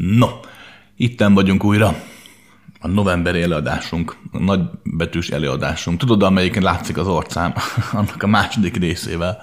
No, 0.00 0.26
itten 0.96 1.34
vagyunk 1.34 1.64
újra. 1.64 1.94
A 2.80 2.88
novemberi 2.88 3.42
előadásunk, 3.42 4.16
a 4.32 4.38
nagy 4.38 4.60
betűs 4.84 5.28
előadásunk. 5.28 5.98
Tudod, 5.98 6.22
amelyiken 6.22 6.62
látszik 6.62 6.96
az 6.96 7.06
orcám, 7.06 7.54
annak 7.92 8.22
a 8.22 8.26
második 8.26 8.76
részével, 8.76 9.42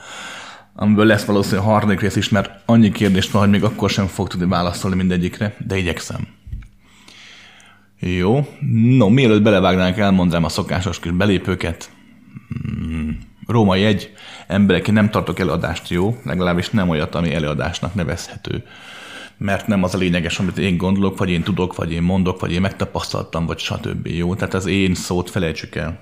amiből 0.75 1.05
lesz 1.05 1.25
valószínűleg 1.25 1.65
a 1.65 1.69
harmadik 1.71 1.99
rész 1.99 2.15
is, 2.15 2.29
mert 2.29 2.51
annyi 2.65 2.91
kérdést 2.91 3.31
van, 3.31 3.41
hogy 3.41 3.51
még 3.51 3.63
akkor 3.63 3.89
sem 3.89 4.07
fog 4.07 4.27
tudni 4.27 4.47
válaszolni 4.47 4.95
mindegyikre, 4.95 5.55
de 5.67 5.77
igyekszem. 5.77 6.27
Jó. 7.99 8.47
No, 8.97 9.09
mielőtt 9.09 9.41
belevágnánk, 9.41 9.97
elmondanám 9.97 10.43
a 10.43 10.49
szokásos 10.49 10.99
kis 10.99 11.11
belépőket. 11.11 11.89
Hmm. 12.61 13.17
Római 13.47 13.83
egy 13.83 14.13
emberek, 14.47 14.91
nem 14.91 15.09
tartok 15.09 15.39
előadást 15.39 15.89
jó, 15.89 16.19
legalábbis 16.23 16.69
nem 16.69 16.89
olyat, 16.89 17.15
ami 17.15 17.33
előadásnak 17.33 17.93
nevezhető. 17.93 18.63
Mert 19.37 19.67
nem 19.67 19.83
az 19.83 19.95
a 19.95 19.97
lényeges, 19.97 20.39
amit 20.39 20.57
én 20.57 20.77
gondolok, 20.77 21.17
vagy 21.17 21.29
én 21.29 21.43
tudok, 21.43 21.75
vagy 21.75 21.91
én 21.91 22.01
mondok, 22.01 22.39
vagy 22.39 22.51
én 22.51 22.61
megtapasztaltam, 22.61 23.45
vagy 23.45 23.59
stb. 23.59 24.07
Jó, 24.07 24.35
tehát 24.35 24.53
az 24.53 24.65
én 24.65 24.95
szót 24.95 25.29
felejtsük 25.29 25.75
el. 25.75 25.99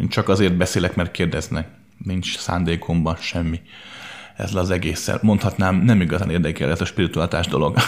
Én 0.00 0.08
csak 0.08 0.28
azért 0.28 0.56
beszélek, 0.56 0.94
mert 0.94 1.10
kérdeznek. 1.10 1.68
Nincs 2.04 2.38
szándékomban 2.38 3.16
semmi. 3.16 3.60
Ez 4.36 4.54
az 4.54 4.70
egész. 4.70 5.10
Mondhatnám, 5.22 5.76
nem 5.76 6.00
igazán 6.00 6.30
érdekel 6.30 6.70
ez 6.70 6.80
a 6.80 6.84
spiritualitás 6.84 7.46
dolog. 7.46 7.76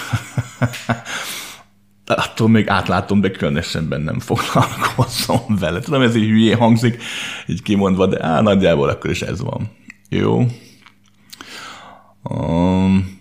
attól 2.15 2.49
még 2.49 2.69
átlátom, 2.69 3.21
de 3.21 3.31
különösebben 3.31 4.01
nem 4.01 4.19
foglalkozom 4.19 5.57
vele. 5.59 5.81
Tudom, 5.81 6.03
ez 6.03 6.15
így 6.15 6.29
hülyé 6.29 6.53
hangzik, 6.53 7.03
így 7.47 7.63
kimondva, 7.63 8.07
de 8.07 8.25
á, 8.25 8.41
nagyjából 8.41 8.89
akkor 8.89 9.11
is 9.11 9.23
ez 9.23 9.41
van. 9.41 9.71
Jó. 10.09 10.47
Um, 12.23 13.20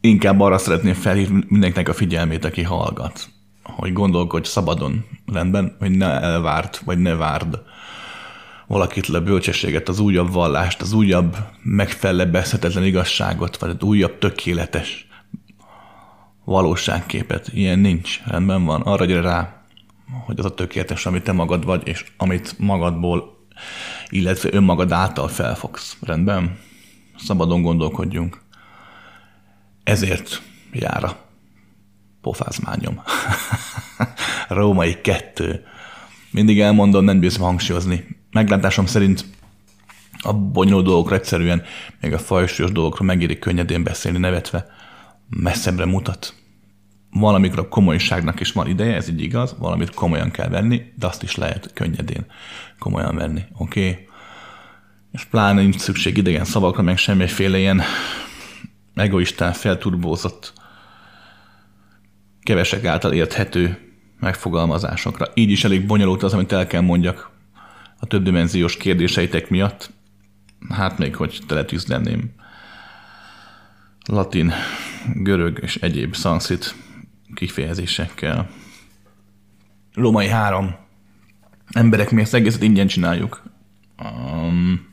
inkább 0.00 0.40
arra 0.40 0.58
szeretném 0.58 0.94
felhívni 0.94 1.44
mindenkinek 1.48 1.88
a 1.88 1.94
figyelmét, 1.94 2.44
aki 2.44 2.62
hallgat, 2.62 3.28
hogy 3.62 3.92
gondolkodj 3.92 4.48
szabadon, 4.48 5.04
rendben, 5.32 5.76
hogy 5.78 5.90
ne 5.90 6.20
elvárt, 6.20 6.78
vagy 6.84 6.98
ne 6.98 7.14
várd 7.14 7.58
valakit 8.66 9.06
le 9.06 9.20
bölcsességet, 9.20 9.88
az 9.88 9.98
újabb 9.98 10.32
vallást, 10.32 10.80
az 10.80 10.92
újabb 10.92 11.36
megfelebbezhetetlen 11.62 12.84
igazságot, 12.84 13.56
vagy 13.56 13.70
az 13.70 13.82
újabb 13.82 14.18
tökéletes 14.18 15.06
valóságképet. 16.44 17.48
Ilyen 17.52 17.78
nincs, 17.78 18.20
rendben 18.26 18.64
van. 18.64 18.80
Arra 18.80 19.04
gyere 19.04 19.20
rá, 19.20 19.62
hogy 20.24 20.38
az 20.38 20.44
a 20.44 20.54
tökéletes, 20.54 21.06
amit 21.06 21.22
te 21.22 21.32
magad 21.32 21.64
vagy, 21.64 21.82
és 21.84 22.04
amit 22.16 22.54
magadból, 22.58 23.46
illetve 24.08 24.48
önmagad 24.52 24.92
által 24.92 25.28
felfogsz. 25.28 25.96
Rendben? 26.00 26.58
Szabadon 27.16 27.62
gondolkodjunk. 27.62 28.40
Ezért 29.88 30.42
jár 30.72 31.04
a 31.04 31.16
pofázmányom. 32.20 33.02
Római 34.48 35.00
kettő. 35.00 35.64
Mindig 36.30 36.60
elmondom, 36.60 37.04
nem 37.04 37.20
bízom 37.20 37.42
hangsúlyozni. 37.42 38.06
Meglátásom 38.30 38.86
szerint 38.86 39.24
a 40.22 40.32
bonyolult 40.32 40.84
dolgokra 40.84 41.14
egyszerűen, 41.14 41.62
még 42.00 42.12
a 42.12 42.18
fajsúlyos 42.18 42.72
dolgokra 42.72 43.04
megéri 43.04 43.38
könnyedén 43.38 43.82
beszélni 43.82 44.18
nevetve, 44.18 44.66
messzebbre 45.28 45.84
mutat 45.84 46.34
valamikor 47.10 47.58
a 47.58 47.68
komolyságnak 47.68 48.40
is 48.40 48.52
van 48.52 48.68
ideje, 48.68 48.94
ez 48.94 49.08
így 49.08 49.22
igaz, 49.22 49.54
valamit 49.58 49.94
komolyan 49.94 50.30
kell 50.30 50.48
venni, 50.48 50.82
de 50.94 51.06
azt 51.06 51.22
is 51.22 51.34
lehet 51.34 51.70
könnyedén 51.74 52.26
komolyan 52.78 53.16
venni, 53.16 53.42
oké? 53.58 53.88
Okay? 53.90 54.08
És 55.12 55.24
pláne 55.24 55.60
nincs 55.60 55.76
szükség 55.76 56.16
idegen 56.16 56.44
szavakra, 56.44 56.82
meg 56.82 56.98
semmiféle 56.98 57.58
ilyen 57.58 57.82
egoistán 58.98 59.52
felturbózott, 59.52 60.52
kevesek 62.42 62.84
által 62.84 63.12
érthető 63.12 63.92
megfogalmazásokra. 64.20 65.26
Így 65.34 65.50
is 65.50 65.64
elég 65.64 65.86
bonyolult 65.86 66.22
az, 66.22 66.32
amit 66.32 66.52
el 66.52 66.66
kell 66.66 66.80
mondjak 66.80 67.30
a 68.00 68.06
többdimenziós 68.06 68.76
kérdéseitek 68.76 69.50
miatt. 69.50 69.90
Hát 70.68 70.98
még 70.98 71.16
hogy 71.16 71.40
teletűznenném 71.46 72.34
latin, 74.08 74.52
görög 75.14 75.58
és 75.62 75.76
egyéb 75.76 76.14
szanszit 76.14 76.74
kifejezésekkel. 77.34 78.48
Római 79.94 80.28
három. 80.28 80.74
Emberek, 81.72 82.10
mi 82.10 82.20
ezt 82.20 82.34
egészet 82.34 82.62
ingyen 82.62 82.86
csináljuk. 82.86 83.42
Um, 84.02 84.87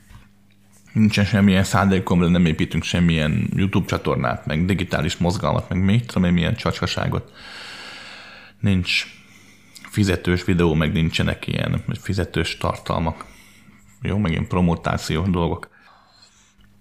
nincsen 0.96 1.26
semmilyen 1.26 1.64
szándékom, 1.64 2.20
de 2.20 2.28
nem 2.28 2.46
építünk 2.46 2.84
semmilyen 2.84 3.50
YouTube 3.56 3.86
csatornát, 3.86 4.46
meg 4.46 4.66
digitális 4.66 5.18
mozgalmat, 5.18 5.70
meg 5.70 5.84
még 5.84 6.06
tudom 6.06 6.24
én 6.24 6.34
milyen 6.34 6.56
csacskaságot. 6.56 7.32
Nincs 8.60 9.06
fizetős 9.90 10.44
videó, 10.44 10.74
meg 10.74 10.92
nincsenek 10.92 11.48
ilyen 11.48 11.84
fizetős 12.02 12.58
tartalmak. 12.58 13.26
Jó, 14.02 14.18
meg 14.18 14.32
ilyen 14.32 14.48
promotáció 14.48 15.24
dolgok. 15.24 15.70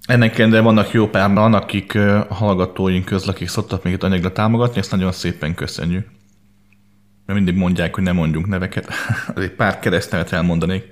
Ennek 0.06 0.46
de 0.46 0.60
vannak 0.60 0.92
jó 0.92 1.08
párban, 1.08 1.54
akik 1.54 1.94
a 1.94 2.34
hallgatóink 2.34 3.04
közül, 3.04 3.30
akik 3.30 3.48
szoktak 3.48 3.82
még 3.82 3.92
itt 3.92 4.02
anyagra 4.02 4.32
támogatni, 4.32 4.78
ezt 4.78 4.90
nagyon 4.90 5.12
szépen 5.12 5.54
köszönjük. 5.54 6.08
Mert 7.26 7.38
mindig 7.38 7.54
mondják, 7.54 7.94
hogy 7.94 8.04
nem 8.04 8.14
mondjunk 8.14 8.46
neveket. 8.46 8.88
Azért 9.34 9.52
pár 9.52 9.78
keresztnevet 9.78 10.32
elmondanék. 10.32 10.84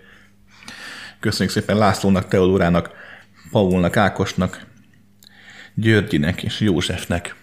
Köszönjük 1.21 1.55
szépen 1.55 1.77
Lászlónak, 1.77 2.29
Teodórának, 2.29 3.02
Paulnak, 3.53 3.97
Ákosnak, 3.97 4.67
Györgyinek 5.75 6.43
és 6.43 6.61
Józsefnek, 6.61 7.37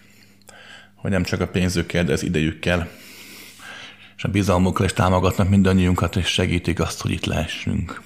hogy 0.94 1.10
nem 1.10 1.22
csak 1.22 1.40
a 1.40 1.48
pénzükkel, 1.48 2.04
de 2.04 2.12
az 2.12 2.22
idejükkel 2.22 2.88
és 4.20 4.26
a 4.26 4.28
bizalmukkal 4.28 4.84
is 4.84 4.92
támogatnak 4.92 5.48
mindannyiunkat, 5.48 6.16
és 6.16 6.26
segítik 6.26 6.80
azt, 6.80 7.00
hogy 7.00 7.10
itt 7.10 7.24
lehessünk. 7.24 8.02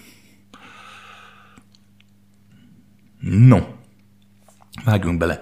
No, 3.20 3.60
vágjunk 4.84 5.19
bele. 5.19 5.41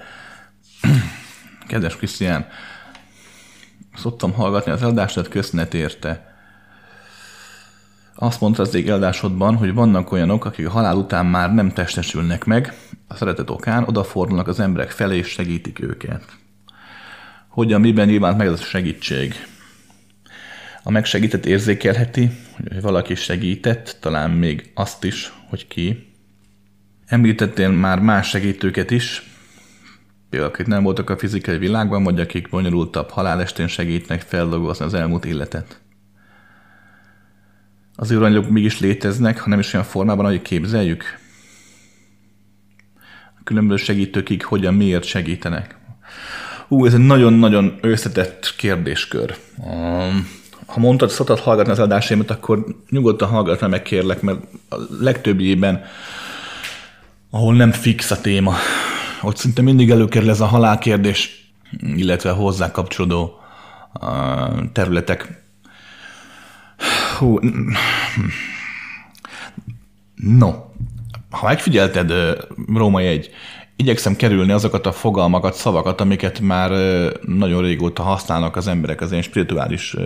Kedves 1.66 1.96
Krisztián, 1.96 2.46
szoktam 3.94 4.32
hallgatni 4.32 4.72
az 4.72 4.82
eladásodat, 4.82 5.30
köszönet 5.30 5.74
érte. 5.74 6.31
Azt 8.22 8.41
mondta 8.41 8.62
az 8.62 8.75
ég 8.75 8.88
eladásodban, 8.88 9.56
hogy 9.56 9.75
vannak 9.75 10.12
olyanok, 10.12 10.44
akik 10.44 10.66
a 10.66 10.71
halál 10.71 10.97
után 10.97 11.27
már 11.27 11.55
nem 11.55 11.71
testesülnek 11.71 12.44
meg, 12.44 12.75
a 13.09 13.15
szeretet 13.15 13.50
okán 13.50 13.84
odafordulnak 13.84 14.49
az 14.49 14.60
emberek 14.60 14.91
felé 14.91 15.16
és 15.16 15.27
segítik 15.27 15.81
őket. 15.81 16.25
Hogyan, 17.49 17.81
miben 17.81 18.06
nyilván 18.09 18.37
meg 18.37 18.47
ez 18.47 18.53
a 18.53 18.56
segítség? 18.56 19.34
A 20.83 20.91
megsegített 20.91 21.47
érzékelheti, 21.47 22.31
hogy 22.56 22.81
valaki 22.81 23.15
segített, 23.15 23.97
talán 24.00 24.31
még 24.31 24.71
azt 24.75 25.04
is, 25.04 25.33
hogy 25.49 25.69
ki, 25.69 26.12
Említettél 27.06 27.69
már 27.71 28.00
más 28.00 28.28
segítőket 28.28 28.91
is, 28.91 29.22
például 30.31 30.53
akik 30.53 30.66
nem 30.66 30.83
voltak 30.83 31.10
a 31.10 31.19
fizikai 31.19 31.59
világban, 31.59 32.04
vagy 32.04 32.21
akik 32.21 32.49
bonyolultabb 32.49 33.10
halálestén 33.10 33.69
segítnek 33.69 34.21
feldolgozni 34.21 34.84
az 34.84 34.94
elmúlt 34.94 35.25
életet. 35.25 35.81
Az 37.97 38.12
űranyagok 38.12 38.50
mégis 38.50 38.80
léteznek, 38.80 39.41
ha 39.41 39.48
nem 39.48 39.58
is 39.58 39.75
olyan 39.75 39.86
formában, 39.86 40.25
ahogy 40.25 40.42
képzeljük. 40.42 41.04
A 43.38 43.41
különböző 43.44 43.84
segítőkig 43.84 44.44
hogyan, 44.44 44.75
miért 44.75 45.04
segítenek. 45.04 45.76
Ú, 46.69 46.86
ez 46.86 46.94
egy 46.94 47.00
nagyon-nagyon 47.00 47.78
összetett 47.80 48.54
kérdéskör. 48.56 49.36
Um, 49.56 50.28
ha 50.66 50.80
mondtad, 50.80 51.10
szoktad 51.10 51.38
hallgatni 51.38 51.72
az 51.72 51.78
adásaimat, 51.78 52.30
akkor 52.30 52.64
nyugodtan 52.91 53.28
hallgatna 53.28 53.69
meg 53.69 53.82
kérlek, 53.82 54.22
mert 54.22 54.38
a 54.69 54.76
legtöbbjében 55.00 55.84
ahol 57.34 57.54
nem 57.54 57.72
fix 57.72 58.10
a 58.10 58.20
téma. 58.20 58.54
Ott 59.22 59.36
szinte 59.36 59.62
mindig 59.62 59.91
előkerül 59.91 60.30
ez 60.30 60.41
a 60.41 60.47
halálkérdés, 60.47 61.50
illetve 61.80 62.30
hozzá 62.30 62.71
kapcsolódó 62.71 63.41
területek. 64.72 65.41
Hú, 67.18 67.38
no, 70.14 70.50
ha 71.30 71.46
megfigyelted 71.46 72.12
Római 72.74 73.06
egy, 73.06 73.30
igyekszem 73.76 74.16
kerülni 74.16 74.52
azokat 74.52 74.86
a 74.86 74.92
fogalmakat, 74.92 75.54
szavakat, 75.54 76.00
amiket 76.00 76.40
már 76.40 76.70
nagyon 77.20 77.62
régóta 77.62 78.02
használnak 78.02 78.56
az 78.56 78.66
emberek 78.66 79.00
az 79.00 79.12
én 79.12 79.22
spirituális 79.22 79.96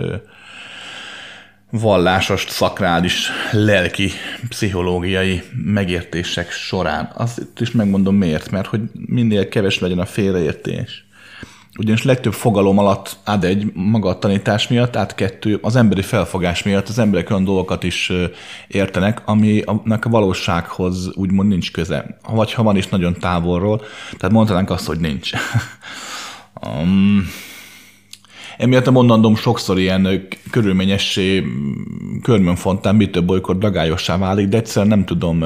vallásos, 1.69 2.45
szakrális, 2.49 3.29
lelki, 3.51 4.11
pszichológiai 4.49 5.41
megértések 5.63 6.51
során. 6.51 7.11
Azt 7.15 7.47
is 7.59 7.71
megmondom 7.71 8.15
miért, 8.15 8.51
mert 8.51 8.67
hogy 8.67 8.81
minél 8.93 9.47
keves 9.47 9.79
legyen 9.79 9.99
a 9.99 10.05
félreértés. 10.05 11.06
Ugyanis 11.77 12.03
legtöbb 12.03 12.33
fogalom 12.33 12.77
alatt 12.77 13.17
át 13.23 13.43
egy 13.43 13.71
maga 13.73 14.09
a 14.09 14.19
tanítás 14.19 14.67
miatt, 14.67 14.95
át 14.95 15.15
kettő 15.15 15.59
az 15.61 15.75
emberi 15.75 16.01
felfogás 16.01 16.63
miatt 16.63 16.87
az 16.87 16.99
emberek 16.99 17.29
olyan 17.29 17.43
dolgokat 17.43 17.83
is 17.83 18.11
értenek, 18.67 19.21
aminek 19.25 20.05
a 20.05 20.09
valósághoz 20.09 21.11
úgymond 21.15 21.49
nincs 21.49 21.71
köze. 21.71 22.17
Vagy 22.29 22.53
ha 22.53 22.63
van 22.63 22.77
is 22.77 22.87
nagyon 22.87 23.13
távolról, 23.13 23.81
tehát 24.17 24.35
mondhatnánk 24.35 24.69
azt, 24.69 24.87
hogy 24.87 24.99
nincs. 24.99 25.31
Um, 26.81 27.27
emiatt 28.57 28.87
a 28.87 28.91
mondandom 28.91 29.35
sokszor 29.35 29.79
ilyen 29.79 30.27
körülményessé, 30.51 31.43
körmönfontán, 32.21 32.95
mi 32.95 33.09
több 33.09 33.29
olykor 33.29 33.57
dagályossá 33.57 34.17
válik, 34.17 34.47
de 34.47 34.57
egyszerűen 34.57 34.87
nem 34.87 35.05
tudom 35.05 35.43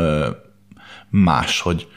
más, 1.10 1.60
hogy 1.60 1.88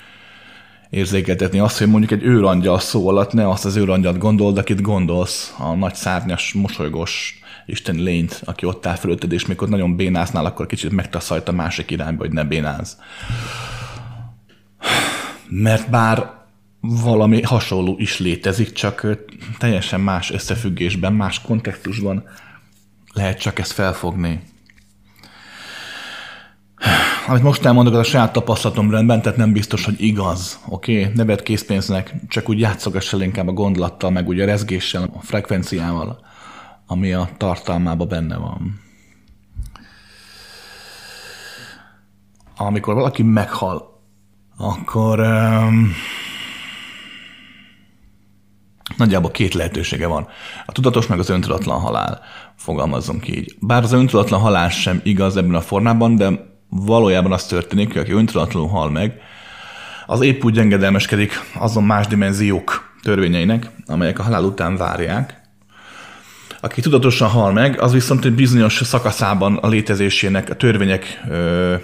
érzékeltetni 0.95 1.59
azt, 1.59 1.79
hogy 1.79 1.89
mondjuk 1.89 2.13
egy 2.13 2.23
őrangyal 2.23 2.79
szó 2.79 3.09
alatt 3.09 3.33
ne 3.33 3.49
azt 3.49 3.65
az 3.65 3.77
őrangyat 3.77 4.19
gondold, 4.19 4.59
akit 4.59 4.81
gondolsz, 4.81 5.55
a 5.59 5.75
nagy 5.75 5.95
szárnyas, 5.95 6.53
mosolygós 6.53 7.39
isteni 7.67 8.03
lényt, 8.03 8.43
aki 8.45 8.67
ott 8.67 8.87
áll 8.87 8.95
fölötted, 8.95 9.33
és 9.33 9.47
mikor 9.47 9.69
nagyon 9.69 9.97
bénáznál, 9.97 10.45
akkor 10.45 10.67
kicsit 10.67 10.91
megtaszajt 10.91 11.49
a 11.49 11.53
másik 11.53 11.91
irányba, 11.91 12.23
hogy 12.25 12.33
ne 12.33 12.45
bénáz. 12.45 12.99
Mert 15.49 15.91
bár 15.91 16.31
valami 16.81 17.43
hasonló 17.43 17.97
is 17.99 18.19
létezik, 18.19 18.73
csak 18.73 19.07
teljesen 19.59 20.01
más 20.01 20.31
összefüggésben, 20.31 21.13
más 21.13 21.41
kontextusban 21.41 22.25
lehet 23.13 23.41
csak 23.41 23.59
ezt 23.59 23.73
felfogni. 23.73 24.43
Amit 27.27 27.43
most 27.43 27.65
elmondok, 27.65 27.93
az 27.93 27.99
a 27.99 28.03
saját 28.03 28.33
tapasztalatom 28.33 28.91
rendben, 28.91 29.23
tehát 29.23 29.39
nem 29.39 29.53
biztos, 29.53 29.85
hogy 29.85 29.95
igaz. 30.03 30.59
Oké, 30.69 31.01
okay? 31.01 31.13
ne 31.15 31.25
vedd 31.25 31.43
készpénznek, 31.43 32.15
csak 32.29 32.49
úgy 32.49 32.59
játszogass 32.59 33.13
el 33.13 33.21
inkább 33.21 33.49
a 33.49 33.53
gondolattal, 33.53 34.11
meg 34.11 34.29
úgy 34.29 34.41
a 34.41 34.45
rezgéssel, 34.45 35.11
a 35.15 35.21
frekvenciával, 35.21 36.19
ami 36.87 37.13
a 37.13 37.29
tartalmában 37.37 38.09
benne 38.09 38.37
van. 38.37 38.81
Amikor 42.57 42.95
valaki 42.95 43.23
meghal, 43.23 44.03
akkor 44.57 45.21
um, 45.21 45.93
nagyjából 48.97 49.31
két 49.31 49.55
lehetősége 49.55 50.07
van. 50.07 50.29
A 50.67 50.73
tudatos 50.73 51.07
meg 51.07 51.19
az 51.19 51.29
öntudatlan 51.29 51.81
halál, 51.81 52.21
fogalmazzunk 52.57 53.29
így. 53.29 53.57
Bár 53.61 53.83
az 53.83 53.93
öntudatlan 53.93 54.41
halál 54.41 54.69
sem 54.69 55.01
igaz 55.05 55.37
ebben 55.37 55.55
a 55.55 55.61
formában, 55.61 56.17
de 56.17 56.53
valójában 56.77 57.33
az 57.33 57.47
történik, 57.47 57.93
hogy 57.93 58.01
aki 58.01 58.13
öntudatlanul 58.13 58.69
hal 58.69 58.91
meg, 58.91 59.21
az 60.07 60.21
épp 60.21 60.45
úgy 60.45 60.59
engedelmeskedik 60.59 61.41
azon 61.59 61.85
más 61.85 62.07
dimenziók 62.07 62.93
törvényeinek, 63.03 63.71
amelyek 63.87 64.19
a 64.19 64.23
halál 64.23 64.45
után 64.45 64.77
várják. 64.77 65.43
Aki 66.61 66.81
tudatosan 66.81 67.29
hal 67.29 67.53
meg, 67.53 67.81
az 67.81 67.93
viszont 67.93 68.25
egy 68.25 68.35
bizonyos 68.35 68.81
szakaszában 68.85 69.57
a 69.57 69.69
létezésének, 69.69 70.51
a 70.51 70.55
törvények 70.55 71.21
ö, 71.29 71.75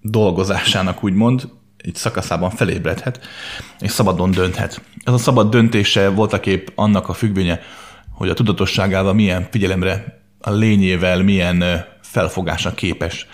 dolgozásának 0.00 1.04
úgymond, 1.04 1.48
egy 1.76 1.94
szakaszában 1.94 2.50
felébredhet, 2.50 3.20
és 3.80 3.90
szabadon 3.90 4.30
dönthet. 4.30 4.80
Ez 5.04 5.12
a 5.12 5.18
szabad 5.18 5.50
döntése 5.50 6.08
voltak 6.08 6.46
épp 6.46 6.66
annak 6.74 7.08
a 7.08 7.12
függvénye, 7.12 7.60
hogy 8.10 8.28
a 8.28 8.34
tudatosságával 8.34 9.14
milyen 9.14 9.48
figyelemre, 9.50 10.22
a 10.40 10.50
lényével 10.50 11.22
milyen 11.22 11.64
felfogásra 12.00 12.74
képes 12.74 13.26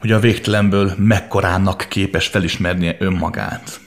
hogy 0.00 0.12
a 0.12 0.18
végtelenből 0.18 0.92
mekkorának 0.96 1.86
képes 1.88 2.26
felismernie 2.26 2.96
önmagát. 2.98 3.80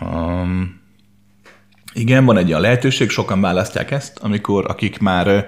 Um, 0.00 0.80
igen, 1.92 2.24
van 2.24 2.36
egy 2.36 2.48
olyan 2.48 2.60
lehetőség, 2.60 3.10
sokan 3.10 3.40
választják 3.40 3.90
ezt, 3.90 4.18
amikor 4.18 4.64
akik 4.68 4.98
már 4.98 5.46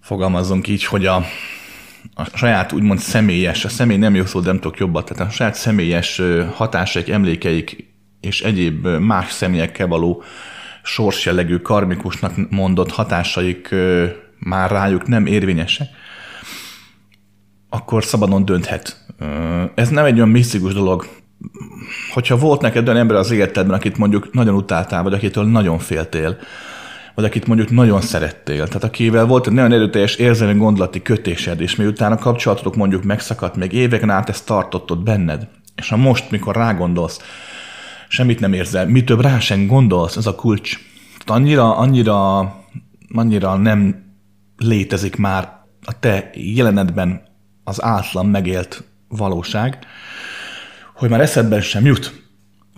fogalmazunk 0.00 0.68
így, 0.68 0.84
hogy 0.84 1.06
a, 1.06 1.16
a 2.14 2.24
saját 2.34 2.72
úgymond 2.72 2.98
személyes, 2.98 3.64
a 3.64 3.68
személy 3.68 3.96
nem 3.96 4.14
jó 4.14 4.24
szó, 4.24 4.40
nem 4.40 4.58
tudok 4.58 4.78
jobbat, 4.78 5.04
tehát 5.04 5.32
a 5.32 5.34
saját 5.34 5.54
személyes 5.54 6.22
hatásaik, 6.54 7.08
emlékeik 7.08 7.88
és 8.20 8.40
egyéb 8.42 8.86
más 8.86 9.32
személyekkel 9.32 9.86
való 9.86 10.22
sorsjellegű, 10.82 11.56
karmikusnak 11.56 12.50
mondott 12.50 12.90
hatásaik 12.90 13.74
már 14.38 14.70
rájuk 14.70 15.06
nem 15.06 15.26
érvényesek, 15.26 15.88
akkor 17.70 18.04
szabadon 18.04 18.44
dönthet. 18.44 19.04
Ez 19.74 19.88
nem 19.88 20.04
egy 20.04 20.16
olyan 20.16 20.28
misztikus 20.28 20.74
dolog. 20.74 21.06
Hogyha 22.12 22.36
volt 22.36 22.60
neked 22.60 22.88
olyan 22.88 23.00
ember 23.00 23.16
az 23.16 23.30
életedben, 23.30 23.76
akit 23.76 23.98
mondjuk 23.98 24.32
nagyon 24.32 24.54
utáltál, 24.54 25.02
vagy 25.02 25.12
akitől 25.12 25.44
nagyon 25.44 25.78
féltél, 25.78 26.36
vagy 27.14 27.24
akit 27.24 27.46
mondjuk 27.46 27.70
nagyon 27.70 28.00
szerettél, 28.00 28.66
tehát 28.66 28.84
akivel 28.84 29.26
volt 29.26 29.46
egy 29.46 29.52
nagyon 29.52 29.72
erőteljes 29.72 30.14
érzelmi 30.14 30.58
gondolati 30.58 31.02
kötésed, 31.02 31.60
és 31.60 31.76
miután 31.76 32.12
a 32.12 32.18
kapcsolatotok 32.18 32.76
mondjuk 32.76 33.04
megszakadt, 33.04 33.56
még 33.56 33.72
éveken 33.72 34.10
át 34.10 34.28
ezt 34.28 34.46
tartottod 34.46 35.02
benned, 35.02 35.48
és 35.76 35.88
ha 35.88 35.96
most, 35.96 36.30
mikor 36.30 36.56
rágondolsz, 36.56 37.20
semmit 38.08 38.40
nem 38.40 38.52
érzel, 38.52 38.86
mi 38.86 39.04
több 39.04 39.20
rá 39.20 39.38
sem 39.38 39.66
gondolsz, 39.66 40.16
ez 40.16 40.26
a 40.26 40.34
kulcs. 40.34 40.78
Tehát 41.24 41.40
annyira, 41.40 41.76
annyira, 41.76 42.38
annyira 43.14 43.56
nem 43.56 44.04
létezik 44.56 45.16
már 45.16 45.58
a 45.84 45.98
te 45.98 46.30
jelenetben 46.34 47.22
az 47.70 47.82
átlan 47.82 48.26
megélt 48.26 48.84
valóság, 49.08 49.78
hogy 50.94 51.08
már 51.08 51.20
eszedben 51.20 51.60
sem 51.60 51.84
jut. 51.84 52.22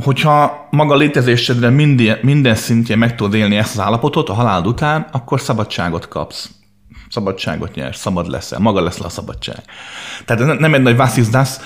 Hogyha 0.03 0.69
maga 0.71 0.97
létezésedre 0.97 1.69
minden, 1.69 2.19
minden 2.23 2.55
szintjén 2.55 2.99
meg 2.99 3.17
tudod 3.17 3.35
élni 3.35 3.57
ezt 3.57 3.73
az 3.73 3.85
állapotot 3.85 4.29
a 4.29 4.33
halál 4.33 4.65
után, 4.65 5.07
akkor 5.13 5.41
szabadságot 5.41 6.09
kapsz. 6.09 6.51
Szabadságot 7.09 7.75
nyersz, 7.75 7.99
szabad 7.99 8.29
leszel, 8.29 8.59
maga 8.59 8.83
leszel 8.83 9.07
a 9.07 9.09
szabadság. 9.09 9.63
Tehát 10.25 10.59
nem 10.59 10.75
egy 10.75 10.83
nagy 10.83 10.97
vasszizdász, 10.97 11.61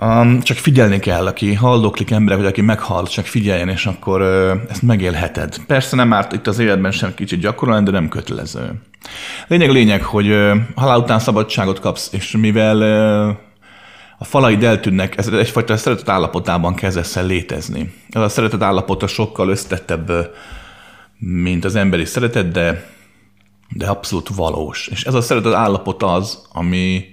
um, 0.00 0.40
csak 0.40 0.56
figyelni 0.56 0.98
kell, 0.98 1.26
aki 1.26 1.54
haldoklik 1.54 2.10
emberek, 2.10 2.38
vagy 2.38 2.48
aki 2.48 2.60
meghal, 2.60 3.06
csak 3.06 3.24
figyeljen, 3.24 3.68
és 3.68 3.86
akkor 3.86 4.20
uh, 4.20 4.60
ezt 4.68 4.82
megélheted. 4.82 5.56
Persze 5.66 5.96
nem 5.96 6.12
árt 6.12 6.32
itt 6.32 6.46
az 6.46 6.58
életben 6.58 6.90
sem 6.90 7.14
kicsit 7.14 7.40
gyakorolni, 7.40 7.84
de 7.84 7.90
nem 7.90 8.08
kötelező. 8.08 8.80
Lényeg 9.46 9.70
lényeg, 9.70 10.02
hogy 10.02 10.36
halál 10.74 10.98
után 10.98 11.18
szabadságot 11.18 11.80
kapsz, 11.80 12.12
és 12.12 12.30
mivel 12.30 12.82
a 14.18 14.24
falaid 14.24 14.64
eltűnnek, 14.64 15.16
ez 15.16 15.26
egyfajta 15.26 15.76
szeretet 15.76 16.08
állapotában 16.08 16.74
kezdesz 16.74 17.16
el 17.16 17.26
létezni. 17.26 17.92
Ez 18.08 18.22
a 18.22 18.28
szeretet 18.28 18.62
állapota 18.62 19.06
sokkal 19.06 19.48
összetettebb, 19.48 20.34
mint 21.18 21.64
az 21.64 21.74
emberi 21.74 22.04
szeretet, 22.04 22.50
de, 22.50 22.84
de 23.68 23.86
abszolút 23.86 24.28
valós. 24.28 24.88
És 24.88 25.04
ez 25.04 25.14
a 25.14 25.20
szeretet 25.20 25.52
állapot 25.54 26.02
az, 26.02 26.46
ami 26.52 27.04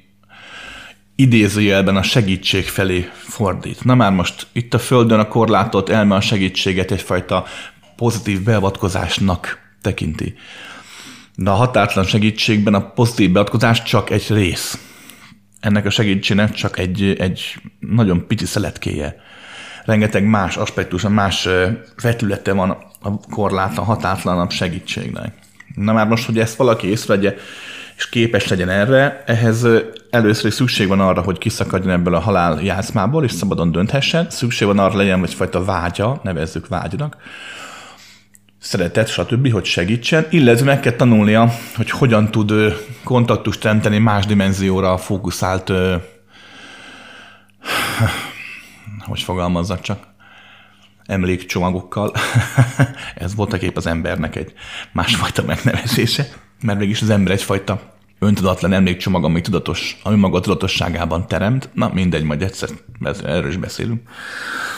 idézőjelben 1.20 1.96
a 1.96 2.04
segítség 2.04 2.68
felé 2.68 3.10
fordít. 3.14 3.84
Na 3.84 3.96
már 3.96 4.12
most 4.12 4.48
itt 4.52 4.74
a 4.74 4.80
Földön 4.80 5.20
a 5.20 5.28
korlátot 5.28 5.90
elme 5.90 6.16
a 6.16 6.22
segítséget 6.22 6.92
egyfajta 6.92 7.46
pozitív 7.96 8.42
beavatkozásnak 8.42 9.60
tekinti. 9.82 10.34
De 11.36 11.50
a 11.50 11.54
határtlan 11.54 12.06
segítségben 12.06 12.74
a 12.74 12.90
pozitív 12.90 13.32
beadkozás 13.32 13.84
csak 13.84 14.10
egy 14.10 14.26
rész. 14.30 14.80
Ennek 15.60 15.86
a 15.86 15.90
segítségnek 15.90 16.54
csak 16.54 16.80
egy, 16.80 17.16
egy 17.20 17.56
nagyon 17.80 18.28
pici 18.28 18.46
szeletkéje. 18.46 19.16
Rengeteg 19.86 20.24
más 20.24 20.58
aspektus, 20.58 21.02
más 21.02 21.48
vetülete 22.02 22.54
van 22.54 22.70
a 23.02 23.20
korlátlan, 23.30 23.86
hatátlanabb 23.86 24.52
segítségnek. 24.52 25.34
Na 25.76 25.94
már 25.94 26.08
most, 26.08 26.26
hogy 26.26 26.40
ezt 26.40 26.56
valaki 26.56 26.88
észrevegye, 26.88 27.36
és 27.98 28.10
képes 28.10 28.48
legyen 28.48 28.70
erre, 28.70 29.24
ehhez 29.26 29.68
először 30.10 30.46
is 30.46 30.54
szükség 30.54 30.88
van 30.88 31.00
arra, 31.00 31.22
hogy 31.22 31.38
kiszakadjon 31.38 31.94
ebből 31.94 32.16
a 32.16 32.20
halál 32.20 32.62
játszmából, 32.64 33.24
és 33.24 33.32
szabadon 33.32 33.72
dönthessen. 33.72 34.30
Szükség 34.30 34.68
van 34.68 34.80
arra, 34.80 34.98
legyen 34.98 35.24
egyfajta 35.24 35.64
vágya, 35.64 36.20
nevezzük 36.24 36.68
vágynak, 36.68 37.18
szeretet, 38.60 39.08
stb., 39.08 39.52
hogy 39.52 39.66
segítsen, 39.66 40.26
illetve 40.30 40.66
meg 40.66 40.80
kell 40.80 40.92
tanulnia, 40.92 41.52
hogy 41.76 41.90
hogyan 41.90 42.32
tud 42.32 42.54
kontaktust 43.04 43.60
teremteni 43.60 43.98
más 43.98 44.26
dimenzióra 44.26 44.98
fókuszált, 44.98 45.72
hogy 49.00 49.22
fogalmazzak 49.22 49.82
csak, 49.82 50.00
emlékcsomagokkal. 51.06 52.14
Ez 53.16 53.36
voltak 53.36 53.62
épp 53.62 53.76
az 53.76 53.88
embernek 53.88 54.36
egy 54.36 54.54
másfajta 54.92 55.44
megnevezése, 55.44 56.28
mert 56.62 56.80
mégis 56.80 57.02
az 57.02 57.10
ember 57.10 57.34
egyfajta 57.34 57.96
öntudatlan 58.20 58.74
emlékcsomag, 58.74 59.24
ami 59.24 59.42
tudatos, 59.42 59.98
ami 60.04 60.16
maga 60.16 60.40
tudatosságában 60.40 61.28
teremt. 61.28 61.70
Na 61.74 61.92
mindegy, 61.94 62.24
majd 62.24 62.42
egyszer 62.42 62.70
erről 63.24 63.50
is 63.50 63.58
beszélünk. 63.58 64.02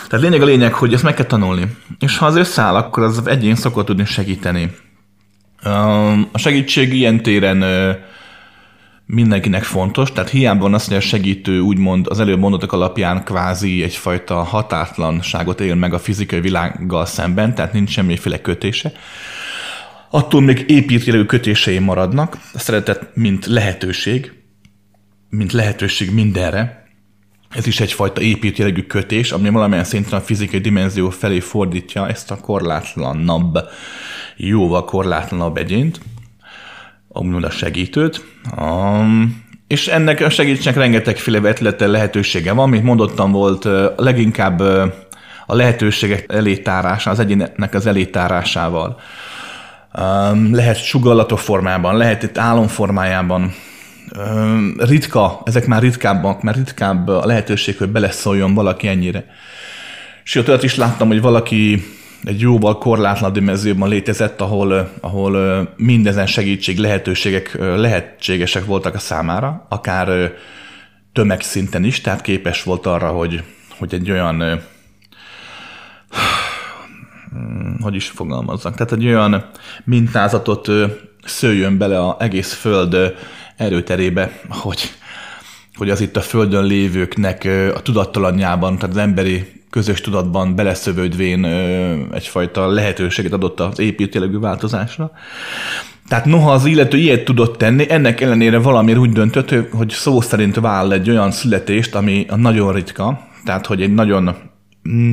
Tehát 0.08 0.26
lényeg 0.26 0.42
a 0.42 0.46
lényeg, 0.46 0.74
hogy 0.74 0.94
ezt 0.94 1.04
meg 1.04 1.14
kell 1.14 1.26
tanulni. 1.26 1.76
És 2.00 2.18
ha 2.18 2.26
az 2.26 2.36
összeáll, 2.36 2.76
akkor 2.76 3.04
az 3.04 3.28
egyén 3.28 3.56
szokott 3.56 3.86
tudni 3.86 4.06
segíteni. 4.06 4.72
A 6.32 6.38
segítség 6.38 6.94
ilyen 6.94 7.22
téren 7.22 7.64
mindenkinek 9.06 9.64
fontos, 9.64 10.12
tehát 10.12 10.30
hiába 10.30 10.60
van 10.60 10.74
az, 10.74 10.88
hogy 10.88 10.96
a 10.96 11.00
segítő 11.00 11.60
úgymond 11.60 12.08
az 12.10 12.20
előbb 12.20 12.40
mondatok 12.40 12.72
alapján 12.72 13.24
kvázi 13.24 13.84
egyfajta 13.84 14.44
határtlanságot 14.44 15.62
él 15.62 15.76
meg 15.76 15.94
a 15.94 16.00
fizikai 16.00 16.40
világgal 16.40 17.06
szemben, 17.06 17.56
tehát 17.56 17.74
nincs 17.74 17.90
semmiféle 17.90 18.42
kötése. 18.42 18.92
Attól 20.12 20.42
még 20.42 20.64
építélő 20.68 21.26
kötései 21.26 21.80
maradnak, 21.80 22.38
a 22.54 22.60
szeretet 22.60 23.10
mint 23.14 23.46
lehetőség, 23.46 24.34
mint 25.30 25.52
lehetőség 25.52 26.14
mindenre, 26.14 26.80
ez 27.50 27.68
is 27.68 27.80
egyfajta 27.80 28.22
építőjelegű 28.22 28.82
kötés, 28.82 29.32
ami 29.32 29.50
valamilyen 29.50 29.84
szinten 29.84 30.20
a 30.20 30.22
fizikai 30.22 30.60
dimenzió 30.60 31.10
felé 31.10 31.40
fordítja 31.40 32.08
ezt 32.08 32.32
a 32.32 32.40
korlátlanabb, 32.40 33.60
jóval 34.38 34.86
korlátlanabb 34.86 35.58
egyént, 35.58 36.00
úgymond 37.08 37.44
a 37.44 37.50
segítőt. 37.50 38.26
Um, 38.58 39.44
és 39.68 39.88
ennek 39.88 40.22
a 40.22 40.30
segítségnek 40.30 40.76
rengetegféle 40.76 41.40
vetlete 41.40 41.88
lehetősége 41.88 42.54
van, 42.54 42.70
mint 42.70 42.84
mondottam 42.84 43.32
volt, 43.32 43.68
leginkább 43.96 44.60
a 45.46 45.56
lehetőségek 45.56 46.26
elétárása, 46.28 47.10
az 47.10 47.20
egyének 47.20 47.74
az 47.74 47.86
elétárásával. 47.86 49.00
Lehet 50.52 50.84
sugallatok 50.84 51.40
formában, 51.40 51.98
lehet 51.98 52.24
itt 52.24 52.38
álomformájában, 52.38 53.54
ritka, 54.78 55.42
ezek 55.46 55.68
már 55.68 55.82
ritkábbak, 55.82 56.42
mert 56.42 56.58
ritkább 56.58 57.08
a 57.08 57.26
lehetőség, 57.26 57.78
hogy 57.78 57.90
beleszóljon 57.90 58.54
valaki 58.54 58.88
ennyire. 58.88 59.26
Sőt, 60.24 60.48
olyat 60.48 60.64
is 60.64 60.76
láttam, 60.76 61.08
hogy 61.08 61.22
valaki 61.22 61.84
egy 62.24 62.40
jóval 62.40 62.78
korlátlan 62.78 63.34
dimenzióban 63.34 63.90
létezett, 63.90 64.42
ahol, 64.42 64.92
ahol 65.02 65.74
mindezen 65.76 66.26
segítség 66.26 66.78
lehetőségek 66.78 67.58
lehetségesek 67.60 68.66
voltak 68.66 68.96
a 68.96 69.00
számára, 69.00 69.66
akár 69.70 70.34
tömegszinten 71.14 71.84
is, 71.84 72.02
tehát 72.02 72.22
képes 72.22 72.64
volt 72.64 72.86
arra, 72.86 73.08
hogy, 73.08 73.44
hogy 73.78 73.94
egy 73.94 74.12
olyan 74.12 74.62
hogy 77.82 77.96
is 77.96 78.08
fogalmazzak, 78.08 78.76
tehát 78.76 78.92
egy 78.92 79.06
olyan 79.06 79.46
mintázatot 79.84 80.70
szőjön 81.24 81.78
bele 81.78 82.08
az 82.08 82.16
egész 82.20 82.54
Föld 82.54 83.16
erőterébe, 83.58 84.40
hogy, 84.50 84.82
hogy 85.76 85.90
az 85.90 86.02
itt 86.02 86.18
a 86.18 86.22
Földön 86.22 86.64
lévőknek 86.64 87.48
a 87.76 87.82
tudattalanjában, 87.82 88.76
tehát 88.76 88.96
az 88.96 89.02
emberi 89.02 89.60
közös 89.70 90.02
tudatban 90.02 90.56
beleszövődvén 90.56 91.46
egyfajta 92.14 92.68
lehetőséget 92.68 93.34
adott 93.34 93.60
az 93.60 93.80
építőlegű 93.80 94.40
változásra. 94.40 95.12
Tehát 96.08 96.26
noha 96.26 96.52
az 96.52 96.66
illető 96.66 96.98
ilyet 96.98 97.26
tudott 97.26 97.58
tenni, 97.58 97.92
ennek 97.92 98.22
ellenére 98.22 98.58
valamiért 98.58 99.00
úgy 99.00 99.12
döntött, 99.12 99.54
hogy 99.72 99.90
szó 99.90 100.22
szerint 100.22 100.56
váll 100.56 100.92
egy 100.92 101.10
olyan 101.10 101.32
születést, 101.32 101.96
ami 101.96 102.26
a 102.30 102.36
nagyon 102.36 102.74
ritka, 102.74 103.28
tehát 103.46 103.66
hogy 103.66 103.82
egy 103.82 103.94
nagyon 103.94 104.24
mm, 104.24 104.49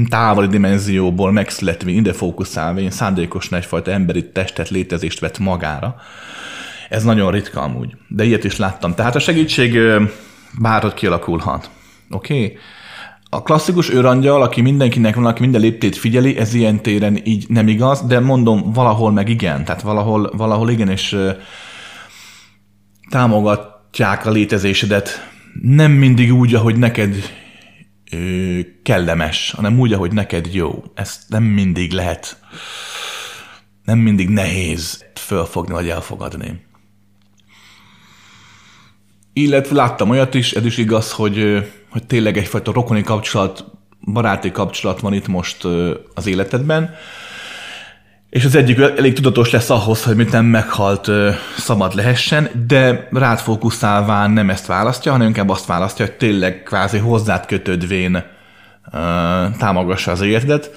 távoli 0.08 0.46
dimenzióból 0.46 1.32
megszületve, 1.32 1.90
ide 1.90 2.12
fókuszálva, 2.12 2.80
én 2.80 2.90
szándékosan 2.90 3.58
egyfajta 3.58 3.90
emberi 3.90 4.30
testet, 4.30 4.68
létezést 4.68 5.20
vett 5.20 5.38
magára. 5.38 5.96
Ez 6.88 7.04
nagyon 7.04 7.30
ritka 7.30 7.61
amúgy, 7.61 7.96
de 8.08 8.25
ilyet 8.25 8.44
is 8.44 8.56
láttam. 8.56 8.94
Tehát 8.94 9.14
a 9.14 9.18
segítség 9.18 9.78
bárhogy 10.58 10.94
kialakulhat. 10.94 11.70
Oké? 12.11 12.35
Okay? 12.35 12.58
A 13.30 13.42
klasszikus 13.42 13.90
őrangyal, 13.90 14.42
aki 14.42 14.61
mindenkinek 14.61 15.14
van, 15.14 15.26
aki 15.26 15.40
minden 15.40 15.61
léptét 15.61 15.96
figyeli, 15.96 16.37
ez 16.37 16.54
ilyen 16.54 16.82
téren 16.82 17.20
így 17.25 17.44
nem 17.49 17.68
igaz, 17.68 18.06
de 18.06 18.20
mondom, 18.20 18.73
valahol 18.73 19.12
meg 19.12 19.28
igen. 19.28 19.64
Tehát 19.64 19.82
valahol, 19.82 20.30
valahol 20.37 20.70
igen, 20.70 20.88
és 20.88 21.16
támogatják 23.11 24.26
a 24.26 24.30
létezésedet. 24.30 25.30
Nem 25.62 25.92
mindig 25.92 26.32
úgy, 26.32 26.54
ahogy 26.54 26.76
neked 26.76 27.14
ö, 28.10 28.58
kellemes, 28.82 29.50
hanem 29.56 29.78
úgy, 29.78 29.92
ahogy 29.92 30.12
neked 30.12 30.54
jó. 30.54 30.84
Ezt 30.94 31.22
nem 31.28 31.42
mindig 31.42 31.92
lehet, 31.92 32.40
nem 33.84 33.98
mindig 33.98 34.28
nehéz 34.28 35.04
fölfogni 35.14 35.72
vagy 35.72 35.88
elfogadni. 35.88 36.64
Illetve 39.32 39.75
láttam 39.75 40.10
olyat 40.10 40.34
is, 40.34 40.52
ez 40.52 40.64
is 40.64 40.76
igaz, 40.78 41.12
hogy 41.12 41.64
hogy 41.96 42.06
tényleg 42.06 42.36
egyfajta 42.36 42.72
rokoni 42.72 43.02
kapcsolat, 43.02 43.64
baráti 44.12 44.50
kapcsolat 44.50 45.00
van 45.00 45.12
itt 45.12 45.26
most 45.26 45.64
az 46.14 46.26
életedben, 46.26 46.94
és 48.30 48.45
az 48.45 48.54
egyik 48.54 48.78
elég 48.78 49.14
tudatos 49.14 49.50
lesz 49.50 49.71
ahhoz, 49.71 50.04
hogy 50.04 50.16
mit 50.16 50.33
nem 50.33 50.45
meghalt 50.45 51.11
szabad 51.56 51.95
lehessen, 51.95 52.66
de 52.66 53.09
rád 53.12 53.38
fókuszálván 53.38 54.30
nem 54.30 54.50
ezt 54.50 54.66
választja, 54.66 55.12
hanem 55.12 55.26
inkább 55.26 55.49
azt 55.49 55.66
választja, 55.66 56.04
hogy 56.04 56.14
tényleg 56.14 56.62
kvázi 56.62 56.99
hozzád 56.99 57.47
kötődvén 57.47 58.25
támogassa 59.59 60.11
az 60.11 60.21
életedet. 60.21 60.71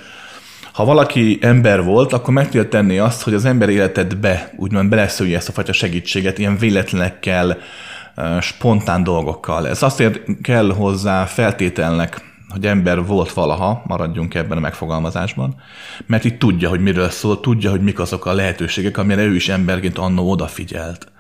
Ha 0.74 0.86
valaki 0.86 1.38
ember 1.42 1.84
volt, 1.84 2.14
akkor 2.14 2.34
meg 2.34 2.46
tudja 2.46 2.68
tenni 2.68 2.98
azt, 2.98 3.22
hogy 3.22 3.34
az 3.34 3.46
ember 3.46 3.70
életedbe 3.70 4.52
úgymond 4.56 4.90
beleszülje 4.90 5.38
ezt 5.38 5.50
a 5.50 5.52
fajta 5.52 5.74
segítséget 5.74 6.38
ilyen 6.38 6.58
véletlenekkel, 6.58 7.58
spontán 8.42 9.04
dolgokkal. 9.04 9.68
Ez 9.68 9.84
azért 9.84 10.20
kell 10.42 10.74
hozzá 10.74 11.26
feltételnek, 11.26 12.22
hogy 12.50 12.66
ember 12.66 13.06
volt 13.06 13.34
valaha, 13.34 13.84
maradjunk 13.86 14.34
ebben 14.34 14.58
a 14.58 14.62
megfogalmazásban, 14.62 15.56
mert 16.06 16.24
itt 16.24 16.40
tudja, 16.40 16.70
hogy 16.70 16.82
miről 16.82 17.10
szól, 17.10 17.40
tudja, 17.40 17.70
hogy 17.70 17.82
mik 17.82 18.00
azok 18.00 18.26
a 18.26 18.34
lehetőségek, 18.34 18.98
amire 18.98 19.22
ő 19.22 19.36
is 19.36 19.50
emberként 19.50 19.98
annó 19.98 20.30
odafigyelt. 20.30 21.12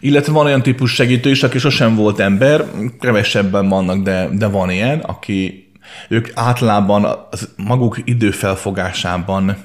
Illetve 0.00 0.32
van 0.32 0.46
olyan 0.46 0.62
típus 0.62 0.94
segítő 0.94 1.30
is, 1.30 1.42
aki 1.42 1.58
sosem 1.58 1.94
volt 1.94 2.18
ember, 2.18 2.64
kevesebben 3.00 3.68
vannak, 3.68 4.02
de, 4.02 4.28
de 4.32 4.46
van 4.46 4.70
ilyen, 4.70 4.98
aki 4.98 5.68
ők 6.08 6.28
általában 6.34 7.04
az 7.30 7.48
maguk 7.56 7.98
időfelfogásában 8.04 9.56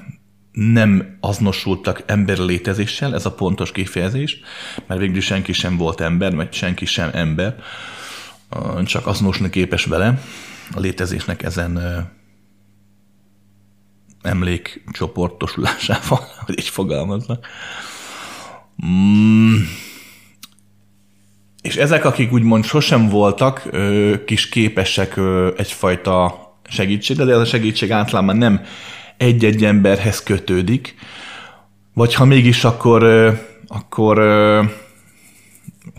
nem 0.52 1.16
azonosultak 1.20 2.02
ember 2.06 2.38
létezéssel, 2.38 3.14
ez 3.14 3.26
a 3.26 3.32
pontos 3.32 3.72
kifejezés, 3.72 4.40
mert 4.86 5.00
végül 5.00 5.20
senki 5.20 5.52
sem 5.52 5.76
volt 5.76 6.00
ember, 6.00 6.34
vagy 6.34 6.52
senki 6.52 6.84
sem 6.84 7.10
ember, 7.12 7.54
csak 8.84 9.06
azonosulni 9.06 9.50
képes 9.50 9.84
vele 9.84 10.22
a 10.74 10.80
létezésnek 10.80 11.42
ezen 11.42 11.78
emlékcsoportosulásával, 14.22 16.20
hogy 16.46 16.58
így 16.58 16.68
fogalmaznak. 16.68 17.46
Mm. 18.86 19.54
És 21.62 21.76
ezek, 21.76 22.04
akik 22.04 22.32
úgymond 22.32 22.64
sosem 22.64 23.08
voltak, 23.08 23.70
kis 24.24 24.48
képesek 24.48 25.20
egyfajta 25.56 26.48
segítségre, 26.68 27.24
de 27.24 27.32
ez 27.32 27.38
a 27.38 27.44
segítség 27.44 27.92
általában 27.92 28.36
nem 28.36 28.60
egy-egy 29.16 29.64
emberhez 29.64 30.22
kötődik, 30.22 30.94
vagy 31.94 32.14
ha 32.14 32.24
mégis, 32.24 32.64
akkor, 32.64 33.04
akkor 33.66 34.18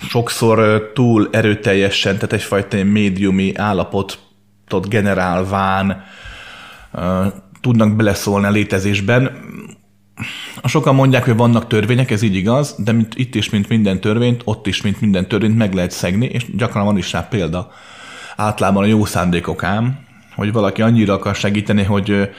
sokszor 0.09 0.91
túl 0.93 1.29
erőteljesen, 1.31 2.13
tehát 2.13 2.33
egyfajta 2.33 2.83
médiumi 2.83 3.55
állapotot 3.55 4.87
generálván 4.87 6.03
tudnak 7.61 7.95
beleszólni 7.95 8.45
a 8.45 8.51
létezésben. 8.51 9.49
Sokan 10.63 10.95
mondják, 10.95 11.25
hogy 11.25 11.35
vannak 11.35 11.67
törvények, 11.67 12.11
ez 12.11 12.21
így 12.21 12.35
igaz, 12.35 12.75
de 12.77 12.91
mint 12.91 13.15
itt 13.15 13.35
is, 13.35 13.49
mint 13.49 13.69
minden 13.69 14.01
törvényt, 14.01 14.41
ott 14.45 14.67
is, 14.67 14.81
mint 14.81 15.01
minden 15.01 15.27
törvényt 15.27 15.57
meg 15.57 15.73
lehet 15.73 15.91
szegni, 15.91 16.25
és 16.25 16.55
gyakran 16.55 16.85
van 16.85 16.97
is 16.97 17.11
rá 17.11 17.21
példa. 17.21 17.71
Általában 18.35 18.83
a 18.83 18.87
jó 18.87 19.05
szándékok 19.05 19.63
ám, 19.63 19.99
hogy 20.35 20.51
valaki 20.51 20.81
annyira 20.81 21.13
akar 21.13 21.35
segíteni, 21.35 21.83
hogy 21.83 22.29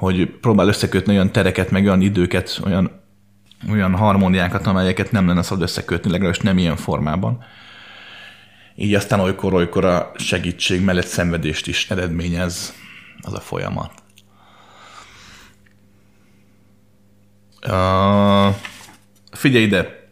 hogy 0.00 0.26
próbál 0.40 0.68
összekötni 0.68 1.12
olyan 1.12 1.32
tereket, 1.32 1.70
meg 1.70 1.84
olyan 1.84 2.00
időket, 2.00 2.60
olyan, 2.64 2.99
olyan 3.70 3.96
harmóniákat, 3.96 4.66
amelyeket 4.66 5.12
nem 5.12 5.26
lenne 5.26 5.42
szabad 5.42 5.62
összekötni, 5.62 6.10
legalábbis 6.10 6.40
nem 6.40 6.58
ilyen 6.58 6.76
formában. 6.76 7.44
Így 8.74 8.94
aztán 8.94 9.20
olykor-olykor 9.20 9.84
a 9.84 10.12
segítség 10.14 10.84
mellett 10.84 11.06
szenvedést 11.06 11.66
is 11.66 11.90
eredményez 11.90 12.74
az 13.20 13.34
a 13.34 13.40
folyamat. 13.40 13.92
Uh, 17.66 18.54
figyelj 19.32 19.64
ide, 19.64 20.08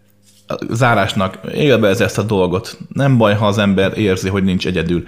zárásnak 0.70 1.38
élve 1.52 1.88
ez 1.88 2.00
ezt 2.00 2.18
a 2.18 2.22
dolgot. 2.22 2.78
Nem 2.88 3.16
baj, 3.16 3.34
ha 3.34 3.46
az 3.46 3.58
ember 3.58 3.98
érzi, 3.98 4.28
hogy 4.28 4.44
nincs 4.44 4.66
egyedül, 4.66 5.04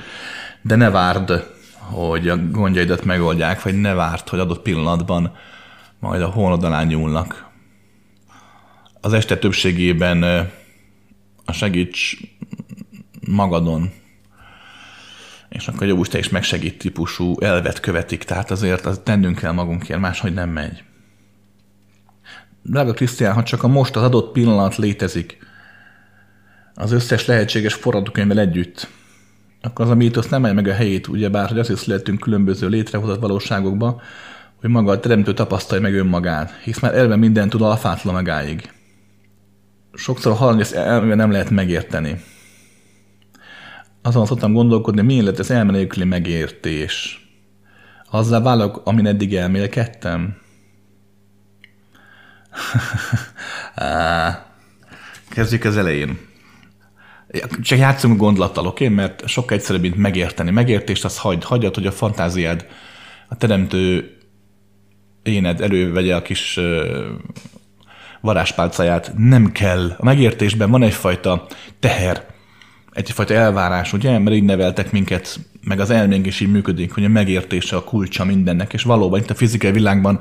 de 0.63 0.77
ne 0.77 0.91
várd, 0.91 1.47
hogy 1.79 2.29
a 2.29 2.37
gondjaidat 2.51 3.05
megoldják, 3.05 3.63
vagy 3.63 3.81
ne 3.81 3.95
várt, 3.95 4.29
hogy 4.29 4.39
adott 4.39 4.63
pillanatban 4.63 5.33
majd 5.99 6.23
a 6.23 6.27
hónod 6.27 6.65
alá 6.65 6.83
nyúlnak. 6.83 7.50
Az 9.01 9.13
este 9.13 9.39
többségében 9.39 10.23
a 11.45 11.53
segíts 11.53 12.17
magadon, 13.27 13.91
és 15.49 15.69
akkor 15.69 15.87
jobb 15.87 16.07
te 16.07 16.19
is 16.19 16.29
megsegít 16.29 16.79
típusú 16.79 17.41
elvet 17.41 17.81
követik, 17.81 18.25
tehát 18.25 18.51
azért 18.51 18.87
az 18.87 19.01
tennünk 19.05 19.39
kell 19.39 19.53
magunkért, 19.53 20.01
máshogy 20.01 20.35
nem 20.35 20.51
megy. 20.51 20.83
Drága 22.63 22.93
Krisztián, 22.93 23.35
ha 23.35 23.43
csak 23.43 23.63
a 23.63 23.69
most 23.69 23.97
az 23.97 24.03
adott 24.03 24.33
pillanat 24.33 24.77
létezik, 24.77 25.39
az 26.75 26.93
összes 26.93 27.27
lehetséges 27.27 27.75
forradókönyvvel 27.75 28.39
együtt, 28.39 28.89
akkor 29.63 29.85
az 29.85 29.91
a 29.91 29.95
mítosz 29.95 30.29
nem 30.29 30.41
megy 30.41 30.55
meg 30.55 30.69
a 30.69 30.75
helyét, 30.75 31.09
ugyebár, 31.09 31.49
hogy 31.49 31.59
azt 31.59 31.71
is 31.71 31.85
lehetünk 31.85 32.21
különböző 32.21 32.69
létrehozott 32.69 33.21
valóságokba, 33.21 34.01
hogy 34.61 34.71
maga 34.71 34.91
a 34.91 35.01
teremtő 35.01 35.35
tapasztalja 35.35 35.83
meg 35.83 35.95
önmagát, 35.95 36.61
hisz 36.63 36.81
már 36.81 36.95
elve 36.95 37.17
minden 37.17 37.49
tud 37.49 37.63
alfátlan 37.63 38.15
megáig. 38.15 38.71
Sokszor 39.95 40.37
hallani, 40.37 40.61
ezt 40.61 40.75
elve 40.75 41.15
nem 41.15 41.31
lehet 41.31 41.51
megérteni. 41.51 42.21
azon 44.03 44.27
szoktam 44.27 44.53
gondolkodni, 44.53 45.03
milyen 45.03 45.25
lett 45.25 45.39
ez 45.39 45.51
elmenélküli 45.51 46.05
megértés. 46.05 47.25
Azzal 48.11 48.43
válok, 48.43 48.81
amin 48.85 49.07
eddig 49.07 49.35
elmélkedtem? 49.35 50.37
Kezdjük 55.31 55.65
az 55.65 55.77
elején. 55.77 56.19
Csak 57.63 57.79
játszunk 57.79 58.17
gondolattal, 58.17 58.67
oké? 58.67 58.85
Okay? 58.85 58.97
Mert 58.97 59.29
sokkal 59.29 59.57
egyszerűbb, 59.57 59.83
mint 59.83 59.97
megérteni. 59.97 60.51
Megértést 60.51 61.05
az 61.05 61.19
hagyd, 61.19 61.45
hagyjad, 61.45 61.75
hogy 61.75 61.87
a 61.87 61.93
fantáziád, 61.93 62.67
a 63.29 63.37
teremtő 63.37 64.17
éned 65.23 65.61
elővegye 65.61 66.17
a 66.17 66.23
kis 66.23 66.61
varázspálcáját. 68.21 69.13
Nem 69.17 69.53
kell. 69.53 69.95
A 69.99 70.05
megértésben 70.05 70.71
van 70.71 70.83
egyfajta 70.83 71.47
teher, 71.81 72.25
egyfajta 72.93 73.35
elvárás, 73.35 73.93
ugye? 73.93 74.19
Mert 74.19 74.37
így 74.37 74.45
neveltek 74.45 74.93
minket, 74.93 75.41
meg 75.65 75.81
az 75.81 75.91
elménk 75.91 76.27
is 76.27 76.41
így 76.41 76.51
működik, 76.51 76.93
hogy 76.93 77.05
a 77.05 77.09
megértése 77.09 77.77
a 77.77 77.85
kulcsa 77.85 78.25
mindennek, 78.25 78.73
és 78.73 78.83
valóban 78.83 79.21
itt 79.21 79.31
a 79.31 79.35
fizikai 79.35 79.73
világban 79.73 80.21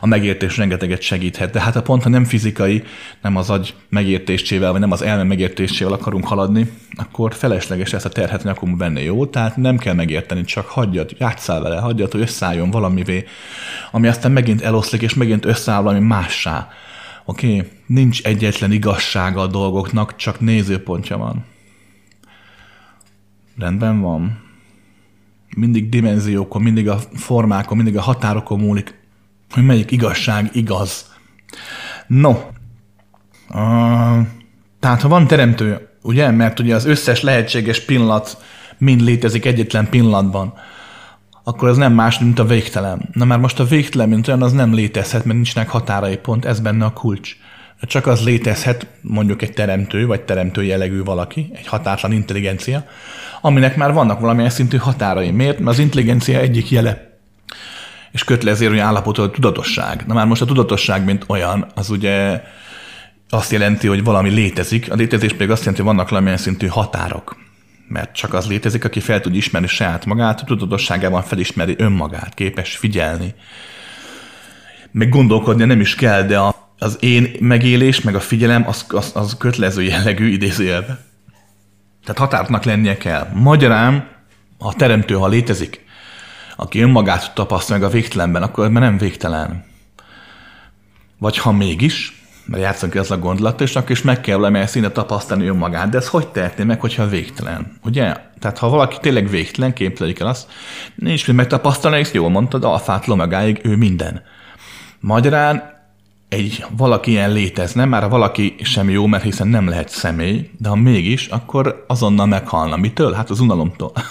a 0.00 0.06
megértés 0.06 0.56
rengeteget 0.56 1.00
segíthet. 1.00 1.50
De 1.50 1.60
hát 1.60 1.76
a 1.76 1.82
pont, 1.82 2.02
ha 2.02 2.08
nem 2.08 2.24
fizikai, 2.24 2.82
nem 3.22 3.36
az 3.36 3.50
agy 3.50 3.74
megértésével, 3.88 4.70
vagy 4.70 4.80
nem 4.80 4.92
az 4.92 5.02
elme 5.02 5.22
megértésével 5.22 5.92
akarunk 5.92 6.26
haladni, 6.26 6.70
akkor 6.94 7.34
felesleges 7.34 7.92
ezt 7.92 8.04
a 8.04 8.08
terhet 8.08 8.44
nyakunk 8.44 8.78
venni, 8.78 9.02
jó? 9.02 9.26
Tehát 9.26 9.56
nem 9.56 9.76
kell 9.76 9.94
megérteni, 9.94 10.44
csak 10.44 10.66
hagyjad, 10.66 11.10
játsszál 11.18 11.60
vele, 11.60 11.80
hagyjad, 11.80 12.12
hogy 12.12 12.20
összeálljon 12.20 12.70
valamivé, 12.70 13.24
ami 13.90 14.08
aztán 14.08 14.32
megint 14.32 14.62
eloszlik, 14.62 15.02
és 15.02 15.14
megint 15.14 15.44
összeáll 15.44 15.82
valami 15.82 16.06
mássá. 16.06 16.68
Oké? 17.24 17.56
Okay? 17.56 17.70
Nincs 17.86 18.22
egyetlen 18.22 18.72
igazsága 18.72 19.40
a 19.40 19.46
dolgoknak, 19.46 20.16
csak 20.16 20.40
nézőpontja 20.40 21.16
van. 21.16 21.44
Rendben 23.56 24.00
van. 24.00 24.42
Mindig 25.56 25.88
dimenziókon, 25.88 26.62
mindig 26.62 26.88
a 26.88 26.98
formákon, 26.98 27.76
mindig 27.76 27.96
a 27.96 28.00
határokon 28.00 28.60
múlik 28.60 28.98
hogy 29.50 29.64
melyik 29.64 29.90
igazság 29.90 30.50
igaz. 30.52 31.10
No, 32.06 32.30
uh, 32.30 34.26
tehát 34.80 35.00
ha 35.00 35.08
van 35.08 35.26
teremtő, 35.26 35.88
ugye, 36.02 36.30
mert 36.30 36.60
ugye 36.60 36.74
az 36.74 36.84
összes 36.84 37.20
lehetséges 37.20 37.80
pillanat 37.80 38.42
mind 38.78 39.00
létezik 39.00 39.44
egyetlen 39.44 39.88
pillanatban, 39.88 40.54
akkor 41.50 41.68
ez 41.68 41.76
nem 41.76 41.92
más, 41.92 42.18
mint 42.18 42.38
a 42.38 42.44
végtelen. 42.44 43.08
Na 43.12 43.24
már 43.24 43.38
most 43.38 43.60
a 43.60 43.64
végtelen, 43.64 44.08
mint 44.08 44.28
olyan, 44.28 44.42
az 44.42 44.52
nem 44.52 44.74
létezhet, 44.74 45.24
mert 45.24 45.36
nincsnek 45.36 45.68
határai, 45.68 46.16
pont 46.16 46.44
ez 46.44 46.60
benne 46.60 46.84
a 46.84 46.92
kulcs. 46.92 47.36
Csak 47.82 48.06
az 48.06 48.24
létezhet, 48.24 48.86
mondjuk 49.00 49.42
egy 49.42 49.52
teremtő, 49.52 50.06
vagy 50.06 50.20
teremtő 50.20 50.64
jellegű 50.64 51.02
valaki, 51.02 51.50
egy 51.54 51.66
határtlan 51.66 52.12
intelligencia, 52.12 52.84
aminek 53.40 53.76
már 53.76 53.92
vannak 53.92 54.20
valamilyen 54.20 54.50
szintű 54.50 54.76
határai. 54.76 55.30
Miért? 55.30 55.58
Mert 55.58 55.70
az 55.70 55.78
intelligencia 55.78 56.38
egyik 56.38 56.70
jele 56.70 57.08
és 58.10 58.24
kötelező 58.24 58.80
állapotú 58.80 59.22
a 59.22 59.30
tudatosság. 59.30 60.04
Na 60.06 60.14
már 60.14 60.26
most 60.26 60.42
a 60.42 60.44
tudatosság, 60.44 61.04
mint 61.04 61.24
olyan, 61.26 61.66
az 61.74 61.90
ugye 61.90 62.42
azt 63.28 63.52
jelenti, 63.52 63.86
hogy 63.86 64.04
valami 64.04 64.30
létezik, 64.30 64.90
a 64.92 64.94
létezés 64.94 65.32
pedig 65.32 65.50
azt 65.50 65.60
jelenti, 65.60 65.82
hogy 65.82 65.92
vannak 65.94 66.08
valamilyen 66.08 66.38
szintű 66.38 66.66
határok. 66.66 67.36
Mert 67.90 68.14
csak 68.14 68.34
az 68.34 68.46
létezik, 68.46 68.84
aki 68.84 69.00
fel 69.00 69.20
tud 69.20 69.34
ismerni 69.34 69.66
saját 69.66 70.06
magát, 70.06 70.44
tudatosságában 70.44 71.22
felismeri 71.22 71.74
önmagát, 71.78 72.34
képes 72.34 72.76
figyelni. 72.76 73.34
Meg 74.90 75.08
gondolkodni 75.08 75.64
nem 75.64 75.80
is 75.80 75.94
kell, 75.94 76.22
de 76.22 76.38
a, 76.38 76.74
az 76.78 76.96
én 77.00 77.30
megélés, 77.40 78.00
meg 78.00 78.14
a 78.14 78.20
figyelem, 78.20 78.68
az, 78.68 78.84
az, 78.88 79.10
az 79.14 79.36
kötelező 79.38 79.82
jellegű 79.82 80.28
idézőjelben. 80.28 80.98
Tehát 82.04 82.20
határnak 82.20 82.64
lennie 82.64 82.96
kell. 82.96 83.28
Magyarán, 83.34 84.08
a 84.58 84.74
teremtő, 84.74 85.14
ha 85.14 85.28
létezik, 85.28 85.84
aki 86.56 86.80
önmagát 86.80 87.34
tapasztal 87.34 87.78
meg 87.78 87.88
a 87.88 87.92
végtelenben, 87.92 88.42
akkor 88.42 88.70
már 88.70 88.82
nem 88.82 88.98
végtelen. 88.98 89.64
Vagy 91.18 91.38
ha 91.38 91.52
mégis, 91.52 92.19
mert 92.50 92.62
játszunk 92.62 92.94
ezzel 92.94 93.16
a 93.16 93.20
gondolattal, 93.20 93.66
és 93.66 93.76
akkor 93.76 93.96
meg 94.04 94.20
kell 94.20 94.36
valamilyen 94.36 94.66
színe 94.66 94.88
tapasztalni 94.88 95.46
önmagát. 95.46 95.88
De 95.88 95.98
ez 95.98 96.08
hogy 96.08 96.28
tehetné 96.28 96.64
meg, 96.64 96.80
hogyha 96.80 97.06
végtelen? 97.06 97.78
Ugye? 97.84 98.14
Tehát 98.38 98.58
ha 98.58 98.68
valaki 98.68 98.96
tényleg 99.00 99.28
végtelen, 99.28 99.72
képzeljük 99.72 100.18
el 100.18 100.26
azt, 100.26 100.48
nincs 100.94 101.26
mit 101.26 101.36
megtapasztalni, 101.36 101.98
és 101.98 102.12
jól 102.12 102.30
mondtad, 102.30 102.64
alfától 102.64 103.16
megáig 103.16 103.60
ő 103.62 103.76
minden. 103.76 104.22
Magyarán 105.00 105.78
egy 106.28 106.64
valaki 106.76 107.10
ilyen 107.10 107.32
létezne, 107.32 107.84
már 107.84 108.08
valaki 108.08 108.54
sem 108.62 108.90
jó, 108.90 109.06
mert 109.06 109.22
hiszen 109.22 109.48
nem 109.48 109.68
lehet 109.68 109.88
személy, 109.88 110.50
de 110.58 110.68
ha 110.68 110.74
mégis, 110.74 111.26
akkor 111.26 111.84
azonnal 111.88 112.26
meghalna. 112.26 112.76
Mitől? 112.76 113.12
Hát 113.12 113.30
az 113.30 113.40
unalomtól. 113.40 113.92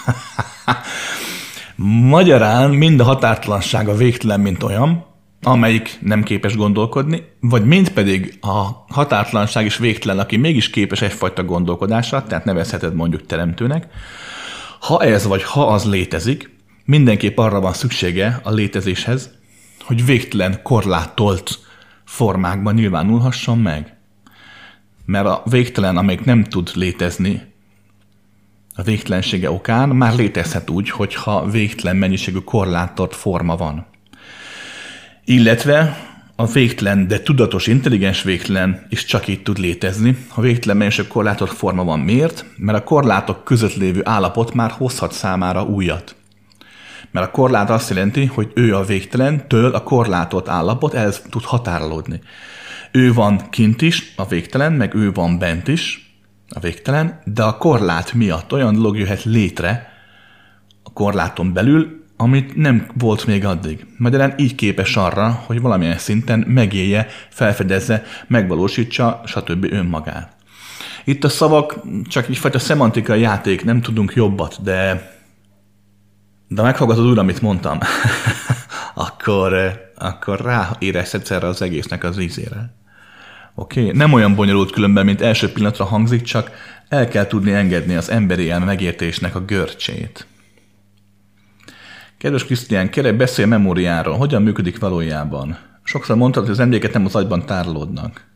Magyarán 2.16 2.70
mind 2.70 3.00
a 3.00 3.04
határtlanság 3.04 3.88
a 3.88 3.96
végtelen, 3.96 4.40
mint 4.40 4.62
olyan, 4.62 5.04
amelyik 5.42 5.98
nem 6.00 6.22
képes 6.22 6.56
gondolkodni, 6.56 7.22
vagy 7.40 7.64
mind 7.64 7.90
pedig 7.90 8.38
a 8.40 8.84
határtlanság 8.88 9.64
is 9.64 9.76
végtelen, 9.76 10.18
aki 10.18 10.36
mégis 10.36 10.70
képes 10.70 11.02
egyfajta 11.02 11.44
gondolkodásra, 11.44 12.22
tehát 12.22 12.44
nevezheted 12.44 12.94
mondjuk 12.94 13.26
teremtőnek. 13.26 13.86
Ha 14.80 15.02
ez 15.02 15.26
vagy 15.26 15.42
ha 15.42 15.66
az 15.66 15.84
létezik, 15.84 16.56
mindenképp 16.84 17.38
arra 17.38 17.60
van 17.60 17.72
szüksége 17.72 18.40
a 18.42 18.50
létezéshez, 18.50 19.30
hogy 19.84 20.04
végtelen 20.04 20.62
korlátolt 20.62 21.58
formákban 22.04 22.74
nyilvánulhasson 22.74 23.58
meg. 23.58 23.96
Mert 25.04 25.26
a 25.26 25.42
végtelen, 25.44 25.96
amelyik 25.96 26.24
nem 26.24 26.44
tud 26.44 26.70
létezni, 26.74 27.48
a 28.74 28.82
végtelensége 28.82 29.50
okán 29.50 29.88
már 29.88 30.14
létezhet 30.14 30.70
úgy, 30.70 30.90
hogyha 30.90 31.50
végtelen 31.50 31.96
mennyiségű 31.96 32.38
korlátolt 32.38 33.14
forma 33.14 33.56
van. 33.56 33.89
Illetve 35.30 35.96
a 36.36 36.46
végtelen, 36.46 37.08
de 37.08 37.20
tudatos, 37.20 37.66
intelligens 37.66 38.22
végtelen 38.22 38.86
is 38.88 39.04
csak 39.04 39.28
így 39.28 39.42
tud 39.42 39.58
létezni, 39.58 40.16
ha 40.28 40.40
végtelen 40.40 40.76
mennyiségű 40.76 41.08
korlátolt 41.08 41.52
forma 41.52 41.84
van. 41.84 42.00
Miért? 42.00 42.44
Mert 42.56 42.78
a 42.78 42.84
korlátok 42.84 43.44
között 43.44 43.74
lévő 43.74 44.00
állapot 44.04 44.54
már 44.54 44.70
hozhat 44.70 45.12
számára 45.12 45.62
újat. 45.62 46.16
Mert 47.10 47.26
a 47.26 47.30
korlát 47.30 47.70
azt 47.70 47.88
jelenti, 47.88 48.24
hogy 48.24 48.50
ő 48.54 48.76
a 48.76 48.84
végtelen, 48.84 49.48
től 49.48 49.74
a 49.74 49.82
korlátot 49.82 50.48
állapot 50.48 50.94
el 50.94 51.12
tud 51.30 51.44
határolódni. 51.44 52.20
Ő 52.90 53.12
van 53.12 53.50
kint 53.50 53.82
is, 53.82 54.12
a 54.16 54.26
végtelen, 54.26 54.72
meg 54.72 54.94
ő 54.94 55.12
van 55.12 55.38
bent 55.38 55.68
is, 55.68 56.14
a 56.48 56.60
végtelen, 56.60 57.20
de 57.24 57.42
a 57.42 57.56
korlát 57.56 58.12
miatt 58.12 58.52
olyan 58.52 58.74
dolog 58.74 58.98
jöhet 58.98 59.24
létre 59.24 59.92
a 60.82 60.92
korláton 60.92 61.52
belül, 61.52 61.99
amit 62.20 62.56
nem 62.56 62.86
volt 62.94 63.26
még 63.26 63.44
addig. 63.44 63.86
Magyarán 63.96 64.34
így 64.36 64.54
képes 64.54 64.96
arra, 64.96 65.42
hogy 65.46 65.60
valamilyen 65.60 65.98
szinten 65.98 66.44
megélje, 66.48 67.06
felfedezze, 67.28 68.04
megvalósítsa, 68.26 69.20
stb. 69.24 69.66
önmagát. 69.70 70.36
Itt 71.04 71.24
a 71.24 71.28
szavak 71.28 71.80
csak 72.08 72.28
egyfajta 72.28 72.58
szemantikai 72.58 73.20
játék, 73.20 73.64
nem 73.64 73.80
tudunk 73.80 74.14
jobbat, 74.14 74.62
de 74.62 75.10
de 76.48 76.62
meghallgatod 76.62 77.06
újra, 77.06 77.20
amit 77.20 77.42
mondtam, 77.42 77.78
akkor, 79.04 79.54
akkor 79.96 80.40
ráérezhetsz 80.40 81.30
erre 81.30 81.46
az 81.46 81.62
egésznek 81.62 82.04
az 82.04 82.18
ízére. 82.18 82.74
Oké? 83.54 83.80
Okay? 83.80 83.96
Nem 83.96 84.12
olyan 84.12 84.34
bonyolult 84.34 84.70
különben, 84.70 85.04
mint 85.04 85.20
első 85.20 85.52
pillanatra 85.52 85.84
hangzik, 85.84 86.22
csak 86.22 86.50
el 86.88 87.08
kell 87.08 87.26
tudni 87.26 87.52
engedni 87.52 87.94
az 87.94 88.10
emberi 88.10 88.50
elme 88.50 88.64
megértésnek 88.64 89.34
a 89.34 89.40
görcsét. 89.40 90.26
Kedves 92.20 92.44
Krisztián, 92.44 92.90
kérlek 92.90 93.16
beszélj 93.16 93.48
memóriáról. 93.48 94.16
Hogyan 94.16 94.42
működik 94.42 94.78
valójában? 94.78 95.58
Sokszor 95.82 96.16
mondtad, 96.16 96.42
hogy 96.42 96.52
az 96.52 96.58
emlékek 96.60 96.92
nem 96.92 97.04
az 97.04 97.14
agyban 97.14 97.46
tárolódnak. 97.46 98.26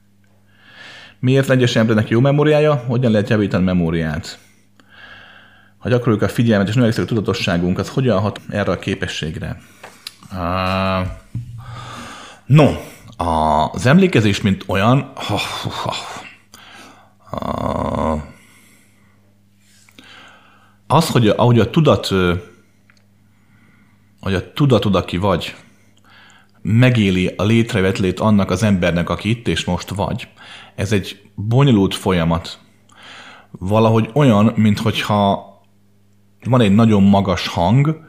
Miért 1.19 1.51
egyes 1.51 1.77
embernek 1.77 2.09
jó 2.09 2.21
memóriája? 2.21 2.75
Hogyan 2.75 3.11
lehet 3.11 3.29
javítani 3.29 3.63
a 3.63 3.75
memóriát? 3.75 4.39
Ha 5.79 5.89
gyakoroljuk 5.89 6.23
a 6.23 6.29
figyelmet 6.29 6.69
és 6.69 6.75
növekszik 6.75 7.03
a 7.03 7.07
tudatosságunk, 7.07 7.79
az 7.79 7.89
hogyan 7.89 8.21
hat 8.21 8.41
erre 8.49 8.73
a 8.73 8.79
képességre? 8.79 9.61
Uh, 10.33 11.07
no, 12.47 12.71
az 13.73 13.87
emlékezés, 13.87 14.41
mint 14.41 14.65
olyan, 14.67 15.13
az, 20.87 21.09
hogy 21.09 21.29
ahogy 21.29 21.59
a 21.59 21.71
tudat, 21.71 22.09
hogy 24.25 24.35
a 24.35 24.53
tudatod, 24.53 24.95
aki 24.95 25.17
vagy, 25.17 25.55
megéli 26.63 27.35
a 27.37 27.43
létrevetlét 27.43 28.21
annak 28.21 28.51
az 28.51 28.63
embernek, 28.63 29.11
aki 29.11 29.29
itt 29.29 29.49
és 29.49 29.65
most 29.65 29.89
vagy, 29.89 30.29
ez 30.75 30.93
egy 30.93 31.21
bonyolult 31.35 31.95
folyamat. 31.95 32.59
Valahogy 33.51 34.11
olyan, 34.15 34.53
mintha 34.57 35.63
van 36.45 36.61
egy 36.61 36.75
nagyon 36.75 37.03
magas 37.03 37.47
hang, 37.47 38.01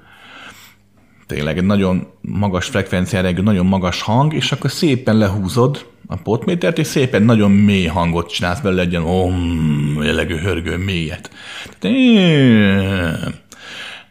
tényleg 1.27 1.57
egy 1.57 1.65
nagyon 1.65 2.07
magas 2.21 2.65
frekvenciára, 2.65 3.27
egy 3.27 3.43
nagyon 3.43 3.65
magas 3.65 4.01
hang, 4.01 4.33
és 4.33 4.51
akkor 4.51 4.71
szépen 4.71 5.17
lehúzod 5.17 5.85
a 6.07 6.15
potmétert, 6.15 6.77
és 6.77 6.87
szépen 6.87 7.23
nagyon 7.23 7.51
mély 7.51 7.85
hangot 7.85 8.31
csinálsz 8.31 8.59
belőle, 8.59 8.81
egy 8.81 8.91
ilyen 8.91 9.03
om, 9.03 9.99
jellegű 10.03 10.35
hörgő 10.35 10.77
mélyet. 10.77 11.31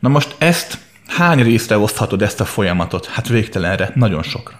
Na 0.00 0.08
most 0.08 0.34
ezt 0.38 0.83
hány 1.06 1.42
részre 1.42 1.78
oszthatod 1.78 2.22
ezt 2.22 2.40
a 2.40 2.44
folyamatot? 2.44 3.06
Hát 3.06 3.28
végtelenre, 3.28 3.90
nagyon 3.94 4.22
sokra. 4.22 4.58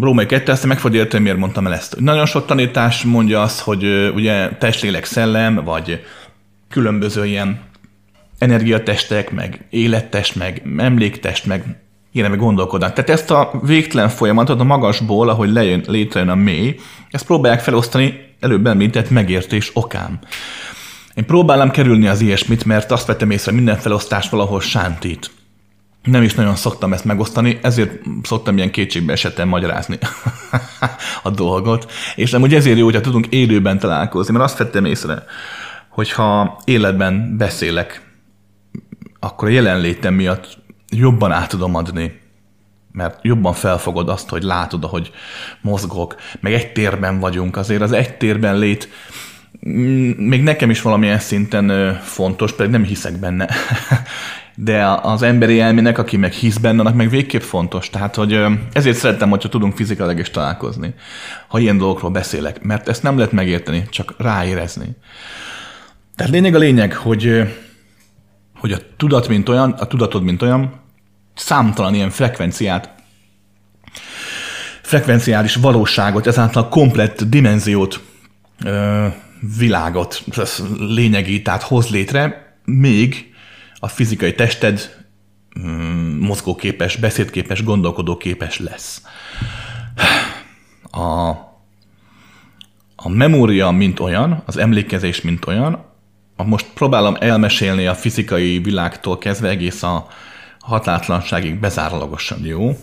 Római 0.00 0.26
2, 0.26 0.52
ezt 0.52 0.66
meg 0.66 0.78
fogod 0.78 0.94
érteni, 0.94 1.22
miért 1.22 1.38
mondtam 1.38 1.66
el 1.66 1.74
ezt. 1.74 2.00
Nagyon 2.00 2.26
sok 2.26 2.46
tanítás 2.46 3.02
mondja 3.02 3.42
azt, 3.42 3.60
hogy 3.60 4.10
ugye 4.14 4.48
testlélek 4.48 5.04
szellem, 5.04 5.54
vagy 5.64 6.04
különböző 6.68 7.26
ilyen 7.26 7.60
energiatestek, 8.38 9.30
meg 9.30 9.66
élettest, 9.70 10.34
meg 10.34 10.62
emléktest, 10.76 11.46
meg 11.46 11.80
ilyen 12.12 12.30
meg 12.30 12.38
gondolkodnak. 12.38 12.92
Tehát 12.92 13.10
ezt 13.10 13.30
a 13.30 13.50
végtelen 13.62 14.08
folyamatot 14.08 14.60
a 14.60 14.64
magasból, 14.64 15.28
ahogy 15.28 15.52
lejön, 15.52 15.84
létrejön 15.86 16.28
a 16.28 16.34
mély, 16.34 16.76
ezt 17.10 17.26
próbálják 17.26 17.60
felosztani 17.60 18.34
előbb 18.40 18.66
említett 18.66 19.10
megértés 19.10 19.70
okán. 19.74 20.18
Én 21.20 21.26
próbálom 21.26 21.70
kerülni 21.70 22.06
az 22.06 22.20
ilyesmit, 22.20 22.64
mert 22.64 22.90
azt 22.90 23.06
vettem 23.06 23.30
észre, 23.30 23.52
minden 23.52 23.76
felosztás 23.76 24.28
valahol 24.28 24.60
sántít. 24.60 25.30
Nem 26.02 26.22
is 26.22 26.34
nagyon 26.34 26.56
szoktam 26.56 26.92
ezt 26.92 27.04
megosztani, 27.04 27.58
ezért 27.62 28.00
szoktam 28.22 28.56
ilyen 28.56 28.70
kétségbe 28.70 29.12
esetten 29.12 29.48
magyarázni 29.48 29.98
a 31.22 31.30
dolgot. 31.30 31.92
És 32.14 32.30
nem 32.30 32.42
úgy 32.42 32.54
ezért 32.54 32.78
jó, 32.78 32.84
hogyha 32.84 33.00
tudunk 33.00 33.26
élőben 33.26 33.78
találkozni, 33.78 34.32
mert 34.32 34.44
azt 34.44 34.58
vettem 34.58 34.84
észre, 34.84 35.24
hogyha 35.88 36.60
életben 36.64 37.36
beszélek, 37.36 38.02
akkor 39.18 39.48
a 39.48 39.52
jelenlétem 39.52 40.14
miatt 40.14 40.58
jobban 40.88 41.32
át 41.32 41.48
tudom 41.48 41.74
adni, 41.74 42.20
mert 42.92 43.18
jobban 43.22 43.52
felfogod 43.52 44.08
azt, 44.08 44.28
hogy 44.28 44.42
látod, 44.42 44.84
hogy 44.84 45.10
mozgok, 45.60 46.14
meg 46.40 46.52
egy 46.52 46.72
térben 46.72 47.18
vagyunk, 47.18 47.56
azért 47.56 47.82
az 47.82 47.92
egy 47.92 48.16
térben 48.16 48.58
lét 48.58 48.88
még 50.16 50.42
nekem 50.42 50.70
is 50.70 50.82
valamilyen 50.82 51.18
szinten 51.18 51.94
fontos, 52.02 52.52
pedig 52.52 52.72
nem 52.72 52.84
hiszek 52.84 53.18
benne. 53.18 53.48
De 54.54 54.86
az 54.86 55.22
emberi 55.22 55.60
elmének, 55.60 55.98
aki 55.98 56.16
meg 56.16 56.32
hisz 56.32 56.56
benne, 56.56 56.80
annak 56.80 56.94
meg 56.94 57.10
végképp 57.10 57.40
fontos. 57.40 57.90
Tehát, 57.90 58.14
hogy 58.14 58.40
ezért 58.72 58.96
szeretem, 58.96 59.30
hogyha 59.30 59.48
tudunk 59.48 59.76
fizikailag 59.76 60.18
is 60.18 60.30
találkozni, 60.30 60.94
ha 61.48 61.58
ilyen 61.58 61.78
dolgokról 61.78 62.10
beszélek, 62.10 62.62
mert 62.62 62.88
ezt 62.88 63.02
nem 63.02 63.16
lehet 63.16 63.32
megérteni, 63.32 63.84
csak 63.90 64.14
ráérezni. 64.18 64.96
Tehát 66.16 66.32
lényeg 66.32 66.54
a 66.54 66.58
lényeg, 66.58 66.94
hogy 66.94 67.48
hogy 68.60 68.72
a 68.72 68.78
tudat, 68.96 69.28
mint 69.28 69.48
olyan, 69.48 69.70
a 69.70 69.86
tudatod, 69.86 70.22
mint 70.22 70.42
olyan, 70.42 70.80
számtalan 71.34 71.94
ilyen 71.94 72.10
frekvenciát, 72.10 72.90
frekvenciális 74.82 75.54
valóságot, 75.54 76.26
ezáltal 76.26 76.68
komplett 76.68 77.22
dimenziót, 77.22 78.00
világot, 79.58 80.24
lényegi, 80.78 81.42
tehát 81.42 81.62
hoz 81.62 81.90
létre, 81.90 82.54
még 82.64 83.34
a 83.78 83.88
fizikai 83.88 84.34
tested 84.34 85.06
mm, 85.60 86.18
mozgóképes, 86.18 86.96
beszédképes, 86.96 87.64
gondolkodóképes 87.64 88.58
lesz. 88.58 89.02
A, 90.90 91.28
a 92.96 93.08
memória, 93.08 93.70
mint 93.70 94.00
olyan, 94.00 94.42
az 94.46 94.56
emlékezés, 94.56 95.20
mint 95.20 95.46
olyan, 95.46 95.88
most 96.44 96.66
próbálom 96.74 97.16
elmesélni 97.20 97.86
a 97.86 97.94
fizikai 97.94 98.58
világtól 98.58 99.18
kezdve 99.18 99.48
egész 99.48 99.82
a 99.82 100.06
hatátlanságig 100.60 101.60
bezárólagosan, 101.60 102.44
jó? 102.44 102.76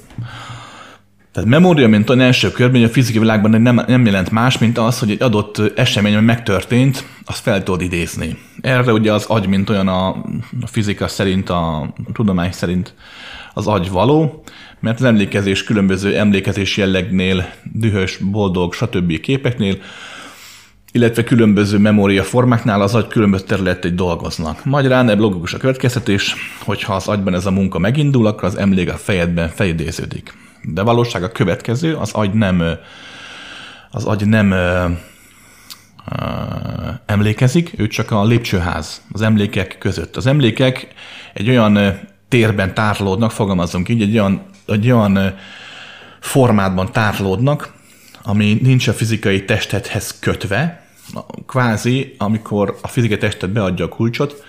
Tehát 1.38 1.52
memória, 1.52 1.88
mint 1.88 2.10
olyan 2.10 2.22
első 2.22 2.52
körben, 2.52 2.84
a 2.84 2.88
fizikai 2.88 3.20
világban 3.20 3.62
nem, 3.62 3.82
nem 3.88 4.06
jelent 4.06 4.32
más, 4.32 4.58
mint 4.58 4.78
az, 4.78 5.00
hogy 5.00 5.12
egy 5.12 5.22
adott 5.22 5.62
esemény, 5.76 6.16
ami 6.16 6.26
megtörtént, 6.26 7.06
azt 7.26 7.42
fel 7.42 7.64
tudod 7.64 7.82
idézni. 7.82 8.38
Erre 8.62 8.92
ugye 8.92 9.14
az 9.14 9.26
agy, 9.26 9.48
mint 9.48 9.70
olyan 9.70 9.88
a, 9.88 10.08
a 10.62 10.68
fizika 10.68 11.08
szerint, 11.08 11.50
a, 11.50 11.94
tudomány 12.14 12.52
szerint 12.52 12.94
az 13.54 13.68
agy 13.68 13.90
való, 13.90 14.44
mert 14.80 15.00
az 15.00 15.06
emlékezés 15.06 15.64
különböző 15.64 16.18
emlékezés 16.18 16.78
jellegnél, 16.78 17.50
dühös, 17.64 18.18
boldog, 18.18 18.74
stb. 18.74 19.20
képeknél 19.20 19.78
illetve 20.92 21.24
különböző 21.24 21.78
memória 21.78 22.24
formáknál 22.24 22.82
az 22.82 22.96
agy 22.96 23.08
különböző 23.08 23.46
területei 23.46 23.92
dolgoznak. 23.92 24.66
Magyarán 24.66 25.10
ebből 25.10 25.22
logikus 25.22 25.54
a 25.54 25.58
következtetés, 25.58 26.36
hogy 26.66 26.84
ha 26.84 26.94
az 26.94 27.08
agyban 27.08 27.34
ez 27.34 27.46
a 27.46 27.52
munka 27.52 27.80
megindul, 27.80 28.26
akkor 28.26 28.44
az 28.44 28.58
emlék 28.58 28.90
a 28.92 28.98
fejedben 28.98 29.50
fejidéződik. 29.50 30.34
De 30.74 30.82
valóság 30.82 31.24
a 31.24 31.32
következő, 31.32 31.96
az 31.96 32.12
agy 32.12 32.34
nem 32.34 32.64
az 33.92 34.06
agy 34.06 34.26
nem 34.26 34.54
emlékezik, 37.06 37.74
ő 37.78 37.88
csak 37.88 38.12
a 38.12 38.26
lépcsőház 38.26 39.02
az 39.12 39.22
emlékek 39.22 39.78
között. 39.80 40.16
Az 40.16 40.26
emlékek 40.26 40.88
egy 41.34 41.50
olyan 41.50 42.00
térben 42.28 42.74
tárlódnak, 42.74 43.32
fogalmazunk 43.32 43.90
így, 43.90 44.02
egy 44.02 44.14
olyan, 44.14 44.46
egy 44.66 44.92
olyan 44.92 45.36
formátban 46.20 46.92
tárlódnak, 46.92 47.74
ami 48.24 48.60
nincs 48.62 48.88
a 48.88 48.94
fizikai 48.94 49.46
testethez 49.46 50.20
kötve, 50.20 50.86
kvázi, 51.46 52.16
amikor 52.18 52.78
a 52.82 52.88
fizikai 52.88 53.18
testet 53.18 53.50
beadja 53.50 53.86
a 53.86 53.90
kulcsot, 53.90 54.44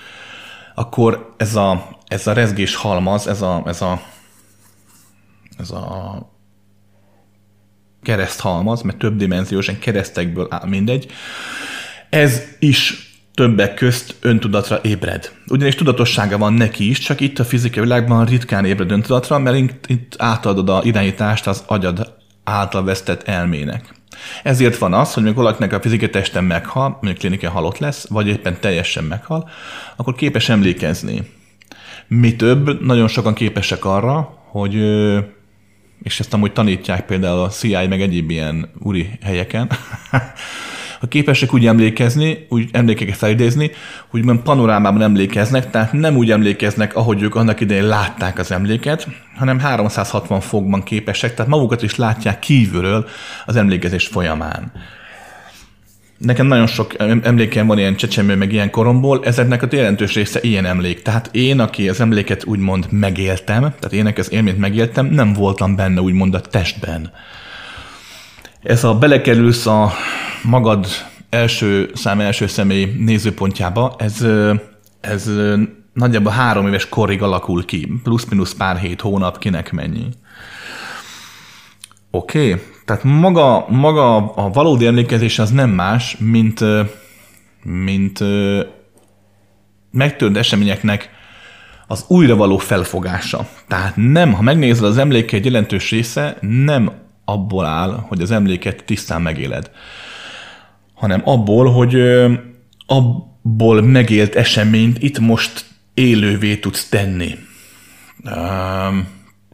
akkor 0.75 1.35
ez 1.37 1.55
a, 1.55 1.89
ez 2.07 2.27
a 2.27 2.33
rezgés 2.33 2.75
halmaz, 2.75 3.27
ez 3.27 3.43
a, 3.43 3.63
ez 3.67 3.83
a, 3.83 4.01
ez 5.59 5.71
a 5.71 6.37
kereszthalmaz, 8.03 8.83
mert 8.83 8.99
több 8.99 9.17
dimenziós, 9.17 9.71
keresztekből 9.79 10.47
áll 10.51 10.69
mindegy, 10.69 11.11
ez 12.11 12.43
is 12.59 13.09
többek 13.35 13.75
közt 13.75 14.15
öntudatra 14.21 14.81
ébred. 14.83 15.33
Ugyanis 15.49 15.75
tudatossága 15.75 16.39
van 16.39 16.53
neki 16.53 16.89
is, 16.89 16.99
csak 16.99 17.21
itt 17.21 17.39
a 17.39 17.45
fizikai 17.45 17.83
világban 17.83 18.25
ritkán 18.25 18.65
ébred 18.65 18.91
öntudatra, 18.91 19.39
mert 19.39 19.87
itt, 19.87 20.15
átadod 20.19 20.69
a 20.69 20.81
irányítást 20.85 21.47
az 21.47 21.65
agyad 21.67 22.17
által 22.45 22.85
vesztett 22.85 23.23
elmének. 23.23 23.95
Ezért 24.43 24.79
van 24.79 24.95
az, 24.95 25.15
hogy 25.15 25.23
még 25.23 25.35
valakinek 25.35 25.73
a 25.73 25.81
fizikai 25.81 26.11
testen 26.11 26.45
meghal, 26.45 26.89
mondjuk 26.89 27.19
klinikán 27.19 27.51
halott 27.51 27.79
lesz, 27.79 28.09
vagy 28.09 28.29
éppen 28.29 28.61
teljesen 28.61 29.05
meghal, 29.05 29.49
akkor 29.97 30.15
képes 30.15 30.49
emlékezni. 30.49 31.31
Mi 32.07 32.37
több, 32.37 32.85
nagyon 32.85 33.09
sokan 33.09 33.35
képesek 33.35 33.85
arra, 33.85 34.39
hogy 34.51 34.75
és 36.03 36.21
ezt 36.21 36.35
amúgy 36.35 36.53
tanítják 36.53 37.07
például 37.07 37.41
a 37.41 37.49
CIA 37.49 37.89
meg 37.89 38.01
egyéb 38.01 38.31
ilyen 38.31 38.71
úri 38.79 39.11
helyeken, 39.23 39.71
ha 41.01 41.07
képesek 41.07 41.55
úgy 41.55 41.67
emlékezni, 41.67 42.47
úgy 42.49 42.69
emlékeket 42.73 43.17
felidézni, 43.17 43.71
nem 44.11 44.43
panorámában 44.43 45.03
emlékeznek, 45.03 45.71
tehát 45.71 45.93
nem 45.93 46.17
úgy 46.17 46.31
emlékeznek, 46.31 46.97
ahogy 46.97 47.23
ők 47.23 47.35
annak 47.35 47.61
idején 47.61 47.87
látták 47.87 48.39
az 48.39 48.51
emléket, 48.51 49.09
hanem 49.37 49.59
360 49.59 50.41
fokban 50.41 50.83
képesek, 50.83 51.35
tehát 51.35 51.51
magukat 51.51 51.83
is 51.83 51.97
látják 51.97 52.39
kívülről 52.39 53.09
az 53.47 53.57
emlékezés 53.57 54.07
folyamán. 54.07 54.73
Nekem 56.19 56.47
nagyon 56.47 56.67
sok 56.67 56.95
emlékem 57.23 57.67
van 57.67 57.79
ilyen 57.79 57.97
csecsemő, 57.97 58.37
meg 58.37 58.53
ilyen 58.53 58.71
koromból, 58.71 59.25
ezeknek 59.25 59.63
a 59.63 59.67
jelentős 59.71 60.15
része 60.15 60.41
ilyen 60.43 60.65
emlék. 60.65 61.03
Tehát 61.03 61.29
én, 61.33 61.61
aki 61.61 61.89
az 61.89 62.01
emléket 62.01 62.45
úgymond 62.45 62.87
megéltem, 62.91 63.61
tehát 63.61 63.93
ének 63.93 64.19
az 64.19 64.33
élményt 64.33 64.59
megéltem, 64.59 65.07
nem 65.07 65.33
voltam 65.33 65.77
benne 65.77 66.01
úgymond 66.01 66.35
a 66.35 66.41
testben. 66.41 67.13
Ez 68.63 68.85
a 68.85 68.95
belekerülsz 68.95 69.67
a 69.67 69.93
magad 70.43 70.87
első 71.31 71.91
szám, 71.95 72.21
első 72.21 72.47
személy 72.47 72.95
nézőpontjába, 72.99 73.95
ez, 73.99 74.27
ez 75.01 75.31
nagyjából 75.93 76.33
három 76.33 76.67
éves 76.67 76.89
korig 76.89 77.23
alakul 77.23 77.65
ki, 77.65 77.93
plusz-minusz 78.03 78.55
pár 78.55 78.77
hét 78.77 79.01
hónap, 79.01 79.39
kinek 79.39 79.73
mennyi. 79.73 80.07
Oké, 82.11 82.53
okay. 82.53 82.63
tehát 82.85 83.05
maga, 83.05 83.67
maga 83.69 84.17
a 84.17 84.51
valódi 84.51 84.87
emlékezés 84.87 85.39
az 85.39 85.51
nem 85.51 85.71
más, 85.71 86.17
mint, 86.19 86.65
mint 87.63 88.25
megtört 89.91 90.37
eseményeknek 90.37 91.11
az 91.87 92.05
újra 92.09 92.37
való 92.37 92.59
felfogása. 92.59 93.49
Tehát 93.67 93.93
nem, 93.97 94.33
ha 94.33 94.43
megnézed 94.43 94.85
az 94.85 94.99
emléke 94.99 95.37
egy 95.37 95.45
jelentős 95.45 95.91
része, 95.91 96.37
nem 96.41 96.93
abból 97.25 97.65
áll, 97.65 98.05
hogy 98.09 98.21
az 98.21 98.31
emléket 98.31 98.85
tisztán 98.85 99.23
megéled, 99.23 99.71
hanem 100.95 101.23
abból, 101.25 101.73
hogy 101.73 101.97
abból 102.87 103.83
megélt 103.83 104.35
eseményt 104.35 105.03
itt 105.03 105.19
most 105.19 105.65
élővé 105.95 106.57
tudsz 106.57 106.89
tenni. 106.89 107.35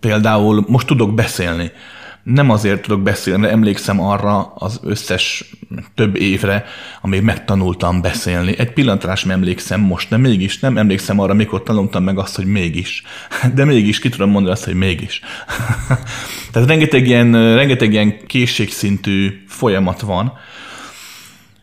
Például 0.01 0.65
most 0.69 0.87
tudok 0.87 1.15
beszélni, 1.15 1.71
nem 2.25 2.51
azért 2.51 2.83
tudok 2.83 3.03
beszélni, 3.03 3.41
mert 3.41 3.53
emlékszem 3.53 4.01
arra 4.01 4.53
az 4.55 4.81
összes 4.83 5.45
több 5.95 6.17
évre, 6.17 6.65
amíg 7.01 7.23
megtanultam 7.23 8.01
beszélni. 8.01 8.59
Egy 8.59 8.73
pillanatra 8.73 9.15
sem 9.15 9.31
emlékszem 9.31 9.81
most, 9.81 10.09
de 10.09 10.17
mégis 10.17 10.59
nem 10.59 10.79
emlékszem 10.79 11.19
arra, 11.19 11.35
mikor 11.35 11.63
tanultam 11.63 12.05
meg 12.05 12.19
azt, 12.19 12.37
hogy 12.37 12.47
mégis. 12.47 13.03
De 13.55 13.65
mégis 13.65 13.99
ki 13.99 14.09
tudom 14.09 14.31
mondani 14.31 14.55
azt, 14.55 14.65
hogy 14.65 14.75
mégis. 14.75 15.21
Tehát 16.53 16.69
rengeteg 16.69 17.07
ilyen, 17.07 17.55
rengeteg 17.55 17.93
ilyen 17.93 18.27
készségszintű 18.27 19.43
folyamat 19.49 20.01
van, 20.01 20.33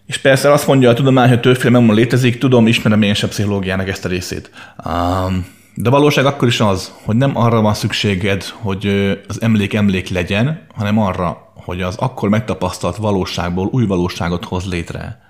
és 0.08 0.18
persze 0.18 0.52
azt 0.52 0.68
mondja 0.68 0.90
a 0.90 0.94
tudomány, 0.94 1.30
hogy 1.30 1.40
többféle 1.40 1.70
memoria 1.70 1.94
létezik, 1.94 2.38
tudom, 2.38 2.68
ismerem 2.68 3.02
én 3.02 3.14
sem 3.14 3.30
pszichológiának 3.30 3.88
ezt 3.88 4.06
a 4.06 4.10
részét. 4.10 4.52
Um, 4.86 5.46
de 5.76 5.90
valóság 5.90 6.26
akkor 6.26 6.48
is 6.48 6.60
az, 6.60 6.94
hogy 7.04 7.16
nem 7.16 7.38
arra 7.38 7.62
van 7.62 7.74
szükséged, 7.74 8.44
hogy 8.44 8.88
az 9.28 9.42
emlék 9.42 9.74
emlék 9.74 10.10
legyen, 10.10 10.66
hanem 10.76 11.00
arra, 11.00 11.52
hogy 11.56 11.82
az 11.82 11.96
akkor 11.96 12.30
megtapasztalt 12.30 12.96
valóságból 12.96 13.70
új 13.72 13.86
valóságot 13.86 14.46
hoz 14.46 14.70
létre. 14.70 15.22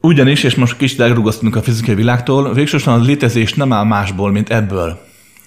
Ugyanis, 0.00 0.42
és 0.42 0.54
most 0.54 0.76
kicsit 0.76 1.00
elrugasztunk 1.00 1.56
a 1.56 1.62
fizikai 1.62 1.94
világtól, 1.94 2.52
végsősorban 2.52 3.02
a 3.02 3.04
létezés 3.04 3.54
nem 3.54 3.72
áll 3.72 3.84
másból, 3.84 4.30
mint 4.30 4.50
ebből, 4.50 5.00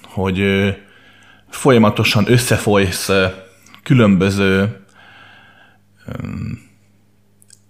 hogy 0.03 0.43
folyamatosan 1.49 2.31
összefolysz 2.31 3.09
különböző 3.83 4.79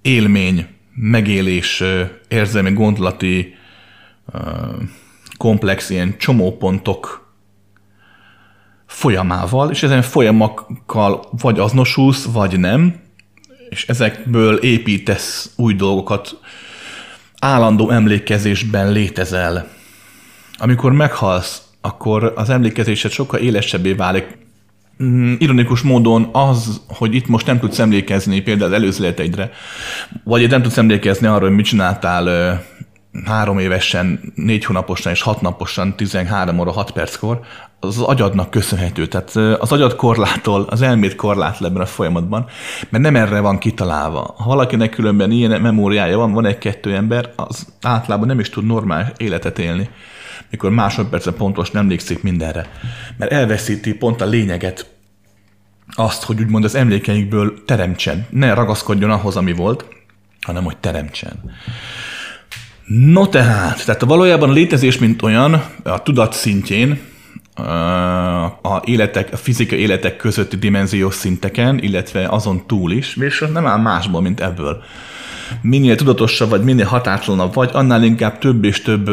élmény, 0.01 0.67
megélés, 0.93 1.83
érzelmi, 2.27 2.73
gondolati 2.73 3.55
komplex 5.37 5.89
ilyen 5.89 6.15
csomópontok 6.17 7.33
folyamával, 8.85 9.71
és 9.71 9.83
ezen 9.83 10.01
folyamakkal 10.01 11.23
vagy 11.41 11.59
azonosulsz, 11.59 12.25
vagy 12.25 12.59
nem, 12.59 12.95
és 13.69 13.87
ezekből 13.87 14.55
építesz 14.55 15.53
új 15.55 15.73
dolgokat, 15.73 16.39
állandó 17.39 17.89
emlékezésben 17.89 18.91
létezel. 18.91 19.67
Amikor 20.57 20.91
meghalsz, 20.91 21.61
akkor 21.81 22.33
az 22.35 22.49
emlékezésed 22.49 23.11
sokkal 23.11 23.39
élesebbé 23.39 23.93
válik. 23.93 24.37
Mm, 25.03 25.33
ironikus 25.37 25.81
módon 25.81 26.29
az, 26.31 26.81
hogy 26.87 27.15
itt 27.15 27.27
most 27.27 27.45
nem 27.45 27.59
tudsz 27.59 27.79
emlékezni 27.79 28.41
például 28.41 28.71
az 28.71 28.77
előző 28.77 29.03
életeidre, 29.03 29.51
vagy 30.23 30.49
nem 30.49 30.61
tudsz 30.61 30.77
emlékezni 30.77 31.27
arra, 31.27 31.45
hogy 31.45 31.55
mit 31.55 31.65
csináltál 31.65 32.63
három 33.25 33.59
évesen, 33.59 34.33
négy 34.35 34.65
hónaposan 34.65 35.11
és 35.11 35.21
hat 35.21 35.41
naposan, 35.41 35.95
13 35.95 36.59
óra 36.59 36.71
6 36.71 36.91
perckor, 36.91 37.39
az, 37.79 37.99
agyadnak 37.99 38.49
köszönhető. 38.49 39.07
Tehát 39.07 39.35
az 39.61 39.71
agyad 39.71 39.95
korlától, 39.95 40.65
az 40.69 40.81
elmét 40.81 41.15
korlátol 41.15 41.67
ebben 41.67 41.81
a 41.81 41.85
folyamatban, 41.85 42.45
mert 42.89 43.03
nem 43.03 43.15
erre 43.15 43.39
van 43.39 43.57
kitalálva. 43.57 44.33
Ha 44.37 44.45
valakinek 44.45 44.89
különben 44.89 45.31
ilyen 45.31 45.61
memóriája 45.61 46.17
van, 46.17 46.31
van 46.31 46.45
egy-kettő 46.45 46.95
ember, 46.95 47.33
az 47.35 47.67
általában 47.81 48.27
nem 48.27 48.39
is 48.39 48.49
tud 48.49 48.65
normális 48.65 49.07
életet 49.17 49.59
élni, 49.59 49.89
mikor 50.49 50.71
másodpercen 50.71 51.33
pontos 51.33 51.71
nem 51.71 51.81
emlékszik 51.81 52.23
mindenre. 52.23 52.69
Mert 53.17 53.31
elveszíti 53.31 53.93
pont 53.93 54.21
a 54.21 54.25
lényeget, 54.25 54.93
azt, 55.95 56.23
hogy 56.23 56.41
úgymond 56.41 56.63
az 56.63 56.75
emlékeikből 56.75 57.63
teremtsen. 57.65 58.27
Ne 58.29 58.53
ragaszkodjon 58.53 59.09
ahhoz, 59.09 59.35
ami 59.35 59.53
volt, 59.53 59.85
hanem 60.41 60.63
hogy 60.63 60.77
teremtsen. 60.77 61.39
No 62.85 63.27
tehát, 63.27 63.85
tehát 63.85 64.01
valójában 64.01 64.49
a 64.49 64.53
létezés, 64.53 64.97
mint 64.97 65.21
olyan, 65.21 65.63
a 65.83 66.03
tudat 66.03 66.33
szintjén, 66.33 66.99
a, 68.61 68.81
életek, 68.83 69.29
a 69.31 69.37
fizikai 69.37 69.79
életek 69.79 70.15
közötti 70.15 70.55
dimenziós 70.55 71.13
szinteken, 71.13 71.79
illetve 71.79 72.27
azon 72.27 72.67
túl 72.67 72.91
is, 72.91 73.15
és 73.15 73.45
nem 73.53 73.65
áll 73.65 73.81
másból, 73.81 74.21
mint 74.21 74.39
ebből. 74.39 74.83
Minél 75.61 75.95
tudatosabb 75.95 76.49
vagy, 76.49 76.63
minél 76.63 76.85
hatátlanabb 76.85 77.53
vagy, 77.53 77.69
annál 77.73 78.03
inkább 78.03 78.37
több 78.37 78.63
és 78.63 78.81
több 78.81 79.09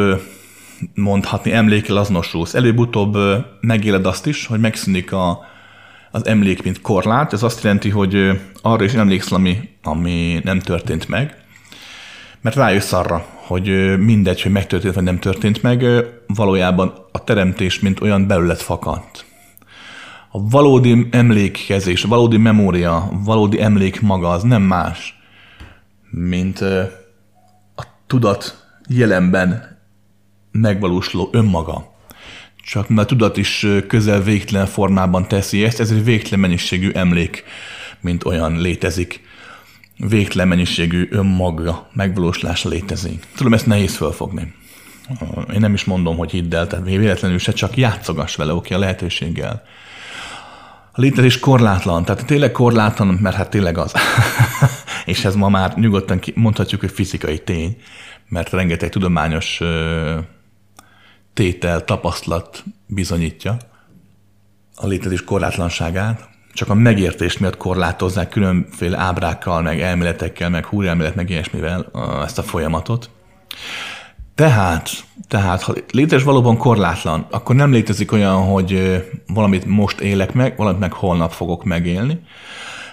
mondhatni 0.95 1.53
emlékel 1.53 1.97
azonosulsz. 1.97 2.55
Előbb-utóbb 2.55 3.17
megéled 3.61 4.07
azt 4.07 4.27
is, 4.27 4.47
hogy 4.47 4.61
megszűnik 4.61 5.13
a, 5.13 5.45
az 6.11 6.27
emlék, 6.27 6.63
mint 6.63 6.81
korlát. 6.81 7.33
Ez 7.33 7.43
azt 7.43 7.63
jelenti, 7.63 7.89
hogy 7.89 8.41
arra 8.63 8.85
is 8.85 8.93
emlékszel, 8.93 9.39
ami, 9.39 9.69
ami 9.83 10.41
nem 10.45 10.59
történt 10.59 11.09
meg, 11.09 11.37
mert 12.41 12.57
rájössz 12.57 12.93
arra, 12.93 13.27
hogy 13.47 13.99
mindegy, 13.99 14.43
hogy 14.43 14.53
megtörtént 14.53 14.95
vagy 14.95 15.05
nem 15.05 15.19
történt 15.19 15.63
meg, 15.63 15.85
valójában 16.27 16.93
a 17.13 17.25
teremtés, 17.25 17.81
mint 17.81 18.01
olyan 18.01 18.27
belőled 18.27 18.59
fakadt. 18.59 19.25
A 20.31 20.49
valódi 20.49 21.07
emlékezés, 21.11 22.05
a 22.05 22.09
valódi 22.09 22.37
memória, 22.37 22.97
a 22.97 23.11
valódi 23.25 23.61
emlék 23.61 24.01
maga 24.01 24.31
az 24.31 24.43
nem 24.43 24.63
más, 24.63 25.19
mint 26.11 26.61
a 27.75 27.85
tudat 28.07 28.67
jelenben 28.89 29.79
megvalósuló 30.51 31.29
önmaga. 31.33 31.91
Csak 32.65 32.89
mert 32.89 33.01
a 33.01 33.07
tudat 33.11 33.37
is 33.37 33.67
közel 33.87 34.23
végtelen 34.23 34.67
formában 34.67 35.29
teszi 35.29 35.65
ezt, 35.65 35.81
ez 35.81 35.91
egy 35.91 36.05
végtelen 36.05 36.41
mennyiségű 36.41 36.91
emlék, 36.91 37.45
mint 38.01 38.25
olyan 38.25 38.61
létezik 38.61 39.21
végtelen 39.97 40.49
mennyiségű 40.49 41.09
önmaga 41.11 41.89
megvalósulása 41.93 42.69
létezik. 42.69 43.27
Tudom, 43.37 43.55
ezt 43.55 43.67
nehéz 43.67 43.97
felfogni. 43.97 44.55
Én 45.53 45.61
nem 45.61 45.75
is 45.75 45.85
mondom, 45.85 46.17
hogy 46.17 46.31
hidd 46.31 46.55
el, 46.55 46.67
tehát 46.67 46.85
véletlenül 46.85 47.39
se, 47.39 47.53
csak 47.53 47.77
játszogass 47.77 48.37
vele, 48.37 48.53
oké, 48.55 48.75
a 48.75 48.79
lehetőséggel. 48.79 49.63
A 50.93 51.01
létezés 51.01 51.39
korlátlan, 51.39 52.05
tehát 52.05 52.27
tényleg 52.27 52.53
korlátlan, 52.53 53.07
mert 53.09 53.37
hát 53.37 53.51
tényleg 53.51 53.79
az. 53.79 53.93
és 55.05 55.25
ez 55.25 55.35
ma 55.35 55.49
már 55.49 55.75
nyugodtan 55.77 56.21
mondhatjuk, 56.35 56.81
hogy 56.81 56.91
fizikai 56.91 57.39
tény, 57.39 57.77
mert 58.29 58.51
rengeteg 58.51 58.89
tudományos 58.89 59.61
tétel, 61.35 61.85
tapasztalat 61.85 62.65
bizonyítja 62.87 63.57
a 64.75 64.87
létezés 64.87 65.25
korlátlanságát 65.25 66.29
csak 66.53 66.69
a 66.69 66.75
megértés 66.75 67.39
miatt 67.39 67.57
korlátozzák 67.57 68.29
különféle 68.29 68.99
ábrákkal, 68.99 69.63
meg 69.63 69.81
elméletekkel, 69.81 70.51
meg 70.51 70.67
húrelmélet, 70.67 71.15
meg 71.15 71.31
ilyesmivel 71.31 71.91
ezt 72.25 72.39
a 72.39 72.43
folyamatot. 72.43 73.11
Tehát, 74.35 74.91
tehát, 75.29 75.63
ha 75.63 75.75
létezés 75.91 76.25
valóban 76.25 76.57
korlátlan, 76.57 77.27
akkor 77.31 77.55
nem 77.55 77.73
létezik 77.73 78.13
olyan, 78.13 78.37
hogy 78.37 79.03
valamit 79.27 79.65
most 79.65 80.01
élek 80.01 80.33
meg, 80.33 80.57
valamit 80.57 80.81
meg 80.81 80.93
holnap 80.93 81.33
fogok 81.33 81.65
megélni. 81.65 82.21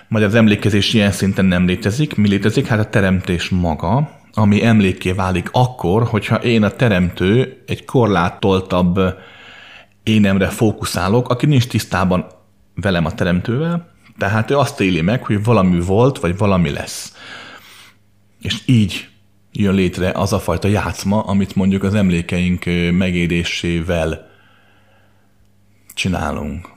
Majd 0.08 0.24
az 0.24 0.36
emlékezés 0.36 0.94
ilyen 0.94 1.12
szinten 1.12 1.46
nem 1.46 1.66
létezik. 1.66 2.16
Mi 2.16 2.28
létezik? 2.28 2.68
Hát 2.68 2.80
a 2.80 2.90
teremtés 2.90 3.50
maga, 3.50 4.10
ami 4.34 4.66
emlékké 4.66 5.12
válik 5.12 5.50
akkor, 5.52 6.04
hogyha 6.04 6.36
én 6.36 6.64
a 6.64 6.70
teremtő 6.70 7.64
egy 7.68 7.86
korlátoltabb 7.86 9.00
énemre 10.04 10.48
fókuszálok, 10.48 11.30
aki 11.30 11.46
nincs 11.46 11.68
tisztában 11.68 12.26
velem 12.82 13.06
a 13.06 13.12
teremtővel, 13.12 13.90
tehát 14.18 14.52
ő 14.52 14.58
azt 14.58 14.82
éli 14.82 15.02
meg, 15.02 15.26
hogy 15.26 15.44
valami 15.44 15.80
volt, 15.80 16.20
vagy 16.20 16.38
valami 16.38 16.70
lesz. 16.70 17.14
És 18.42 18.62
így 18.66 19.10
jön 19.52 19.74
létre 19.74 20.12
az 20.12 20.34
a 20.34 20.40
fajta 20.40 20.68
játszma, 20.68 21.22
amit 21.22 21.56
mondjuk 21.56 21.84
az 21.84 21.94
emlékeink 21.94 22.66
megélésével 22.92 24.30
csinálunk. 25.94 26.70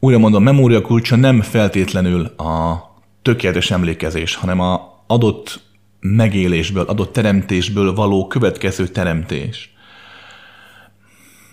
Újra 0.00 0.18
mondom, 0.18 0.42
memória 0.42 0.80
kulcsa 0.80 1.16
nem 1.16 1.40
feltétlenül 1.40 2.24
a 2.24 2.82
tökéletes 3.22 3.70
emlékezés, 3.70 4.34
hanem 4.34 4.60
a 4.60 5.02
adott 5.06 5.60
megélésből, 6.00 6.84
adott 6.84 7.12
teremtésből 7.12 7.94
való 7.94 8.26
következő 8.26 8.88
teremtés 8.88 9.72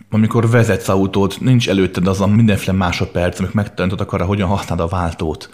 amikor 0.09 0.49
vezetsz 0.49 0.87
autót, 0.89 1.39
nincs 1.39 1.69
előtted 1.69 2.07
az 2.07 2.21
a 2.21 2.27
mindenféle 2.27 2.77
másodperc, 2.77 3.39
amik 3.39 3.51
megtanítottak 3.51 4.13
arra, 4.13 4.25
hogyan 4.25 4.47
használod 4.47 4.85
a 4.85 4.95
váltót. 4.95 5.49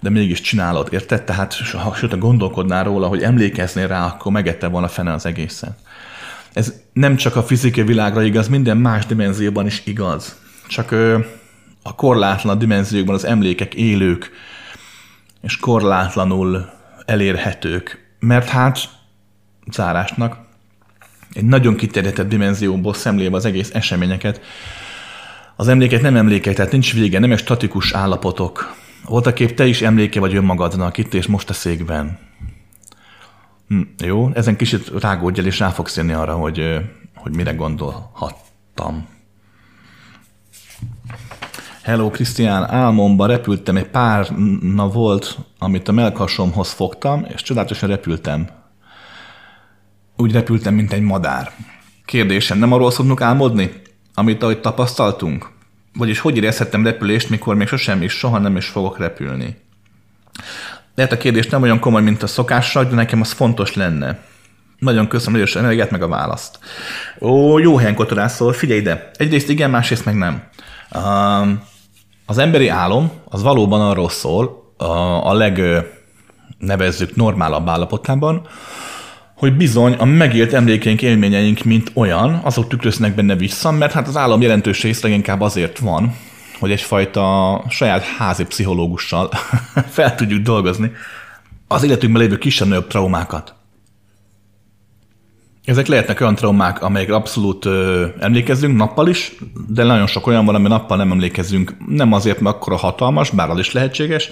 De 0.00 0.10
mégis 0.10 0.40
csinálod, 0.40 0.88
érted? 0.92 1.22
Tehát 1.22 1.54
ha 1.54 1.94
sőt, 1.94 2.18
gondolkodnál 2.18 2.84
róla, 2.84 3.06
hogy 3.06 3.22
emlékeznél 3.22 3.86
rá, 3.86 4.06
akkor 4.06 4.32
megette 4.32 4.66
volna 4.66 4.88
fene 4.88 5.12
az 5.12 5.26
egészen. 5.26 5.76
Ez 6.52 6.72
nem 6.92 7.16
csak 7.16 7.36
a 7.36 7.42
fizikai 7.42 7.84
világra 7.84 8.22
igaz, 8.22 8.48
minden 8.48 8.76
más 8.76 9.06
dimenzióban 9.06 9.66
is 9.66 9.82
igaz. 9.84 10.36
Csak 10.68 10.90
ö, 10.90 11.18
a 11.82 11.94
korlátlan 11.94 12.58
dimenziókban 12.58 13.14
az 13.14 13.24
emlékek 13.24 13.74
élők, 13.74 14.30
és 15.42 15.56
korlátlanul 15.56 16.70
elérhetők. 17.06 18.14
Mert 18.18 18.48
hát 18.48 18.78
zárásnak 19.72 20.43
egy 21.34 21.44
nagyon 21.44 21.74
kiterjedtebb 21.74 22.28
dimenzióból 22.28 22.94
szemlélve 22.94 23.36
az 23.36 23.44
egész 23.44 23.70
eseményeket. 23.74 24.40
Az 25.56 25.68
emlékek 25.68 26.02
nem 26.02 26.16
emlékek, 26.16 26.54
tehát 26.54 26.72
nincs 26.72 26.94
vége, 26.94 27.18
nem 27.18 27.32
egy 27.32 27.38
statikus 27.38 27.92
állapotok. 27.92 28.74
Voltak 29.04 29.34
kép 29.34 29.54
te 29.54 29.66
is 29.66 29.82
emléke 29.82 30.20
vagy 30.20 30.34
önmagadnak 30.34 30.98
itt 30.98 31.14
és 31.14 31.26
most 31.26 31.50
a 31.50 31.52
székben. 31.52 32.18
Hm, 33.68 33.80
jó, 33.98 34.30
ezen 34.34 34.56
kicsit 34.56 34.90
rágódj 35.00 35.40
el, 35.40 35.46
és 35.46 35.58
rá 35.58 35.68
fogsz 35.68 35.96
jönni 35.96 36.12
arra, 36.12 36.34
hogy, 36.34 36.80
hogy 37.14 37.34
mire 37.34 37.52
gondolhattam. 37.52 39.06
Hello, 41.82 42.10
Krisztián, 42.10 42.70
álmomban 42.70 43.28
repültem, 43.28 43.76
egy 43.76 43.88
pár 43.88 44.30
na 44.60 44.88
volt, 44.88 45.38
amit 45.58 45.88
a 45.88 45.92
melkasomhoz 45.92 46.72
fogtam, 46.72 47.26
és 47.34 47.42
csodálatosan 47.42 47.88
repültem. 47.88 48.48
Úgy 50.16 50.32
repültem, 50.32 50.74
mint 50.74 50.92
egy 50.92 51.00
madár. 51.00 51.50
Kérdésem, 52.04 52.58
nem 52.58 52.72
arról 52.72 52.90
szoktunk 52.90 53.20
álmodni, 53.20 53.72
amit 54.14 54.42
ahogy 54.42 54.60
tapasztaltunk? 54.60 55.50
Vagyis 55.94 56.18
hogy 56.18 56.36
érezhettem 56.36 56.84
repülést, 56.84 57.30
mikor 57.30 57.54
még 57.54 57.66
sosem 57.66 58.02
és 58.02 58.12
soha 58.12 58.38
nem 58.38 58.56
is 58.56 58.66
fogok 58.66 58.98
repülni? 58.98 59.56
Lehet 60.94 61.12
a 61.12 61.16
kérdés 61.16 61.46
nem 61.46 61.62
olyan 61.62 61.78
komoly, 61.78 62.02
mint 62.02 62.22
a 62.22 62.26
szokásra, 62.26 62.84
de 62.84 62.94
nekem 62.94 63.20
az 63.20 63.32
fontos 63.32 63.74
lenne. 63.74 64.18
Nagyon 64.78 65.08
köszönöm 65.08 65.40
hogy 65.40 65.52
energiát, 65.54 65.90
meg 65.90 66.02
a 66.02 66.08
választ. 66.08 66.58
Ó, 67.20 67.58
jó 67.58 67.76
helyen 67.76 67.94
kotorászol, 67.94 68.52
figyelj 68.52 68.80
ide. 68.80 69.10
Egyrészt 69.16 69.48
igen, 69.48 69.70
másrészt 69.70 70.04
meg 70.04 70.14
nem. 70.14 70.42
Az 72.26 72.38
emberi 72.38 72.68
álom 72.68 73.10
az 73.24 73.42
valóban 73.42 73.80
arról 73.80 74.08
szól, 74.08 74.72
a, 74.76 74.84
a 75.28 75.32
leg 75.32 75.60
nevezzük 76.58 77.16
normálabb 77.16 77.68
állapotában, 77.68 78.46
hogy 79.34 79.56
bizony 79.56 79.92
a 79.92 80.04
megélt 80.04 80.52
emlékeink, 80.52 81.02
élményeink, 81.02 81.62
mint 81.62 81.90
olyan, 81.94 82.40
azok 82.44 82.68
tükröznek 82.68 83.14
benne 83.14 83.36
vissza, 83.36 83.70
mert 83.70 83.92
hát 83.92 84.08
az 84.08 84.16
állam 84.16 84.40
jelentős 84.40 84.82
rész 84.82 85.02
leginkább 85.02 85.40
azért 85.40 85.78
van, 85.78 86.16
hogy 86.58 86.70
egyfajta 86.70 87.64
saját 87.68 88.02
házi 88.02 88.44
pszichológussal 88.44 89.30
fel 89.96 90.14
tudjuk 90.14 90.42
dolgozni 90.42 90.92
az 91.68 91.82
életünkben 91.82 92.22
lévő 92.22 92.38
kisebb-nagyobb 92.38 92.86
traumákat. 92.86 93.54
Ezek 95.64 95.86
lehetnek 95.86 96.20
olyan 96.20 96.34
traumák, 96.34 96.82
amelyek 96.82 97.10
abszolút 97.10 97.64
ö, 97.64 98.06
emlékezünk 98.20 98.76
nappal 98.76 99.08
is, 99.08 99.32
de 99.68 99.84
nagyon 99.84 100.06
sok 100.06 100.26
olyan 100.26 100.44
van, 100.44 100.54
ami 100.54 100.68
nappal 100.68 100.96
nem 100.96 101.10
emlékezünk. 101.10 101.76
Nem 101.88 102.12
azért, 102.12 102.40
mert 102.40 102.56
akkora 102.56 102.76
hatalmas, 102.76 103.30
bár 103.30 103.50
az 103.50 103.58
is 103.58 103.72
lehetséges, 103.72 104.30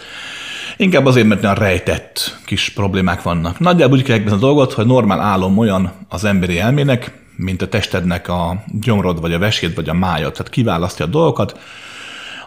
inkább 0.77 1.07
azért, 1.07 1.27
mert 1.27 1.43
olyan 1.43 1.55
rejtett 1.55 2.39
kis 2.45 2.69
problémák 2.69 3.23
vannak. 3.23 3.59
Nagyjából 3.59 3.99
úgy 3.99 4.05
kell 4.05 4.33
a 4.33 4.37
dolgot, 4.37 4.73
hogy 4.73 4.87
normál 4.87 5.21
álom 5.21 5.59
olyan 5.59 5.93
az 6.09 6.25
emberi 6.25 6.59
elmének, 6.59 7.21
mint 7.37 7.63
a 7.63 7.69
testednek 7.69 8.29
a 8.29 8.65
gyomrod, 8.81 9.21
vagy 9.21 9.33
a 9.33 9.39
veséd, 9.39 9.75
vagy 9.75 9.89
a 9.89 9.95
májad. 9.95 10.33
Tehát 10.33 10.53
kiválasztja 10.53 11.05
a 11.05 11.09
dolgokat, 11.09 11.61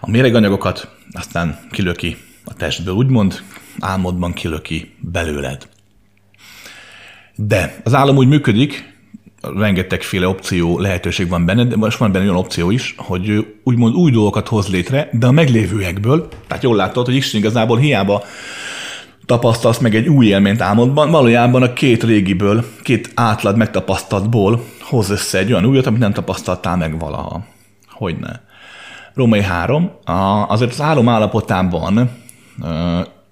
a 0.02 0.10
méreganyagokat, 0.10 0.90
aztán 1.12 1.60
kilöki 1.72 2.18
a 2.46 2.54
testből, 2.54 2.94
úgymond 2.94 3.42
álmodban 3.80 4.34
kilöki 4.34 4.96
belőled. 5.00 5.68
De 7.36 7.82
az 7.84 7.94
álom 7.94 8.18
úgy 8.18 8.28
működik, 8.28 8.95
rengetegféle 9.58 10.28
opció, 10.28 10.80
lehetőség 10.80 11.30
van 11.30 11.46
benne, 11.46 11.64
de 11.64 11.76
most 11.76 11.98
van 11.98 12.12
benne 12.12 12.24
olyan 12.24 12.36
opció 12.36 12.72
is, 12.72 12.96
hogy 12.98 13.54
úgymond 13.64 13.96
új 13.96 14.12
dolgokat 14.12 14.48
hoz 14.48 14.68
létre, 14.68 15.10
de 15.12 15.28
a 15.28 15.32
meglévőekből, 15.32 16.28
tehát 16.48 16.64
jól 16.64 16.76
látod, 16.76 17.06
hogy 17.06 17.16
Isten 17.16 17.40
igazából 17.40 17.78
hiába 17.78 18.24
tapasztalsz 19.26 19.78
meg 19.78 19.96
egy 19.96 20.08
új 20.08 20.26
élményt 20.26 20.62
álmodban, 20.62 21.12
valójában 21.12 21.62
a 21.62 21.74
két 21.74 22.04
régiből, 22.04 22.66
két 22.84 23.12
átlag 23.16 23.58
megtapasztaltból 23.58 24.64
hoz 24.82 25.10
össze 25.10 25.38
egy 25.38 25.52
olyan 25.52 25.66
újat, 25.66 25.86
amit 25.86 26.00
nem 26.00 26.14
tapasztaltál 26.14 26.78
meg 26.78 27.00
valaha. 27.00 27.46
Hogyne. 27.92 28.44
Római 29.14 29.42
3. 29.42 29.92
Azért 30.48 30.72
az 30.72 30.82
álom 30.82 31.10
állapotában 31.10 32.12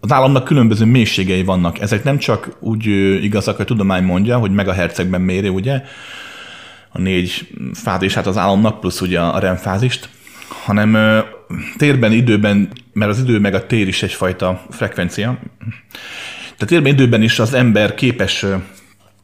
az 0.04 0.12
államnak 0.12 0.44
különböző 0.44 0.86
mélységei 0.86 1.44
vannak. 1.44 1.80
Ezek 1.80 2.04
nem 2.04 2.18
csak 2.18 2.56
úgy 2.60 2.86
igazak, 3.24 3.56
hogy 3.56 3.66
a 3.66 3.68
tudomány 3.68 4.04
mondja, 4.04 4.38
hogy 4.38 4.52
meg 4.52 4.68
a 4.68 4.74
hercegben 4.74 5.22
méri, 5.22 5.50
ugye, 5.50 5.82
a 6.90 7.00
négy 7.00 7.48
fázisát 7.74 8.28
az 8.28 8.38
államnak, 8.38 8.80
plusz 8.80 9.02
ugye 9.02 9.20
a 9.20 9.40
REM 9.40 9.56
fázist, 9.56 10.10
hanem 10.64 10.98
térben, 11.78 12.12
időben, 12.12 12.70
mert 12.94 13.12
az 13.12 13.20
idő 13.20 13.40
meg 13.40 13.54
a 13.54 13.66
tér 13.66 13.88
is 13.88 14.04
egyfajta 14.04 14.62
frekvencia, 14.70 15.40
tehát 16.42 16.68
térben, 16.68 16.94
időben 16.94 17.22
is 17.22 17.40
az 17.40 17.54
ember 17.54 17.94
képes 17.96 18.46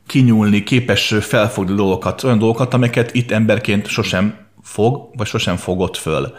kinyúlni, 0.07 0.63
képes 0.63 1.15
felfogni 1.19 1.75
dolgokat, 1.75 2.23
olyan 2.23 2.39
dolgokat, 2.39 2.73
amiket 2.73 3.13
itt 3.13 3.31
emberként 3.31 3.87
sosem 3.87 4.33
fog, 4.63 5.09
vagy 5.13 5.27
sosem 5.27 5.55
fogott 5.55 5.97
föl 5.97 6.33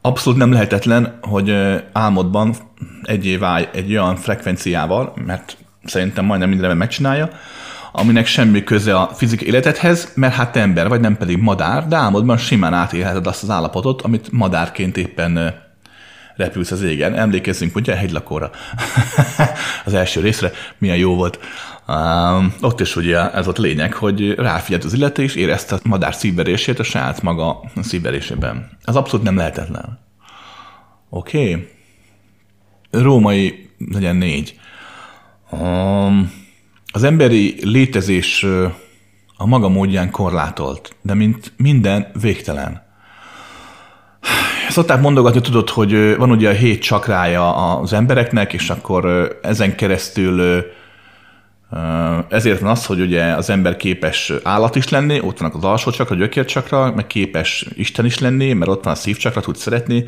abszolút 0.00 0.38
nem 0.38 0.52
lehetetlen, 0.52 1.18
hogy 1.22 1.54
álmodban 1.92 2.54
egyé 3.02 3.36
válj 3.36 3.68
egy 3.72 3.90
olyan 3.90 4.16
frekvenciával, 4.16 5.12
mert 5.26 5.56
szerintem 5.84 6.24
majdnem 6.24 6.48
mindenben 6.48 6.78
megcsinálja, 6.78 7.30
aminek 7.92 8.26
semmi 8.26 8.64
köze 8.64 8.96
a 8.96 9.10
fizikai 9.14 9.46
életedhez, 9.46 10.12
mert 10.14 10.34
hát 10.34 10.52
te 10.52 10.60
ember 10.60 10.88
vagy, 10.88 11.00
nem 11.00 11.16
pedig 11.16 11.36
madár, 11.38 11.88
de 11.88 11.96
álmodban 11.96 12.36
simán 12.36 12.74
átélheted 12.74 13.26
azt 13.26 13.42
az 13.42 13.50
állapotot, 13.50 14.02
amit 14.02 14.32
madárként 14.32 14.96
éppen 14.96 15.54
repülsz 16.36 16.70
az 16.70 16.82
égen. 16.82 17.14
Emlékezzünk 17.14 17.76
ugye 17.76 17.92
a 17.92 17.96
hegylakóra. 17.96 18.50
az 19.84 19.94
első 19.94 20.20
részre 20.20 20.50
milyen 20.78 20.96
jó 20.96 21.14
volt. 21.14 21.38
Um, 21.90 22.54
ott 22.60 22.80
is 22.80 22.96
ugye 22.96 23.32
ez 23.32 23.48
ott 23.48 23.58
lényeg, 23.58 23.94
hogy 23.94 24.34
ráfigyelt 24.34 24.84
az 24.84 24.92
illető, 24.92 25.22
és 25.22 25.34
érezte 25.34 25.74
a 25.74 25.78
madár 25.82 26.14
szívverését 26.14 26.78
a 26.78 26.82
saját 26.82 27.22
maga 27.22 27.60
szívverésében. 27.80 28.70
Ez 28.84 28.96
abszolút 28.96 29.24
nem 29.24 29.36
lehetetlen. 29.36 29.98
Oké? 31.08 31.50
Okay. 31.50 31.68
Római 32.90 33.70
legyen 33.92 34.16
négy. 34.16 34.60
Um, 35.50 36.32
az 36.92 37.02
emberi 37.02 37.56
létezés 37.62 38.46
a 39.36 39.46
maga 39.46 39.68
módján 39.68 40.10
korlátolt, 40.10 40.96
de 41.02 41.14
mint 41.14 41.52
minden 41.56 42.06
végtelen. 42.20 42.82
Szokták 44.68 45.00
mondogatni, 45.00 45.40
tudod, 45.40 45.70
hogy 45.70 46.16
van 46.16 46.30
ugye 46.30 46.48
a 46.48 46.52
hét 46.52 46.82
csakrája 46.82 47.76
az 47.76 47.92
embereknek, 47.92 48.52
és 48.52 48.70
akkor 48.70 49.30
ezen 49.42 49.76
keresztül 49.76 50.64
ezért 52.28 52.60
van 52.60 52.70
az, 52.70 52.86
hogy 52.86 53.00
ugye 53.00 53.24
az 53.24 53.50
ember 53.50 53.76
képes 53.76 54.32
állat 54.42 54.76
is 54.76 54.88
lenni, 54.88 55.20
ott 55.20 55.38
vannak 55.38 55.54
az 55.54 55.64
alsó 55.64 55.90
csakra, 55.90 56.14
a 56.14 56.18
gyökércsakra, 56.18 56.92
meg 56.94 57.06
képes 57.06 57.66
Isten 57.74 58.04
is 58.04 58.18
lenni, 58.18 58.52
mert 58.52 58.70
ott 58.70 58.84
van 58.84 58.92
a 58.92 58.96
szívcsakra, 58.96 59.40
tud 59.40 59.56
szeretni, 59.56 60.04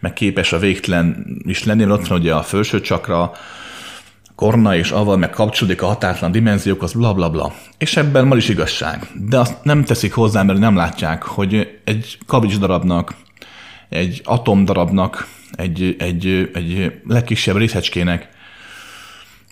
meg 0.00 0.12
képes 0.12 0.52
a 0.52 0.58
végtelen 0.58 1.26
is 1.46 1.64
lenni, 1.64 1.84
mert 1.84 2.00
ott 2.00 2.06
van 2.06 2.18
ugye 2.18 2.34
a 2.34 2.42
felső 2.42 2.80
csakra, 2.80 3.32
korna 4.34 4.76
és 4.76 4.90
aval 4.90 5.16
meg 5.16 5.30
kapcsolódik 5.30 5.82
a 5.82 5.86
határtlan 5.86 6.32
dimenziókhoz, 6.32 6.92
bla 6.92 7.14
bla 7.14 7.30
bla. 7.30 7.52
És 7.78 7.96
ebben 7.96 8.26
ma 8.26 8.36
is 8.36 8.48
igazság. 8.48 9.06
De 9.28 9.38
azt 9.38 9.64
nem 9.64 9.84
teszik 9.84 10.12
hozzá, 10.12 10.42
mert 10.42 10.58
nem 10.58 10.76
látják, 10.76 11.22
hogy 11.22 11.80
egy 11.84 12.18
kavics 12.26 12.58
darabnak, 12.58 13.14
egy 13.88 14.20
atomdarabnak, 14.24 15.26
egy, 15.52 15.96
egy, 15.98 16.50
egy 16.52 16.92
legkisebb 17.06 17.56
részecskének 17.56 18.28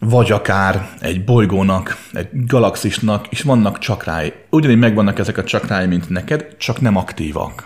vagy 0.05 0.33
akár 0.33 0.89
egy 1.01 1.25
bolygónak, 1.25 1.97
egy 2.13 2.29
galaxisnak 2.33 3.27
is 3.31 3.43
vannak 3.43 3.79
csakrái. 3.79 4.33
Ugyanígy 4.51 4.79
megvannak 4.79 5.19
ezek 5.19 5.39
a 5.39 5.45
csakrái, 5.45 5.87
mint 5.87 6.09
neked, 6.09 6.57
csak 6.59 6.81
nem 6.81 6.97
aktívak. 6.97 7.65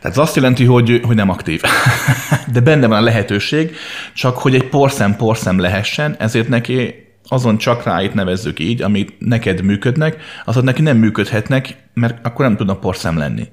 Tehát 0.00 0.16
ez 0.16 0.18
azt 0.18 0.36
jelenti, 0.36 0.64
hogy, 0.64 1.00
hogy 1.04 1.16
nem 1.16 1.30
aktív. 1.30 1.62
De 2.52 2.60
benne 2.60 2.86
van 2.86 2.98
a 2.98 3.00
lehetőség, 3.00 3.76
csak 4.14 4.38
hogy 4.38 4.54
egy 4.54 4.68
porszem 4.68 5.16
porszem 5.16 5.58
lehessen, 5.58 6.16
ezért 6.18 6.48
neki 6.48 6.94
azon 7.28 7.58
csakráit 7.58 8.14
nevezzük 8.14 8.58
így, 8.58 8.82
amit 8.82 9.14
neked 9.18 9.62
működnek, 9.62 10.22
azok 10.44 10.64
neki 10.64 10.82
nem 10.82 10.96
működhetnek, 10.96 11.76
mert 11.94 12.26
akkor 12.26 12.44
nem 12.44 12.56
tudnak 12.56 12.80
porszem 12.80 13.18
lenni. 13.18 13.48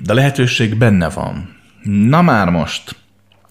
De 0.00 0.14
lehetőség 0.14 0.78
benne 0.78 1.08
van. 1.08 1.56
Na 1.82 2.22
már 2.22 2.48
most, 2.50 2.96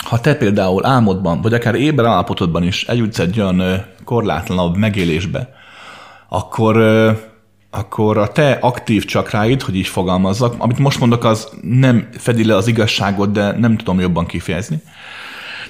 ha 0.04 0.20
te 0.20 0.36
például 0.36 0.86
álmodban, 0.86 1.42
vagy 1.42 1.54
akár 1.54 1.76
éber 1.76 2.06
állapotodban 2.06 2.64
is 2.64 2.84
eljutsz 2.84 3.20
egy 3.20 3.40
olyan 3.40 3.86
korlátlanabb 4.04 4.78
megélésbe, 4.78 5.54
akkor, 6.30 6.78
akkor 7.72 8.18
a 8.18 8.28
te 8.28 8.52
aktív 8.52 9.06
csakráid, 9.06 9.62
hogy 9.62 9.76
így 9.76 9.88
fogalmazzak, 9.88 10.56
amit 10.58 10.80
most 10.80 11.00
mondok, 11.00 11.24
az 11.24 11.48
nem 11.62 12.10
fedi 12.12 12.46
le 12.46 12.56
az 12.56 12.68
igazságot, 12.68 13.32
de 13.32 13.52
nem 13.52 13.78
tudom 13.78 14.00
jobban 14.00 14.26
kifejezni. 14.26 14.82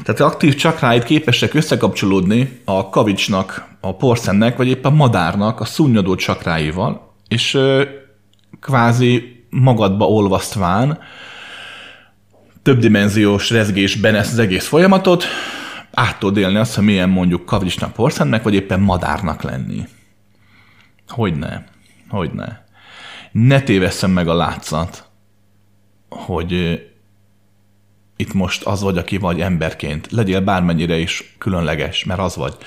Tehát 0.04 0.22
aktív 0.22 0.56
csakráid 0.56 1.04
képesek 1.04 1.54
összekapcsolódni 1.54 2.62
a 2.66 2.90
kavicsnak, 2.90 3.68
a 3.82 3.96
porszemnek, 3.96 4.58
vagy 4.58 4.68
éppen 4.68 4.92
a 4.92 4.96
madárnak 4.96 5.60
a 5.60 5.66
szunnyadó 5.66 6.16
csakráival, 6.16 7.14
és 7.28 7.58
kvázi 8.60 9.46
magadba 9.50 10.06
olvasztván 10.06 11.00
többdimenziós 12.70 13.50
rezgésben 13.50 14.16
ezt 14.16 14.32
az 14.32 14.40
egész 14.40 14.68
folyamatot, 14.68 15.24
át 15.94 16.20
tudod 16.20 16.38
élni 16.38 16.58
azt, 16.58 16.76
hogy 16.76 16.84
milyen 16.84 17.10
mondjuk 17.10 17.46
kavicsnak, 17.46 17.94
porszemnek, 17.94 18.44
vagy 18.44 18.54
éppen 18.54 18.80
madárnak 18.80 19.42
lenni. 19.42 19.88
Hogyne, 21.08 21.66
hogyne. 22.10 22.66
Ne 23.32 23.62
tévesszem 23.62 24.12
meg 24.12 24.28
a 24.28 24.34
látszat, 24.34 25.10
hogy 26.10 26.82
itt 28.16 28.34
most 28.34 28.64
az 28.64 28.82
vagy, 28.82 28.98
aki 28.98 29.18
vagy 29.18 29.42
emberként. 29.42 30.12
Legyél 30.12 30.42
bármennyire 30.42 30.98
is 30.98 31.36
különleges, 31.38 32.04
mert 32.04 32.20
az 32.20 32.36
vagy. 32.36 32.58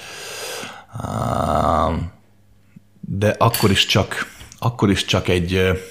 De 3.01 3.35
akkor 3.39 3.71
is 3.71 3.87
csak, 3.87 4.33
akkor 4.59 4.91
is 4.91 5.05
csak 5.05 5.29
egy 5.29 5.83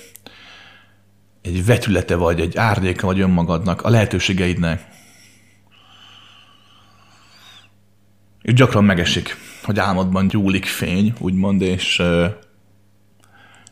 egy 1.41 1.65
vetülete 1.65 2.15
vagy, 2.15 2.39
egy 2.39 2.57
árnyéka 2.57 3.05
vagy 3.05 3.19
önmagadnak, 3.19 3.81
a 3.81 3.89
lehetőségeidnek. 3.89 4.87
És 8.41 8.53
gyakran 8.53 8.83
megesik, 8.83 9.37
hogy 9.63 9.79
álmodban 9.79 10.27
gyúlik 10.27 10.65
fény, 10.65 11.13
úgymond, 11.19 11.61
és, 11.61 12.01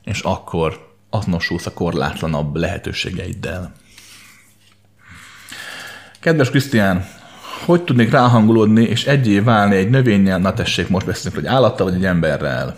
és 0.04 0.20
akkor 0.22 0.96
azonosulsz 1.10 1.66
a 1.66 1.74
korlátlanabb 1.74 2.56
lehetőségeiddel. 2.56 3.74
Kedves 6.20 6.50
Krisztián, 6.50 7.08
hogy 7.66 7.84
tudnék 7.84 8.12
ráhangolódni 8.12 8.84
és 8.84 9.06
egyé 9.06 9.40
válni 9.40 9.76
egy 9.76 9.90
növényel, 9.90 10.40
na 10.40 10.54
tessék, 10.54 10.88
most 10.88 11.06
beszélünk, 11.06 11.36
hogy 11.36 11.46
állattal 11.46 11.86
vagy 11.86 11.96
egy 11.96 12.06
emberrel. 12.06 12.76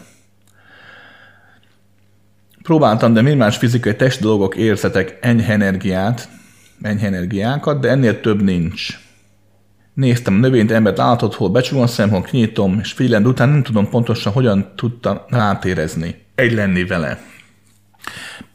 Próbáltam, 2.63 3.13
de 3.13 3.21
minimális 3.21 3.57
fizikai 3.57 3.95
testi 3.95 4.23
dolgok 4.23 4.55
érzetek 4.55 5.17
enyhe 5.21 5.53
energiát, 5.53 6.29
enyhe 6.81 7.05
energiákat, 7.05 7.79
de 7.79 7.89
ennél 7.89 8.19
több 8.19 8.41
nincs. 8.41 8.99
Néztem 9.93 10.33
a 10.33 10.37
növényt, 10.37 10.71
embert, 10.71 10.99
állatot, 10.99 11.35
hol 11.35 11.49
becsúlom 11.49 11.83
a 11.83 11.87
szem, 11.87 12.09
hol 12.09 12.21
kinyitom, 12.21 12.79
és 12.81 12.91
figyelem, 12.91 13.23
után 13.23 13.49
nem 13.49 13.63
tudom 13.63 13.89
pontosan, 13.89 14.33
hogyan 14.33 14.71
tudtam 14.75 15.19
átérezni. 15.29 16.25
Egy 16.35 16.53
lenni 16.53 16.85
vele. 16.85 17.19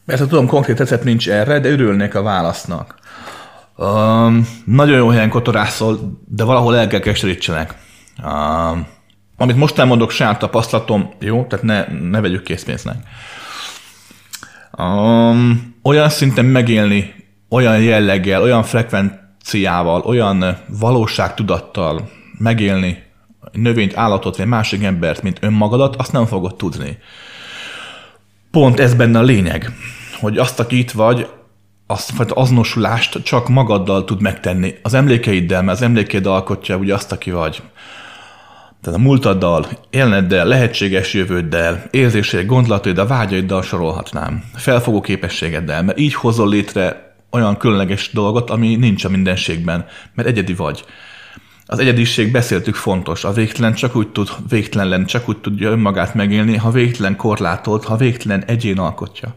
Persze 0.07 0.27
tudom, 0.27 0.47
konkrét 0.47 0.79
recept 0.79 1.05
nincs 1.05 1.29
erre, 1.29 1.61
de 1.61 1.69
örülnék 1.69 2.15
a 2.15 2.23
válasznak. 2.23 2.95
Um, 3.77 4.49
nagyon 4.65 4.97
jó 4.97 5.09
helyen 5.09 5.29
kotorászol, 5.29 6.21
de 6.29 6.45
valahol 6.45 6.77
el 6.77 6.87
kell 6.87 7.01
keserítsenek. 7.01 7.75
Um, 8.25 8.87
amit 9.37 9.57
most 9.57 9.79
elmondok, 9.79 10.11
saját 10.11 10.39
tapasztalatom, 10.39 11.11
jó, 11.21 11.45
tehát 11.45 11.65
ne, 11.65 11.87
ne 12.09 12.21
vegyük 12.21 12.43
készpénznek. 12.43 12.97
Um, 14.79 15.75
olyan 15.83 16.09
szinten 16.09 16.45
megélni, 16.45 17.15
olyan 17.49 17.83
jelleggel, 17.83 18.43
olyan 18.43 18.63
frekvenciával, 18.63 20.01
olyan 20.01 20.59
valóságtudattal 20.69 22.11
megélni 22.39 23.05
növényt, 23.53 23.97
állatot, 23.97 24.37
vagy 24.37 24.47
másik 24.47 24.83
embert, 24.83 25.23
mint 25.23 25.39
önmagadat, 25.41 25.97
azt 25.97 26.13
nem 26.13 26.27
fogod 26.27 26.57
tudni. 26.57 26.99
Pont 28.51 28.81
ez 28.81 28.95
benne 28.95 29.19
a 29.19 29.23
lényeg, 29.23 29.73
hogy 30.21 30.39
azt, 30.39 30.61
aki 30.61 30.79
itt 30.79 30.91
vagy, 30.91 31.29
azt 31.87 32.11
fajta 32.11 32.35
azonosulást 32.35 33.23
csak 33.23 33.49
magaddal 33.49 34.05
tud 34.05 34.21
megtenni. 34.21 34.75
Az 34.83 34.95
emlékeiddel, 34.95 35.63
mert 35.63 35.77
az 35.77 35.85
emlékeid 35.85 36.27
alkotja 36.27 36.77
ugye 36.77 36.95
azt, 36.95 37.13
aki 37.13 37.31
vagy. 37.31 37.63
Tehát 38.81 38.99
a 38.99 39.03
múltaddal, 39.03 39.67
jeleneddel, 39.91 40.47
lehetséges 40.47 41.15
jövőddel, 41.15 41.85
érzéseid, 41.91 42.47
gondolataiddal, 42.47 43.07
vágyaiddal 43.07 43.63
sorolhatnám. 43.63 44.45
Felfogó 44.55 45.01
képességeddel, 45.01 45.83
mert 45.83 45.99
így 45.99 46.15
hozol 46.15 46.49
létre 46.49 47.15
olyan 47.31 47.57
különleges 47.57 48.11
dolgot, 48.13 48.51
ami 48.51 48.77
nincs 48.77 49.05
a 49.05 49.09
mindenségben, 49.09 49.87
mert 50.15 50.29
egyedi 50.29 50.55
vagy. 50.55 50.85
Az 51.67 51.79
egyediség, 51.79 52.33
beszéltük, 52.33 52.75
fontos. 52.75 53.25
A 53.25 53.33
végtelen 53.33 53.75
csak 53.75 53.97
úgy 53.97 54.09
tud 54.09 54.29
végtelen 54.49 55.05
csak 55.05 55.29
úgy 55.29 55.39
tudja 55.39 55.71
önmagát 55.71 56.15
megélni, 56.15 56.57
ha 56.57 56.71
végtelen 56.71 57.17
korlátolt, 57.17 57.85
ha 57.85 57.97
végtelen 57.97 58.45
egyén 58.45 58.79
alkotja. 58.79 59.35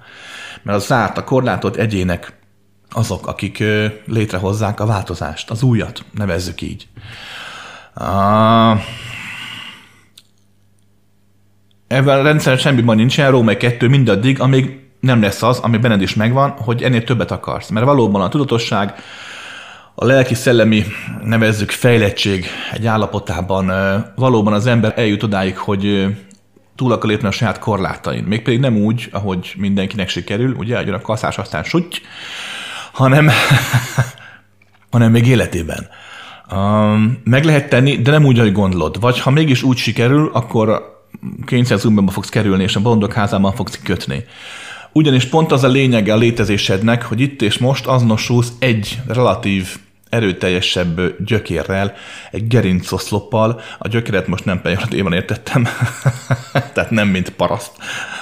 Mert 0.63 0.77
a 0.77 0.81
zárt, 0.81 1.17
a 1.17 1.23
korlátolt 1.23 1.75
egyének 1.75 2.39
azok, 2.89 3.27
akik 3.27 3.63
létrehozzák 4.05 4.79
a 4.79 4.85
változást, 4.85 5.49
az 5.49 5.63
újat, 5.63 6.05
nevezzük 6.11 6.61
így. 6.61 6.87
Uh, 7.95 8.79
ebben 11.89 12.19
a 12.19 12.21
rendszerben 12.21 12.61
semmi 12.61 12.81
baj 12.81 12.95
nincsen, 12.95 13.31
Római 13.31 13.57
2 13.57 13.87
mindaddig, 13.87 14.39
amíg 14.39 14.79
nem 14.99 15.21
lesz 15.21 15.43
az, 15.43 15.59
ami 15.59 15.77
benned 15.77 16.01
is 16.01 16.15
megvan, 16.15 16.49
hogy 16.49 16.83
ennél 16.83 17.03
többet 17.03 17.31
akarsz. 17.31 17.69
Mert 17.69 17.85
valóban 17.85 18.21
a 18.21 18.29
tudatosság, 18.29 18.93
a 19.95 20.05
lelki-szellemi, 20.05 20.83
nevezzük 21.23 21.71
fejlettség 21.71 22.45
egy 22.71 22.85
állapotában 22.85 23.71
valóban 24.15 24.53
az 24.53 24.65
ember 24.65 24.93
eljut 24.95 25.23
odáig, 25.23 25.57
hogy 25.57 26.05
túl 26.75 26.91
akar 26.91 27.09
lépni 27.09 27.27
a 27.27 27.31
saját 27.31 27.59
korlátain. 27.59 28.23
Mégpedig 28.23 28.59
nem 28.59 28.77
úgy, 28.77 29.09
ahogy 29.11 29.53
mindenkinek 29.57 30.09
sikerül, 30.09 30.53
ugye, 30.53 30.77
hogy 30.77 30.89
a 30.89 31.01
kaszás 31.01 31.37
aztán 31.37 31.63
suty, 31.63 32.01
hanem, 32.93 33.29
hanem 34.91 35.11
még 35.11 35.27
életében. 35.27 35.87
Um, 36.51 37.21
meg 37.23 37.43
lehet 37.43 37.69
tenni, 37.69 38.01
de 38.01 38.11
nem 38.11 38.25
úgy, 38.25 38.39
ahogy 38.39 38.51
gondolod. 38.51 38.99
Vagy 38.99 39.19
ha 39.19 39.31
mégis 39.31 39.63
úgy 39.63 39.77
sikerül, 39.77 40.29
akkor 40.33 40.98
kényszerzumbenba 41.45 42.11
fogsz 42.11 42.29
kerülni, 42.29 42.63
és 42.63 42.75
a 42.75 42.81
bolondok 42.81 43.13
házában 43.13 43.55
fogsz 43.55 43.79
kötni. 43.83 44.25
Ugyanis 44.91 45.25
pont 45.25 45.51
az 45.51 45.63
a 45.63 45.67
lényege 45.67 46.13
a 46.13 46.17
létezésednek, 46.17 47.03
hogy 47.03 47.19
itt 47.19 47.41
és 47.41 47.57
most 47.57 47.85
azonosulsz 47.85 48.51
egy 48.59 48.99
relatív 49.07 49.77
erőteljesebb 50.09 51.23
gyökérrel, 51.25 51.93
egy 52.31 52.47
gerincoszloppal. 52.47 53.61
A 53.77 53.87
gyökeret 53.87 54.27
most 54.27 54.45
nem 54.45 54.61
pejoratívan 54.61 55.13
értettem, 55.13 55.67
tehát 56.73 56.89
nem 56.89 57.07
mint 57.07 57.29
paraszt, 57.29 57.71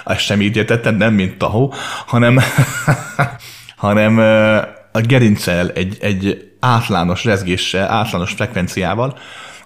ezt 0.06 0.20
sem 0.20 0.42
így 0.42 0.56
értettem, 0.56 0.96
nem 0.96 1.14
mint 1.14 1.38
tahó, 1.38 1.74
hanem, 2.06 2.40
hanem 3.76 4.18
a 4.92 5.02
gerincel 5.02 5.70
egy, 5.70 5.98
egy 6.02 6.52
átlános 6.60 7.24
rezgéssel, 7.24 7.90
átlános 7.92 8.32
frekvenciával, 8.32 9.18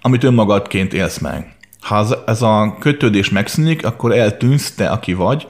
amit 0.01 0.23
önmagadként 0.23 0.93
élsz 0.93 1.17
meg. 1.17 1.55
Ha 1.81 1.95
az, 1.95 2.17
ez 2.25 2.41
a 2.41 2.75
kötődés 2.79 3.29
megszűnik, 3.29 3.85
akkor 3.85 4.11
eltűnsz 4.17 4.71
te, 4.71 4.89
aki 4.89 5.13
vagy, 5.13 5.47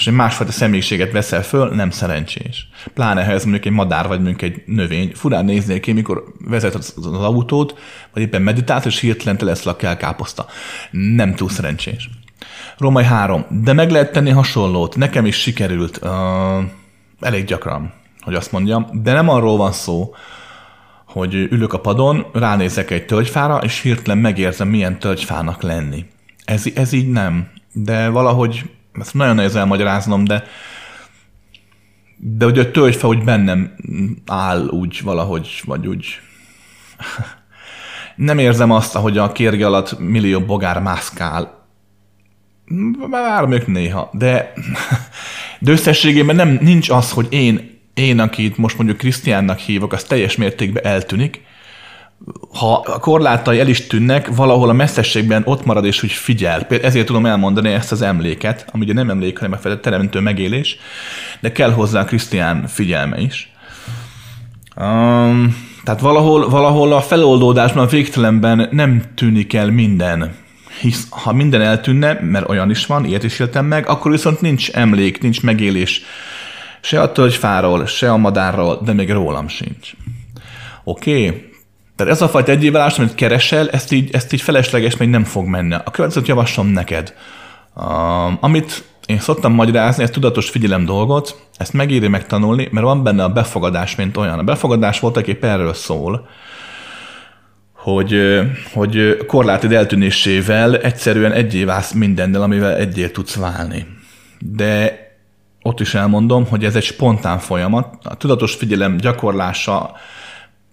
és 0.00 0.06
egy 0.06 0.14
másfajta 0.14 0.52
személyiséget 0.52 1.12
veszel 1.12 1.42
föl, 1.42 1.68
nem 1.68 1.90
szerencsés. 1.90 2.68
Pláne, 2.94 3.24
ha 3.24 3.30
ez 3.30 3.42
mondjuk 3.42 3.64
egy 3.64 3.72
madár, 3.72 4.08
vagy 4.08 4.20
mondjuk 4.20 4.42
egy 4.42 4.62
növény. 4.66 5.12
Furán 5.14 5.44
néznél 5.44 5.80
ki, 5.80 5.92
mikor 5.92 6.24
vezet 6.38 6.74
az, 6.74 6.94
az 6.96 7.06
autót, 7.06 7.78
vagy 8.12 8.22
éppen 8.22 8.42
meditálsz, 8.42 8.84
és 8.84 9.00
hirtelen 9.00 9.36
te 9.36 9.44
lesz 9.44 9.66
a 9.66 9.76
kell 9.76 9.96
káposzta. 9.96 10.46
Nem 10.90 11.34
túl 11.34 11.48
szerencsés. 11.48 12.10
Római 12.78 13.04
3. 13.04 13.46
De 13.48 13.72
meg 13.72 13.90
lehet 13.90 14.12
tenni 14.12 14.30
hasonlót. 14.30 14.96
Nekem 14.96 15.26
is 15.26 15.36
sikerült 15.36 16.00
uh, 16.02 16.10
elég 17.20 17.44
gyakran, 17.44 17.92
hogy 18.20 18.34
azt 18.34 18.52
mondjam. 18.52 18.86
De 19.02 19.12
nem 19.12 19.28
arról 19.28 19.56
van 19.56 19.72
szó, 19.72 20.14
hogy 21.12 21.34
ülök 21.34 21.72
a 21.72 21.80
padon, 21.80 22.26
ránézek 22.32 22.90
egy 22.90 23.06
tölgyfára, 23.06 23.56
és 23.56 23.80
hirtelen 23.80 24.18
megérzem, 24.18 24.68
milyen 24.68 24.98
tölgyfának 24.98 25.62
lenni. 25.62 26.04
Ez, 26.44 26.64
ez 26.74 26.92
így 26.92 27.08
nem. 27.08 27.48
De 27.72 28.08
valahogy 28.08 28.70
ezt 29.00 29.14
nagyon 29.14 29.34
nehéz 29.34 29.56
elmagyaráznom, 29.56 30.24
de 30.24 30.44
de 32.22 32.44
hogy 32.44 32.58
a 32.58 32.70
tölgyfa 32.70 33.08
úgy 33.08 33.24
bennem 33.24 33.74
áll 34.26 34.66
úgy 34.66 35.00
valahogy, 35.02 35.62
vagy 35.64 35.86
úgy 35.86 36.06
nem 38.16 38.38
érzem 38.38 38.70
azt, 38.70 38.94
hogy 38.94 39.18
a 39.18 39.32
kérge 39.32 39.66
alatt 39.66 39.98
millió 39.98 40.40
bogár 40.40 40.80
mászkál. 40.80 41.68
Már 43.10 43.46
még 43.46 43.62
néha, 43.66 44.10
de, 44.12 44.52
de 45.60 45.70
összességében 45.70 46.36
nem, 46.36 46.58
nincs 46.60 46.90
az, 46.90 47.10
hogy 47.10 47.26
én, 47.30 47.79
én, 47.94 48.18
akit 48.18 48.56
most 48.56 48.76
mondjuk 48.76 48.98
Krisztiánnak 48.98 49.58
hívok, 49.58 49.92
az 49.92 50.04
teljes 50.04 50.36
mértékben 50.36 50.84
eltűnik, 50.84 51.42
ha 52.52 52.74
a 52.74 52.98
korlátai 52.98 53.60
el 53.60 53.68
is 53.68 53.86
tűnnek, 53.86 54.28
valahol 54.34 54.68
a 54.68 54.72
messzességben 54.72 55.42
ott 55.44 55.64
marad 55.64 55.84
és 55.84 56.02
úgy 56.02 56.12
figyel. 56.12 56.64
Például 56.64 56.88
ezért 56.88 57.06
tudom 57.06 57.26
elmondani 57.26 57.68
ezt 57.68 57.92
az 57.92 58.02
emléket, 58.02 58.66
ami 58.72 58.84
ugye 58.84 58.92
nem 58.92 59.10
emlék, 59.10 59.38
hanem 59.38 59.58
a 59.62 59.80
teremtő 59.80 60.20
megélés, 60.20 60.76
de 61.40 61.52
kell 61.52 61.72
hozzá 61.72 62.00
a 62.00 62.04
Krisztián 62.04 62.66
figyelme 62.66 63.20
is. 63.20 63.52
Um, 64.76 65.68
tehát 65.84 66.00
valahol, 66.00 66.48
valahol 66.48 66.92
a 66.92 67.00
feloldódásban, 67.00 67.84
a 67.84 67.88
végtelenben 67.88 68.68
nem 68.70 69.02
tűnik 69.14 69.54
el 69.54 69.70
minden. 69.70 70.34
Hisz 70.80 71.06
ha 71.10 71.32
minden 71.32 71.60
eltűnne, 71.60 72.18
mert 72.20 72.48
olyan 72.48 72.70
is 72.70 72.86
van, 72.86 73.04
ilyet 73.04 73.24
is 73.24 73.38
éltem 73.38 73.66
meg, 73.66 73.88
akkor 73.88 74.10
viszont 74.10 74.40
nincs 74.40 74.70
emlék, 74.70 75.20
nincs 75.20 75.42
megélés 75.42 76.02
se 76.80 77.00
a 77.00 77.12
tölgyfáról, 77.12 77.86
se 77.86 78.10
a 78.10 78.16
madárról, 78.16 78.80
de 78.84 78.92
még 78.92 79.10
rólam 79.10 79.48
sincs. 79.48 79.92
Oké, 80.84 81.26
okay? 81.26 81.48
Tehát 81.96 82.12
ez 82.12 82.22
a 82.22 82.28
fajta 82.28 82.50
egyévállás, 82.50 82.98
amit 82.98 83.14
keresel, 83.14 83.70
ezt 83.70 83.92
így, 83.92 84.10
ezt 84.12 84.32
így 84.32 84.40
felesleges 84.40 84.96
még 84.96 85.08
nem 85.08 85.24
fog 85.24 85.46
menni. 85.46 85.74
A 85.74 85.90
következőt 85.90 86.28
javaslom 86.28 86.66
neked. 86.66 87.14
Uh, 87.74 88.44
amit 88.44 88.84
én 89.06 89.18
szoktam 89.18 89.52
magyarázni, 89.52 90.02
ezt 90.02 90.12
tudatos 90.12 90.50
figyelem 90.50 90.84
dolgot, 90.84 91.46
ezt 91.56 91.72
megéri 91.72 92.08
megtanulni, 92.08 92.68
mert 92.70 92.86
van 92.86 93.02
benne 93.02 93.24
a 93.24 93.28
befogadás, 93.28 93.94
mint 93.94 94.16
olyan. 94.16 94.38
A 94.38 94.42
befogadás 94.42 95.00
voltak 95.00 95.26
épp 95.26 95.44
erről 95.44 95.74
szól, 95.74 96.28
hogy, 97.72 98.40
hogy 98.72 99.16
korlátid 99.26 99.72
eltűnésével 99.72 100.76
egyszerűen 100.76 101.32
egyé 101.32 101.64
válsz 101.64 101.92
mindennel, 101.92 102.42
amivel 102.42 102.76
egyé 102.76 103.08
tudsz 103.08 103.34
válni. 103.34 103.86
De 104.38 104.98
ott 105.62 105.80
is 105.80 105.94
elmondom, 105.94 106.46
hogy 106.46 106.64
ez 106.64 106.76
egy 106.76 106.82
spontán 106.82 107.38
folyamat. 107.38 107.96
A 108.02 108.16
tudatos 108.16 108.54
figyelem 108.54 108.96
gyakorlása 108.96 109.92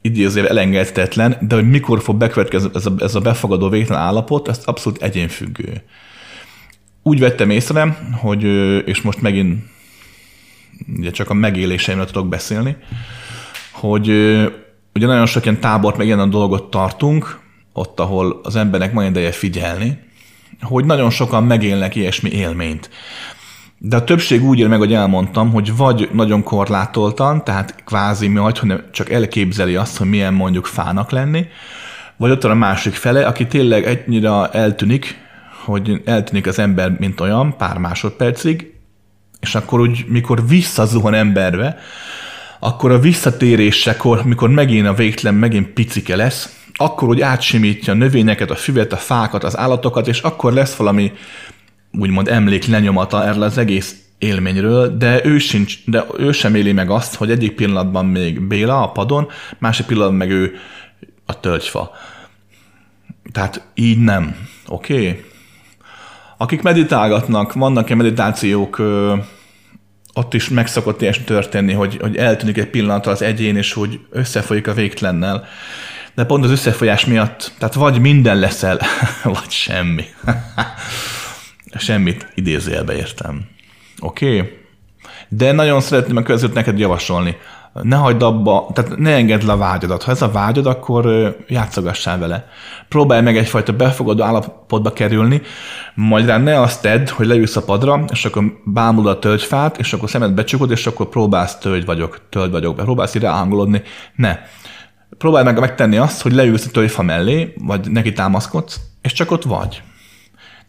idézővel 0.01 0.49
elengedhetetlen, 0.49 1.37
de 1.41 1.55
hogy 1.55 1.69
mikor 1.69 2.01
fog 2.01 2.15
bekövetkezni 2.15 2.69
ez 2.73 2.85
a, 2.85 2.93
ez 2.99 3.15
a 3.15 3.19
befogadó 3.19 3.69
végtelen 3.69 4.01
állapot, 4.01 4.47
ez 4.47 4.61
abszolút 4.65 5.01
egyénfüggő. 5.01 5.83
Úgy 7.03 7.19
vettem 7.19 7.49
észre, 7.49 7.97
hogy, 8.21 8.43
és 8.87 9.01
most 9.01 9.21
megint 9.21 9.63
ugye 10.97 11.11
csak 11.11 11.29
a 11.29 11.33
megéléseimről 11.33 12.07
tudok 12.07 12.27
beszélni, 12.27 12.75
hogy 13.71 14.07
ugye 14.93 15.05
nagyon 15.05 15.25
sok 15.25 15.43
ilyen 15.43 15.59
tábort, 15.59 15.97
meg 15.97 16.05
ilyen 16.05 16.19
a 16.19 16.25
dolgot 16.25 16.69
tartunk, 16.69 17.39
ott, 17.73 17.99
ahol 17.99 18.39
az 18.43 18.55
embernek 18.55 18.93
majd 18.93 19.09
ideje 19.09 19.31
figyelni, 19.31 19.99
hogy 20.61 20.85
nagyon 20.85 21.09
sokan 21.09 21.43
megélnek 21.43 21.95
ilyesmi 21.95 22.29
élményt. 22.29 22.89
De 23.79 23.95
a 23.95 24.03
többség 24.03 24.43
úgy 24.43 24.59
él 24.59 24.67
meg, 24.67 24.77
hogy 24.77 24.93
elmondtam, 24.93 25.51
hogy 25.51 25.75
vagy 25.75 26.09
nagyon 26.13 26.43
korlátoltan, 26.43 27.43
tehát 27.43 27.75
kvázi 27.85 28.27
majd, 28.27 28.57
hogy 28.57 28.83
csak 28.91 29.09
elképzeli 29.09 29.75
azt, 29.75 29.97
hogy 29.97 30.07
milyen 30.07 30.33
mondjuk 30.33 30.65
fának 30.65 31.11
lenni, 31.11 31.45
vagy 32.15 32.31
ott 32.31 32.41
van 32.41 32.51
a 32.51 32.55
másik 32.55 32.93
fele, 32.93 33.25
aki 33.25 33.47
tényleg 33.47 33.85
ennyire 33.85 34.49
eltűnik, 34.49 35.17
hogy 35.65 36.01
eltűnik 36.05 36.47
az 36.47 36.59
ember, 36.59 36.95
mint 36.99 37.19
olyan, 37.19 37.57
pár 37.57 37.77
másodpercig, 37.77 38.73
és 39.39 39.55
akkor 39.55 39.79
úgy, 39.79 40.05
mikor 40.07 40.47
visszazuhan 40.47 41.13
emberbe, 41.13 41.77
akkor 42.59 42.91
a 42.91 42.99
visszatérésekor, 42.99 44.23
mikor 44.23 44.49
megint 44.49 44.87
a 44.87 44.93
végtelen, 44.93 45.35
megint 45.35 45.67
picike 45.67 46.15
lesz, 46.15 46.57
akkor 46.73 47.07
úgy 47.07 47.21
átsimítja 47.21 47.93
a 47.93 47.95
növényeket, 47.95 48.51
a 48.51 48.55
füvet, 48.55 48.93
a 48.93 48.97
fákat, 48.97 49.43
az 49.43 49.57
állatokat, 49.57 50.07
és 50.07 50.21
akkor 50.21 50.53
lesz 50.53 50.75
valami 50.75 51.11
úgymond 51.91 52.27
emlék 52.27 52.65
lenyomata 52.65 53.25
erről 53.25 53.43
az 53.43 53.57
egész 53.57 53.95
élményről, 54.17 54.97
de 54.97 55.25
ő, 55.25 55.37
sincs, 55.37 55.85
de 55.85 56.05
ő 56.17 56.31
sem 56.31 56.55
éli 56.55 56.71
meg 56.71 56.89
azt, 56.89 57.15
hogy 57.15 57.31
egyik 57.31 57.51
pillanatban 57.51 58.05
még 58.05 58.41
Béla 58.41 58.81
a 58.81 58.91
padon, 58.91 59.27
másik 59.57 59.85
pillanatban 59.85 60.17
meg 60.17 60.29
ő 60.29 60.55
a 61.25 61.39
tölgyfa. 61.39 61.91
Tehát 63.31 63.67
így 63.73 63.97
nem. 63.97 64.35
Oké? 64.67 64.93
Okay? 64.93 65.23
Akik 66.37 66.61
meditálgatnak, 66.61 67.53
vannak-e 67.53 67.95
meditációk, 67.95 68.81
ott 70.13 70.33
is 70.33 70.49
meg 70.49 70.67
szokott 70.67 71.01
ilyesmi 71.01 71.23
történni, 71.23 71.73
hogy, 71.73 71.97
hogy 72.01 72.15
eltűnik 72.15 72.57
egy 72.57 72.69
pillanatra 72.69 73.11
az 73.11 73.21
egyén, 73.21 73.55
és 73.55 73.73
hogy 73.73 73.99
összefolyik 74.09 74.67
a 74.67 74.73
végtlennel. 74.73 75.45
De 76.15 76.25
pont 76.25 76.43
az 76.43 76.51
összefolyás 76.51 77.05
miatt, 77.05 77.51
tehát 77.57 77.73
vagy 77.73 77.99
minden 77.99 78.39
leszel, 78.39 78.79
vagy 79.23 79.49
semmi. 79.49 80.03
Semmit 81.75 82.31
idézőjelbe 82.35 82.95
értem. 82.95 83.45
Oké? 83.99 84.39
Okay? 84.39 84.65
De 85.29 85.51
nagyon 85.51 85.81
szeretném 85.81 86.17
a 86.17 86.21
között 86.21 86.53
neked 86.53 86.79
javasolni. 86.79 87.37
Ne 87.81 87.95
hagyd 87.95 88.21
abba, 88.21 88.69
tehát 88.73 88.97
ne 88.97 89.13
engedd 89.13 89.45
le 89.45 89.51
a 89.51 89.57
vágyadat. 89.57 90.03
Ha 90.03 90.11
ez 90.11 90.21
a 90.21 90.31
vágyad, 90.31 90.65
akkor 90.65 91.35
játszogassál 91.47 92.17
vele. 92.19 92.47
Próbálj 92.89 93.21
meg 93.21 93.37
egyfajta 93.37 93.73
befogadó 93.73 94.23
állapotba 94.23 94.93
kerülni, 94.93 95.41
majd 95.95 96.25
rá 96.25 96.37
ne 96.37 96.61
azt 96.61 96.81
tedd, 96.81 97.09
hogy 97.09 97.25
leülsz 97.25 97.55
a 97.55 97.63
padra, 97.63 98.05
és 98.11 98.25
akkor 98.25 98.43
bámulod 98.65 99.15
a 99.15 99.19
tölgyfát, 99.19 99.77
és 99.77 99.93
akkor 99.93 100.09
szemed 100.09 100.31
becsukod, 100.31 100.71
és 100.71 100.87
akkor 100.87 101.09
próbálsz 101.09 101.57
tölgy 101.57 101.85
vagyok, 101.85 102.19
tölgy 102.29 102.51
vagyok, 102.51 102.75
próbálsz 102.75 103.15
ide 103.15 103.29
hangolódni. 103.29 103.81
Ne. 104.15 104.39
Próbálj 105.17 105.45
meg 105.45 105.59
megtenni 105.59 105.97
azt, 105.97 106.21
hogy 106.21 106.31
leülsz 106.31 106.65
a 106.65 106.71
tölgyfa 106.71 107.01
mellé, 107.01 107.53
vagy 107.57 107.91
neki 107.91 108.13
támaszkodsz, 108.13 108.79
és 109.01 109.13
csak 109.13 109.31
ott 109.31 109.43
vagy 109.43 109.81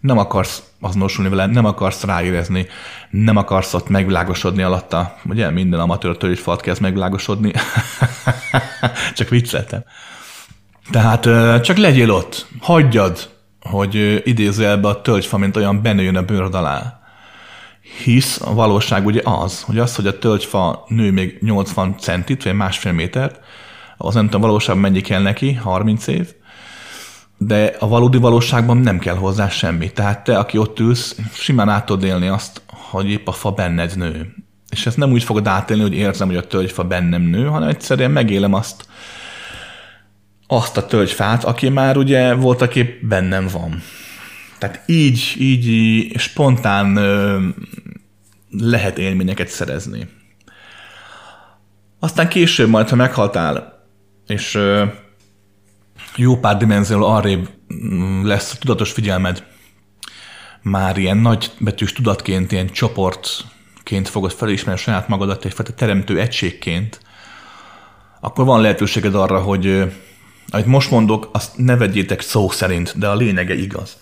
nem 0.00 0.18
akarsz 0.18 0.62
azonosulni 0.80 1.30
vele, 1.30 1.46
nem 1.46 1.64
akarsz 1.64 2.04
ráérezni, 2.04 2.66
nem 3.10 3.36
akarsz 3.36 3.74
ott 3.74 3.88
megvilágosodni 3.88 4.62
alatta. 4.62 5.16
Ugye 5.24 5.50
minden 5.50 5.80
amatőr 5.80 6.16
tölgyfalt 6.16 6.60
kezd 6.60 6.80
megvilágosodni. 6.80 7.52
csak 9.14 9.28
vicceltem. 9.28 9.84
Tehát 10.90 11.22
csak 11.62 11.76
legyél 11.76 12.10
ott, 12.10 12.46
hagyjad, 12.60 13.30
hogy 13.60 14.22
idézőjelbe 14.24 14.88
a 14.88 15.00
tölgyfa, 15.00 15.38
mint 15.38 15.56
olyan 15.56 15.82
benőjön 15.82 16.16
a 16.16 16.22
bőrd 16.22 16.54
alá. 16.54 17.00
Hisz 18.04 18.40
a 18.40 18.54
valóság 18.54 19.06
ugye 19.06 19.20
az, 19.24 19.62
hogy 19.62 19.78
az, 19.78 19.96
hogy 19.96 20.06
a 20.06 20.18
tölgyfa 20.18 20.84
nő 20.88 21.12
még 21.12 21.38
80 21.40 21.96
centit, 21.98 22.42
vagy 22.42 22.54
másfél 22.54 22.92
métert, 22.92 23.40
az 23.96 24.14
nem 24.14 24.24
tudom, 24.24 24.40
valóságban 24.40 24.82
mennyi 24.82 25.00
kell 25.00 25.22
neki, 25.22 25.52
30 25.52 26.06
év, 26.06 26.32
de 27.38 27.76
a 27.78 27.88
valódi 27.88 28.18
valóságban 28.18 28.76
nem 28.76 28.98
kell 28.98 29.14
hozzá 29.14 29.48
semmi. 29.48 29.92
Tehát 29.92 30.24
te, 30.24 30.38
aki 30.38 30.58
ott 30.58 30.78
ülsz, 30.78 31.16
simán 31.32 31.68
át 31.68 31.86
tudod 31.86 32.04
élni 32.04 32.28
azt, 32.28 32.62
hogy 32.66 33.10
épp 33.10 33.26
a 33.26 33.32
fa 33.32 33.50
benned 33.50 33.96
nő. 33.96 34.34
És 34.70 34.86
ezt 34.86 34.96
nem 34.96 35.12
úgy 35.12 35.22
fogod 35.22 35.46
átélni, 35.46 35.82
hogy 35.82 35.94
érzem, 35.94 36.26
hogy 36.26 36.36
a 36.36 36.46
tölgyfa 36.46 36.84
bennem 36.84 37.22
nő, 37.22 37.46
hanem 37.46 37.68
egyszerűen 37.68 38.10
megélem 38.10 38.54
azt, 38.54 38.86
azt 40.46 40.76
a 40.76 40.86
tölgyfát, 40.86 41.44
aki 41.44 41.68
már 41.68 41.96
ugye 41.96 42.34
volt, 42.34 42.62
aki 42.62 42.98
bennem 43.02 43.48
van. 43.52 43.82
Tehát 44.58 44.82
így, 44.86 45.34
így 45.38 46.18
spontán 46.18 46.96
ö, 46.96 47.38
lehet 48.50 48.98
élményeket 48.98 49.48
szerezni. 49.48 50.08
Aztán 51.98 52.28
később 52.28 52.68
majd, 52.68 52.88
ha 52.88 52.96
meghaltál, 52.96 53.86
és 54.26 54.54
ö, 54.54 54.84
jó 56.18 56.36
pár 56.36 56.56
dimenzió 56.56 57.06
arrébb 57.06 57.48
mm, 57.74 58.26
lesz 58.26 58.52
a 58.52 58.58
tudatos 58.58 58.92
figyelmed. 58.92 59.44
Már 60.62 60.96
ilyen 60.96 61.16
nagy 61.16 61.50
betűs 61.58 61.92
tudatként, 61.92 62.52
ilyen 62.52 62.68
csoportként 62.68 64.08
fogod 64.08 64.32
felismerni 64.32 64.80
saját 64.80 65.08
magadat 65.08 65.44
egyfajta 65.44 65.72
teremtő 65.72 66.20
egységként, 66.20 67.00
akkor 68.20 68.44
van 68.44 68.60
lehetőséged 68.60 69.14
arra, 69.14 69.40
hogy 69.40 69.92
amit 70.50 70.66
most 70.66 70.90
mondok, 70.90 71.28
azt 71.32 71.56
ne 71.56 71.76
vegyétek 71.76 72.20
szó 72.20 72.50
szerint, 72.50 72.98
de 72.98 73.08
a 73.08 73.14
lényege 73.14 73.54
igaz. 73.54 73.96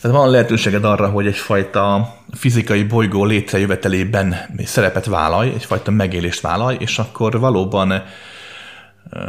Tehát 0.00 0.16
van 0.16 0.30
lehetőséged 0.30 0.84
arra, 0.84 1.08
hogy 1.08 1.26
egyfajta 1.26 2.14
fizikai 2.32 2.82
bolygó 2.82 3.24
létrejövetelében 3.24 4.36
szerepet 4.64 5.06
vállalj, 5.06 5.52
egyfajta 5.54 5.90
megélést 5.90 6.40
vállalj, 6.40 6.76
és 6.80 6.98
akkor 6.98 7.38
valóban 7.38 8.02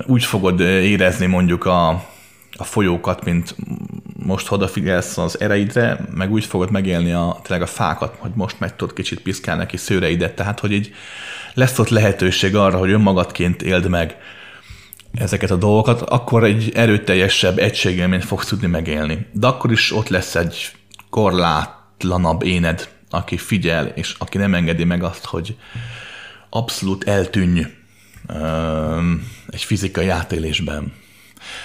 úgy 0.06 0.24
fogod 0.24 0.60
érezni 0.60 1.26
mondjuk 1.26 1.66
a, 1.66 2.04
a 2.62 2.64
folyókat, 2.64 3.26
mint 3.26 3.56
most 4.26 4.52
odafigyelsz 4.52 5.18
az 5.18 5.40
ereidre, 5.40 6.06
meg 6.14 6.32
úgy 6.32 6.46
fogod 6.46 6.72
megélni 6.72 7.12
a, 7.12 7.40
tényleg 7.44 7.68
a 7.68 7.72
fákat, 7.72 8.16
hogy 8.20 8.32
most 8.34 8.60
meg 8.60 8.76
tudod 8.76 8.94
kicsit 8.94 9.20
piszkálni 9.20 9.62
neki 9.62 9.78
szőreidet, 9.78 10.36
tehát 10.36 10.60
hogy 10.60 10.72
így 10.72 10.94
lesz 11.54 11.80
ott 11.80 11.90
lehetőség 11.90 12.56
arra, 12.56 12.78
hogy 12.78 12.92
önmagadként 12.92 13.62
éld 13.62 13.90
meg 13.90 14.18
ezeket 15.14 15.52
a 15.52 15.56
dolgokat, 15.56 16.02
akkor 16.02 16.44
egy 16.44 16.72
erőteljesebb 16.76 17.58
egységélményt 17.58 18.26
fogsz 18.26 18.48
tudni 18.48 18.68
megélni. 18.68 19.28
De 19.32 19.48
akkor 19.48 19.72
is 19.72 19.92
ott 19.92 20.08
lesz 20.08 20.36
egy 20.36 20.72
korlátlanabb 21.10 22.44
éned, 22.44 22.90
aki 23.10 23.38
figyel, 23.38 23.86
és 23.86 24.16
aki 24.18 24.38
nem 24.38 24.54
engedi 24.54 24.84
meg 24.84 25.04
azt, 25.04 25.26
hogy 25.26 25.56
abszolút 26.50 27.08
eltűnj 27.08 27.62
egy 29.50 29.64
fizikai 29.64 30.08
átélésben. 30.08 30.94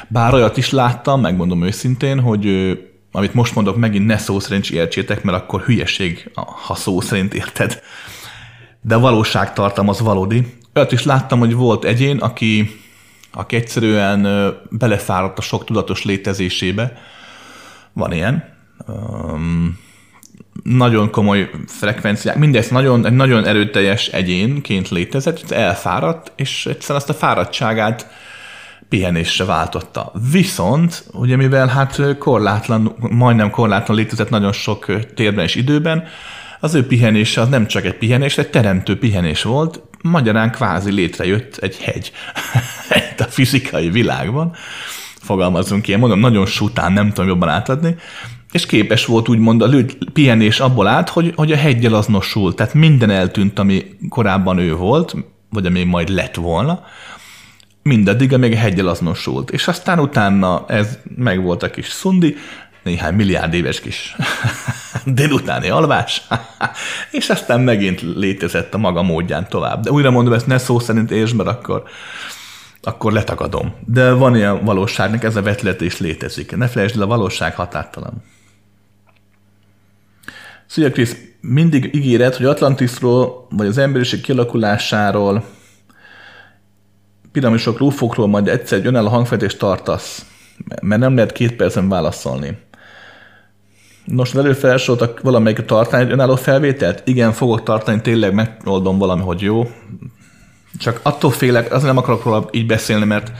Bár 0.08 0.34
olyat 0.34 0.56
is 0.56 0.70
láttam, 0.70 1.20
megmondom 1.20 1.64
őszintén, 1.64 2.20
hogy 2.20 2.76
amit 3.12 3.34
most 3.34 3.54
mondok, 3.54 3.76
megint 3.76 4.06
ne 4.06 4.18
szó 4.18 4.40
szerint 4.40 4.70
értsétek, 4.70 5.22
mert 5.22 5.38
akkor 5.38 5.60
hülyeség, 5.62 6.30
ha 6.66 6.74
szó 6.74 7.00
szerint 7.00 7.34
érted. 7.34 7.82
De 8.80 8.96
valóságtartam 8.96 9.88
az 9.88 10.00
valódi. 10.00 10.46
Olyat 10.74 10.92
is 10.92 11.04
láttam, 11.04 11.38
hogy 11.38 11.54
volt 11.54 11.84
egyén, 11.84 12.18
aki, 12.18 12.80
aki 13.32 13.56
egyszerűen 13.56 14.52
belefáradt 14.70 15.38
a 15.38 15.42
sok 15.42 15.64
tudatos 15.64 16.04
létezésébe. 16.04 16.92
Van 17.92 18.12
ilyen. 18.12 18.54
Um, 18.86 19.78
nagyon 20.62 21.10
komoly 21.10 21.50
frekvenciák, 21.66 22.36
mindezt 22.36 22.70
nagyon, 22.70 23.06
egy 23.06 23.12
nagyon 23.12 23.44
erőteljes 23.44 24.08
egyénként 24.08 24.88
létezett, 24.88 25.50
elfáradt, 25.50 26.32
és 26.36 26.66
egyszerűen 26.66 26.98
azt 26.98 27.10
a 27.10 27.14
fáradtságát 27.14 28.10
pihenésre 28.88 29.44
váltotta. 29.44 30.12
Viszont, 30.30 31.04
ugye 31.12 31.36
mivel 31.36 31.66
hát 31.66 32.18
korlátlan, 32.18 32.94
majdnem 32.98 33.50
korlátlan 33.50 33.96
létezett 33.96 34.30
nagyon 34.30 34.52
sok 34.52 35.12
térben 35.14 35.44
és 35.44 35.54
időben, 35.54 36.04
az 36.60 36.74
ő 36.74 36.86
pihenése 36.86 37.40
az 37.40 37.48
nem 37.48 37.66
csak 37.66 37.84
egy 37.84 37.94
pihenés, 37.94 38.38
egy 38.38 38.50
teremtő 38.50 38.98
pihenés 38.98 39.42
volt, 39.42 39.82
magyarán 40.02 40.50
kvázi 40.50 40.92
létrejött 40.92 41.56
egy 41.56 41.76
hegy. 41.76 42.12
A 43.18 43.22
fizikai 43.22 43.90
világban, 43.90 44.52
fogalmazunk 45.20 45.88
ilyen, 45.88 46.00
mondom, 46.00 46.18
nagyon 46.18 46.46
sután, 46.46 46.92
nem 46.92 47.08
tudom 47.08 47.28
jobban 47.28 47.48
átadni, 47.48 47.96
és 48.52 48.66
képes 48.66 49.06
volt 49.06 49.28
úgymond 49.28 49.62
a 49.62 49.68
pihenés 50.12 50.60
abból 50.60 50.86
át, 50.86 51.08
hogy, 51.08 51.32
hogy 51.36 51.52
a 51.52 51.56
hegyel 51.56 51.94
azonosul, 51.94 52.54
tehát 52.54 52.74
minden 52.74 53.10
eltűnt, 53.10 53.58
ami 53.58 53.84
korábban 54.08 54.58
ő 54.58 54.74
volt, 54.74 55.16
vagy 55.50 55.66
ami 55.66 55.84
majd 55.84 56.08
lett 56.08 56.34
volna, 56.34 56.84
mindaddig, 57.86 58.32
amíg 58.32 58.52
a 58.52 58.56
hegyel 58.56 58.88
azonosult. 58.88 59.50
És 59.50 59.68
aztán 59.68 59.98
utána 59.98 60.64
ez 60.68 60.98
meg 61.16 61.42
volt 61.42 61.62
a 61.62 61.70
kis 61.70 61.88
szundi, 61.88 62.36
néhány 62.82 63.14
milliárd 63.14 63.54
éves 63.54 63.80
kis 63.80 64.16
délutáni 65.04 65.68
alvás, 65.68 66.22
és 67.18 67.28
aztán 67.28 67.60
megint 67.60 68.00
létezett 68.00 68.74
a 68.74 68.78
maga 68.78 69.02
módján 69.02 69.48
tovább. 69.48 69.82
De 69.82 69.90
újra 69.90 70.10
mondom, 70.10 70.32
ezt 70.32 70.46
ne 70.46 70.58
szó 70.58 70.78
szerint 70.78 71.10
értsd, 71.10 71.34
mert 71.34 71.48
akkor, 71.48 71.82
akkor 72.82 73.12
letagadom. 73.12 73.74
De 73.84 74.12
van 74.12 74.36
ilyen 74.36 74.64
valóságnak, 74.64 75.24
ez 75.24 75.36
a 75.36 75.42
vetület 75.42 75.80
is 75.80 75.98
létezik. 75.98 76.56
Ne 76.56 76.68
felejtsd 76.68 76.96
el, 76.96 77.02
a 77.02 77.06
valóság 77.06 77.54
határtalan. 77.54 78.22
Szia 80.66 80.90
Krisz, 80.90 81.16
mindig 81.40 81.94
ígéred, 81.94 82.34
hogy 82.34 82.46
Atlantisról, 82.46 83.46
vagy 83.50 83.66
az 83.66 83.78
emberiség 83.78 84.20
kialakulásáról, 84.20 85.44
piramisokról, 87.36 87.88
ufokról 87.88 88.26
majd 88.26 88.48
egyszer 88.48 88.78
egy 88.78 88.86
önálló 88.86 89.08
hangfejtést 89.08 89.58
tartasz, 89.58 90.26
mert 90.80 91.00
nem 91.00 91.14
lehet 91.14 91.32
két 91.32 91.56
percen 91.56 91.88
válaszolni. 91.88 92.58
Nos, 94.04 94.32
velő 94.32 94.52
felsoroltak 94.52 95.20
valamelyik 95.20 95.58
tartani 95.58 96.02
egy 96.02 96.10
önálló 96.10 96.36
felvételt? 96.36 97.02
Igen, 97.04 97.32
fogok 97.32 97.62
tartani, 97.62 98.00
tényleg 98.00 98.34
megoldom 98.34 98.98
valami, 98.98 99.22
hogy 99.22 99.40
jó. 99.40 99.70
Csak 100.78 101.00
attól 101.02 101.30
félek, 101.30 101.72
azért 101.72 101.86
nem 101.86 101.96
akarok 101.96 102.24
róla 102.24 102.48
így 102.50 102.66
beszélni, 102.66 103.04
mert 103.04 103.32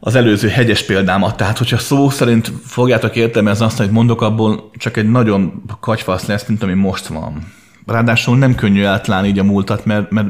az 0.00 0.14
előző 0.14 0.48
hegyes 0.48 0.82
példámat. 0.82 1.36
Tehát, 1.36 1.58
hogyha 1.58 1.78
szó 1.78 2.10
szerint 2.10 2.52
fogjátok 2.64 3.16
értelmezni 3.16 3.64
azt, 3.64 3.78
hogy 3.78 3.90
mondok, 3.90 4.22
abból 4.22 4.70
csak 4.76 4.96
egy 4.96 5.10
nagyon 5.10 5.62
kagyfasz 5.80 6.26
lesz, 6.26 6.46
mint 6.46 6.62
ami 6.62 6.74
most 6.74 7.06
van. 7.06 7.52
Ráadásul 7.86 8.38
nem 8.38 8.54
könnyű 8.54 8.84
átlálni 8.84 9.28
így 9.28 9.38
a 9.38 9.44
múltat, 9.44 9.84
mert, 9.84 10.10
mert 10.10 10.28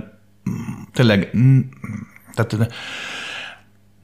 tényleg 0.92 1.30
tehát 2.36 2.72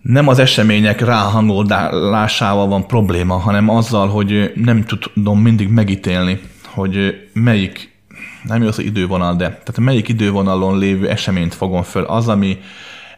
nem 0.03 0.29
az 0.29 0.39
események 0.39 1.01
ráhangolásával 1.01 2.67
van 2.67 2.87
probléma, 2.87 3.37
hanem 3.37 3.69
azzal, 3.69 4.09
hogy 4.09 4.53
nem 4.55 4.85
tudom 4.85 5.41
mindig 5.41 5.69
megítélni, 5.69 6.41
hogy 6.67 7.29
melyik, 7.33 8.01
nem 8.43 8.63
jó 8.63 8.69
az 8.69 8.79
idővonal, 8.79 9.37
de 9.37 9.47
tehát 9.47 9.79
melyik 9.79 10.09
idővonalon 10.09 10.79
lévő 10.79 11.09
eseményt 11.09 11.55
fogom 11.55 11.83
föl. 11.83 12.05
Az, 12.05 12.29
ami 12.29 12.59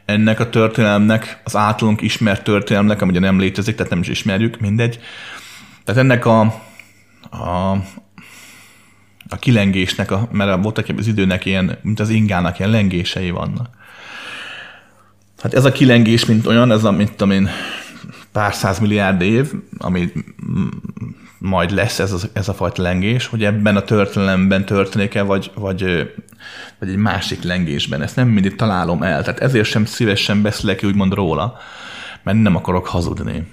ennek 0.05 0.41
a 0.41 0.51
történelmnek, 0.51 1.41
az 1.45 1.57
általunk 1.57 2.01
ismert 2.01 2.45
történelmnek, 2.45 3.03
ami 3.03 3.11
ugye 3.11 3.21
nem 3.21 3.39
létezik, 3.39 3.75
tehát 3.75 3.91
nem 3.91 4.01
is 4.01 4.09
ismerjük, 4.09 4.61
mindegy. 4.61 4.99
Tehát 5.85 6.01
ennek 6.01 6.27
a, 6.27 6.41
a, 7.31 7.71
a 9.29 9.37
kilengésnek, 9.39 10.11
a, 10.11 10.29
mert 10.33 10.62
voltak 10.62 10.87
az 10.97 11.07
időnek 11.07 11.45
ilyen, 11.45 11.79
mint 11.83 12.01
az 12.01 12.09
ingának 12.09 12.59
ilyen 12.59 12.71
lengései 12.71 13.31
vannak. 13.31 13.69
Hát 15.45 15.55
ez 15.55 15.64
a 15.64 15.72
kilengés, 15.72 16.24
mint 16.24 16.47
olyan, 16.47 16.70
ez 16.70 16.84
a, 16.84 16.90
mint 16.90 17.11
tudom 17.11 17.30
én, 17.30 17.49
pár 18.32 18.55
száz 18.55 18.78
milliárd 18.78 19.20
év, 19.20 19.53
ami 19.78 20.12
majd 21.38 21.70
lesz 21.70 21.99
ez 21.99 22.12
a, 22.12 22.18
ez 22.32 22.49
a 22.49 22.55
fajta 22.55 22.82
lengés, 22.82 23.26
hogy 23.26 23.45
ebben 23.45 23.76
a 23.76 23.82
történelemben 23.82 24.64
történik-e, 24.64 25.22
vagy, 25.22 25.51
vagy, 25.55 25.82
vagy 26.78 26.88
egy 26.88 26.97
másik 26.97 27.42
lengésben. 27.42 28.03
Ezt 28.03 28.16
nem 28.16 28.28
mindig 28.28 28.57
találom 28.57 29.03
el, 29.03 29.22
tehát 29.22 29.40
ezért 29.40 29.68
sem 29.68 29.84
szívesen 29.84 30.42
beszélek 30.42 30.82
úgymond 30.84 31.12
róla, 31.12 31.57
mert 32.22 32.42
nem 32.42 32.57
akarok 32.57 32.86
hazudni. 32.86 33.47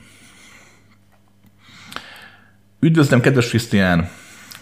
Üdvözlöm, 2.80 3.22
kedves 3.22 3.50
Krisztián! 3.50 4.10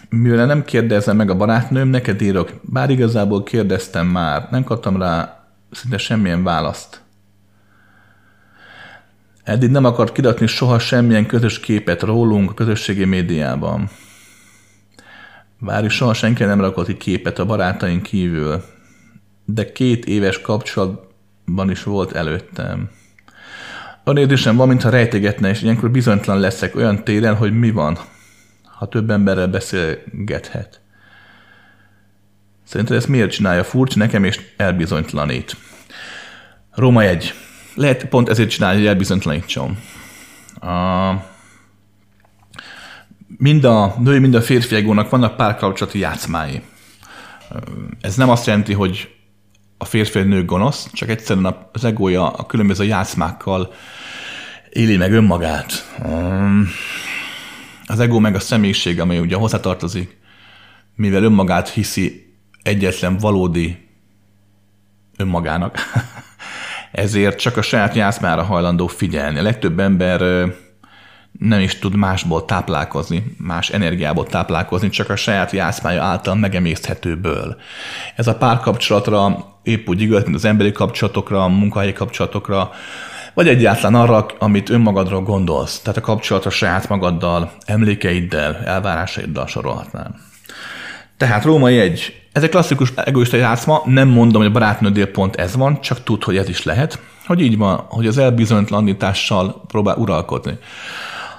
Mivel 0.08 0.46
nem 0.46 0.64
kérdezem 0.64 1.16
meg 1.16 1.30
a 1.30 1.36
barátnőm, 1.36 1.88
neked 1.88 2.22
írok, 2.22 2.52
bár 2.62 2.90
igazából 2.90 3.42
kérdeztem 3.42 4.06
már, 4.06 4.48
nem 4.50 4.64
kaptam 4.64 4.96
rá 4.96 5.44
szinte 5.70 5.98
semmilyen 5.98 6.42
választ. 6.42 7.08
Eddig 9.50 9.70
nem 9.70 9.84
akart 9.84 10.12
kirakni 10.12 10.46
soha 10.46 10.78
semmilyen 10.78 11.26
közös 11.26 11.60
képet 11.60 12.02
rólunk 12.02 12.50
a 12.50 12.54
közösségi 12.54 13.04
médiában. 13.04 13.88
Várj, 15.58 15.88
soha 15.88 16.14
senki 16.14 16.44
nem 16.44 16.60
rakott 16.60 16.86
ki 16.86 16.96
képet 16.96 17.38
a 17.38 17.44
barátaink 17.44 18.02
kívül, 18.02 18.64
de 19.44 19.72
két 19.72 20.04
éves 20.04 20.40
kapcsolatban 20.40 21.70
is 21.70 21.82
volt 21.82 22.12
előttem. 22.12 22.90
Olyan 24.04 24.20
érzésem 24.20 24.56
van, 24.56 24.68
mintha 24.68 24.90
rejtegetne, 24.90 25.48
és 25.48 25.62
ilyenkor 25.62 25.90
bizonytalan 25.90 26.40
leszek 26.40 26.76
olyan 26.76 27.04
téren, 27.04 27.36
hogy 27.36 27.58
mi 27.58 27.70
van, 27.70 27.98
ha 28.64 28.88
több 28.88 29.10
emberrel 29.10 29.48
beszélgethet. 29.48 30.80
Szerinted 32.64 32.96
ezt 32.96 33.08
miért 33.08 33.30
csinálja? 33.30 33.64
Furcsa 33.64 33.98
nekem, 33.98 34.24
és 34.24 34.40
elbizonytalanít. 34.56 35.56
Róma 36.74 37.02
1 37.02 37.34
lehet 37.74 38.04
pont 38.04 38.28
ezért 38.28 38.50
csinálni, 38.50 38.78
hogy 38.78 38.86
elbizonytalanítson. 38.86 39.78
A, 40.60 41.12
mind 43.36 43.64
a 43.64 43.94
női, 43.98 44.18
mind 44.18 44.34
a 44.34 44.42
férfi 44.42 44.74
egónak 44.74 45.10
vannak 45.10 45.36
párkapcsolati 45.36 45.98
játszmái. 45.98 46.62
Ez 48.00 48.16
nem 48.16 48.30
azt 48.30 48.46
jelenti, 48.46 48.72
hogy 48.72 49.14
a 49.78 49.84
férfi 49.84 50.22
nő 50.22 50.44
gonosz, 50.44 50.90
csak 50.92 51.08
egyszerűen 51.08 51.56
az 51.72 51.84
egója 51.84 52.30
a 52.30 52.46
különböző 52.46 52.84
játszmákkal 52.84 53.72
éli 54.70 54.96
meg 54.96 55.12
önmagát. 55.12 55.98
Az 57.86 58.00
ego 58.00 58.18
meg 58.18 58.34
a 58.34 58.40
személyiség, 58.40 59.00
amely 59.00 59.18
ugye 59.18 59.36
hozzátartozik, 59.36 60.18
mivel 60.94 61.22
önmagát 61.22 61.68
hiszi 61.68 62.34
egyetlen 62.62 63.16
valódi 63.16 63.88
önmagának, 65.16 65.78
ezért 66.92 67.38
csak 67.38 67.56
a 67.56 67.62
saját 67.62 67.94
játszmára 67.94 68.42
hajlandó 68.42 68.86
figyelni. 68.86 69.38
A 69.38 69.42
legtöbb 69.42 69.78
ember 69.78 70.48
nem 71.38 71.60
is 71.60 71.78
tud 71.78 71.94
másból 71.94 72.44
táplálkozni, 72.44 73.34
más 73.38 73.68
energiából 73.70 74.26
táplálkozni, 74.26 74.88
csak 74.88 75.10
a 75.10 75.16
saját 75.16 75.50
játszmája 75.50 76.02
által 76.02 76.34
megemészthetőből. 76.34 77.56
Ez 78.16 78.26
a 78.26 78.36
párkapcsolatra 78.36 79.44
épp 79.62 79.88
úgy 79.88 80.00
igaz, 80.00 80.22
mint 80.22 80.34
az 80.34 80.44
emberi 80.44 80.72
kapcsolatokra, 80.72 81.44
a 81.44 81.48
munkahelyi 81.48 81.92
kapcsolatokra, 81.92 82.70
vagy 83.34 83.48
egyáltalán 83.48 84.00
arra, 84.02 84.26
amit 84.38 84.70
önmagadról 84.70 85.22
gondolsz, 85.22 85.80
tehát 85.80 85.98
a 85.98 86.00
kapcsolatra 86.00 86.50
saját 86.50 86.88
magaddal, 86.88 87.52
emlékeiddel, 87.64 88.56
elvárásaiddal 88.56 89.46
sorolhatnám. 89.46 90.14
Tehát 91.16 91.44
Római 91.44 91.78
egy 91.78 92.19
ez 92.32 92.42
egy 92.42 92.48
klasszikus 92.48 92.92
egoista 92.96 93.36
játszma, 93.36 93.82
nem 93.84 94.08
mondom, 94.08 94.40
hogy 94.40 94.50
a 94.50 94.52
barátnődél 94.52 95.06
pont 95.06 95.36
ez 95.36 95.56
van, 95.56 95.80
csak 95.80 96.02
tud, 96.02 96.24
hogy 96.24 96.36
ez 96.36 96.48
is 96.48 96.64
lehet, 96.64 96.98
hogy 97.26 97.40
így 97.40 97.58
van, 97.58 97.84
hogy 97.88 98.06
az 98.06 98.18
elbizonytalanítással 98.18 99.62
próbál 99.66 99.96
uralkodni. 99.96 100.58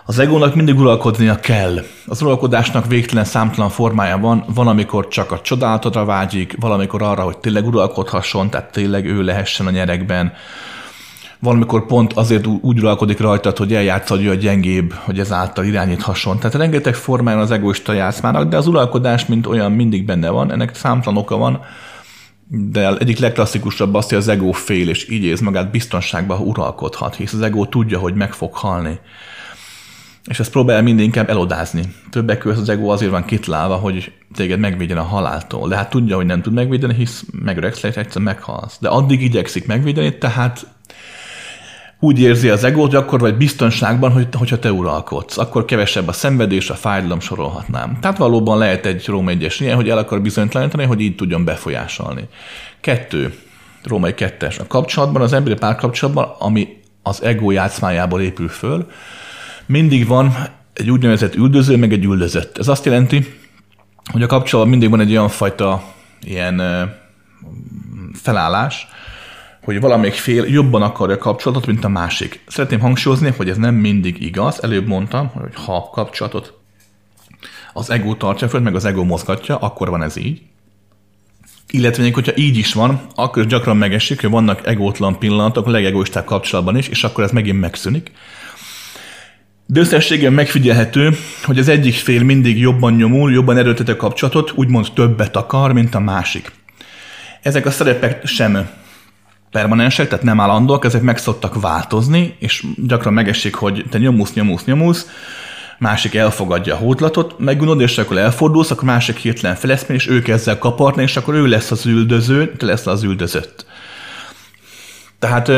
Az 0.05 0.19
egónak 0.19 0.55
mindig 0.55 0.79
uralkodnia 0.79 1.39
kell. 1.39 1.83
Az 2.07 2.21
uralkodásnak 2.21 2.87
végtelen 2.87 3.23
számtalan 3.23 3.69
formája 3.69 4.17
van, 4.17 4.43
van, 4.53 4.67
amikor 4.67 5.07
csak 5.07 5.31
a 5.31 5.41
csodálatra 5.41 6.05
vágyik, 6.05 6.55
valamikor 6.59 7.01
arra, 7.01 7.23
hogy 7.23 7.37
tényleg 7.37 7.67
uralkodhasson, 7.67 8.49
tehát 8.49 8.71
tényleg 8.71 9.05
ő 9.05 9.23
lehessen 9.23 9.67
a 9.67 9.71
nyerekben, 9.71 10.33
valamikor 11.41 11.85
pont 11.85 12.13
azért 12.13 12.47
úgy 12.47 12.79
uralkodik 12.79 13.19
rajtad, 13.19 13.57
hogy 13.57 13.73
eljátszad, 13.73 14.17
hogy 14.17 14.25
ő 14.25 14.29
a 14.29 14.33
gyengébb, 14.33 14.93
hogy 14.93 15.19
ezáltal 15.19 15.65
irányíthasson. 15.65 16.37
Tehát 16.37 16.55
rengeteg 16.55 16.95
formája 16.95 17.39
az 17.39 17.51
egoista 17.51 17.93
játszmának, 17.93 18.49
de 18.49 18.57
az 18.57 18.67
uralkodás, 18.67 19.25
mint 19.25 19.47
olyan, 19.47 19.71
mindig 19.71 20.05
benne 20.05 20.29
van, 20.29 20.51
ennek 20.51 20.75
számtalan 20.75 21.19
oka 21.19 21.37
van, 21.37 21.61
de 22.47 22.97
egyik 22.97 23.19
legklasszikusabb 23.19 23.93
az, 23.93 24.09
hogy 24.09 24.17
az 24.17 24.27
ego 24.27 24.51
fél, 24.51 24.89
és 24.89 25.09
így 25.09 25.23
érz 25.23 25.39
magát 25.39 25.71
biztonságban, 25.71 26.37
ha 26.37 26.43
uralkodhat, 26.43 27.15
hisz 27.15 27.33
az 27.33 27.41
ego 27.41 27.65
tudja, 27.65 27.99
hogy 27.99 28.13
meg 28.13 28.33
fog 28.33 28.53
halni. 28.53 28.99
És 30.27 30.39
ezt 30.39 30.51
próbál 30.51 30.81
mindig 30.81 31.05
inkább 31.05 31.29
elodázni. 31.29 31.81
Többek 32.09 32.37
között 32.37 32.61
az 32.61 32.69
ego 32.69 32.89
azért 32.89 33.11
van 33.11 33.25
kitlálva, 33.25 33.75
hogy 33.75 34.11
téged 34.33 34.59
megvédjen 34.59 34.97
a 34.97 35.03
haláltól. 35.03 35.67
De 35.67 35.75
hát 35.75 35.89
tudja, 35.89 36.15
hogy 36.15 36.25
nem 36.25 36.41
tud 36.41 36.53
megvédeni, 36.53 36.93
hisz 36.93 37.25
megöregsz, 37.31 37.83
egyszer 37.83 38.21
meghalsz. 38.21 38.77
De 38.79 38.89
addig 38.89 39.21
igyekszik 39.21 39.65
megvédeni, 39.65 40.17
tehát 40.17 40.67
úgy 42.03 42.19
érzi 42.19 42.49
az 42.49 42.63
egót, 42.63 42.91
hogy 42.91 42.95
akkor 42.95 43.19
vagy 43.19 43.35
biztonságban, 43.35 44.11
hogy, 44.11 44.27
hogyha 44.33 44.59
te 44.59 44.71
uralkodsz. 44.71 45.37
Akkor 45.37 45.65
kevesebb 45.65 46.07
a 46.07 46.11
szenvedés, 46.11 46.69
a 46.69 46.73
fájdalom 46.73 47.19
sorolhatnám. 47.19 47.97
Tehát 48.01 48.17
valóban 48.17 48.57
lehet 48.57 48.85
egy 48.85 49.07
Róm 49.07 49.29
1 49.29 49.55
ilyen, 49.59 49.75
hogy 49.75 49.89
el 49.89 49.97
akar 49.97 50.21
bizonytalanítani, 50.21 50.85
hogy 50.85 50.99
így 50.99 51.15
tudjon 51.15 51.43
befolyásolni. 51.43 52.27
Kettő, 52.79 53.33
Római 53.83 54.13
kettes. 54.13 54.59
A 54.59 54.67
kapcsolatban, 54.67 55.21
az 55.21 55.33
emberi 55.33 55.55
párkapcsolatban, 55.55 56.35
ami 56.39 56.67
az 57.03 57.23
ego 57.23 57.51
játszmájából 57.51 58.21
épül 58.21 58.49
föl, 58.49 58.87
mindig 59.65 60.07
van 60.07 60.35
egy 60.73 60.91
úgynevezett 60.91 61.35
üldöző, 61.35 61.77
meg 61.77 61.93
egy 61.93 62.03
üldözött. 62.03 62.57
Ez 62.57 62.67
azt 62.67 62.85
jelenti, 62.85 63.35
hogy 64.11 64.23
a 64.23 64.27
kapcsolatban 64.27 64.69
mindig 64.69 64.89
van 64.89 64.99
egy 64.99 65.11
olyan 65.11 65.29
fajta 65.29 65.83
ilyen 66.21 66.61
felállás, 68.13 68.87
hogy 69.63 69.79
valamelyik 69.79 70.13
fél 70.13 70.45
jobban 70.45 70.81
akarja 70.81 71.17
kapcsolatot, 71.17 71.65
mint 71.65 71.83
a 71.83 71.89
másik. 71.89 72.43
Szeretném 72.47 72.79
hangsúlyozni, 72.79 73.33
hogy 73.37 73.49
ez 73.49 73.57
nem 73.57 73.75
mindig 73.75 74.21
igaz. 74.21 74.63
Előbb 74.63 74.87
mondtam, 74.87 75.27
hogy 75.27 75.51
ha 75.65 75.89
kapcsolatot 75.91 76.53
az 77.73 77.89
ego 77.89 78.15
tartja 78.15 78.49
föl, 78.49 78.59
meg 78.59 78.75
az 78.75 78.85
ego 78.85 79.03
mozgatja, 79.03 79.57
akkor 79.57 79.89
van 79.89 80.03
ez 80.03 80.17
így. 80.17 80.41
Illetve 81.69 82.11
hogyha 82.13 82.31
így 82.35 82.57
is 82.57 82.73
van, 82.73 83.01
akkor 83.15 83.45
gyakran 83.45 83.77
megesik, 83.77 84.21
hogy 84.21 84.29
vannak 84.29 84.67
egótlan 84.67 85.19
pillanatok, 85.19 85.67
a 85.67 85.69
legegoistább 85.69 86.25
kapcsolatban 86.25 86.77
is, 86.77 86.87
és 86.87 87.03
akkor 87.03 87.23
ez 87.23 87.31
megint 87.31 87.59
megszűnik. 87.59 88.11
De 89.65 89.79
összességében 89.79 90.33
megfigyelhető, 90.33 91.17
hogy 91.43 91.59
az 91.59 91.67
egyik 91.67 91.93
fél 91.93 92.23
mindig 92.23 92.59
jobban 92.59 92.93
nyomul, 92.93 93.31
jobban 93.31 93.57
erőlteti 93.57 93.91
a 93.91 93.95
kapcsolatot, 93.95 94.51
úgymond 94.55 94.87
többet 94.93 95.35
akar, 95.35 95.73
mint 95.73 95.95
a 95.95 95.99
másik. 95.99 96.51
Ezek 97.41 97.65
a 97.65 97.71
szerepek 97.71 98.25
sem 98.25 98.69
permanensek, 99.51 100.07
tehát 100.07 100.23
nem 100.23 100.39
állandóak, 100.39 100.85
ezek 100.85 101.01
meg 101.01 101.17
szoktak 101.17 101.61
változni, 101.61 102.35
és 102.39 102.65
gyakran 102.75 103.13
megesik, 103.13 103.55
hogy 103.55 103.85
te 103.89 103.97
nyomusz, 103.97 104.33
nyomusz, 104.33 104.63
nyomusz, 104.63 105.07
másik 105.77 106.15
elfogadja 106.15 106.73
a 106.73 106.77
hódlatot, 106.77 107.39
megunod, 107.39 107.81
és 107.81 107.97
akkor 107.97 108.17
elfordulsz, 108.17 108.71
akkor 108.71 108.83
másik 108.83 109.17
hirtelen 109.17 109.55
feleszmény, 109.55 109.97
és 109.97 110.07
ő 110.07 110.21
kezd 110.21 110.47
el 110.47 110.57
kaparni, 110.57 111.01
és 111.01 111.17
akkor 111.17 111.33
ő 111.33 111.47
lesz 111.47 111.71
az 111.71 111.85
üldöző, 111.85 112.55
te 112.55 112.65
lesz 112.65 112.87
az 112.87 113.03
üldözött. 113.03 113.65
Tehát 115.19 115.49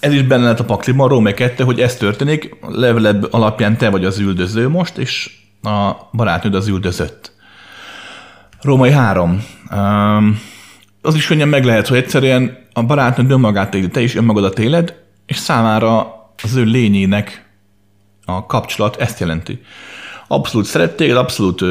ez 0.00 0.12
is 0.12 0.22
benne 0.22 0.44
lett 0.44 0.60
a 0.60 0.64
pakliban, 0.64 1.08
Római 1.08 1.34
2, 1.34 1.64
hogy 1.64 1.80
ez 1.80 1.96
történik, 1.96 2.56
leveled 2.68 3.26
alapján 3.30 3.76
te 3.76 3.90
vagy 3.90 4.04
az 4.04 4.18
üldöző 4.18 4.68
most, 4.68 4.96
és 4.98 5.30
a 5.62 5.92
barátnőd 6.12 6.54
az 6.54 6.68
üldözött. 6.68 7.32
Római 8.60 8.90
3. 8.90 9.44
Az 11.04 11.14
is 11.14 11.26
könnyen 11.26 11.48
meg 11.48 11.64
lehet, 11.64 11.86
hogy 11.86 11.98
egyszerűen 11.98 12.58
a 12.72 12.82
barátnőd 12.82 13.30
önmagát 13.30 13.74
éli, 13.74 13.88
te 13.88 14.00
is 14.00 14.14
önmagadat 14.14 14.58
éled, 14.58 14.94
és 15.26 15.36
számára 15.36 16.14
az 16.42 16.54
ő 16.54 16.62
lényének 16.62 17.50
a 18.24 18.46
kapcsolat 18.46 18.96
ezt 18.96 19.20
jelenti. 19.20 19.60
Abszolút 20.28 20.66
szeret 20.66 20.96
téged, 20.96 21.16
abszolút 21.16 21.64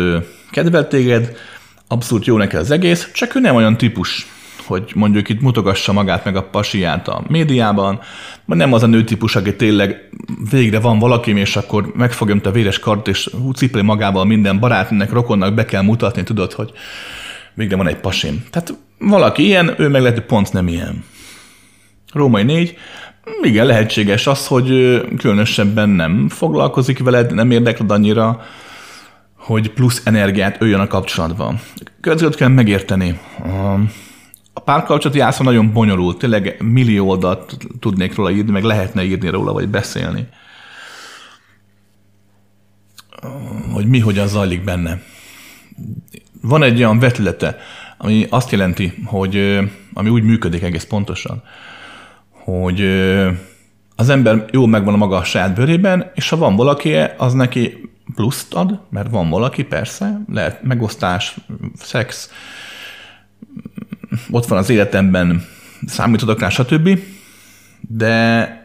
kedvel 0.51 0.87
téged, 0.87 1.37
abszolút 1.87 2.25
jó 2.25 2.37
neked 2.37 2.59
az 2.59 2.71
egész, 2.71 3.11
csak 3.13 3.35
ő 3.35 3.39
nem 3.39 3.55
olyan 3.55 3.77
típus, 3.77 4.27
hogy 4.65 4.91
mondjuk 4.95 5.29
itt 5.29 5.41
mutogassa 5.41 5.93
magát 5.93 6.25
meg 6.25 6.35
a 6.35 6.43
pasiát 6.43 7.07
a 7.07 7.23
médiában, 7.27 7.99
vagy 8.45 8.57
nem 8.57 8.73
az 8.73 8.83
a 8.83 8.87
nő 8.87 9.03
típus, 9.03 9.35
aki 9.35 9.55
tényleg 9.55 10.09
végre 10.49 10.79
van 10.79 10.99
valaki, 10.99 11.37
és 11.37 11.55
akkor 11.55 11.91
megfogja 11.95 12.35
a 12.43 12.51
véres 12.51 12.79
kart, 12.79 13.07
és 13.07 13.29
cipli 13.55 13.81
magával 13.81 14.25
minden 14.25 14.59
barátnak, 14.59 15.11
rokonnak 15.11 15.53
be 15.53 15.65
kell 15.65 15.81
mutatni, 15.81 16.23
tudod, 16.23 16.53
hogy 16.53 16.71
végre 17.53 17.75
van 17.75 17.87
egy 17.87 17.99
pasim. 17.99 18.45
Tehát 18.49 18.73
valaki 19.01 19.45
ilyen, 19.45 19.75
ő 19.77 19.87
meg 19.87 20.01
lehet, 20.01 20.17
hogy 20.17 20.27
pont 20.27 20.53
nem 20.53 20.67
ilyen. 20.67 21.03
Római 22.13 22.43
4, 22.43 22.77
igen, 23.41 23.65
lehetséges 23.65 24.27
az, 24.27 24.47
hogy 24.47 24.67
különösebben 25.17 25.89
nem 25.89 26.29
foglalkozik 26.29 26.99
veled, 26.99 27.33
nem 27.33 27.51
érdekled 27.51 27.91
annyira, 27.91 28.41
hogy 29.35 29.71
plusz 29.71 30.01
energiát 30.05 30.61
öljön 30.61 30.79
a 30.79 30.87
kapcsolatban. 30.87 31.59
Következőt 32.01 32.35
kell 32.35 32.47
megérteni. 32.47 33.19
A 34.53 34.59
párkapcsolati 34.59 35.17
játszma 35.17 35.45
nagyon 35.45 35.73
bonyolult, 35.73 36.17
tényleg 36.17 36.55
millió 36.59 37.09
oldalt 37.09 37.57
tudnék 37.79 38.15
róla 38.15 38.31
írni, 38.31 38.51
meg 38.51 38.63
lehetne 38.63 39.03
írni 39.03 39.29
róla, 39.29 39.53
vagy 39.53 39.67
beszélni. 39.67 40.27
Hogy 43.73 43.87
mi 43.87 43.99
hogyan 43.99 44.27
zajlik 44.27 44.63
benne. 44.63 45.01
Van 46.41 46.63
egy 46.63 46.77
olyan 46.77 46.99
vetülete, 46.99 47.57
ami 48.03 48.27
azt 48.29 48.51
jelenti, 48.51 48.93
hogy 49.05 49.59
ami 49.93 50.09
úgy 50.09 50.23
működik 50.23 50.61
egész 50.61 50.83
pontosan, 50.83 51.43
hogy 52.29 52.81
az 53.95 54.09
ember 54.09 54.45
jó 54.51 54.65
megvan 54.65 54.93
a 54.93 54.97
maga 54.97 55.17
a 55.17 55.23
saját 55.23 55.53
bőrében, 55.53 56.11
és 56.15 56.29
ha 56.29 56.37
van 56.37 56.55
valaki, 56.55 56.95
az 57.17 57.33
neki 57.33 57.89
pluszt 58.15 58.53
ad, 58.53 58.79
mert 58.89 59.09
van 59.09 59.29
valaki, 59.29 59.63
persze, 59.63 60.21
lehet 60.27 60.63
megosztás, 60.63 61.35
szex, 61.75 62.31
ott 64.31 64.45
van 64.45 64.57
az 64.57 64.69
életemben, 64.69 65.43
számítodok 65.85 66.39
rá, 66.39 66.49
stb. 66.49 66.99
De 67.79 68.55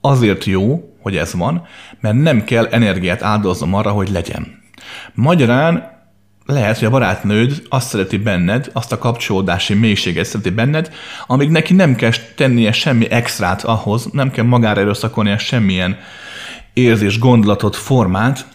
azért 0.00 0.44
jó, 0.44 0.96
hogy 1.00 1.16
ez 1.16 1.34
van, 1.34 1.66
mert 2.00 2.16
nem 2.16 2.44
kell 2.44 2.66
energiát 2.66 3.22
áldoznom 3.22 3.74
arra, 3.74 3.90
hogy 3.90 4.10
legyen. 4.10 4.62
Magyarán 5.14 5.95
lehet, 6.46 6.78
hogy 6.78 6.86
a 6.86 6.90
barátnőd 6.90 7.62
azt 7.68 7.88
szereti 7.88 8.16
benned, 8.16 8.70
azt 8.72 8.92
a 8.92 8.98
kapcsolódási 8.98 9.74
mélységet 9.74 10.24
szereti 10.24 10.50
benned, 10.50 10.92
amíg 11.26 11.50
neki 11.50 11.74
nem 11.74 11.94
kell 11.94 12.10
tennie 12.36 12.72
semmi 12.72 13.10
extrát 13.10 13.62
ahhoz, 13.64 14.08
nem 14.12 14.30
kell 14.30 14.44
magára 14.44 14.80
erőszakolnia 14.80 15.38
semmilyen 15.38 15.96
érzés, 16.72 17.18
gondolatot, 17.18 17.76
formát, 17.76 18.46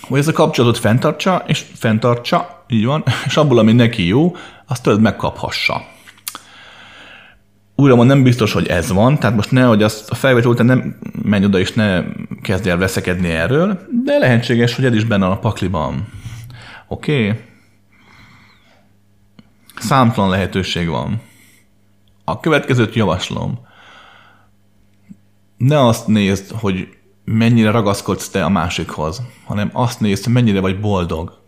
hogy 0.00 0.18
ez 0.18 0.28
a 0.28 0.32
kapcsolatot 0.32 0.78
fenntartsa, 0.78 1.42
és 1.46 1.64
fenntartsa, 1.74 2.64
így 2.68 2.84
van, 2.84 3.04
és 3.26 3.36
abból, 3.36 3.58
ami 3.58 3.72
neki 3.72 4.06
jó, 4.06 4.36
azt 4.66 4.82
tőled 4.82 5.00
megkaphassa. 5.00 5.84
Újra 7.74 7.96
van, 7.96 8.06
nem 8.06 8.22
biztos, 8.22 8.52
hogy 8.52 8.66
ez 8.66 8.92
van, 8.92 9.18
tehát 9.18 9.36
most 9.36 9.50
nehogy 9.50 9.82
azt 9.82 10.10
a 10.10 10.14
felvétel 10.14 10.50
után 10.50 10.66
nem 10.66 10.96
menj 11.22 11.44
oda 11.44 11.58
és 11.58 11.72
ne 11.72 12.02
kezdj 12.42 12.68
el 12.68 12.76
veszekedni 12.76 13.28
erről, 13.28 13.80
de 14.04 14.18
lehetséges, 14.18 14.74
hogy 14.74 14.84
ez 14.84 14.94
is 14.94 15.04
benne 15.04 15.26
a 15.26 15.36
pakliban. 15.36 16.06
Oké? 16.88 17.28
Okay? 17.28 17.40
Számtalan 19.76 20.30
lehetőség 20.30 20.88
van. 20.88 21.20
A 22.24 22.40
következőt 22.40 22.94
javaslom. 22.94 23.58
Ne 25.56 25.86
azt 25.86 26.06
nézd, 26.06 26.50
hogy 26.50 26.88
mennyire 27.24 27.70
ragaszkodsz 27.70 28.28
te 28.28 28.44
a 28.44 28.48
másikhoz, 28.48 29.22
hanem 29.44 29.70
azt 29.72 30.00
nézd, 30.00 30.28
mennyire 30.28 30.60
vagy 30.60 30.80
boldog 30.80 31.44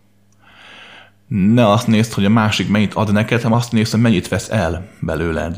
ne 1.29 1.71
azt 1.71 1.87
nézd, 1.87 2.13
hogy 2.13 2.25
a 2.25 2.29
másik 2.29 2.69
mennyit 2.69 2.93
ad 2.93 3.11
neked, 3.11 3.41
hanem 3.41 3.57
azt 3.57 3.71
nézd, 3.71 3.91
hogy 3.91 4.01
mennyit 4.01 4.27
vesz 4.27 4.49
el 4.49 4.89
belőled. 4.99 5.57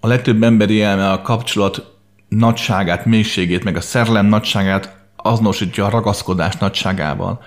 A 0.00 0.06
legtöbb 0.06 0.42
emberi 0.42 0.82
elme 0.82 1.10
a 1.10 1.22
kapcsolat 1.22 1.96
nagyságát, 2.28 3.04
mélységét, 3.04 3.64
meg 3.64 3.76
a 3.76 3.80
szerelem 3.80 4.26
nagyságát 4.26 4.97
azonosítja 5.28 5.84
a 5.84 5.90
ragaszkodás 5.90 6.56
nagyságával, 6.56 7.42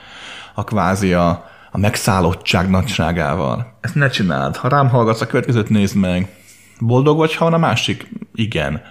a 0.54 0.64
kvázi 0.64 1.14
a, 1.14 1.30
a 1.72 1.78
megszállottság 1.78 2.70
nagyságával. 2.70 3.78
Ezt 3.82 3.96
ne 3.96 4.10
csináld. 4.10 4.56
Ha 4.56 4.68
rám 4.68 4.90
hallgatsz, 4.90 5.22
a 5.22 5.26
következőt 5.26 5.70
nézd 5.70 5.96
meg. 5.96 6.36
Boldog 6.80 7.18
vagy, 7.18 7.36
ha 7.36 7.44
van 7.44 7.54
a 7.54 7.58
másik? 7.58 8.10
Igen. 8.34 8.82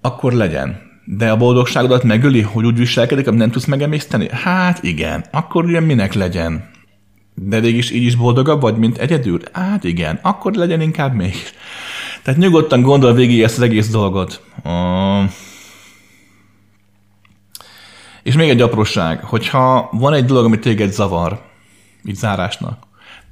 Akkor 0.00 0.32
legyen 0.32 0.90
de 1.04 1.30
a 1.30 1.36
boldogságodat 1.36 2.02
megöli, 2.02 2.40
hogy 2.40 2.64
úgy 2.64 2.76
viselkedik, 2.76 3.26
amit 3.26 3.38
nem 3.38 3.50
tudsz 3.50 3.64
megemészteni? 3.64 4.28
Hát 4.30 4.82
igen, 4.82 5.24
akkor 5.30 5.64
ugye 5.64 5.80
minek 5.80 6.12
legyen? 6.12 6.70
De 7.34 7.58
is 7.58 7.90
így 7.90 8.02
is 8.02 8.14
boldogabb 8.14 8.60
vagy, 8.60 8.76
mint 8.76 8.98
egyedül? 8.98 9.40
Hát 9.52 9.84
igen, 9.84 10.18
akkor 10.22 10.52
legyen 10.52 10.80
inkább 10.80 11.14
még. 11.14 11.34
Tehát 12.22 12.40
nyugodtan 12.40 12.82
gondol 12.82 13.14
végig 13.14 13.42
ezt 13.42 13.56
az 13.56 13.62
egész 13.62 13.88
dolgot. 13.88 14.42
Uh... 14.64 15.30
És 18.22 18.34
még 18.34 18.48
egy 18.48 18.60
apróság, 18.60 19.24
hogyha 19.24 19.88
van 19.92 20.12
egy 20.12 20.24
dolog, 20.24 20.44
ami 20.44 20.58
téged 20.58 20.92
zavar, 20.92 21.40
így 22.04 22.14
zárásnak, 22.14 22.78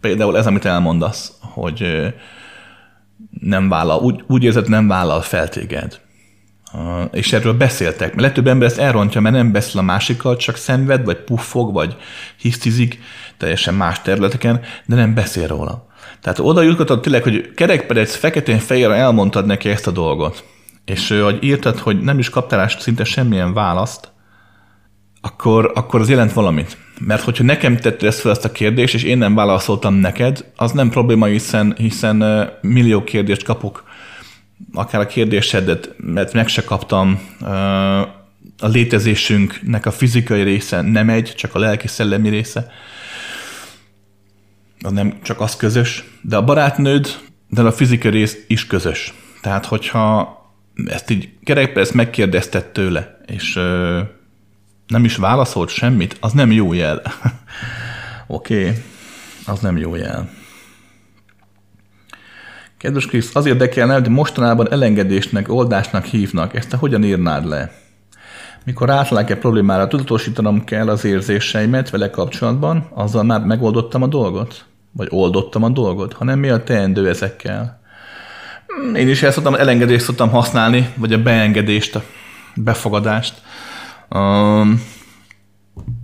például 0.00 0.36
ez, 0.36 0.46
amit 0.46 0.64
elmondasz, 0.64 1.32
hogy 1.40 2.14
nem 3.40 3.68
vállal, 3.68 4.00
úgy, 4.00 4.24
úgy 4.26 4.44
érzed, 4.44 4.68
nem 4.68 4.88
vállal 4.88 5.20
fel 5.20 5.48
téged 5.48 6.00
és 7.12 7.32
erről 7.32 7.52
beszéltek. 7.52 8.08
Mert 8.08 8.20
legtöbb 8.20 8.46
ember 8.46 8.68
ezt 8.68 8.78
elrontja, 8.78 9.20
mert 9.20 9.34
nem 9.34 9.52
beszél 9.52 9.80
a 9.80 9.84
másikkal, 9.84 10.36
csak 10.36 10.56
szenved, 10.56 11.04
vagy 11.04 11.16
puffog, 11.16 11.72
vagy 11.72 11.96
hisztizik 12.36 13.00
teljesen 13.36 13.74
más 13.74 14.02
területeken, 14.02 14.60
de 14.86 14.94
nem 14.94 15.14
beszél 15.14 15.46
róla. 15.46 15.86
Tehát 16.20 16.38
oda 16.38 16.62
jutottam 16.62 17.00
tényleg, 17.00 17.22
hogy 17.22 17.54
kerekperec 17.54 18.14
feketén 18.14 18.58
fejére 18.58 18.94
elmondtad 18.94 19.46
neki 19.46 19.68
ezt 19.68 19.86
a 19.86 19.90
dolgot, 19.90 20.44
és 20.84 21.08
hogy 21.08 21.44
írtad, 21.44 21.78
hogy 21.78 22.00
nem 22.00 22.18
is 22.18 22.30
kaptál 22.30 22.68
szinte 22.68 23.04
semmilyen 23.04 23.54
választ, 23.54 24.12
akkor, 25.20 25.72
akkor 25.74 26.00
az 26.00 26.08
jelent 26.08 26.32
valamit. 26.32 26.76
Mert 26.98 27.22
hogyha 27.22 27.44
nekem 27.44 27.76
tettél 27.76 28.08
ezt 28.08 28.20
fel 28.20 28.30
ezt 28.30 28.44
a 28.44 28.52
kérdést, 28.52 28.94
és 28.94 29.02
én 29.02 29.18
nem 29.18 29.34
válaszoltam 29.34 29.94
neked, 29.94 30.44
az 30.56 30.72
nem 30.72 30.90
probléma, 30.90 31.26
hiszen, 31.26 31.74
hiszen 31.76 32.48
millió 32.60 33.04
kérdést 33.04 33.42
kapok 33.42 33.84
akár 34.72 35.00
a 35.00 35.06
kérdésedet, 35.06 35.94
mert 35.96 36.32
meg 36.32 36.48
se 36.48 36.64
kaptam, 36.64 37.20
a 38.58 38.66
létezésünknek 38.66 39.86
a 39.86 39.90
fizikai 39.90 40.42
része 40.42 40.80
nem 40.80 41.08
egy, 41.08 41.34
csak 41.36 41.54
a 41.54 41.58
lelki-szellemi 41.58 42.28
része. 42.28 42.70
Az 44.80 44.92
nem 44.92 45.18
csak 45.22 45.40
az 45.40 45.56
közös, 45.56 46.04
de 46.20 46.36
a 46.36 46.44
barátnőd, 46.44 47.20
de 47.48 47.62
a 47.62 47.72
fizikai 47.72 48.10
rész 48.10 48.44
is 48.46 48.66
közös. 48.66 49.14
Tehát, 49.40 49.66
hogyha 49.66 50.38
ezt 50.86 51.10
így 51.10 51.28
kerekbe 51.44 51.80
ezt 51.80 51.94
megkérdezted 51.94 52.64
tőle, 52.64 53.20
és 53.26 53.58
nem 54.90 55.04
is 55.04 55.16
válaszolt 55.16 55.68
semmit, 55.68 56.16
az 56.20 56.32
nem 56.32 56.52
jó 56.52 56.72
jel. 56.72 57.02
Oké, 58.26 58.60
okay. 58.60 58.82
az 59.46 59.60
nem 59.60 59.76
jó 59.76 59.94
jel. 59.94 60.28
Kedves 62.78 63.06
Krisz, 63.06 63.34
az 63.34 63.46
érdekelne, 63.46 63.94
hogy 63.94 64.08
mostanában 64.08 64.72
elengedésnek, 64.72 65.52
oldásnak 65.52 66.04
hívnak. 66.04 66.54
Ezt 66.54 66.68
te 66.68 66.76
hogyan 66.76 67.04
írnád 67.04 67.46
le? 67.46 67.72
Mikor 68.64 68.90
átlák 68.90 69.30
egy 69.30 69.38
problémára, 69.38 69.88
tudatosítanom 69.88 70.64
kell 70.64 70.88
az 70.88 71.04
érzéseimet 71.04 71.90
vele 71.90 72.10
kapcsolatban, 72.10 72.88
azzal 72.94 73.22
már 73.22 73.40
megoldottam 73.40 74.02
a 74.02 74.06
dolgot? 74.06 74.64
Vagy 74.92 75.08
oldottam 75.10 75.62
a 75.62 75.68
dolgot? 75.68 76.12
Hanem 76.12 76.38
mi 76.38 76.48
a 76.48 76.62
teendő 76.62 77.08
ezekkel? 77.08 77.80
Hmm, 78.66 78.94
én 78.94 79.08
is 79.08 79.22
ezt 79.22 79.34
szoktam, 79.34 79.54
elengedést 79.54 80.04
szoktam 80.04 80.30
használni, 80.30 80.92
vagy 80.94 81.12
a 81.12 81.22
beengedést, 81.22 81.96
a 81.96 82.02
befogadást. 82.54 83.42
Um, 84.14 84.82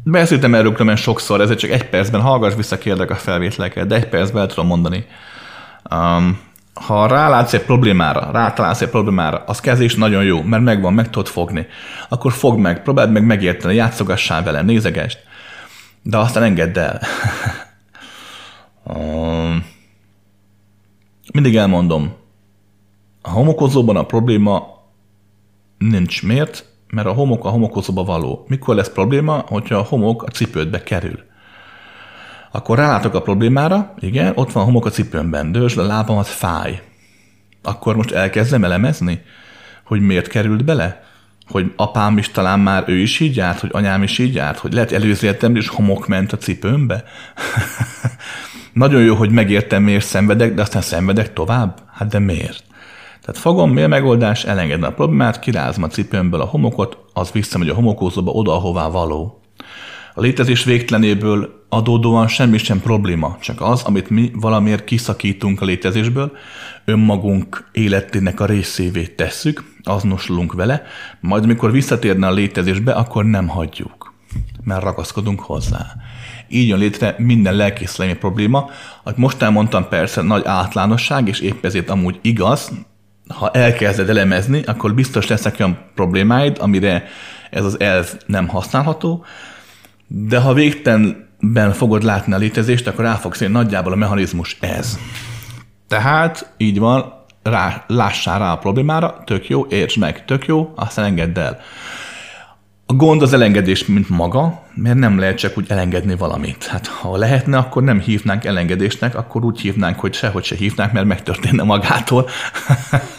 beszéltem 0.05 0.55
erről 0.55 0.73
különben 0.73 0.97
sokszor, 0.97 1.41
ezért 1.41 1.59
csak 1.59 1.71
egy 1.71 1.89
percben 1.89 2.21
hallgass 2.21 2.55
vissza 2.55 2.79
kérdek 2.79 3.11
a 3.11 3.15
felvételeket, 3.15 3.87
de 3.87 3.95
egy 3.95 4.09
percben 4.09 4.43
el 4.43 4.49
tudom 4.49 4.67
mondani. 4.67 5.07
Um, 5.91 6.39
ha 6.75 7.07
rálátsz 7.07 7.53
egy 7.53 7.65
problémára, 7.65 8.31
rátalálsz 8.33 8.81
egy 8.81 8.89
problémára, 8.89 9.45
az 9.47 9.61
kezdés 9.61 9.95
nagyon 9.95 10.25
jó, 10.25 10.43
mert 10.43 10.63
megvan, 10.63 10.93
meg 10.93 11.11
tudod 11.11 11.29
fogni. 11.29 11.67
Akkor 12.09 12.33
fogd 12.33 12.59
meg, 12.59 12.83
próbáld 12.83 13.13
meg 13.13 13.25
megérteni, 13.25 13.75
játszogassál 13.75 14.43
vele, 14.43 14.63
nézegest, 14.63 15.19
de 16.03 16.17
aztán 16.17 16.43
engedd 16.43 16.79
el. 16.79 17.01
um, 18.95 19.65
mindig 21.33 21.57
elmondom, 21.57 22.15
a 23.23 23.31
homokozóban 23.31 23.97
a 23.97 24.07
probléma 24.07 24.85
nincs. 25.79 26.23
Miért? 26.23 26.76
Mert 26.97 27.09
a 27.09 27.13
homok 27.13 27.45
a 27.45 27.49
homokozóba 27.49 28.05
való. 28.05 28.45
Mikor 28.49 28.75
lesz 28.75 28.91
probléma, 28.91 29.45
hogyha 29.47 29.77
a 29.77 29.83
homok 29.83 30.23
a 30.23 30.29
cipődbe 30.29 30.83
kerül? 30.83 31.19
Akkor 32.53 32.79
rálátok 32.79 33.15
a 33.15 33.23
problémára, 33.23 33.95
igen, 33.99 34.33
ott 34.35 34.53
van 34.53 34.63
a 34.63 34.67
homok 34.67 34.87
a 34.87 34.91
cipőmben, 34.91 35.53
dősd 35.53 35.79
a 35.79 35.87
lábamat, 35.87 36.27
fáj. 36.27 36.83
Akkor 37.63 37.97
most 37.97 38.11
elkezdem 38.11 38.65
elemezni, 38.65 39.23
hogy 39.85 40.01
miért 40.01 40.29
került 40.29 40.65
bele? 40.65 41.05
Hogy 41.49 41.73
apám 41.77 42.19
is 42.19 42.31
talán 42.31 42.61
már 42.61 42.85
ő 42.87 42.99
is 42.99 43.21
így 43.21 43.37
járt, 43.37 43.61
hogy 43.61 43.71
anyám 43.73 44.03
is 44.03 44.19
így 44.19 44.35
járt, 44.35 44.59
hogy 44.59 44.73
lehet 44.73 44.93
előző 44.93 45.27
életemben 45.27 45.63
is 45.63 45.69
homok 45.69 46.07
ment 46.07 46.33
a 46.33 46.37
cipőmbe? 46.37 47.05
Nagyon 48.73 49.03
jó, 49.03 49.15
hogy 49.15 49.31
megértem, 49.31 49.83
miért 49.83 50.05
szenvedek, 50.05 50.55
de 50.55 50.63
aztán 50.63 50.83
szenvedek 50.83 51.33
tovább? 51.33 51.79
Hát 51.93 52.09
de 52.09 52.19
miért? 52.19 52.66
Tehát 53.27 53.41
fogom, 53.41 53.77
a 53.77 53.87
megoldás, 53.87 54.45
elengedem 54.45 54.91
a 54.91 54.95
problémát, 54.95 55.39
kirázom 55.39 55.83
a 55.83 55.89
cipőmből 55.89 56.41
a 56.41 56.45
homokot, 56.45 56.99
az 57.13 57.31
visszamegy 57.31 57.69
a 57.69 57.75
homokózóba 57.75 58.31
oda, 58.31 58.55
ahová 58.55 58.89
való. 58.89 59.41
A 60.15 60.21
létezés 60.21 60.65
végtelenéből 60.65 61.65
adódóan 61.69 62.29
semmi 62.29 62.59
sem 62.59 62.81
probléma, 62.81 63.37
csak 63.41 63.61
az, 63.61 63.83
amit 63.83 64.11
mi 64.11 64.31
valamiért 64.35 64.85
kiszakítunk 64.85 65.61
a 65.61 65.65
létezésből, 65.65 66.33
önmagunk 66.85 67.69
életének 67.73 68.41
a 68.41 68.47
részévé 68.47 69.07
tesszük, 69.07 69.65
azonosulunk 69.83 70.53
vele, 70.53 70.83
majd 71.21 71.47
mikor 71.47 71.71
visszatérne 71.71 72.27
a 72.27 72.33
létezésbe, 72.33 72.93
akkor 72.93 73.25
nem 73.25 73.49
hagyjuk, 73.49 74.15
mert 74.65 74.83
ragaszkodunk 74.83 75.41
hozzá. 75.41 75.87
Így 76.49 76.69
jön 76.69 76.79
létre 76.79 77.15
minden 77.19 77.55
lelkészlemi 77.55 78.15
probléma, 78.15 78.71
amit 79.05 79.19
most 79.19 79.43
elmondtam 79.43 79.89
persze 79.89 80.23
nagy 80.23 80.43
átlánosság, 80.45 81.29
és 81.29 81.41
épp 81.41 81.65
ezért 81.65 81.91
amúgy 81.91 82.19
igaz, 82.23 82.71
ha 83.29 83.51
elkezded 83.51 84.09
elemezni, 84.09 84.63
akkor 84.63 84.95
biztos 84.95 85.27
lesznek 85.27 85.57
olyan 85.59 85.79
problémáid, 85.95 86.57
amire 86.61 87.05
ez 87.51 87.65
az 87.65 87.81
elv 87.81 88.13
nem 88.27 88.49
használható, 88.49 89.25
de 90.07 90.39
ha 90.39 90.53
végtelenben 90.53 91.73
fogod 91.73 92.03
látni 92.03 92.33
a 92.33 92.37
létezést, 92.37 92.87
akkor 92.87 93.05
rá 93.05 93.15
fogsz 93.15 93.41
érni 93.41 93.55
nagyjából 93.55 93.93
a 93.93 93.97
mechanizmus 93.97 94.57
ez. 94.61 94.99
Tehát 95.89 96.53
így 96.57 96.79
van, 96.79 97.25
rá, 97.43 97.85
lássál 97.87 98.39
rá 98.39 98.53
a 98.53 98.59
problémára, 98.59 99.23
tök 99.25 99.49
jó, 99.49 99.67
értsd 99.69 99.99
meg, 99.99 100.25
tök 100.25 100.47
jó, 100.47 100.73
aztán 100.77 101.05
engedd 101.05 101.39
el. 101.39 101.61
A 102.89 102.93
gond 102.93 103.23
az 103.23 103.33
elengedés, 103.33 103.87
mint 103.87 104.09
maga, 104.09 104.67
mert 104.75 104.99
nem 104.99 105.19
lehet 105.19 105.39
csak 105.39 105.59
úgy 105.59 105.67
elengedni 105.69 106.17
valamit. 106.17 106.65
Hát 106.65 106.87
ha 106.87 107.17
lehetne, 107.17 107.59
akkor 107.59 107.83
nem 107.83 108.01
hívnánk 108.01 108.45
elengedésnek, 108.45 109.15
akkor 109.15 109.45
úgy 109.45 109.61
hívnánk, 109.61 109.99
hogy 109.99 110.15
sehogy 110.15 110.45
se 110.45 110.57
hívnánk, 110.57 110.93
mert 110.93 111.07
megtörténne 111.07 111.63
magától. 111.63 112.29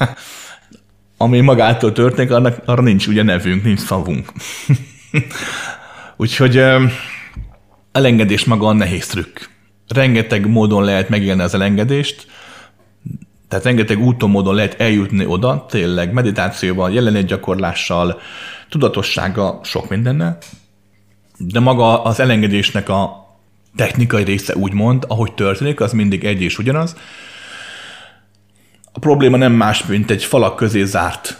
Ami 1.18 1.40
magától 1.40 1.92
történik, 1.92 2.32
annak, 2.32 2.62
arra 2.66 2.82
nincs 2.82 3.08
ugye 3.08 3.24
nevünk, 3.24 3.64
nincs 3.64 3.80
szavunk. 3.80 4.32
Úgyhogy 6.18 6.64
elengedés 7.92 8.46
maga 8.46 8.68
a 8.68 8.74
nehéz 8.74 9.08
trükk. 9.08 9.40
Rengeteg 9.88 10.48
módon 10.48 10.84
lehet 10.84 11.10
megélni 11.10 11.42
az 11.42 11.54
elengedést, 11.54 12.28
tehát 13.48 13.66
rengeteg 13.66 14.00
úton, 14.00 14.30
módon 14.30 14.56
lehet 14.56 14.82
eljutni 14.82 15.26
oda, 15.26 15.66
tényleg 15.70 16.14
meditációval, 16.14 16.92
jelenlét 16.92 17.26
gyakorlással, 17.26 18.20
tudatossága, 18.70 19.60
sok 19.64 19.90
mindennel, 19.90 20.38
de 21.38 21.60
maga 21.60 22.04
az 22.04 22.20
elengedésnek 22.20 22.90
a 22.90 23.28
technikai 23.76 24.24
része 24.24 24.56
úgymond, 24.56 25.06
ahogy 25.08 25.34
történik, 25.34 25.80
az 25.80 25.92
mindig 25.92 26.26
egy 26.26 26.42
és 26.42 26.58
ugyanaz. 26.58 26.96
A 28.92 29.00
probléma 29.00 29.38
nem 29.38 29.54
más, 29.54 29.86
mint 29.86 30.12
egy 30.12 30.24
falak 30.24 30.56
közé 30.56 30.84
zárt 30.84 31.38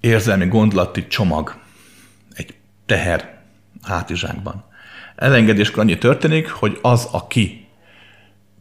érzelmi 0.00 0.46
gondolati 0.46 1.06
csomag, 1.06 1.54
egy 2.32 2.54
teher 2.86 3.38
hátizsákban. 3.82 4.64
Elengedéskor 5.16 5.82
annyi 5.82 5.98
történik, 5.98 6.50
hogy 6.50 6.78
az, 6.82 7.08
aki 7.12 7.66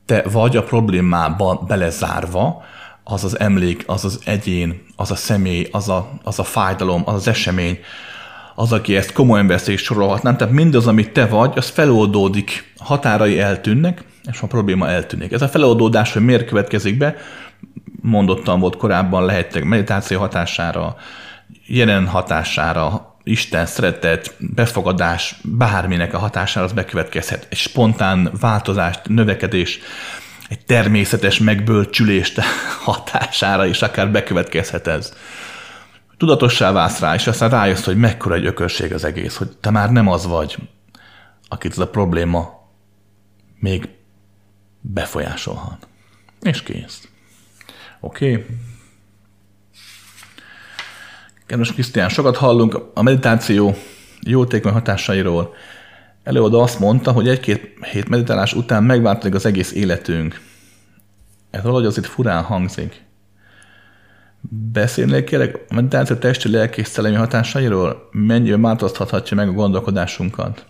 te 0.05 0.21
vagy 0.21 0.57
a 0.57 0.63
problémába 0.63 1.63
belezárva, 1.67 2.63
az 3.11 3.23
az 3.23 3.39
emlék, 3.39 3.83
az 3.85 4.05
az 4.05 4.19
egyén, 4.25 4.81
az 4.95 5.11
a 5.11 5.15
személy, 5.15 5.67
az 5.71 5.89
a, 5.89 6.09
az 6.23 6.39
a 6.39 6.43
fájdalom, 6.43 7.01
az 7.05 7.13
az 7.13 7.27
esemény, 7.27 7.79
az, 8.55 8.71
aki 8.71 8.95
ezt 8.95 9.11
komolyan 9.11 9.47
veszi 9.47 9.71
és 9.71 9.81
sorolhatnám, 9.81 10.37
tehát 10.37 10.53
mindaz, 10.53 10.87
amit 10.87 11.11
te 11.11 11.25
vagy, 11.25 11.53
az 11.55 11.69
feloldódik, 11.69 12.73
határai 12.77 13.39
eltűnnek, 13.39 14.03
és 14.31 14.41
a 14.41 14.47
probléma 14.47 14.89
eltűnik. 14.89 15.31
Ez 15.31 15.41
a 15.41 15.47
feloldódás, 15.47 16.13
hogy 16.13 16.25
miért 16.25 16.47
következik 16.47 16.97
be, 16.97 17.15
mondottam 18.01 18.59
volt 18.59 18.77
korábban, 18.77 19.25
lehettek 19.25 19.63
meditáció 19.63 20.19
hatására, 20.19 20.95
jelen 21.65 22.07
hatására, 22.07 23.07
Isten 23.23 23.65
szeretet, 23.65 24.35
befogadás, 24.37 25.35
bárminek 25.43 26.13
a 26.13 26.17
hatására 26.17 26.65
az 26.65 26.71
bekövetkezhet. 26.71 27.47
Egy 27.49 27.57
spontán 27.57 28.31
változást, 28.39 29.01
növekedés, 29.07 29.79
egy 30.49 30.65
természetes 30.65 31.39
megbölcsülést 31.39 32.39
hatására 32.85 33.65
is 33.65 33.81
akár 33.81 34.11
bekövetkezhet 34.11 34.87
ez. 34.87 35.13
Tudatossá 36.17 36.71
válsz 36.71 36.99
rá, 36.99 37.13
és 37.13 37.27
aztán 37.27 37.49
rájössz, 37.49 37.85
hogy 37.85 37.97
mekkora 37.97 38.35
egy 38.35 38.45
ökörség 38.45 38.93
az 38.93 39.03
egész, 39.03 39.35
hogy 39.35 39.47
te 39.61 39.69
már 39.69 39.91
nem 39.91 40.07
az 40.07 40.25
vagy, 40.25 40.57
akit 41.47 41.71
ez 41.71 41.77
a 41.77 41.89
probléma 41.89 42.69
még 43.59 43.89
befolyásolhat. 44.81 45.87
És 46.41 46.63
kész. 46.63 47.07
Oké? 47.99 48.31
Okay? 48.31 48.45
Kedves 51.45 51.73
Krisztián, 51.73 52.09
sokat 52.09 52.37
hallunk 52.37 52.91
a 52.93 53.01
meditáció 53.01 53.75
jótékony 54.21 54.71
hatásairól. 54.71 55.53
Előadó 56.29 56.59
azt 56.59 56.79
mondta, 56.79 57.11
hogy 57.11 57.27
egy-két 57.27 57.85
hét 57.91 58.09
meditálás 58.09 58.53
után 58.53 58.83
megváltozik 58.83 59.35
az 59.35 59.45
egész 59.45 59.71
életünk. 59.71 60.41
Ez 61.49 61.61
valahogy 61.61 61.85
az 61.85 62.05
furán 62.05 62.43
hangzik. 62.43 63.03
Beszélnék 64.71 65.23
kérlek 65.23 65.65
a 65.69 65.73
meditáció 65.73 66.15
testi 66.15 66.49
lelki 66.49 66.79
és 66.79 66.87
szellemi 66.87 67.15
hatásairól? 67.15 68.09
Mennyiben 68.11 68.61
változtathatja 68.61 69.37
meg 69.37 69.47
a 69.47 69.51
gondolkodásunkat? 69.51 70.65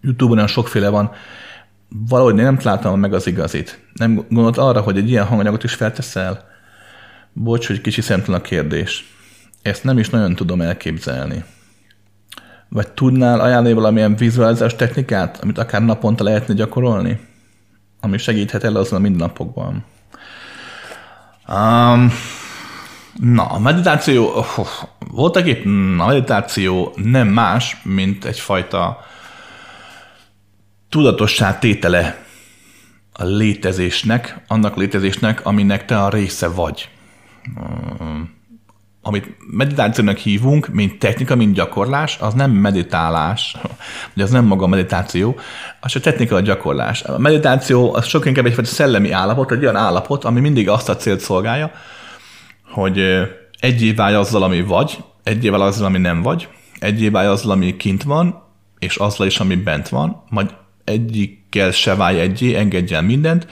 Youtube-on 0.00 0.36
olyan 0.36 0.48
sokféle 0.48 0.88
van, 0.88 1.10
valahogy 1.88 2.34
nem 2.34 2.58
találtam 2.58 3.00
meg 3.00 3.14
az 3.14 3.26
igazit. 3.26 3.80
Nem 3.92 4.14
gondolt 4.14 4.58
arra, 4.58 4.80
hogy 4.80 4.96
egy 4.96 5.10
ilyen 5.10 5.26
hanganyagot 5.26 5.64
is 5.64 5.74
felteszel? 5.74 6.48
Bocs, 7.32 7.66
hogy 7.66 7.80
kicsi 7.80 8.00
szemtelen 8.00 8.40
a 8.40 8.42
kérdés. 8.42 9.04
Ezt 9.62 9.84
nem 9.84 9.98
is 9.98 10.10
nagyon 10.10 10.34
tudom 10.34 10.60
elképzelni. 10.60 11.44
Vagy 12.74 12.88
tudnál 12.88 13.40
ajánlani 13.40 13.74
valamilyen 13.74 14.16
vizualizás 14.16 14.76
technikát, 14.76 15.38
amit 15.42 15.58
akár 15.58 15.82
naponta 15.82 16.24
lehetne 16.24 16.54
gyakorolni? 16.54 17.18
Ami 18.00 18.18
segíthet 18.18 18.64
el 18.64 18.76
azon 18.76 18.98
a 18.98 19.02
mindennapokban. 19.02 19.84
Um, 21.48 22.12
na, 23.20 23.44
a 23.44 23.58
meditáció, 23.58 24.26
oh, 24.34 24.66
voltak 24.98 25.46
épp, 25.46 25.64
a 25.98 26.06
meditáció 26.06 26.92
nem 26.96 27.28
más, 27.28 27.76
mint 27.82 28.24
egyfajta 28.24 29.04
tudatossá 30.88 31.58
tétele 31.58 32.24
a 33.12 33.24
létezésnek, 33.24 34.44
annak 34.46 34.76
létezésnek, 34.76 35.46
aminek 35.46 35.84
te 35.84 36.02
a 36.02 36.08
része 36.08 36.48
vagy. 36.48 36.88
Um, 37.56 38.34
amit 39.06 39.36
meditációnak 39.50 40.16
hívunk, 40.16 40.68
mint 40.68 40.98
technika, 40.98 41.34
mint 41.34 41.54
gyakorlás, 41.54 42.16
az 42.20 42.34
nem 42.34 42.50
meditálás, 42.50 43.56
vagy 44.14 44.24
az 44.24 44.30
nem 44.30 44.44
maga 44.44 44.64
a 44.64 44.68
meditáció, 44.68 45.38
az 45.80 45.90
csak 45.90 46.02
technika 46.02 46.34
a 46.36 46.40
gyakorlás. 46.40 47.02
A 47.02 47.18
meditáció 47.18 47.94
az 47.94 48.06
sok 48.06 48.26
inkább 48.26 48.46
egyfajta 48.46 48.70
szellemi 48.70 49.10
állapot, 49.10 49.52
egy 49.52 49.62
olyan 49.62 49.76
állapot, 49.76 50.24
ami 50.24 50.40
mindig 50.40 50.68
azt 50.68 50.88
a 50.88 50.96
célt 50.96 51.20
szolgálja, 51.20 51.72
hogy 52.70 53.02
egyé 53.58 53.92
válj 53.92 54.14
azzal, 54.14 54.42
ami 54.42 54.62
vagy, 54.62 54.96
egyé 55.22 55.48
válj 55.48 55.62
azzal, 55.62 55.86
ami 55.86 55.98
nem 55.98 56.22
vagy, 56.22 56.48
egyé 56.78 57.08
válj 57.08 57.26
azzal, 57.26 57.50
ami 57.50 57.76
kint 57.76 58.02
van, 58.02 58.42
és 58.78 58.96
azzal 58.96 59.26
is, 59.26 59.40
ami 59.40 59.54
bent 59.54 59.88
van, 59.88 60.22
majd 60.28 60.54
egyikkel 60.84 61.70
se 61.70 61.94
válj 61.94 62.20
egyé, 62.20 62.54
engedj 62.54 62.94
el 62.94 63.02
mindent. 63.02 63.46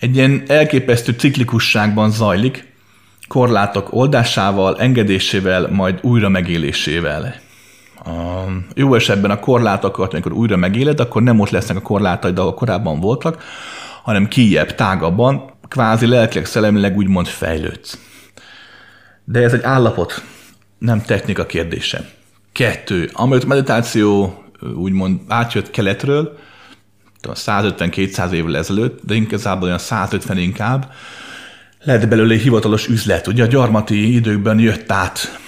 Egy 0.00 0.16
ilyen 0.16 0.42
elképesztő 0.46 1.12
ciklikusságban 1.12 2.10
zajlik, 2.10 2.72
korlátok 3.34 3.88
oldásával, 3.90 4.78
engedésével, 4.78 5.68
majd 5.70 5.98
újra 6.02 6.28
megélésével. 6.28 7.34
A 8.04 8.10
jó 8.74 8.94
esetben 8.94 9.30
a 9.30 9.40
korlátokat, 9.40 10.12
amikor 10.12 10.32
újra 10.32 10.56
megéled, 10.56 11.00
akkor 11.00 11.22
nem 11.22 11.36
most 11.36 11.52
lesznek 11.52 11.76
a 11.76 11.80
korlátaid, 11.80 12.38
ahol 12.38 12.54
korábban 12.54 13.00
voltak, 13.00 13.42
hanem 14.02 14.28
kijebb, 14.28 14.74
tágabban, 14.74 15.50
kvázi 15.68 16.06
lelkileg, 16.06 16.46
szellemileg 16.46 16.96
úgymond 16.96 17.26
fejlődsz. 17.26 17.98
De 19.24 19.40
ez 19.40 19.52
egy 19.52 19.62
állapot, 19.62 20.22
nem 20.78 21.02
technika 21.02 21.46
kérdése. 21.46 22.08
Kettő, 22.52 23.10
amit 23.12 23.46
meditáció 23.46 24.42
úgymond 24.76 25.20
átjött 25.28 25.70
keletről, 25.70 26.38
150-200 27.22 28.30
évvel 28.30 28.56
ezelőtt, 28.56 29.00
de 29.04 29.14
inkább 29.14 29.62
olyan 29.62 29.78
150 29.78 30.38
inkább, 30.38 30.92
lett 31.84 32.08
belőle 32.08 32.36
hivatalos 32.36 32.86
üzlet. 32.86 33.26
Ugye 33.26 33.42
a 33.42 33.46
gyarmati 33.46 34.14
időkben 34.14 34.58
jött 34.58 34.92
át 34.92 35.38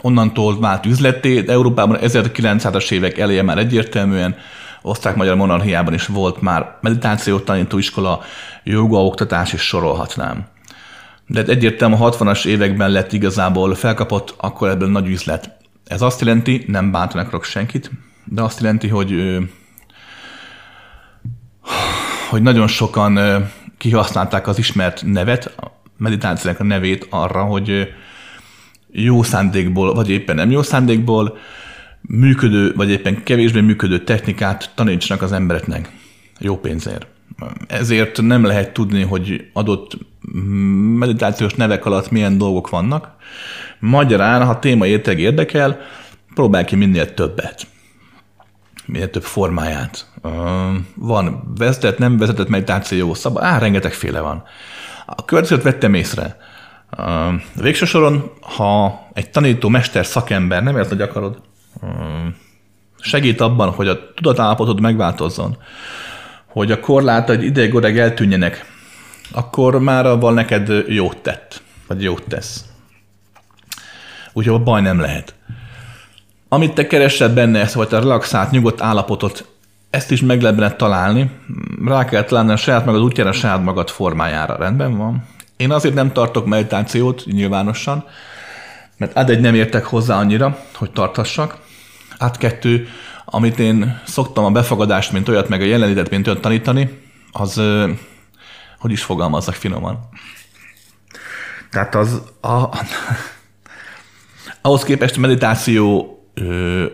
onnantól 0.00 0.60
vált 0.60 0.86
üzleté, 0.86 1.40
de 1.40 1.52
Európában 1.52 1.98
1900-as 2.00 2.90
évek 2.90 3.18
eleje 3.18 3.42
már 3.42 3.58
egyértelműen 3.58 4.36
osztrák-magyar 4.82 5.36
monarchiában 5.36 5.94
is 5.94 6.06
volt 6.06 6.40
már 6.40 6.78
meditációt 6.80 7.44
tanító 7.44 7.78
iskola, 7.78 8.22
joga 8.64 9.04
oktatás 9.04 9.52
is 9.52 9.60
sorolhatnám. 9.60 10.46
De 11.26 11.42
egyértelműen 11.42 12.00
a 12.00 12.10
60-as 12.10 12.46
években 12.46 12.90
lett 12.90 13.12
igazából 13.12 13.74
felkapott, 13.74 14.34
akkor 14.36 14.68
ebből 14.68 14.88
nagy 14.88 15.08
üzlet. 15.08 15.56
Ez 15.86 16.02
azt 16.02 16.20
jelenti, 16.20 16.64
nem 16.66 16.90
bántanak 16.90 17.44
senkit, 17.44 17.90
de 18.24 18.42
azt 18.42 18.60
jelenti, 18.60 18.88
hogy 18.88 19.38
hogy 22.30 22.42
nagyon 22.42 22.66
sokan 22.66 23.18
kihasználták 23.78 24.46
az 24.46 24.58
ismert 24.58 25.02
nevet, 25.06 25.46
a 25.56 25.80
meditációnak 25.96 26.60
a 26.60 26.64
nevét 26.64 27.06
arra, 27.10 27.42
hogy 27.42 27.88
jó 28.90 29.22
szándékból, 29.22 29.94
vagy 29.94 30.10
éppen 30.10 30.36
nem 30.36 30.50
jó 30.50 30.62
szándékból 30.62 31.36
működő, 32.00 32.72
vagy 32.74 32.90
éppen 32.90 33.22
kevésbé 33.22 33.60
működő 33.60 34.04
technikát 34.04 34.70
tanítsanak 34.74 35.22
az 35.22 35.32
embereknek 35.32 35.92
jó 36.38 36.58
pénzért. 36.58 37.06
Ezért 37.66 38.22
nem 38.22 38.44
lehet 38.44 38.72
tudni, 38.72 39.02
hogy 39.02 39.50
adott 39.52 39.98
meditációs 40.98 41.54
nevek 41.54 41.84
alatt 41.84 42.10
milyen 42.10 42.38
dolgok 42.38 42.68
vannak. 42.68 43.16
Magyarán, 43.78 44.44
ha 44.46 44.58
téma 44.58 44.86
érteg 44.86 45.20
érdekel, 45.20 45.80
próbálj 46.34 46.64
ki 46.64 46.76
minél 46.76 47.14
többet. 47.14 47.66
Minél 48.86 49.10
több 49.10 49.22
formáját. 49.22 50.06
Van 50.94 51.52
vezetett, 51.58 51.98
nem 51.98 52.18
vezetett 52.18 52.48
meditáció, 52.48 53.14
szab, 53.14 53.38
á, 53.38 53.58
rengetegféle 53.58 54.20
van. 54.20 54.42
A 55.06 55.24
következőt 55.24 55.62
vettem 55.62 55.94
észre. 55.94 56.36
Végső 57.54 57.84
soron, 57.84 58.30
ha 58.40 59.00
egy 59.12 59.30
tanító, 59.30 59.68
mester, 59.68 60.06
szakember, 60.06 60.62
nem 60.62 60.76
ért, 60.76 60.88
hogy 60.88 61.00
akarod, 61.00 61.40
segít 63.00 63.40
abban, 63.40 63.70
hogy 63.70 63.88
a 63.88 64.12
tudatállapotod 64.14 64.80
megváltozzon, 64.80 65.56
hogy 66.46 66.72
a 66.72 66.80
korlátaid 66.80 67.42
ideig 67.42 67.74
odáig 67.74 67.98
eltűnjenek, 67.98 68.72
akkor 69.32 69.78
már 69.78 70.06
avval 70.06 70.32
neked 70.32 70.72
jót 70.88 71.16
tett, 71.16 71.62
vagy 71.86 72.02
jót 72.02 72.22
tesz. 72.28 72.64
Úgyhogy 74.32 74.62
baj 74.62 74.80
nem 74.80 75.00
lehet. 75.00 75.34
Amit 76.54 76.74
te 76.74 76.86
keresed 76.86 77.34
benne, 77.34 77.60
ezt 77.60 77.74
vagy 77.74 77.94
a 77.94 77.98
relaxált, 77.98 78.50
nyugodt 78.50 78.80
állapotot, 78.80 79.46
ezt 79.90 80.10
is 80.10 80.20
meg 80.20 80.42
lehet 80.42 80.76
találni. 80.76 81.30
Rá 81.84 82.04
kell 82.04 82.22
találni 82.22 82.52
a 82.52 82.56
saját 82.56 82.84
magad 82.84 83.02
útjára, 83.02 83.30
a 83.30 83.32
saját 83.32 83.62
magad 83.62 83.90
formájára. 83.90 84.56
Rendben 84.56 84.96
van? 84.96 85.24
Én 85.56 85.70
azért 85.70 85.94
nem 85.94 86.12
tartok 86.12 86.46
meditációt 86.46 87.24
nyilvánosan, 87.26 88.04
mert 88.96 89.16
ad 89.16 89.30
egy 89.30 89.40
nem 89.40 89.54
értek 89.54 89.84
hozzá 89.84 90.18
annyira, 90.18 90.58
hogy 90.74 90.90
tartassak. 90.90 91.58
Át 92.18 92.36
kettő, 92.36 92.88
amit 93.24 93.58
én 93.58 94.00
szoktam 94.06 94.44
a 94.44 94.50
befogadást, 94.50 95.12
mint 95.12 95.28
olyat, 95.28 95.48
meg 95.48 95.60
a 95.60 95.64
jelenlétet, 95.64 96.10
mint 96.10 96.26
olyat 96.26 96.40
tanítani, 96.40 97.00
az, 97.32 97.60
hogy 98.78 98.90
is 98.90 99.02
fogalmazzak 99.02 99.54
finoman. 99.54 100.08
Tehát 101.70 101.94
az 101.94 102.22
a, 102.40 102.48
ahhoz 104.62 104.82
képest 104.82 105.16
a 105.16 105.20
meditáció 105.20 106.13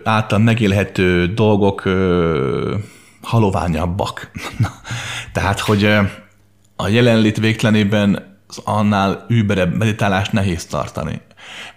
által 0.03 0.39
megélhető 0.39 1.25
dolgok 1.27 1.83
haloványabbak. 3.21 4.31
Tehát, 5.33 5.59
hogy 5.59 5.85
a 6.75 6.87
jelenlét 6.87 7.37
végtelenében 7.37 8.39
az 8.47 8.61
annál 8.63 9.25
überebb 9.27 9.75
meditálást 9.75 10.31
nehéz 10.31 10.65
tartani, 10.65 11.21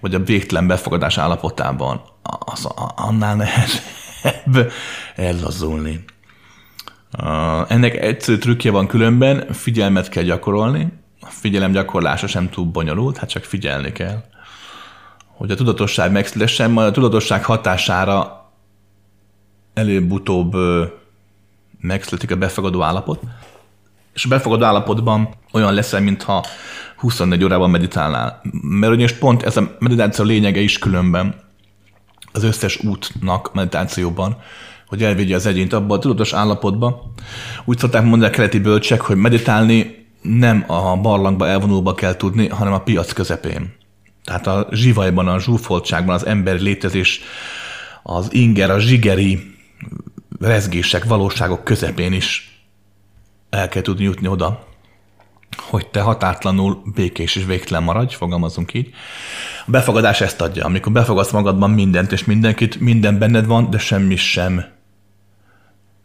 vagy 0.01 0.15
a 0.15 0.23
végtelen 0.23 0.67
befogadás 0.67 1.19
állapotában 1.19 2.01
az 2.23 2.69
annál 2.97 3.37
nehezebb 3.37 4.73
ellazulni. 5.17 6.05
Ennek 7.69 7.95
egyszerű 7.95 8.39
trükkje 8.39 8.71
van 8.71 8.87
különben, 8.87 9.53
figyelmet 9.53 10.09
kell 10.09 10.23
gyakorolni, 10.23 10.93
a 11.21 11.31
figyelem 11.31 11.73
gyakorlása 11.73 12.27
sem 12.27 12.49
túl 12.49 12.65
bonyolult, 12.65 13.17
hát 13.17 13.29
csak 13.29 13.45
figyelni 13.45 13.93
kell. 13.93 14.25
Hogy 15.45 15.53
a 15.53 15.57
tudatosság 15.57 16.13
megszülessen, 16.13 16.71
majd 16.71 16.89
a 16.89 16.91
tudatosság 16.91 17.45
hatására 17.45 18.51
előbb-utóbb 19.75 20.57
megszületik 21.81 22.31
a 22.31 22.37
befogadó 22.37 22.83
állapot, 22.83 23.21
és 24.15 24.25
a 24.25 24.29
befogadó 24.29 24.65
állapotban 24.65 25.29
olyan 25.53 25.75
leszel, 25.75 26.01
mintha 26.01 26.45
24 26.97 27.45
órában 27.45 27.71
meditálnál. 27.71 28.41
Mert 28.63 28.93
ugyanis 28.93 29.13
pont 29.13 29.43
ez 29.43 29.57
a 29.57 29.77
meditáció 29.79 30.25
lényege 30.25 30.61
is 30.61 30.79
különben 30.79 31.35
az 32.33 32.43
összes 32.43 32.85
útnak 32.85 33.55
meditációban, 33.55 34.37
hogy 34.87 35.03
elvigye 35.03 35.35
az 35.35 35.47
egyént 35.47 35.73
abba 35.73 35.95
a 35.95 35.99
tudatos 35.99 36.33
állapotba. 36.33 37.13
Úgy 37.65 37.79
szokták 37.79 38.03
mondani 38.03 38.33
a 38.33 38.35
keleti 38.35 38.59
bölcsek, 38.59 39.01
hogy 39.01 39.17
meditálni 39.17 40.07
nem 40.23 40.65
a 40.67 40.97
barlangba 40.97 41.47
elvonulba 41.47 41.95
kell 41.95 42.17
tudni, 42.17 42.49
hanem 42.49 42.73
a 42.73 42.81
piac 42.81 43.13
közepén. 43.13 43.83
Tehát 44.25 44.47
a 44.47 44.69
zsivajban, 44.71 45.29
a 45.29 45.41
zsúfoltságban, 45.41 46.15
az 46.15 46.27
emberi 46.27 46.63
létezés, 46.63 47.21
az 48.03 48.33
inger, 48.33 48.71
a 48.71 48.79
zsigeri 48.79 49.55
rezgések, 50.41 51.05
valóságok 51.05 51.65
közepén 51.65 52.13
is 52.13 52.55
el 53.51 53.69
kell 53.69 53.83
tudni 53.83 54.05
jutni 54.05 54.29
oda, 54.29 54.67
hogy 55.57 55.87
te 55.87 56.01
határtlanul 56.01 56.83
békés 56.95 57.37
és 57.37 57.45
végtelen 57.45 57.83
maradj, 57.83 58.15
fogalmazunk 58.15 58.75
így. 58.75 58.91
A 59.67 59.71
befogadás 59.71 60.21
ezt 60.21 60.41
adja, 60.41 60.65
amikor 60.65 60.93
befogadsz 60.93 61.31
magadban 61.31 61.71
mindent 61.71 62.13
és 62.13 62.25
mindenkit, 62.25 62.81
minden 62.81 63.19
benned 63.19 63.47
van, 63.47 63.71
de 63.71 63.79
semmi 63.79 64.17
sem 64.17 64.65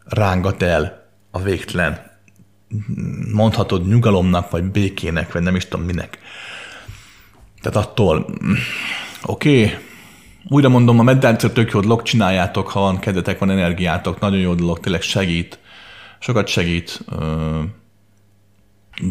rángat 0.04 0.62
el 0.62 1.08
a 1.30 1.40
végtelen. 1.40 2.18
Mondhatod 3.32 3.88
nyugalomnak, 3.88 4.50
vagy 4.50 4.64
békének, 4.64 5.32
vagy 5.32 5.42
nem 5.42 5.56
is 5.56 5.68
tudom 5.68 5.86
minek. 5.86 6.18
Tehát 7.62 7.88
attól, 7.88 8.26
oké, 9.22 9.64
okay, 9.64 9.78
újra 10.48 10.68
mondom, 10.68 10.98
a 10.98 11.02
meditáció 11.02 11.48
tök 11.48 11.70
jó 11.70 11.80
dolog, 11.80 12.02
csináljátok, 12.02 12.68
ha 12.68 12.80
van 12.80 12.98
kedvetek, 12.98 13.38
van 13.38 13.50
energiátok, 13.50 14.20
nagyon 14.20 14.38
jó 14.38 14.54
dolog, 14.54 14.80
tényleg 14.80 15.02
segít 15.02 15.58
sokat 16.20 16.46
segít. 16.46 17.04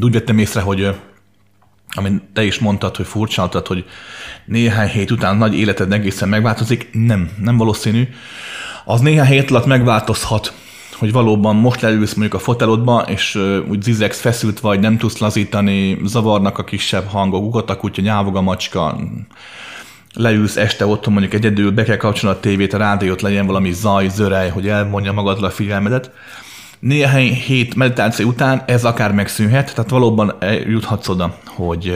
Úgy 0.02 0.14
vettem 0.14 0.38
észre, 0.38 0.62
hogy 0.62 0.96
amit 1.90 2.24
te 2.34 2.44
is 2.44 2.60
mondtad, 2.60 2.96
hogy 2.96 3.06
furcsáltad, 3.06 3.68
hogy 3.68 3.86
néhány 4.46 4.88
hét 4.88 5.12
után 5.12 5.38
nagy 5.38 5.56
életed 5.56 5.94
egészen 5.94 6.30
megváltozik, 6.30 6.90
nem, 6.92 7.32
nem 7.40 7.58
valószínű. 7.58 8.08
Az 8.86 9.02
néhány 9.02 9.28
hét 9.28 9.50
alatt 9.50 9.66
megváltozhat, 9.66 10.54
hogy 11.00 11.12
valóban 11.12 11.56
most 11.56 11.82
leülsz 11.82 12.14
mondjuk 12.14 12.42
a 12.42 12.44
fotelodba, 12.44 13.06
és 13.08 13.40
úgy 13.70 13.82
zizegsz, 13.82 14.20
feszült 14.20 14.60
vagy, 14.60 14.80
nem 14.80 14.98
tudsz 14.98 15.18
lazítani, 15.18 15.98
zavarnak 16.04 16.58
a 16.58 16.64
kisebb 16.64 17.08
hangok, 17.08 17.44
ugat 17.44 17.70
a 17.70 17.78
kutya, 17.78 18.02
nyávog 18.02 18.36
a 18.36 18.42
macska, 18.42 19.00
leülsz 20.14 20.58
este 20.58 20.86
otthon 20.86 21.14
mondjuk 21.14 21.34
egyedül, 21.34 21.72
be 21.72 21.84
kell 21.84 21.98
kapcsolni 21.98 22.38
a 22.38 22.40
tévét, 22.40 22.74
a 22.74 22.78
rádiót, 22.78 23.22
legyen 23.22 23.46
valami 23.46 23.72
zaj, 23.72 24.10
zörej, 24.10 24.50
hogy 24.50 24.68
elmondja 24.68 25.12
magadra 25.12 25.48
a 25.48 25.52
figyelmedet. 25.52 26.12
Néhány 26.80 27.34
hét 27.34 27.76
meditáció 27.76 28.28
után 28.28 28.64
ez 28.66 28.86
akár 28.86 29.12
megszűnhet, 29.12 29.76
tehát 29.76 29.90
valóban 29.90 30.34
juthatsz 30.68 31.08
oda, 31.08 31.38
hogy, 31.46 31.94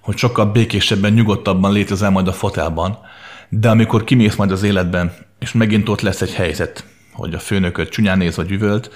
hogy 0.00 0.16
sokkal 0.16 0.46
békésebben, 0.46 1.12
nyugodtabban 1.12 1.72
létezel 1.72 2.10
majd 2.10 2.28
a 2.28 2.32
fotelban, 2.32 2.98
de 3.48 3.68
amikor 3.70 4.04
kimész 4.04 4.36
majd 4.36 4.50
az 4.50 4.62
életben, 4.62 5.12
és 5.38 5.52
megint 5.52 5.88
ott 5.88 6.00
lesz 6.00 6.20
egy 6.20 6.34
helyzet, 6.34 6.84
hogy 7.12 7.34
a 7.34 7.38
főnököt 7.38 7.88
csúnyán 7.88 8.18
néz, 8.18 8.36
vagy 8.36 8.50
üvölt, 8.50 8.90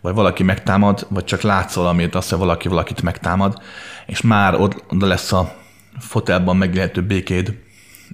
vagy 0.00 0.14
valaki 0.14 0.42
megtámad, 0.42 1.06
vagy 1.10 1.24
csak 1.24 1.40
látszol, 1.40 1.86
amit 1.86 2.14
azt, 2.14 2.30
hogy 2.30 2.38
valaki 2.38 2.68
valakit 2.68 3.02
megtámad, 3.02 3.62
és 4.06 4.20
már 4.20 4.54
oda 4.88 5.06
lesz 5.06 5.32
a 5.32 5.56
fotelban 5.98 6.56
megélhető 6.56 7.02
békéd, 7.02 7.54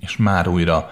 és 0.00 0.16
már 0.16 0.48
újra 0.48 0.90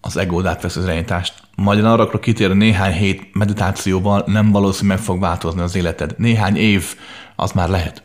az 0.00 0.16
egód 0.16 0.46
átvesz 0.46 0.76
az 0.76 0.84
irányítást. 0.84 1.34
Majd 1.56 1.84
arra 1.84 2.02
akarok 2.02 2.20
kitérni, 2.20 2.56
néhány 2.56 2.92
hét 2.92 3.34
meditációval 3.34 4.22
nem 4.26 4.50
valószínű 4.50 4.88
meg 4.88 4.98
fog 4.98 5.20
változni 5.20 5.60
az 5.60 5.74
életed. 5.74 6.14
Néhány 6.18 6.56
év, 6.56 6.94
az 7.36 7.52
már 7.52 7.68
lehet. 7.68 8.02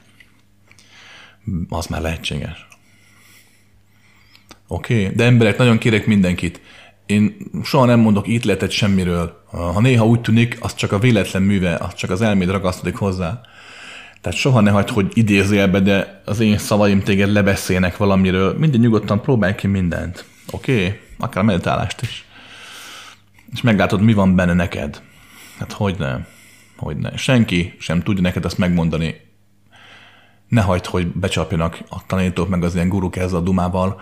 Az 1.70 1.86
már 1.86 2.02
lehetséges. 2.02 2.68
Oké, 4.68 5.04
okay? 5.04 5.16
de 5.16 5.24
emberek, 5.24 5.58
nagyon 5.58 5.78
kérek 5.78 6.06
mindenkit. 6.06 6.62
Én 7.06 7.38
soha 7.64 7.86
nem 7.86 8.00
mondok 8.00 8.28
ítéletet 8.28 8.72
semmiről. 8.72 9.44
Ha 9.52 9.82
néha 9.82 10.06
úgy 10.06 10.22
tűnik, 10.22 10.58
az 10.60 10.76
csak 10.76 10.92
a 10.92 11.00
véletlen 11.00 11.42
műve, 11.42 11.76
az 11.76 11.94
csak 11.94 12.10
az 12.10 12.22
elméd 12.22 12.50
ragasztodik 12.50 12.96
hozzá. 12.96 13.42
Tehát 14.22 14.40
soha 14.40 14.60
ne 14.60 14.72
hagyd, 14.72 14.90
hogy 14.90 15.12
idézélbe, 15.14 15.80
de 15.80 16.22
az 16.26 16.40
én 16.40 16.58
szavaim 16.58 17.02
téged 17.02 17.32
lebeszélnek 17.32 17.98
valamiről. 17.98 18.58
Minden 18.58 18.80
nyugodtan 18.80 19.22
próbálj 19.22 19.56
ki 19.56 19.68
mindent. 19.68 20.26
Oké? 20.52 20.74
Okay? 20.74 21.00
Akár 21.18 21.44
a 21.44 21.46
meditálást 21.46 22.02
is. 22.02 22.26
És 23.54 23.62
meglátod, 23.62 24.02
mi 24.02 24.14
van 24.14 24.36
benne 24.36 24.54
neked. 24.54 25.02
Hát 25.60 25.72
hogy 25.72 25.96
ne? 25.98 26.18
Hogy 26.78 26.98
ne. 26.98 27.18
Senki 27.18 27.74
sem 27.80 28.02
tudja 28.02 28.22
neked 28.22 28.46
azt 28.46 28.58
megmondani. 28.58 29.16
Ne 30.48 30.62
hagyd, 30.62 30.86
hogy 30.86 31.08
becsapjanak 31.08 31.78
a 31.90 32.06
tanítók, 32.06 32.50
meg 32.50 32.64
az 32.64 32.76
ilyen 32.76 32.90
guruk 32.90 33.16
ezzel 33.16 33.40
a 33.40 33.42
dumával, 33.42 34.02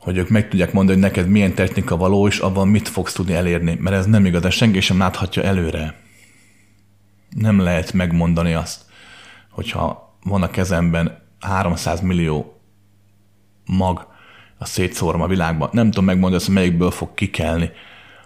hogy 0.00 0.16
ők 0.16 0.28
meg 0.28 0.48
tudják 0.48 0.72
mondani, 0.72 1.00
hogy 1.00 1.08
neked 1.08 1.28
milyen 1.28 1.54
technika 1.54 1.96
való, 1.96 2.26
és 2.26 2.38
abban 2.38 2.68
mit 2.68 2.88
fogsz 2.88 3.12
tudni 3.12 3.34
elérni. 3.34 3.76
Mert 3.80 3.96
ez 3.96 4.06
nem 4.06 4.26
igaz, 4.26 4.42
de 4.42 4.50
senki 4.50 4.80
sem 4.80 4.98
láthatja 4.98 5.42
előre. 5.42 5.94
Nem 7.30 7.60
lehet 7.60 7.92
megmondani 7.92 8.54
azt, 8.54 8.84
hogyha 9.50 10.14
van 10.24 10.42
a 10.42 10.50
kezemben 10.50 11.18
300 11.40 12.00
millió 12.00 12.60
mag 13.66 14.06
a 14.58 14.64
szétszórom 14.64 15.20
a 15.20 15.26
világban. 15.26 15.68
Nem 15.72 15.86
tudom 15.86 16.04
megmondani, 16.04 16.42
hogy 16.44 16.54
melyikből 16.54 16.90
fog 16.90 17.14
kikelni 17.14 17.70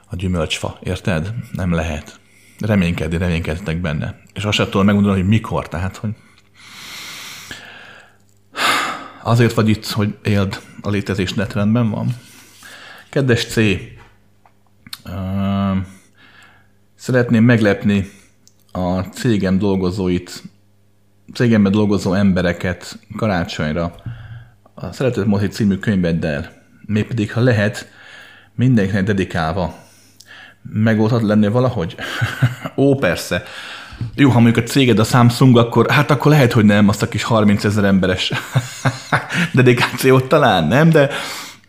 a 0.07 0.17
gyümölcsfa, 0.17 0.79
érted? 0.83 1.35
Nem 1.53 1.73
lehet. 1.73 2.21
Reménykedni, 2.59 3.19
reménykedtek 3.19 3.81
benne. 3.81 4.21
És 4.33 4.45
azt 4.45 4.57
sem 4.57 4.65
tudom 4.65 4.85
megmondani, 4.85 5.21
hogy 5.21 5.29
mikor, 5.29 5.69
tehát, 5.69 5.97
hogy 5.97 6.11
azért 9.25 9.55
vagy 9.55 9.69
itt, 9.69 9.87
hogy 9.87 10.15
éld 10.23 10.61
a 10.81 10.91
létezés 10.91 11.33
netrendben 11.33 11.91
van. 11.91 12.17
Kedves 13.11 13.45
C, 13.45 13.61
szeretném 16.95 17.45
meglepni 17.45 18.11
a 18.73 19.01
cégem 19.01 19.59
dolgozóit, 19.59 20.43
cégemben 21.35 21.73
dolgozó 21.73 22.13
embereket 22.13 22.99
karácsonyra 23.17 23.95
a 24.75 24.93
Szeretett 24.93 25.27
Mozi 25.27 25.47
című 25.47 25.77
könyveddel, 25.77 26.51
mégpedig 26.87 27.33
ha 27.33 27.41
lehet, 27.41 27.89
mindenkinek 28.55 29.05
dedikálva. 29.05 29.75
Megoldhat 30.63 31.23
lenni 31.23 31.49
valahogy? 31.49 31.97
Ó, 32.77 32.95
persze. 32.95 33.43
Jó, 34.15 34.31
ha 34.31 34.41
mondjuk 34.41 34.65
a 34.65 34.69
céged 34.69 34.99
a 34.99 35.05
Samsung, 35.05 35.59
akkor 35.59 35.91
hát 35.91 36.11
akkor 36.11 36.31
lehet, 36.31 36.53
hogy 36.53 36.65
nem 36.65 36.89
azt 36.89 37.03
a 37.03 37.09
kis 37.09 37.23
30 37.23 37.65
ezer 37.65 37.85
emberes 37.85 38.33
dedikációt 39.53 40.29
talán, 40.29 40.65
nem? 40.65 40.91
De, 40.91 41.11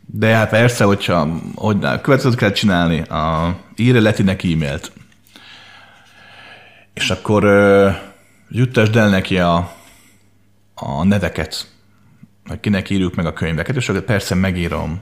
de 0.06 0.36
hát 0.36 0.50
persze, 0.50 0.84
hogyha 0.84 1.40
hogy 1.56 1.80
következőt 1.80 2.36
kell 2.36 2.52
csinálni, 2.52 3.02
a, 3.02 3.56
írj 3.76 4.00
Letinek 4.00 4.44
e-mailt, 4.44 4.92
és 6.94 7.10
akkor 7.10 7.46
uh, 7.46 7.96
juttasd 8.50 8.96
el 8.96 9.10
neki 9.10 9.40
a, 9.40 9.74
a 10.76 11.04
neveket, 11.04 11.68
hogy 12.48 12.60
kinek 12.60 12.90
írjuk 12.90 13.16
meg 13.16 13.26
a 13.26 13.34
könyveket, 13.34 13.76
és 13.76 13.90
akkor 13.90 14.02
persze 14.02 14.36
megírom. 14.36 15.02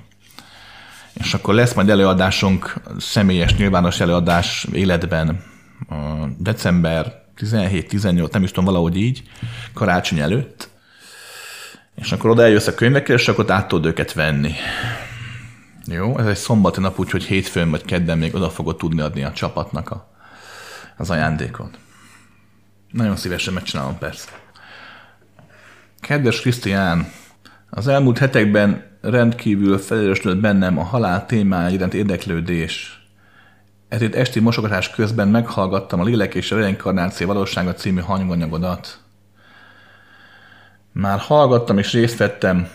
És 1.13 1.33
akkor 1.33 1.53
lesz 1.53 1.73
majd 1.73 1.89
előadásunk, 1.89 2.73
személyes, 2.97 3.55
nyilvános 3.55 3.99
előadás 3.99 4.67
életben, 4.71 5.52
december 6.37 7.23
17-18, 7.37 8.31
nem 8.31 8.43
is 8.43 8.49
tudom, 8.49 8.65
valahogy 8.65 8.97
így, 8.97 9.23
karácsony 9.73 10.19
előtt, 10.19 10.69
és 11.95 12.11
akkor 12.11 12.29
oda 12.29 12.43
eljössz 12.43 12.67
a 12.67 12.73
könyvekkel, 12.73 13.15
és 13.15 13.27
akkor 13.27 13.51
át 13.51 13.67
tudod 13.67 13.85
őket 13.85 14.13
venni. 14.13 14.51
Jó, 15.85 16.17
ez 16.19 16.25
egy 16.25 16.35
szombati 16.35 16.79
nap, 16.79 16.99
úgyhogy 16.99 17.23
hétfőn 17.23 17.69
vagy 17.69 17.85
kedden 17.85 18.17
még 18.17 18.35
oda 18.35 18.49
fogod 18.49 18.77
tudni 18.77 19.01
adni 19.01 19.23
a 19.23 19.31
csapatnak 19.31 19.89
a, 19.89 20.11
az 20.97 21.09
ajándékot. 21.09 21.77
Nagyon 22.91 23.15
szívesen 23.15 23.53
megcsinálom 23.53 23.97
persze. 23.97 24.29
Kedves 25.99 26.41
Krisztián, 26.41 27.11
az 27.69 27.87
elmúlt 27.87 28.17
hetekben 28.17 28.91
rendkívül 29.01 29.77
felerősödött 29.77 30.41
bennem 30.41 30.77
a 30.77 30.83
halál 30.83 31.25
témája 31.25 31.69
iránt 31.69 31.93
érdeklődés. 31.93 33.02
Ezért 33.93 34.15
esti 34.15 34.39
mosogatás 34.39 34.89
közben 34.89 35.27
meghallgattam 35.27 35.99
a 35.99 36.03
Lélek 36.03 36.35
és 36.35 36.51
a 36.51 36.55
Reinkarnáció 36.55 37.27
valósága 37.27 37.73
című 37.73 38.01
hanganyagodat. 38.01 38.99
Már 40.91 41.19
hallgattam 41.19 41.77
és 41.77 41.91
részt 41.91 42.17
vettem 42.17 42.67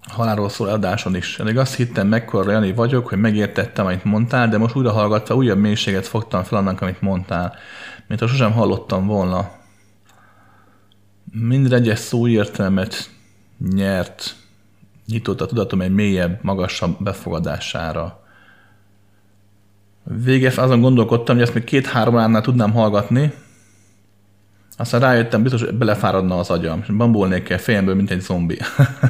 halálról 0.00 0.48
szól 0.48 0.68
adáson 0.68 1.16
is. 1.16 1.38
Elég 1.38 1.58
azt 1.58 1.74
hittem, 1.74 2.06
mekkora 2.06 2.50
Jani 2.50 2.72
vagyok, 2.72 3.08
hogy 3.08 3.18
megértettem, 3.18 3.86
amit 3.86 4.04
mondtál, 4.04 4.48
de 4.48 4.58
most 4.58 4.76
újra 4.76 4.92
hallgatva 4.92 5.34
újabb 5.34 5.58
mélységet 5.58 6.06
fogtam 6.06 6.42
fel 6.42 6.58
annak, 6.58 6.80
amit 6.80 7.00
mondtál, 7.00 7.54
mint 8.06 8.20
ha 8.20 8.26
sosem 8.26 8.52
hallottam 8.52 9.06
volna. 9.06 9.50
Minden 11.32 11.72
egyes 11.72 11.98
szó 11.98 12.28
értelmet 12.28 13.10
nyert, 13.74 14.36
nyitott 15.06 15.40
a 15.40 15.46
tudatom 15.46 15.80
egy 15.80 15.94
mélyebb, 15.94 16.38
magasabb 16.42 17.02
befogadására. 17.02 18.26
Véges 20.24 20.58
azon 20.58 20.80
gondolkodtam, 20.80 21.34
hogy 21.34 21.44
ezt 21.44 21.54
még 21.54 21.64
két-három 21.64 22.14
óránál 22.14 22.42
tudnám 22.42 22.72
hallgatni, 22.72 23.32
aztán 24.80 25.00
rájöttem, 25.00 25.42
biztos, 25.42 25.62
hogy 25.62 25.74
belefáradna 25.74 26.38
az 26.38 26.50
agyam, 26.50 26.80
és 26.82 26.86
bambulnék 26.86 27.48
el 27.48 27.58
fejemből, 27.58 27.94
mint 27.94 28.10
egy 28.10 28.20
zombi. 28.20 28.58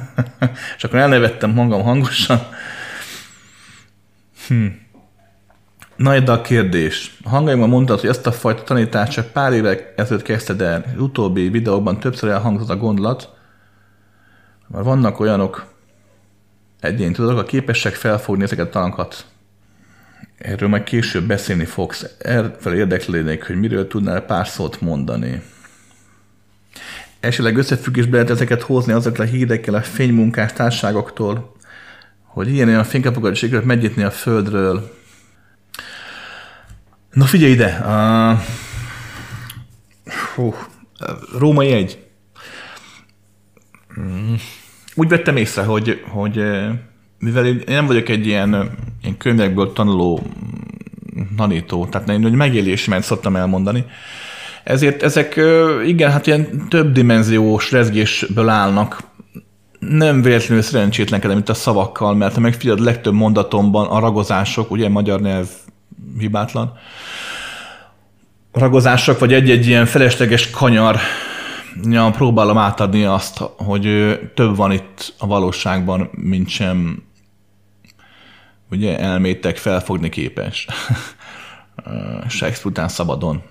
és 0.76 0.84
akkor 0.84 0.98
elnevettem 0.98 1.50
magam 1.50 1.82
hangosan. 1.82 2.40
Hm. 4.46 4.66
Na, 5.96 6.20
de 6.20 6.32
a 6.32 6.40
kérdés. 6.40 7.16
A 7.24 7.28
hangaimban 7.28 7.68
mondtad, 7.68 8.00
hogy 8.00 8.08
ezt 8.08 8.26
a 8.26 8.32
fajta 8.32 8.62
tanítást 8.62 9.12
csak 9.12 9.26
pár 9.26 9.52
évek 9.52 9.92
ezelőtt 9.96 10.22
kezdted 10.22 10.60
el. 10.60 10.84
Az 10.94 11.00
utóbbi 11.00 11.48
videóban 11.48 12.00
többször 12.00 12.30
elhangzott 12.30 12.70
a 12.70 12.76
gondolat, 12.76 13.32
mert 14.68 14.84
vannak 14.84 15.20
olyanok, 15.20 15.66
egyén 16.80 17.12
tudok, 17.12 17.38
a 17.38 17.44
képesek 17.44 17.94
felfogni 17.94 18.42
ezeket 18.42 18.66
a 18.66 18.70
tankat. 18.70 19.26
Erről 20.38 20.68
majd 20.68 20.82
később 20.82 21.26
beszélni 21.26 21.64
fogsz. 21.64 22.06
Erről 22.18 22.74
érdeklődnék, 22.74 23.46
hogy 23.46 23.56
miről 23.56 23.86
tudnál 23.86 24.20
pár 24.20 24.46
szót 24.46 24.80
mondani. 24.80 25.42
Esetleg 27.20 27.56
összefüggésbe 27.56 28.12
lehet 28.12 28.30
ezeket 28.30 28.62
hozni 28.62 28.92
azokkal 28.92 29.26
a 29.26 29.28
hírekkel 29.28 29.74
a 29.74 29.82
fénymunkás 29.82 30.52
társágoktól, 30.52 31.56
hogy 32.22 32.48
ilyen 32.48 32.68
olyan 32.68 32.84
fénykapokat 32.84 33.34
sikerült 33.34 33.64
megnyitni 33.64 34.02
a 34.02 34.10
földről. 34.10 34.96
Na 37.10 37.24
figyelj 37.24 37.52
ide! 37.52 37.80
Uh, 37.84 38.40
hú, 40.34 40.54
római 41.38 41.72
egy. 41.72 42.06
Mm 44.00 44.34
úgy 44.98 45.08
vettem 45.08 45.36
észre, 45.36 45.62
hogy, 45.62 46.02
hogy 46.08 46.44
mivel 47.18 47.46
én 47.46 47.62
nem 47.66 47.86
vagyok 47.86 48.08
egy 48.08 48.26
ilyen, 48.26 48.50
ilyen 49.02 49.16
könyvekből 49.16 49.72
tanuló 49.72 50.22
tanító, 51.36 51.86
tehát 51.86 52.08
én 52.08 52.20
megélésemet 52.20 53.02
szoktam 53.02 53.36
elmondani, 53.36 53.84
ezért 54.64 55.02
ezek 55.02 55.40
igen, 55.86 56.10
hát 56.10 56.26
ilyen 56.26 56.66
több 56.68 56.92
dimenziós 56.92 57.72
rezgésből 57.72 58.48
állnak. 58.48 59.02
Nem 59.78 60.22
véletlenül 60.22 60.62
szerencsétlenkedem 60.62 61.38
itt 61.38 61.48
a 61.48 61.54
szavakkal, 61.54 62.14
mert 62.14 62.34
ha 62.34 62.40
megfigyeled 62.40 62.84
legtöbb 62.84 63.14
mondatomban 63.14 63.86
a 63.86 63.98
ragozások, 63.98 64.70
ugye 64.70 64.88
magyar 64.88 65.20
nyelv 65.20 65.46
hibátlan, 66.18 66.72
ragozások, 68.52 69.18
vagy 69.18 69.32
egy-egy 69.32 69.66
ilyen 69.66 69.86
felesleges 69.86 70.50
kanyar 70.50 70.96
ja, 71.90 72.10
próbálom 72.10 72.58
átadni 72.58 73.04
azt, 73.04 73.38
hogy 73.56 74.18
több 74.34 74.56
van 74.56 74.72
itt 74.72 75.14
a 75.18 75.26
valóságban, 75.26 76.10
mint 76.12 76.48
sem 76.48 77.02
ugye 78.70 78.98
elmétek 78.98 79.56
felfogni 79.56 80.08
képes. 80.08 80.66
Shakespeare 82.28 82.68
után 82.68 82.88
szabadon. 82.88 83.42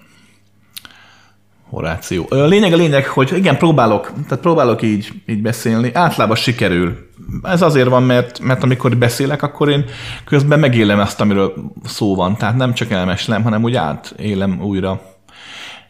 Horáció. 1.69 2.25
A 2.29 2.35
lényeg 2.35 2.73
a 2.73 2.75
lényeg, 2.75 3.05
hogy 3.05 3.33
igen, 3.35 3.57
próbálok, 3.57 4.11
tehát 4.27 4.43
próbálok 4.43 4.81
így, 4.81 5.11
így 5.25 5.41
beszélni. 5.41 5.93
Általában 5.93 6.35
sikerül. 6.35 7.09
Ez 7.43 7.61
azért 7.61 7.87
van, 7.87 8.03
mert, 8.03 8.39
mert 8.39 8.63
amikor 8.63 8.97
beszélek, 8.97 9.41
akkor 9.41 9.69
én 9.69 9.85
közben 10.25 10.59
megélem 10.59 10.99
azt, 10.99 11.21
amiről 11.21 11.53
szó 11.83 12.15
van. 12.15 12.37
Tehát 12.37 12.55
nem 12.55 12.73
csak 12.73 12.91
elmeslem, 12.91 13.43
hanem 13.43 13.63
úgy 13.63 13.75
átélem 13.75 14.61
újra 14.61 15.16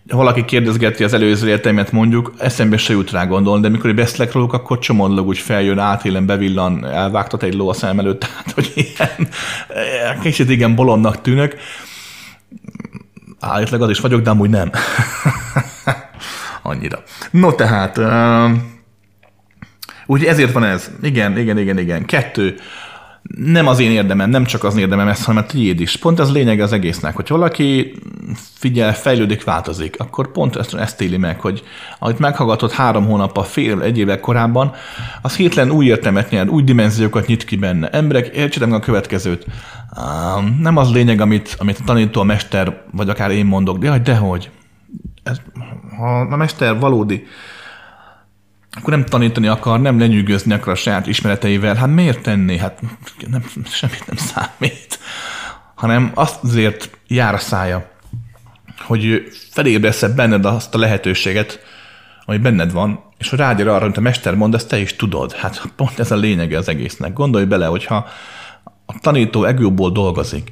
valaki 0.08 0.46
kérdezgeti 0.46 1.04
az 1.04 1.14
előző 1.14 1.48
életeimet 1.48 1.92
mondjuk, 1.92 2.34
eszembe 2.38 2.78
se 2.78 2.94
jut 2.94 3.12
rá 3.12 3.26
gondolni, 3.26 3.62
de 3.62 3.70
mikor 3.70 3.94
beszélek 3.94 4.32
róluk, 4.32 4.54
akkor 4.54 4.80
csomódlag 4.80 5.28
úgy 5.28 5.38
feljön, 5.38 5.80
átélem, 5.80 6.26
bevillan, 6.26 6.86
elvágtat 6.86 7.44
egy 7.44 7.54
ló 7.54 7.70
a 7.70 7.74
szem 7.74 8.00
előtt, 8.00 8.20
tehát 8.24 8.52
hogy 8.52 8.72
ilyen, 8.76 9.30
kicsit 10.22 10.50
igen 10.50 10.76
bolondnak 10.76 11.22
tűnök. 11.22 11.56
Állítólag 13.40 13.82
az 13.82 13.90
is 13.90 14.00
vagyok, 14.00 14.22
de 14.22 14.30
amúgy 14.30 14.50
nem. 14.50 14.72
Annyira. 16.64 17.04
No 17.32 17.54
tehát, 17.54 17.98
uh, 17.98 18.58
úgy 20.06 20.24
ezért 20.24 20.52
van 20.52 20.64
ez. 20.64 20.92
Igen, 21.02 21.38
igen, 21.38 21.58
igen, 21.58 21.78
igen. 21.78 22.06
Kettő. 22.06 22.56
Nem 23.36 23.68
az 23.68 23.80
én 23.80 23.92
érdemem, 23.92 24.30
nem 24.30 24.46
csak 24.46 24.64
az 24.64 24.78
érdemem 24.78 25.08
ez, 25.08 25.26
hanem 25.26 25.44
a 25.44 25.46
tiéd 25.46 25.80
is. 25.80 25.98
Pont 25.98 26.20
ez 26.20 26.32
lényeg 26.32 26.60
az 26.60 26.72
egésznek, 26.72 27.16
hogy 27.16 27.28
valaki 27.28 27.96
figyel, 28.54 28.94
fejlődik, 28.94 29.44
változik, 29.44 29.96
akkor 30.00 30.32
pont 30.32 30.56
ezt, 30.56 30.74
ezt 30.74 31.02
éli 31.02 31.18
meg, 31.18 31.40
hogy 31.40 31.64
amit 32.00 32.20
meghallgatott 32.20 32.72
három 32.72 33.06
hónappal, 33.06 33.44
fél, 33.44 33.82
egy 33.82 33.98
évek 33.98 34.20
korábban, 34.20 34.74
az 35.22 35.36
hirtelen 35.36 35.72
új 35.72 35.86
értelmet 35.86 36.30
nyer, 36.30 36.50
új 36.50 36.64
dimenziókat 36.64 37.28
nyit 37.28 37.46
ki 37.46 37.56
benne. 37.56 37.90
Emberek, 37.90 38.28
értsétek 38.28 38.72
a 38.72 38.80
következőt. 38.80 39.46
Nem 40.60 40.78
az 40.78 40.92
lényeg, 40.92 41.22
amit, 41.22 41.56
amit 41.60 41.80
a 41.80 41.84
tanító, 41.84 42.22
a 42.22 42.24
mester, 42.24 42.82
vagy 42.92 43.10
akár 43.10 43.32
én 43.32 43.46
mondok, 43.46 43.78
de 43.78 43.98
dehogy. 43.98 44.50
Ez, 45.24 45.42
ha 45.98 46.20
a 46.20 46.36
mester 46.36 46.80
valódi 46.80 47.28
akkor 48.78 48.94
nem 48.94 49.06
tanítani 49.06 49.48
akar, 49.48 49.82
nem 49.82 50.00
lenyűgözni 50.00 50.54
akar 50.54 50.74
a 50.74 50.76
saját 50.76 51.08
ismereteivel, 51.08 51.76
hát 51.76 51.94
miért 51.94 52.22
tenni? 52.22 52.58
Hát 52.58 52.82
nem, 53.28 53.44
semmit 53.66 54.08
nem 54.08 54.16
számít. 54.16 55.00
Hanem 55.76 56.12
azért 56.14 56.90
jár 57.08 57.34
a 57.34 57.38
szája, 57.38 57.90
hogy 58.80 59.32
felébresz 59.52 60.04
benned 60.16 60.46
azt 60.46 60.76
a 60.76 60.78
lehetőséget, 60.78 61.60
ami 62.26 62.38
benned 62.38 62.72
van, 62.72 63.00
és 63.18 63.30
hogy 63.30 63.40
rágyere 63.40 63.74
arra, 63.74 63.84
amit 63.84 63.98
a 63.98 64.02
mester 64.02 64.36
mond, 64.36 64.54
ezt 64.54 64.68
te 64.68 64.78
is 64.78 64.96
tudod. 64.96 65.34
Hát 65.34 65.72
pont 65.76 66.00
ez 66.00 66.12
a 66.12 66.16
lényege 66.16 66.58
az 66.58 66.70
egésznek. 66.70 67.14
Gondolj 67.14 67.46
bele, 67.46 67.66
hogyha 67.66 68.08
a 68.86 69.00
tanító 69.00 69.44
egóból 69.44 69.92
dolgozik, 69.92 70.52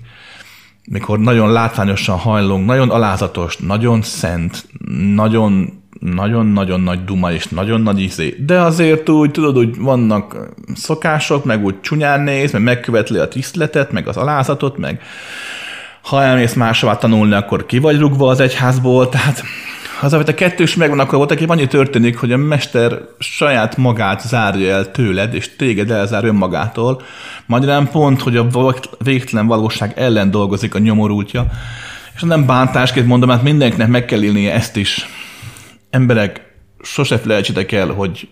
mikor 0.89 1.19
nagyon 1.19 1.51
látványosan 1.51 2.17
hajlunk, 2.17 2.65
nagyon 2.65 2.89
alázatos, 2.89 3.57
nagyon 3.57 4.01
szent, 4.01 4.67
nagyon 5.13 5.83
nagyon-nagyon 5.99 6.81
nagy 6.81 7.03
duma 7.03 7.31
és 7.31 7.47
nagyon 7.47 7.81
nagy 7.81 7.99
izé. 7.99 8.35
De 8.45 8.59
azért 8.59 9.09
úgy, 9.09 9.31
tudod, 9.31 9.55
hogy 9.55 9.77
vannak 9.77 10.37
szokások, 10.75 11.45
meg 11.45 11.63
úgy 11.63 11.81
csúnyán 11.81 12.21
néz, 12.21 12.51
meg 12.51 12.61
megkövetli 12.61 13.17
a 13.17 13.27
tiszteletet, 13.27 13.91
meg 13.91 14.07
az 14.07 14.17
alázatot, 14.17 14.77
meg 14.77 15.01
ha 16.01 16.23
elmész 16.23 16.53
máshová 16.53 16.95
tanulni, 16.95 17.33
akkor 17.33 17.65
ki 17.65 17.79
vagy 17.79 17.99
rugva 17.99 18.29
az 18.29 18.39
egyházból, 18.39 19.09
tehát 19.09 19.43
az, 20.01 20.13
amit 20.13 20.27
a 20.27 20.33
kettős 20.33 20.75
megvan, 20.75 20.99
akkor 20.99 21.17
volt, 21.17 21.31
aki 21.31 21.43
annyi 21.47 21.67
történik, 21.67 22.17
hogy 22.17 22.31
a 22.31 22.37
mester 22.37 22.99
saját 23.19 23.77
magát 23.77 24.21
zárja 24.21 24.73
el 24.73 24.91
tőled, 24.91 25.33
és 25.33 25.55
téged 25.55 25.91
elzár 25.91 26.25
önmagától. 26.25 27.01
Magyarán 27.45 27.89
pont, 27.91 28.21
hogy 28.21 28.37
a 28.37 28.47
végtelen 29.03 29.47
valóság 29.47 29.93
ellen 29.95 30.31
dolgozik 30.31 30.75
a 30.75 30.79
nyomorultja. 30.79 31.45
És 32.15 32.21
nem 32.21 32.45
bántásként 32.45 33.07
mondom, 33.07 33.29
hát 33.29 33.43
mindenkinek 33.43 33.87
meg 33.87 34.05
kell 34.05 34.23
élnie 34.23 34.53
ezt 34.53 34.75
is 34.75 35.07
emberek, 35.95 36.41
sose 36.81 37.17
felejtsétek 37.17 37.71
el, 37.71 37.87
hogy 37.87 38.29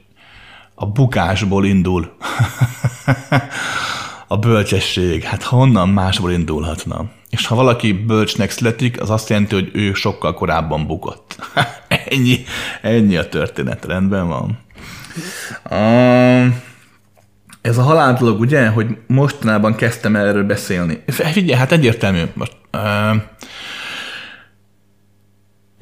a 0.75 0.85
bukásból 0.85 1.65
indul 1.65 2.15
a 4.27 4.37
bölcsesség. 4.37 5.23
Hát 5.23 5.43
honnan 5.43 5.89
másból 5.89 6.31
indulhatna? 6.31 7.05
És 7.29 7.47
ha 7.47 7.55
valaki 7.55 7.91
bölcsnek 7.91 8.49
születik, 8.51 9.01
az 9.01 9.09
azt 9.09 9.29
jelenti, 9.29 9.55
hogy 9.55 9.69
ő 9.73 9.93
sokkal 9.93 10.33
korábban 10.33 10.87
bukott. 10.87 11.37
ennyi, 12.09 12.43
ennyi 12.81 13.15
a 13.15 13.29
történet, 13.29 13.85
rendben 13.85 14.27
van. 14.27 14.59
Uh, 15.69 16.53
ez 17.61 17.77
a 17.77 17.81
haláldolog, 17.81 18.39
ugye, 18.39 18.67
hogy 18.67 18.97
mostanában 19.07 19.75
kezdtem 19.75 20.15
erről 20.15 20.43
beszélni. 20.43 21.03
Figyelj, 21.07 21.59
hát 21.59 21.71
egyértelmű. 21.71 22.21
Most, 22.33 22.55
uh, 22.71 23.21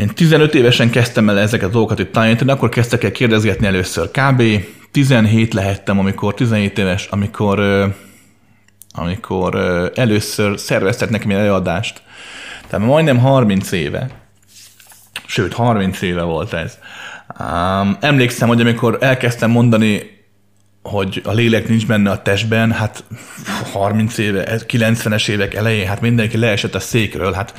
én 0.02 0.08
15 0.08 0.56
évesen 0.56 0.90
kezdtem 0.90 1.30
el 1.30 1.40
ezeket 1.40 1.68
a 1.68 1.72
dolgokat 1.72 2.00
itt 2.00 2.12
tanítani, 2.12 2.52
akkor 2.52 2.70
kezdtek 2.70 3.04
el 3.04 3.12
kérdezgetni 3.12 3.68
először. 3.68 4.12
Kb. 4.12 4.44
17 4.92 5.54
lehettem, 5.54 6.00
amikor 6.00 6.34
17 6.34 6.78
éves, 6.78 7.08
amikor, 7.12 7.60
amikor 8.92 9.56
először 9.96 10.60
szerveztek 10.60 11.10
nekem 11.10 11.30
egy 11.30 11.38
előadást. 11.38 12.02
Tehát 12.68 12.86
majdnem 12.86 13.18
30 13.18 13.72
éve, 13.72 14.10
sőt 15.26 15.54
30 15.54 16.02
éve 16.02 16.22
volt 16.22 16.54
ez. 16.54 16.78
emlékszem, 18.00 18.48
hogy 18.48 18.62
amikor 18.62 18.98
elkezdtem 19.00 19.50
mondani 19.52 20.21
hogy 20.84 21.22
a 21.26 21.32
lélek 21.32 21.68
nincs 21.68 21.88
benne 21.88 22.12
a 22.12 22.22
testben, 22.22 22.72
hát 22.72 23.04
30 23.72 24.18
éve, 24.18 24.60
90-es 24.68 25.30
évek 25.30 25.54
elején, 25.54 25.88
hát 25.88 26.02
mindenki 26.02 26.38
leesett 26.38 26.76
a 26.76 26.80
székről, 26.80 27.34
hát 27.34 27.54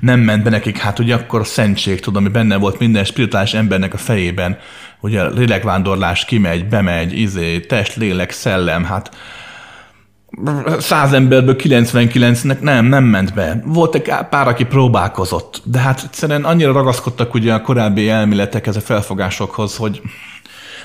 nem 0.00 0.20
ment 0.20 0.42
be 0.42 0.50
nekik, 0.50 0.78
hát 0.78 0.98
ugye 0.98 1.14
akkor 1.14 1.40
a 1.40 1.44
szentség, 1.44 2.00
tudom, 2.00 2.24
ami 2.24 2.32
benne 2.32 2.56
volt 2.56 2.78
minden 2.78 3.04
spirituális 3.04 3.54
embernek 3.54 3.94
a 3.94 3.98
fejében, 3.98 4.58
ugye 5.00 5.20
a 5.20 5.28
lélekvándorlás 5.28 6.24
kimegy, 6.24 6.68
bemegy, 6.68 7.18
izé, 7.18 7.60
test, 7.60 7.96
lélek, 7.96 8.30
szellem, 8.30 8.84
hát 8.84 9.10
száz 10.78 11.12
emberből 11.12 11.56
99-nek 11.58 12.58
nem, 12.60 12.84
nem 12.84 13.04
ment 13.04 13.34
be. 13.34 13.62
Volt 13.64 13.94
egy 13.94 14.12
pár, 14.30 14.48
aki 14.48 14.64
próbálkozott, 14.64 15.62
de 15.64 15.78
hát 15.78 16.02
egyszerűen 16.04 16.44
annyira 16.44 16.72
ragaszkodtak 16.72 17.34
ugye 17.34 17.52
a 17.52 17.60
korábbi 17.60 18.08
elméletek, 18.08 18.66
a 18.66 18.72
felfogásokhoz, 18.72 19.76
hogy 19.76 20.02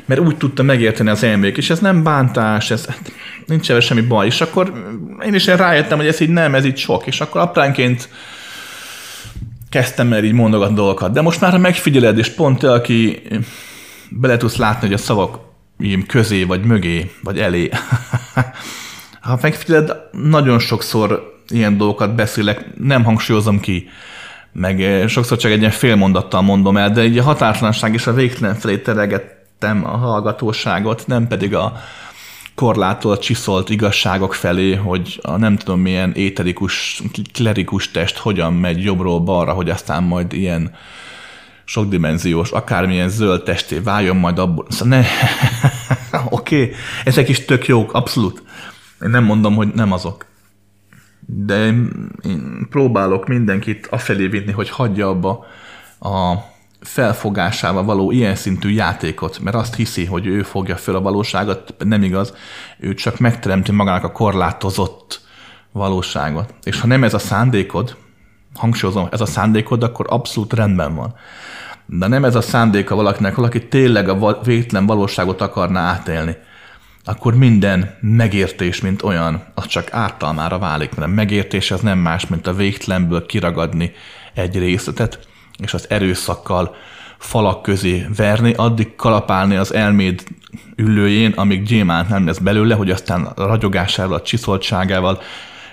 mert 0.05 0.21
úgy 0.21 0.37
tudta 0.37 0.63
megérteni 0.63 1.09
az 1.09 1.23
elmék, 1.23 1.57
és 1.57 1.69
ez 1.69 1.79
nem 1.79 2.03
bántás, 2.03 2.71
ez 2.71 2.87
nincs 3.45 3.69
ebben 3.69 3.81
semmi 3.81 4.01
baj. 4.01 4.25
És 4.25 4.41
akkor 4.41 4.73
én 5.25 5.33
is 5.33 5.45
rájöttem, 5.45 5.97
hogy 5.97 6.07
ez 6.07 6.19
így 6.19 6.29
nem, 6.29 6.55
ez 6.55 6.65
így 6.65 6.77
sok, 6.77 7.07
és 7.07 7.21
akkor 7.21 7.41
apránként 7.41 8.09
kezdtem 9.69 10.13
el 10.13 10.23
így 10.23 10.33
mondogatni 10.33 10.75
dolgokat. 10.75 11.11
De 11.11 11.21
most 11.21 11.41
már, 11.41 11.51
ha 11.51 11.57
megfigyeled, 11.57 12.17
és 12.17 12.29
pont 12.29 12.59
te, 12.59 12.71
aki 12.71 13.21
bele 14.09 14.37
tudsz 14.37 14.55
látni, 14.55 14.87
hogy 14.87 14.95
a 14.95 14.97
szavak 14.97 15.39
közé, 16.07 16.43
vagy 16.43 16.63
mögé, 16.63 17.11
vagy 17.23 17.39
elé, 17.39 17.69
ha 19.21 19.39
megfigyeled, 19.41 19.91
nagyon 20.11 20.59
sokszor 20.59 21.39
ilyen 21.47 21.77
dolgokat 21.77 22.15
beszélek, 22.15 22.65
nem 22.77 23.03
hangsúlyozom 23.03 23.59
ki, 23.59 23.89
meg 24.53 25.03
sokszor 25.07 25.37
csak 25.37 25.51
egy 25.51 25.59
ilyen 25.59 25.71
félmondattal 25.71 26.41
mondom 26.41 26.77
el, 26.77 26.91
de 26.91 27.05
így 27.05 27.17
a 27.17 27.23
határtlanság 27.23 27.93
és 27.93 28.07
a 28.07 28.13
végtelen 28.13 28.55
felé 28.55 28.77
tereget 28.77 29.40
vezettem 29.61 29.85
a 29.85 29.97
hallgatóságot, 29.97 31.07
nem 31.07 31.27
pedig 31.27 31.55
a 31.55 31.73
korlátolt, 32.55 33.21
csiszolt 33.21 33.69
igazságok 33.69 34.33
felé, 34.33 34.75
hogy 34.75 35.19
a 35.21 35.37
nem 35.37 35.57
tudom 35.57 35.79
milyen 35.79 36.11
éterikus, 36.13 37.01
klerikus 37.33 37.91
test 37.91 38.17
hogyan 38.17 38.53
megy 38.53 38.83
jobbról 38.83 39.19
balra, 39.19 39.53
hogy 39.53 39.69
aztán 39.69 40.03
majd 40.03 40.33
ilyen 40.33 40.75
sokdimenziós, 41.63 42.51
akármilyen 42.51 43.09
zöld 43.09 43.43
testé 43.43 43.77
váljon 43.77 44.15
majd 44.15 44.39
abból. 44.39 44.65
Szóval 44.69 44.99
ne, 44.99 45.05
oké, 46.29 46.61
okay. 46.63 46.75
ezek 47.05 47.29
is 47.29 47.45
tök 47.45 47.67
jók, 47.67 47.93
abszolút. 47.93 48.43
Én 49.01 49.09
nem 49.09 49.23
mondom, 49.23 49.55
hogy 49.55 49.67
nem 49.73 49.91
azok. 49.91 50.25
De 51.25 51.65
én 52.23 52.67
próbálok 52.69 53.27
mindenkit 53.27 53.87
afelé 53.89 54.27
vinni, 54.27 54.51
hogy 54.51 54.69
hagyja 54.69 55.07
abba 55.07 55.45
a 55.99 56.35
felfogásával 56.81 57.83
való 57.83 58.11
ilyen 58.11 58.35
szintű 58.35 58.69
játékot, 58.69 59.39
mert 59.39 59.55
azt 59.55 59.75
hiszi, 59.75 60.05
hogy 60.05 60.25
ő 60.25 60.43
fogja 60.43 60.75
föl 60.75 60.95
a 60.95 61.01
valóságot, 61.01 61.75
nem 61.77 62.03
igaz, 62.03 62.33
ő 62.79 62.93
csak 62.93 63.19
megteremti 63.19 63.71
magának 63.71 64.03
a 64.03 64.11
korlátozott 64.11 65.21
valóságot. 65.71 66.53
És 66.63 66.79
ha 66.79 66.87
nem 66.87 67.03
ez 67.03 67.13
a 67.13 67.19
szándékod, 67.19 67.97
hangsúlyozom, 68.55 69.07
ez 69.11 69.21
a 69.21 69.25
szándékod, 69.25 69.83
akkor 69.83 70.05
abszolút 70.09 70.53
rendben 70.53 70.95
van. 70.95 71.15
De 71.85 72.07
nem 72.07 72.25
ez 72.25 72.35
a 72.35 72.41
szándéka 72.41 72.95
valakinek, 72.95 73.35
valaki 73.35 73.67
tényleg 73.67 74.09
a 74.09 74.41
végtelen 74.43 74.85
valóságot 74.85 75.41
akarná 75.41 75.81
átélni, 75.81 76.35
akkor 77.03 77.35
minden 77.35 77.97
megértés, 78.01 78.81
mint 78.81 79.03
olyan, 79.03 79.43
az 79.53 79.65
csak 79.65 79.93
ártalmára 79.93 80.59
válik, 80.59 80.95
mert 80.95 81.11
a 81.11 81.13
megértés 81.13 81.71
az 81.71 81.81
nem 81.81 81.99
más, 81.99 82.27
mint 82.27 82.47
a 82.47 82.53
végtelenből 82.53 83.25
kiragadni 83.25 83.91
egy 84.33 84.57
részletet, 84.57 85.29
és 85.57 85.73
az 85.73 85.89
erőszakkal 85.89 86.75
falak 87.17 87.61
közé 87.61 88.07
verni, 88.15 88.53
addig 88.53 88.95
kalapálni 88.95 89.55
az 89.55 89.73
elméd 89.73 90.23
ülőjén, 90.75 91.31
amíg 91.31 91.63
gyémánt 91.63 92.09
nem 92.09 92.25
lesz 92.25 92.37
belőle, 92.37 92.75
hogy 92.75 92.91
aztán 92.91 93.25
a 93.25 93.45
ragyogásával, 93.45 94.17
a 94.17 94.21
csiszoltságával 94.21 95.21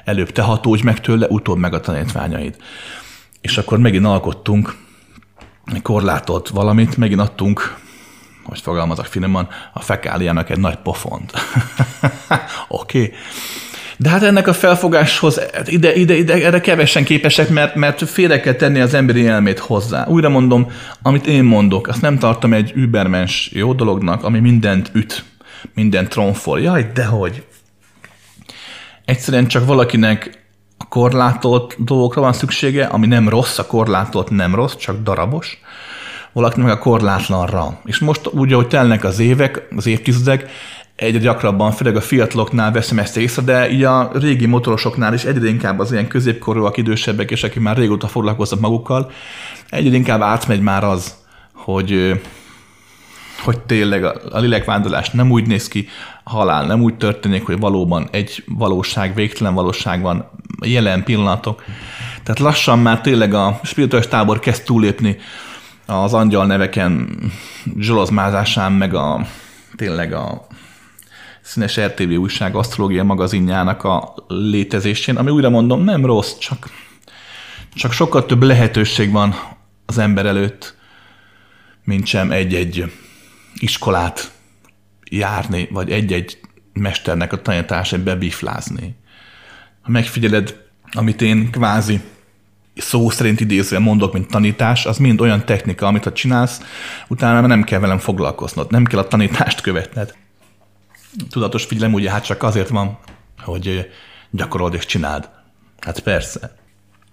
előbb 0.05 0.33
te 0.33 0.43
hatódj 0.43 0.83
meg 0.83 1.01
tőle, 1.01 1.27
utóbb 1.27 1.59
meg 1.59 1.75
a 1.75 1.81
tanítványaid. 1.81 2.57
És 3.41 3.59
akkor 3.59 3.79
megint 3.79 4.07
alkottunk 4.07 4.77
egy 5.75 5.83
korlátot 5.83 6.49
valamit, 6.49 6.97
megint 6.97 7.21
adtunk, 7.21 7.77
hogy 8.45 8.61
fogalmazok 8.61 9.07
finoman, 9.07 9.49
a 9.73 9.81
fekáliának 9.81 10.51
egy 10.51 10.59
nagy 10.59 10.77
pofont. 10.77 11.33
Oké. 12.69 13.03
okay. 13.03 13.15
De 14.01 14.09
hát 14.09 14.23
ennek 14.23 14.47
a 14.47 14.53
felfogáshoz 14.53 15.41
ide, 15.65 15.95
ide, 15.95 16.17
ide 16.17 16.45
erre 16.45 16.61
kevesen 16.61 17.05
képesek, 17.05 17.49
mert, 17.49 17.75
mert 17.75 18.09
félre 18.09 18.41
kell 18.41 18.53
tenni 18.53 18.81
az 18.81 18.95
emberi 18.95 19.27
elmét 19.27 19.59
hozzá. 19.59 20.07
Újra 20.07 20.29
mondom, 20.29 20.71
amit 21.03 21.27
én 21.27 21.45
mondok, 21.45 21.89
azt 21.89 22.01
nem 22.01 22.19
tartom 22.19 22.53
egy 22.53 22.73
übermens 22.75 23.51
jó 23.53 23.73
dolognak, 23.73 24.25
ami 24.25 24.39
mindent 24.39 24.91
üt, 24.93 25.25
mindent 25.75 26.09
tronfol. 26.09 26.61
Jaj, 26.61 26.91
dehogy. 26.95 27.43
Egyszerűen 29.05 29.47
csak 29.47 29.67
valakinek 29.67 30.47
a 30.77 30.89
korlátolt 30.89 31.85
dolgokra 31.85 32.21
van 32.21 32.33
szüksége, 32.33 32.85
ami 32.85 33.07
nem 33.07 33.29
rossz, 33.29 33.59
a 33.59 33.67
korlátolt 33.67 34.31
nem 34.31 34.55
rossz, 34.55 34.77
csak 34.77 35.03
darabos. 35.03 35.61
Valakinek 36.33 36.71
a 36.71 36.79
korlátlanra. 36.79 37.81
És 37.85 37.99
most 37.99 38.29
úgy, 38.33 38.53
ahogy 38.53 38.69
telnek 38.69 39.05
az 39.05 39.19
évek, 39.19 39.63
az 39.77 39.87
évtizedek, 39.87 40.51
egyre 40.99 41.19
gyakrabban, 41.19 41.73
főleg 41.73 41.97
a 41.97 42.01
fiataloknál 42.01 42.73
veszem 42.73 42.99
ezt 42.99 43.17
észre, 43.17 43.43
de 43.43 43.71
így 43.71 43.85
a 43.85 44.11
régi 44.13 44.47
motorosoknál 44.47 45.15
is 45.15 45.25
egyre 45.25 45.49
inkább 45.49 45.79
az 45.79 45.93
ilyen 45.93 46.09
középkorúak, 46.09 46.77
idősebbek, 46.77 47.31
és 47.31 47.43
akik 47.43 47.63
már 47.63 47.77
régóta 47.77 48.07
foglalkoznak 48.07 48.61
magukkal, 48.61 49.11
egyre 49.69 49.97
inkább 49.97 50.21
átmegy 50.21 50.61
már 50.61 50.85
az, 50.85 51.15
hogy, 51.53 52.21
hogy 53.45 53.59
tényleg 53.59 54.05
a, 54.05 54.15
a 54.31 54.39
lélekvándorlás 54.39 55.11
nem 55.11 55.31
úgy 55.31 55.47
néz 55.47 55.69
ki, 55.69 55.89
a 56.25 56.31
halál 56.31 56.67
nem 56.67 56.83
úgy 56.83 56.95
történik, 56.95 57.47
hogy 57.47 57.59
valóban 57.59 58.09
egy 58.11 58.45
valóság, 58.47 59.15
végtelen 59.15 59.55
valóság 59.55 60.03
van, 60.03 60.31
jelen 60.67 61.05
pillanatok. 61.05 61.65
Tehát 62.23 62.39
lassan 62.39 62.79
már 62.79 63.01
tényleg 63.01 63.35
a 63.35 63.61
spirituális 63.63 64.09
tábor 64.09 64.39
kezd 64.39 64.65
túlépni 64.65 65.17
az 65.87 66.15
angyal 66.15 66.47
neveken 66.47 67.19
zsolozmázásán, 67.79 68.73
meg 68.73 68.95
a 68.95 69.27
tényleg 69.77 70.13
a 70.13 70.47
színes 71.49 71.81
RTV 71.81 72.11
újság 72.11 72.55
asztrológia 72.55 73.05
magazinjának 73.05 73.85
a 73.85 74.15
létezésén, 74.27 75.17
ami 75.17 75.31
újra 75.31 75.49
mondom, 75.49 75.85
nem 75.85 76.05
rossz, 76.05 76.39
csak, 76.39 76.71
csak 77.75 77.93
sokkal 77.93 78.27
több 78.27 78.43
lehetőség 78.43 79.11
van 79.11 79.35
az 79.87 79.99
ember 79.99 80.27
előtt, 80.27 80.77
mint 81.85 82.07
sem 82.07 82.31
egy-egy 82.31 82.93
iskolát 83.55 84.33
járni, 85.11 85.69
vagy 85.71 85.91
egy-egy 85.91 86.41
mesternek 86.73 87.33
a 87.33 87.43
tanítását 87.43 88.01
bebiflázni. 88.01 88.97
Ha 89.83 89.91
megfigyeled, 89.91 90.57
amit 90.93 91.23
én 91.23 91.51
kvázi 91.51 92.01
szó 92.75 93.11
szerint 93.11 93.41
idézően 93.41 93.83
mondok, 93.83 94.13
mint 94.13 94.31
tanítás, 94.31 94.87
az 94.87 94.99
mind 94.99 95.21
olyan 95.21 95.45
technika, 95.45 95.87
amit 95.87 96.05
ha 96.05 96.13
csinálsz, 96.13 96.61
utána 97.09 97.47
nem 97.47 97.63
kell 97.63 97.81
velem 97.81 97.99
foglalkoznod, 97.99 98.71
nem 98.71 98.85
kell 98.85 98.99
a 98.99 99.09
tanítást 99.09 99.61
követned. 99.61 100.15
Tudatos 101.31 101.65
figyelem 101.65 101.93
ugye 101.93 102.11
hát 102.11 102.25
csak 102.25 102.43
azért 102.43 102.69
van, 102.69 102.99
hogy 103.39 103.91
gyakorold 104.31 104.75
és 104.75 104.87
csináld. 104.87 105.29
Hát 105.81 106.01
persze. 106.01 106.57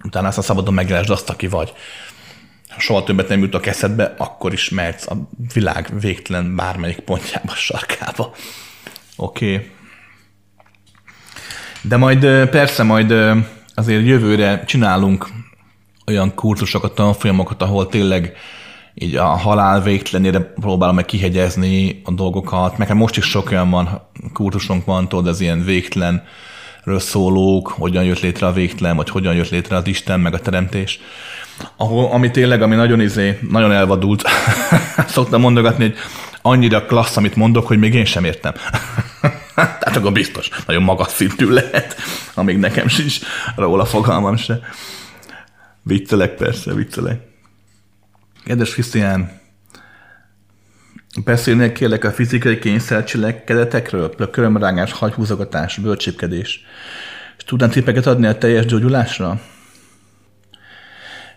Utána 0.03 0.27
aztán 0.27 0.43
szabadon 0.43 0.73
megjelesd 0.73 1.09
azt, 1.09 1.29
aki 1.29 1.47
vagy. 1.47 1.73
Ha 2.69 2.79
soha 2.79 3.03
többet 3.03 3.27
nem 3.27 3.39
jutok 3.39 3.65
eszedbe, 3.65 4.13
akkor 4.17 4.53
is 4.53 4.69
mehetsz 4.69 5.07
a 5.07 5.29
világ 5.53 5.99
végtelen 5.99 6.55
bármelyik 6.55 6.99
pontjába, 6.99 7.53
sarkába. 7.55 8.33
Oké. 9.15 9.53
Okay. 9.53 9.71
De 11.81 11.97
majd 11.97 12.49
persze, 12.49 12.83
majd 12.83 13.11
azért 13.73 14.05
jövőre 14.05 14.63
csinálunk 14.65 15.29
olyan 16.05 16.33
kurzusokat, 16.33 16.95
tanfolyamokat, 16.95 17.61
ahol 17.61 17.87
tényleg 17.87 18.37
így 18.95 19.15
a 19.15 19.25
halál 19.25 19.81
végtelenére 19.81 20.39
próbálom 20.39 20.95
meg 20.95 21.05
kihegyezni 21.05 22.01
a 22.03 22.11
dolgokat. 22.11 22.77
Nekem 22.77 22.97
most 22.97 23.17
is 23.17 23.25
sok 23.25 23.51
olyan 23.51 23.69
van, 23.69 24.01
kurzusunk 24.33 24.85
van, 24.85 25.07
tudod, 25.07 25.27
az 25.27 25.41
ilyen 25.41 25.63
végtelen 25.63 26.23
szólók, 26.85 27.67
hogyan 27.67 28.03
jött 28.03 28.19
létre 28.19 28.47
a 28.47 28.51
végtelen, 28.51 28.95
vagy 28.95 29.09
hogyan 29.09 29.35
jött 29.35 29.49
létre 29.49 29.75
az 29.75 29.87
Isten, 29.87 30.19
meg 30.19 30.33
a 30.33 30.39
teremtés. 30.39 30.99
Ahol, 31.77 32.11
ami 32.11 32.31
tényleg, 32.31 32.61
ami 32.61 32.75
nagyon 32.75 33.01
izé, 33.01 33.39
nagyon 33.49 33.71
elvadult. 33.71 34.23
Szoktam 35.07 35.41
mondogatni, 35.41 35.83
hogy 35.83 35.95
annyira 36.41 36.85
klassz, 36.85 37.17
amit 37.17 37.35
mondok, 37.35 37.67
hogy 37.67 37.77
még 37.77 37.93
én 37.93 38.05
sem 38.05 38.23
értem. 38.23 38.53
Tehát 39.55 39.95
akkor 39.95 40.11
biztos, 40.11 40.49
nagyon 40.67 40.83
magas 40.83 41.11
szintű 41.11 41.49
lehet, 41.49 41.95
amíg 42.33 42.57
nekem 42.57 42.87
sincs 42.87 43.19
róla 43.55 43.85
fogalmam 43.85 44.35
se. 44.35 44.59
Viccelek 45.81 46.35
persze, 46.35 46.73
viccelek. 46.73 47.34
Kedves 48.45 48.73
Krisztián, 48.73 49.31
beszélnék 51.23 51.71
kérlek 51.71 52.03
a 52.03 52.11
fizikai 52.11 52.59
kényszercselekedetekről, 52.59 54.13
a 54.17 54.29
körömrágás, 54.29 54.91
hagyhúzogatás, 54.91 55.77
bölcsépkedés. 55.77 56.65
És 57.37 57.43
tudnál 57.43 57.69
tippeket 57.69 58.05
adni 58.05 58.27
a 58.27 58.37
teljes 58.37 58.65
gyógyulásra? 58.65 59.41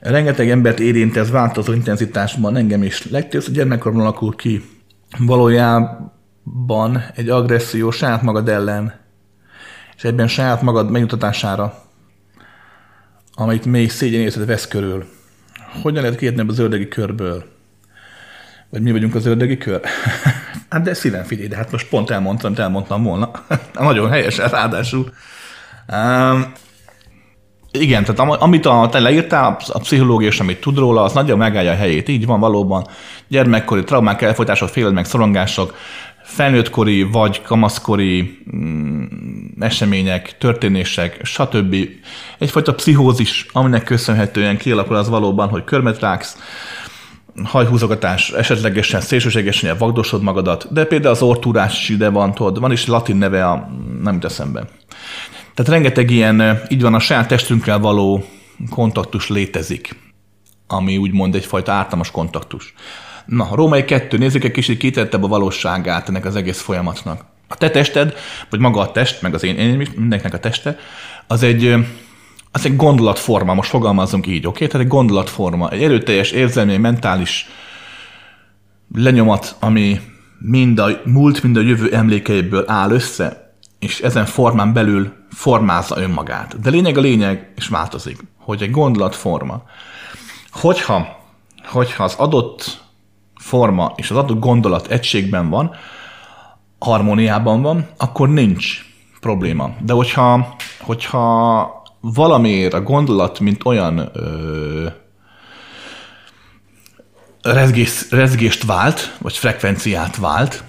Rengeteg 0.00 0.50
embert 0.50 0.80
érint 0.80 1.16
ez 1.16 1.30
változó 1.30 1.72
intenzitásban, 1.72 2.56
engem 2.56 2.82
is. 2.82 3.10
Legtöbbször 3.10 3.54
gyermekkorban 3.54 4.00
alakul 4.00 4.36
ki. 4.36 4.64
Valójában 5.18 7.04
egy 7.14 7.28
agresszió 7.28 7.90
saját 7.90 8.22
magad 8.22 8.48
ellen, 8.48 8.94
és 9.96 10.04
ebben 10.04 10.28
saját 10.28 10.62
magad 10.62 10.90
megnyugtatására 10.90 11.86
amit 13.40 13.64
mély 13.64 13.86
szégyenérzet 13.86 14.46
vesz 14.46 14.68
körül. 14.68 15.06
Hogyan 15.82 16.02
lehet 16.02 16.18
kiérni 16.18 16.44
az 16.48 16.58
ördögi 16.58 16.88
körből? 16.88 17.44
Vagy 18.70 18.82
mi 18.82 18.92
vagyunk 18.92 19.14
az 19.14 19.26
ördögi 19.26 19.56
kör? 19.56 19.80
hát 20.70 20.82
de 20.82 20.94
szívem 20.94 21.24
figyelj, 21.24 21.48
de 21.48 21.56
hát 21.56 21.72
most 21.72 21.88
pont 21.88 22.10
elmondtam, 22.10 22.52
elmondtam 22.56 23.02
volna. 23.02 23.30
Nagyon 23.74 24.10
helyesen 24.10 24.48
ráadásul. 24.48 25.12
Um, 25.92 26.52
igen, 27.70 28.04
tehát 28.04 28.40
amit 28.42 28.66
a, 28.66 28.88
te 28.90 28.98
leírtál, 28.98 29.56
a 29.66 29.78
pszichológia 29.78 30.28
és 30.28 30.40
amit 30.40 30.60
tud 30.60 30.78
róla, 30.78 31.02
az 31.02 31.12
nagyon 31.12 31.38
megállja 31.38 31.70
a 31.70 31.76
helyét. 31.76 32.08
Így 32.08 32.26
van 32.26 32.40
valóban. 32.40 32.86
Gyermekkori 33.28 33.84
traumák, 33.84 34.22
elfolytások, 34.22 34.68
félelmek, 34.68 35.04
szorongások, 35.04 35.74
felnőttkori 36.28 37.02
vagy 37.02 37.42
kamaszkori 37.42 38.38
mm, 38.56 39.04
események, 39.60 40.38
történések, 40.38 41.20
stb. 41.22 41.76
Egyfajta 42.38 42.74
pszichózis, 42.74 43.46
aminek 43.52 43.84
köszönhetően 43.84 44.56
kialakul 44.56 44.96
az 44.96 45.08
valóban, 45.08 45.48
hogy 45.48 45.64
körmet 45.64 46.00
ráksz, 46.00 46.36
hajhúzogatás, 47.44 48.30
esetlegesen 48.30 49.00
szélsőségesen 49.00 49.78
vagdosod 49.78 50.22
magadat, 50.22 50.72
de 50.72 50.84
például 50.84 51.14
az 51.14 51.22
ortúrás 51.22 51.80
is 51.80 51.88
ide 51.88 52.08
van, 52.08 52.34
tudod, 52.34 52.60
van 52.60 52.72
is 52.72 52.86
latin 52.86 53.16
neve, 53.16 53.46
a, 53.46 53.70
nem 54.02 54.14
jut 54.14 54.24
eszembe. 54.24 54.68
Tehát 55.54 55.72
rengeteg 55.72 56.10
ilyen, 56.10 56.62
így 56.68 56.82
van, 56.82 56.94
a 56.94 56.98
saját 56.98 57.28
testünkkel 57.28 57.78
való 57.78 58.24
kontaktus 58.70 59.28
létezik, 59.28 59.96
ami 60.66 60.96
úgymond 60.96 61.34
egyfajta 61.34 61.72
ártalmas 61.72 62.10
kontaktus. 62.10 62.74
Na, 63.28 63.48
Római 63.52 63.84
kettő, 63.84 64.18
nézzük 64.18 64.44
egy 64.44 64.50
kicsit 64.50 64.78
kitettebb 64.78 65.22
a 65.22 65.28
valóságát 65.28 66.08
ennek 66.08 66.24
az 66.24 66.36
egész 66.36 66.60
folyamatnak. 66.60 67.24
A 67.48 67.54
te 67.54 67.70
tested, 67.70 68.14
vagy 68.50 68.60
maga 68.60 68.80
a 68.80 68.92
test, 68.92 69.22
meg 69.22 69.34
az 69.34 69.42
én, 69.42 69.56
én 69.56 69.88
mindenkinek 69.96 70.34
a 70.34 70.38
teste, 70.38 70.78
az 71.26 71.42
egy, 71.42 71.74
az 72.52 72.64
egy 72.64 72.76
gondolatforma, 72.76 73.54
most 73.54 73.70
fogalmazunk 73.70 74.26
így, 74.26 74.46
oké? 74.46 74.48
Okay? 74.48 74.66
Tehát 74.66 74.86
egy 74.86 74.92
gondolatforma, 74.92 75.70
egy 75.70 75.82
erőteljes 75.82 76.30
érzelmi, 76.30 76.76
mentális 76.76 77.46
lenyomat, 78.94 79.56
ami 79.60 80.00
mind 80.38 80.78
a 80.78 81.00
múlt, 81.04 81.42
mind 81.42 81.56
a 81.56 81.60
jövő 81.60 81.92
emlékeiből 81.92 82.64
áll 82.66 82.90
össze, 82.90 83.54
és 83.78 84.00
ezen 84.00 84.26
formán 84.26 84.72
belül 84.72 85.12
formázza 85.30 86.00
önmagát. 86.00 86.60
De 86.60 86.70
lényeg 86.70 86.98
a 86.98 87.00
lényeg, 87.00 87.52
és 87.56 87.68
változik, 87.68 88.18
hogy 88.38 88.62
egy 88.62 88.70
gondolatforma. 88.70 89.62
Hogyha, 90.50 91.18
hogyha 91.64 92.04
az 92.04 92.14
adott 92.14 92.86
forma 93.38 93.92
és 93.96 94.10
az 94.10 94.16
adott 94.16 94.38
gondolat 94.38 94.86
egységben 94.86 95.48
van, 95.48 95.74
harmóniában 96.78 97.62
van, 97.62 97.86
akkor 97.96 98.28
nincs 98.28 98.84
probléma. 99.20 99.70
De 99.80 99.92
hogyha, 99.92 100.56
hogyha 100.80 101.82
valamiért 102.00 102.74
a 102.74 102.82
gondolat, 102.82 103.40
mint 103.40 103.64
olyan 103.64 104.10
ö, 104.12 104.86
rezgés, 107.42 108.10
rezgést 108.10 108.64
vált, 108.64 109.16
vagy 109.20 109.36
frekvenciát 109.36 110.16
vált, 110.16 110.64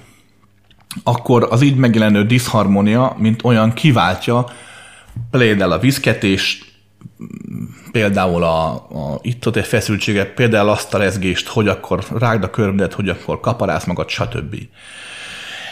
akkor 1.04 1.48
az 1.50 1.62
így 1.62 1.76
megjelenő 1.76 2.26
diszharmónia, 2.26 3.16
mint 3.18 3.44
olyan 3.44 3.74
kiváltja 3.74 4.46
például 5.32 5.72
a 5.72 5.80
viszketés, 5.80 6.69
például 7.92 8.44
a, 8.44 8.74
a 8.74 9.20
itt 9.22 9.48
ott 9.48 9.56
egy 9.56 9.66
feszültséget, 9.66 10.34
például 10.34 10.70
azt 10.70 10.94
a 10.94 10.98
rezgést, 10.98 11.48
hogy 11.48 11.68
akkor 11.68 12.06
rágd 12.18 12.44
a 12.44 12.50
körmödet, 12.50 12.94
hogy 12.94 13.10
akkor 13.10 13.40
kaparász 13.40 13.86
magad, 13.86 14.10
stb. 14.10 14.56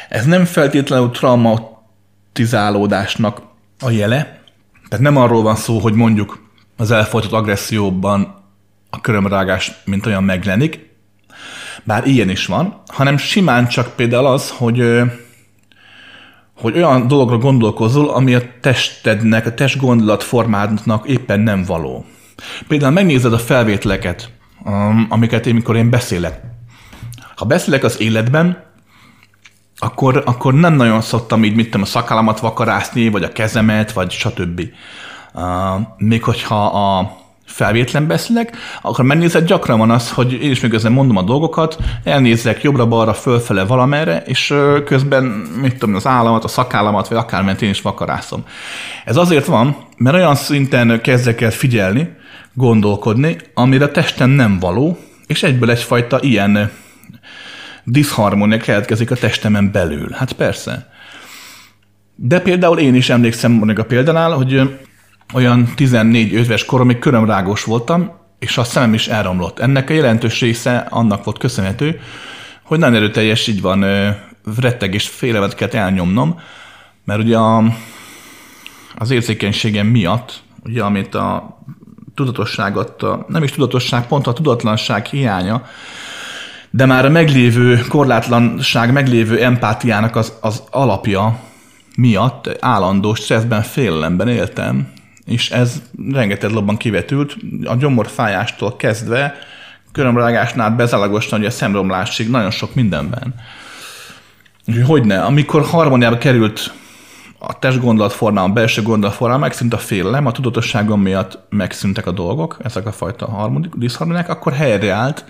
Ez 0.09 0.25
nem 0.25 0.45
feltétlenül 0.45 1.11
traumatizálódásnak 1.11 3.41
a 3.79 3.89
jele, 3.89 4.41
tehát 4.89 5.05
nem 5.05 5.17
arról 5.17 5.41
van 5.41 5.55
szó, 5.55 5.79
hogy 5.79 5.93
mondjuk 5.93 6.45
az 6.77 6.91
elfolytott 6.91 7.31
agresszióban 7.31 8.43
a 8.89 9.01
körömrágás 9.01 9.71
mint 9.85 10.05
olyan 10.05 10.23
megjelenik, 10.23 10.85
bár 11.83 12.07
ilyen 12.07 12.29
is 12.29 12.45
van, 12.45 12.81
hanem 12.87 13.17
simán 13.17 13.67
csak 13.67 13.95
például 13.95 14.25
az, 14.25 14.49
hogy 14.49 15.01
hogy 16.61 16.77
olyan 16.77 17.07
dologra 17.07 17.37
gondolkozol, 17.37 18.09
ami 18.09 18.33
a 18.33 18.41
testednek, 18.61 19.45
a 19.45 19.53
testgondolatformádnak 19.53 21.07
éppen 21.07 21.39
nem 21.39 21.63
való. 21.63 22.05
Például 22.67 22.91
megnézed 22.91 23.33
a 23.33 23.37
felvételeket, 23.37 24.31
um, 24.65 25.05
amiket 25.09 25.45
én, 25.45 25.53
mikor 25.53 25.75
én 25.75 25.89
beszélek. 25.89 26.41
Ha 27.35 27.45
beszélek 27.45 27.83
az 27.83 28.01
életben, 28.01 28.65
akkor, 29.77 30.23
akkor 30.25 30.53
nem 30.53 30.73
nagyon 30.73 31.01
szoktam 31.01 31.43
így, 31.43 31.55
mit 31.55 31.65
tudom, 31.65 31.81
a 31.81 31.85
szakállamat 31.85 32.39
vakarászni, 32.39 33.09
vagy 33.09 33.23
a 33.23 33.31
kezemet, 33.31 33.91
vagy 33.91 34.11
stb. 34.11 34.61
Uh, 35.33 35.43
még 35.97 36.23
hogyha 36.23 36.65
a 36.65 37.17
felvétlen 37.47 38.07
beszélek, 38.07 38.57
akkor 38.81 39.05
megnézed, 39.05 39.47
gyakran 39.47 39.77
van 39.77 39.91
az, 39.91 40.11
hogy 40.11 40.33
én 40.33 40.51
is 40.51 40.59
még 40.59 40.73
ezen 40.73 40.91
mondom 40.91 41.17
a 41.17 41.21
dolgokat, 41.21 41.77
elnézek 42.03 42.61
jobbra-balra, 42.61 43.13
fölfele 43.13 43.65
valamerre, 43.65 44.23
és 44.25 44.53
közben, 44.85 45.23
mit 45.61 45.77
tudom, 45.77 45.95
az 45.95 46.07
államat, 46.07 46.43
a 46.43 46.47
szakállamat, 46.47 47.07
vagy 47.07 47.17
akárment 47.17 47.61
én 47.61 47.69
is 47.69 47.81
vakarászom. 47.81 48.43
Ez 49.05 49.17
azért 49.17 49.45
van, 49.45 49.77
mert 49.97 50.15
olyan 50.15 50.35
szinten 50.35 51.01
kezdek 51.01 51.41
el 51.41 51.51
figyelni, 51.51 52.15
gondolkodni, 52.53 53.37
amire 53.53 53.85
a 53.85 53.91
testem 53.91 54.29
nem 54.29 54.59
való, 54.59 54.97
és 55.27 55.43
egyből 55.43 55.69
egyfajta 55.69 56.19
ilyen 56.21 56.71
diszharmónia 57.83 58.57
keletkezik 58.57 59.11
a 59.11 59.15
testemen 59.15 59.71
belül. 59.71 60.09
Hát 60.11 60.33
persze. 60.33 60.89
De 62.15 62.39
például 62.39 62.79
én 62.79 62.95
is 62.95 63.09
emlékszem 63.09 63.51
mondjuk 63.51 63.79
a 63.79 63.85
példánál, 63.85 64.31
hogy 64.31 64.77
olyan 65.33 65.73
14 65.75 66.31
éves 66.31 66.65
koromig 66.65 66.99
körömrágos 66.99 67.63
voltam, 67.63 68.11
és 68.39 68.57
a 68.57 68.63
szemem 68.63 68.93
is 68.93 69.07
elromlott. 69.07 69.59
Ennek 69.59 69.89
a 69.89 69.93
jelentős 69.93 70.39
része 70.39 70.87
annak 70.89 71.23
volt 71.23 71.37
köszönhető, 71.37 71.99
hogy 72.63 72.79
nagyon 72.79 72.95
erőteljes 72.95 73.47
így 73.47 73.61
van 73.61 73.85
retteg 74.59 74.93
és 74.93 75.07
félemet 75.07 75.55
kellett 75.55 75.73
elnyomnom, 75.73 76.39
mert 77.05 77.19
ugye 77.19 77.37
a, 77.37 77.63
az 78.95 79.11
érzékenységem 79.11 79.87
miatt, 79.87 80.41
ugye 80.63 80.83
amit 80.83 81.15
a 81.15 81.57
tudatosságot, 82.15 83.03
a, 83.03 83.25
nem 83.27 83.43
is 83.43 83.51
tudatosság, 83.51 84.07
pont 84.07 84.27
a 84.27 84.33
tudatlanság 84.33 85.05
hiánya, 85.05 85.65
de 86.69 86.85
már 86.85 87.05
a 87.05 87.09
meglévő 87.09 87.79
korlátlanság, 87.89 88.91
meglévő 88.91 89.41
empátiának 89.43 90.15
az, 90.15 90.33
az 90.41 90.63
alapja 90.71 91.39
miatt 91.95 92.57
állandó 92.59 93.13
stresszben, 93.13 93.61
félelemben 93.61 94.27
éltem, 94.27 94.95
és 95.27 95.51
ez 95.51 95.81
rengeteg 96.11 96.51
lobban 96.51 96.77
kivetült, 96.77 97.37
a 97.63 97.75
gyomorfájástól 97.75 98.75
kezdve, 98.75 99.35
körömrágásnál 99.91 100.69
bezálagosan, 100.69 101.37
hogy 101.37 101.47
a 101.47 101.51
szemromlásig, 101.51 102.29
nagyon 102.29 102.51
sok 102.51 102.75
mindenben. 102.75 103.35
Úgyhogy 104.67 104.85
hogy 104.85 105.05
ne, 105.05 105.23
amikor 105.23 105.61
harmóniába 105.65 106.17
került 106.17 106.73
a 107.39 107.59
testgondolatformám, 107.59 108.43
a 108.43 108.53
belső 108.53 108.81
gondolatformám, 108.81 109.39
megszűnt 109.39 109.73
a 109.73 109.77
félelem, 109.77 110.25
a 110.25 110.31
tudatosságom 110.31 111.01
miatt 111.01 111.39
megszűntek 111.49 112.05
a 112.05 112.11
dolgok, 112.11 112.57
ezek 112.63 112.85
a 112.85 112.91
fajta 112.91 113.51
diszharmoniák, 113.75 114.29
akkor 114.29 114.53
helyreállt, 114.53 115.25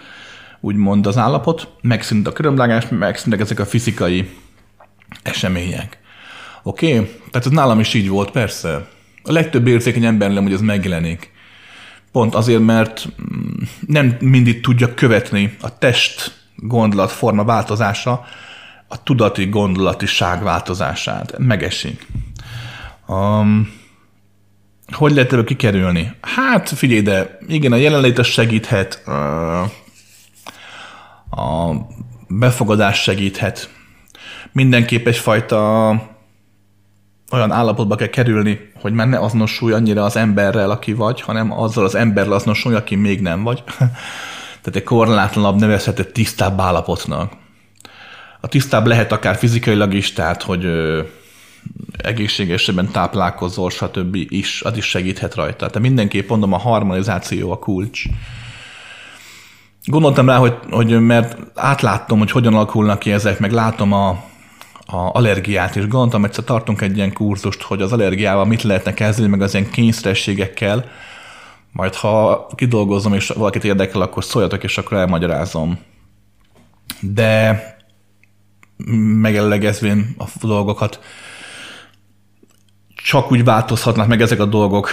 úgymond 0.60 1.08
az 1.08 1.18
állapot, 1.18 1.68
megszűnt 1.82 2.28
a 2.28 2.32
körömlágás, 2.32 2.88
megszűntek 2.90 3.40
ezek 3.40 3.60
a 3.60 3.66
fizikai 3.66 4.30
események. 5.24 5.98
Oké? 6.64 6.94
Okay? 6.94 7.06
Tehát 7.32 7.48
ez 7.48 7.52
nálam 7.52 7.80
is 7.80 7.94
így 7.94 8.10
volt, 8.10 8.32
persze. 8.32 8.88
A 9.28 9.32
legtöbb 9.32 9.68
érzékeny 9.68 10.06
ember 10.06 10.32
nem, 10.32 10.44
hogy 10.44 10.54
ez 10.54 10.62
megjelenik. 10.62 11.32
Pont 12.12 12.36
azért, 12.36 12.62
mert 12.62 13.08
mm, 13.08 13.64
nem 13.88 14.18
mindig 14.20 14.62
tudja 14.62 14.94
követni 14.94 15.58
a 15.62 15.78
test 15.78 16.46
gondolatforma 16.56 17.44
változása, 17.44 18.26
a 18.88 19.04
tudati 19.04 19.46
gondolatiság 19.46 20.44
változását. 20.44 21.38
Megesik. 21.38 22.08
Um, 23.08 23.76
hogy 24.94 25.12
lehet 25.12 25.32
ebből 25.32 25.44
kikerülni? 25.44 26.12
Hát 26.22 26.70
figyelj, 26.70 27.02
de 27.02 27.38
igen, 27.48 27.72
a 27.72 27.76
jelenlét 27.76 28.24
segíthet, 28.24 29.08
a 31.30 31.72
befogadás 32.28 33.02
segíthet. 33.02 33.70
Mindenképp 34.52 35.08
egyfajta 35.08 35.90
olyan 37.32 37.52
állapotba 37.52 37.96
kell 37.96 38.08
kerülni, 38.08 38.72
hogy 38.82 38.94
már 38.94 39.08
ne 39.08 39.20
azonosulj 39.20 39.74
annyira 39.74 40.04
az 40.04 40.16
emberrel, 40.16 40.72
aki 40.72 40.94
vagy, 40.94 41.22
hanem 41.22 41.52
azzal 41.52 41.84
az 41.84 41.96
emberrel 41.96 42.34
azonosulj, 42.34 42.76
aki 42.76 42.96
még 42.96 43.22
nem 43.22 43.44
vagy. 43.44 43.64
Tehát 44.62 44.82
egy 44.82 44.84
korlátlanabb 44.84 45.60
nevezhető 45.60 46.04
tisztább 46.04 46.60
állapotnak. 46.60 47.32
A 48.42 48.48
tisztább 48.48 48.86
lehet 48.86 49.12
akár 49.12 49.36
fizikailag 49.36 49.94
is, 49.94 50.14
tehát 50.14 50.44
hogy 50.44 50.66
ö, 50.66 51.02
egészségesebben 51.98 52.92
táplálkozol, 52.92 53.70
stb. 53.70 54.16
is, 54.16 54.62
az 54.62 54.78
is 54.78 54.86
segíthet 54.86 55.36
rajta. 55.36 55.56
Tehát 55.56 55.80
mindenképp 55.80 56.30
mondom, 56.30 56.54
a 56.54 56.58
harmonizáció 56.58 57.52
a 57.52 57.60
kulcs. 57.60 58.04
Gondoltam 59.86 60.30
rá, 60.30 60.38
hogy, 60.38 60.58
hogy 60.70 61.02
mert 61.02 61.38
átláttam, 61.56 62.18
hogy 62.18 62.32
hogyan 62.32 62.54
alakulnak 62.54 63.00
ki 63.00 63.12
ezek, 63.12 63.40
meg 63.40 63.52
látom 63.52 63.94
a, 63.94 64.24
a 64.88 65.10
allergiát, 65.14 65.76
és 65.76 65.88
gondoltam, 65.88 66.26
egyszer 66.26 66.44
tartunk 66.44 66.82
egy 66.82 66.98
ilyen 66.98 67.14
kurzust, 67.14 67.62
hogy 67.62 67.82
az 67.82 67.94
allergiával 67.94 68.46
mit 68.46 68.64
lehetne 68.64 68.94
kezdeni, 68.94 69.28
meg 69.28 69.42
az 69.42 69.54
ilyen 69.54 69.70
kényszerességekkel, 69.70 70.86
majd 71.72 71.96
ha 71.96 72.48
kidolgozom, 72.56 73.14
és 73.14 73.28
valakit 73.28 73.64
érdekel, 73.64 74.02
akkor 74.02 74.24
szóljatok, 74.24 74.64
és 74.64 74.78
akkor 74.78 74.98
elmagyarázom. 74.98 75.80
De 77.00 77.62
megellegezvén 79.22 80.16
a 80.18 80.26
dolgokat, 80.42 81.00
csak 82.96 83.32
úgy 83.32 83.44
változhatnak 83.44 84.08
meg 84.08 84.22
ezek 84.22 84.40
a 84.40 84.46
dolgok, 84.46 84.90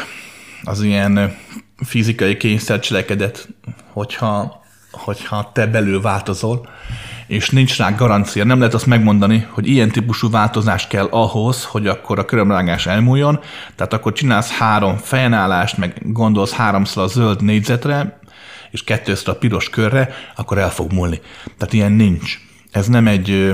az 0.62 0.82
ilyen 0.82 1.36
fizikai 1.76 2.36
kényszercselekedet, 2.36 3.48
hogyha, 3.92 4.62
hogyha 4.90 5.50
te 5.52 5.66
belül 5.66 6.00
változol, 6.00 6.68
és 7.26 7.50
nincs 7.50 7.76
rá 7.76 7.90
garancia. 7.90 8.44
Nem 8.44 8.58
lehet 8.58 8.74
azt 8.74 8.86
megmondani, 8.86 9.46
hogy 9.50 9.68
ilyen 9.68 9.90
típusú 9.90 10.30
változás 10.30 10.86
kell 10.86 11.06
ahhoz, 11.10 11.64
hogy 11.64 11.86
akkor 11.86 12.18
a 12.18 12.24
körömrágás 12.24 12.86
elmúljon. 12.86 13.40
Tehát 13.74 13.92
akkor 13.92 14.12
csinálsz 14.12 14.50
három 14.50 14.96
fejenállást, 14.96 15.76
meg 15.76 16.00
gondolsz 16.02 16.52
háromszor 16.52 17.02
a 17.02 17.06
zöld 17.06 17.42
négyzetre, 17.42 18.18
és 18.70 18.84
kettőször 18.84 19.28
a 19.28 19.38
piros 19.38 19.70
körre, 19.70 20.14
akkor 20.36 20.58
el 20.58 20.70
fog 20.70 20.92
múlni. 20.92 21.20
Tehát 21.58 21.74
ilyen 21.74 21.92
nincs. 21.92 22.38
Ez 22.70 22.86
nem 22.86 23.06
egy 23.06 23.52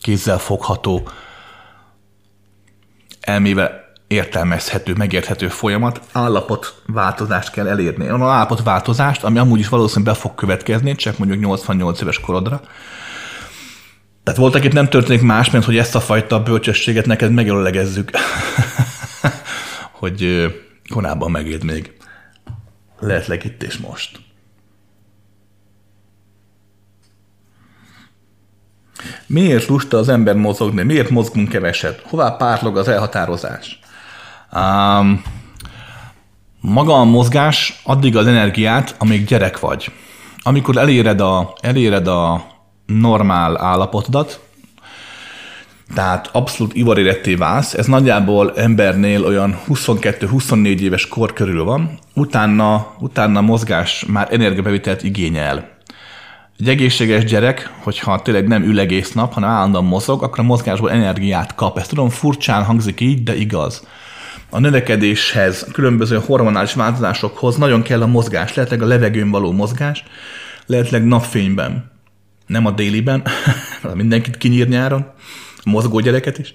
kézzel 0.00 0.38
fogható, 0.38 1.08
elmével 3.20 3.85
értelmezhető, 4.06 4.94
megérthető 4.96 5.48
folyamat, 5.48 6.00
állapotváltozást 6.12 7.50
kell 7.50 7.68
elérni. 7.68 8.04
Olyan 8.04 8.22
állapotváltozást, 8.22 9.24
ami 9.24 9.38
amúgy 9.38 9.58
is 9.58 9.68
valószínűleg 9.68 10.14
be 10.14 10.20
fog 10.20 10.34
következni, 10.34 10.94
csak 10.94 11.18
mondjuk 11.18 11.40
88 11.40 12.00
éves 12.00 12.20
korodra. 12.20 12.60
Tehát 14.22 14.40
voltak 14.40 14.64
itt 14.64 14.72
nem 14.72 14.88
történik 14.88 15.22
más, 15.22 15.50
mint 15.50 15.64
hogy 15.64 15.76
ezt 15.78 15.94
a 15.94 16.00
fajta 16.00 16.42
bölcsességet 16.42 17.06
neked 17.06 17.32
megjelölegezzük, 17.32 18.10
hogy 20.00 20.46
korábban 20.88 21.30
megéld 21.30 21.64
még. 21.64 21.92
Lehetleg 23.00 23.44
itt 23.44 23.62
és 23.62 23.76
most. 23.76 24.20
Miért 29.26 29.66
lusta 29.66 29.98
az 29.98 30.08
ember 30.08 30.34
mozogni? 30.34 30.82
Miért 30.82 31.10
mozgunk 31.10 31.48
keveset? 31.48 32.02
Hová 32.04 32.30
párlog 32.30 32.76
az 32.76 32.88
elhatározás? 32.88 33.80
Um, 34.56 35.22
maga 36.60 36.94
a 36.94 37.04
mozgás 37.04 37.80
addig 37.84 38.16
az 38.16 38.26
energiát, 38.26 38.94
amíg 38.98 39.24
gyerek 39.24 39.60
vagy. 39.60 39.90
Amikor 40.42 40.76
eléred 40.76 41.20
a, 41.20 41.52
eléred 41.60 42.06
a 42.06 42.44
normál 42.86 43.64
állapotodat, 43.64 44.40
tehát 45.94 46.28
abszolút 46.32 46.74
ivaréretté 46.74 47.34
válsz, 47.34 47.74
ez 47.74 47.86
nagyjából 47.86 48.52
embernél 48.56 49.24
olyan 49.24 49.60
22-24 49.68 50.78
éves 50.80 51.08
kor 51.08 51.32
körül 51.32 51.64
van, 51.64 51.98
utána, 52.14 52.94
utána 52.98 53.40
mozgás 53.40 54.04
már 54.08 54.28
energiabevitelt 54.30 55.02
igényel. 55.02 55.68
Egy 56.58 56.68
egészséges 56.68 57.24
gyerek, 57.24 57.72
hogyha 57.82 58.22
tényleg 58.22 58.46
nem 58.46 58.62
ül 58.62 58.80
egész 58.80 59.12
nap, 59.12 59.32
hanem 59.32 59.50
állandóan 59.50 59.84
mozog, 59.84 60.22
akkor 60.22 60.38
a 60.38 60.42
mozgásból 60.42 60.90
energiát 60.90 61.54
kap. 61.54 61.78
Ezt 61.78 61.88
tudom, 61.88 62.08
furcsán 62.08 62.64
hangzik 62.64 63.00
így, 63.00 63.22
de 63.22 63.36
igaz 63.36 63.82
a 64.50 64.58
növekedéshez, 64.58 65.66
a 65.68 65.72
különböző 65.72 66.20
hormonális 66.26 66.74
változásokhoz 66.74 67.56
nagyon 67.56 67.82
kell 67.82 68.02
a 68.02 68.06
mozgás, 68.06 68.54
lehetleg 68.54 68.82
a 68.82 68.86
levegőn 68.86 69.30
való 69.30 69.52
mozgás, 69.52 70.04
lehetleg 70.66 71.06
napfényben, 71.06 71.90
nem 72.46 72.66
a 72.66 72.70
déliben, 72.70 73.22
mindenkit 73.94 74.36
kinyír 74.36 74.68
nyáron, 74.68 75.06
mozgó 75.64 76.00
gyereket 76.00 76.38
is. 76.38 76.52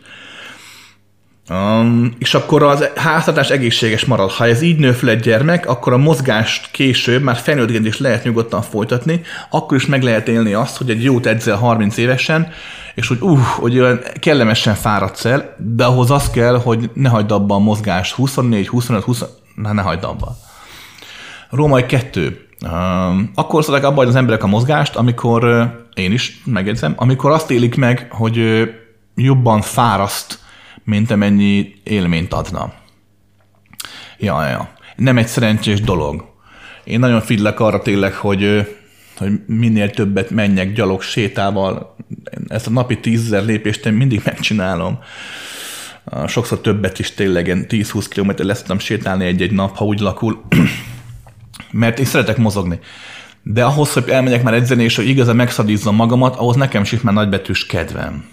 Um, 1.49 2.15
és 2.19 2.33
akkor 2.33 2.63
az 2.63 2.89
háztartás 2.95 3.49
egészséges 3.49 4.05
marad. 4.05 4.31
Ha 4.31 4.45
ez 4.45 4.61
így 4.61 4.77
nő 4.77 4.91
fel 4.91 5.09
egy 5.09 5.19
gyermek, 5.19 5.67
akkor 5.67 5.93
a 5.93 5.97
mozgást 5.97 6.71
később 6.71 7.21
már 7.21 7.35
felnőttként 7.35 7.85
is 7.85 7.97
lehet 7.97 8.23
nyugodtan 8.23 8.61
folytatni, 8.61 9.21
akkor 9.49 9.77
is 9.77 9.85
meg 9.85 10.03
lehet 10.03 10.27
élni 10.27 10.53
azt, 10.53 10.77
hogy 10.77 10.89
egy 10.89 11.03
jót 11.03 11.25
edzel 11.25 11.55
30 11.55 11.97
évesen, 11.97 12.51
és 12.95 13.07
hogy 13.07 13.17
uh, 13.21 13.39
hogy 13.39 13.79
olyan 13.79 13.99
kellemesen 14.19 14.75
fáradsz 14.75 15.25
el, 15.25 15.55
de 15.57 15.85
ahhoz 15.85 16.11
az 16.11 16.29
kell, 16.29 16.59
hogy 16.59 16.89
ne 16.93 17.09
hagyd 17.09 17.31
abba 17.31 17.55
a 17.55 17.59
mozgást 17.59 18.13
24, 18.13 18.67
25, 18.67 19.03
20, 19.03 19.23
na, 19.55 19.73
ne 19.73 19.81
hagyd 19.81 20.03
abba. 20.03 20.37
Római 21.49 21.85
2. 21.85 22.45
Akkor 23.35 23.63
szokták 23.63 23.83
abba 23.83 24.05
az 24.05 24.15
emberek 24.15 24.43
a 24.43 24.47
mozgást, 24.47 24.95
amikor, 24.95 25.71
én 25.93 26.11
is 26.11 26.41
megjegyzem, 26.45 26.93
amikor 26.95 27.31
azt 27.31 27.51
élik 27.51 27.75
meg, 27.75 28.07
hogy 28.11 28.69
jobban 29.15 29.61
fáraszt, 29.61 30.39
mint 30.83 31.11
amennyi 31.11 31.73
élményt 31.83 32.33
adna. 32.33 32.73
Ja, 34.17 34.47
ja. 34.47 34.69
nem 34.95 35.17
egy 35.17 35.27
szerencsés 35.27 35.81
dolog. 35.81 36.29
Én 36.83 36.99
nagyon 36.99 37.21
figyelek 37.21 37.59
arra 37.59 37.81
tényleg, 37.81 38.13
hogy, 38.13 38.67
hogy 39.21 39.39
minél 39.45 39.89
többet 39.89 40.29
menjek 40.29 40.73
gyalog 40.73 41.01
sétával. 41.01 41.95
Ezt 42.47 42.67
a 42.67 42.69
napi 42.69 42.99
tízzer 42.99 43.45
lépést 43.45 43.85
én 43.85 43.93
mindig 43.93 44.21
megcsinálom. 44.25 44.99
Sokszor 46.27 46.61
többet 46.61 46.99
is 46.99 47.13
tényleg, 47.13 47.65
10-20 47.69 48.05
km 48.09 48.47
lesz 48.47 48.61
tudom 48.61 48.79
sétálni 48.79 49.25
egy-egy 49.25 49.51
nap, 49.51 49.77
ha 49.77 49.85
úgy 49.85 49.99
lakul. 49.99 50.41
Mert 51.71 51.99
én 51.99 52.05
szeretek 52.05 52.37
mozogni. 52.37 52.79
De 53.43 53.63
ahhoz, 53.63 53.93
hogy 53.93 54.09
elmegyek 54.09 54.43
már 54.43 54.53
edzeni, 54.53 54.83
és 54.83 54.95
hogy 54.95 55.07
igazán 55.07 55.35
megszadízzam 55.35 55.95
magamat, 55.95 56.35
ahhoz 56.35 56.55
nekem 56.55 56.81
is 56.81 57.01
már 57.01 57.13
nagybetűs 57.13 57.65
kedvem. 57.65 58.25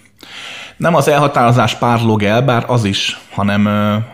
Nem 0.77 0.95
az 0.95 1.07
elhatározás 1.07 1.75
párlog 1.75 2.23
el, 2.23 2.41
bár 2.41 2.63
az 2.67 2.83
is, 2.83 3.19
hanem, 3.31 3.65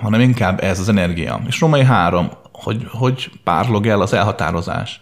hanem 0.02 0.20
inkább 0.20 0.64
ez 0.64 0.80
az 0.80 0.90
energia. 0.90 1.42
És 1.48 1.60
Romai 1.60 1.84
három, 1.84 2.30
hogy, 2.52 2.88
hogy 2.92 3.30
párlog 3.44 3.88
el 3.88 4.02
az 4.02 4.14
elhatározás. 4.14 5.02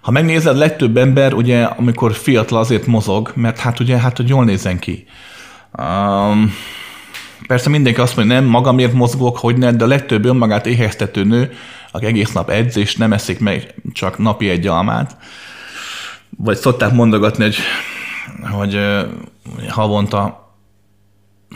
Ha 0.00 0.10
megnézed, 0.10 0.56
legtöbb 0.56 0.96
ember 0.96 1.32
ugye, 1.34 1.62
amikor 1.62 2.12
fiatal 2.12 2.58
azért 2.58 2.86
mozog, 2.86 3.32
mert 3.34 3.58
hát 3.58 3.80
ugye, 3.80 3.98
hát 3.98 4.16
hogy 4.16 4.28
jól 4.28 4.44
nézzen 4.44 4.78
ki. 4.78 5.06
Um, 5.78 6.52
persze 7.46 7.68
mindenki 7.68 8.00
azt 8.00 8.16
mondja, 8.16 8.34
nem, 8.34 8.44
magamért 8.44 8.92
mozgok, 8.92 9.38
hogy 9.38 9.56
ne, 9.56 9.72
de 9.72 9.84
a 9.84 9.86
legtöbb 9.86 10.24
önmagát 10.24 10.66
éheztető 10.66 11.24
nő, 11.24 11.52
aki 11.92 12.06
egész 12.06 12.32
nap 12.32 12.50
edz, 12.50 12.76
és 12.76 12.96
nem 12.96 13.12
eszik 13.12 13.40
meg 13.40 13.74
csak 13.92 14.18
napi 14.18 14.48
egy 14.48 14.66
almát. 14.66 15.16
Vagy 16.36 16.56
szokták 16.56 16.92
mondogatni, 16.92 17.44
hogy, 17.44 17.56
hogy 18.50 18.78
havonta 19.68 20.48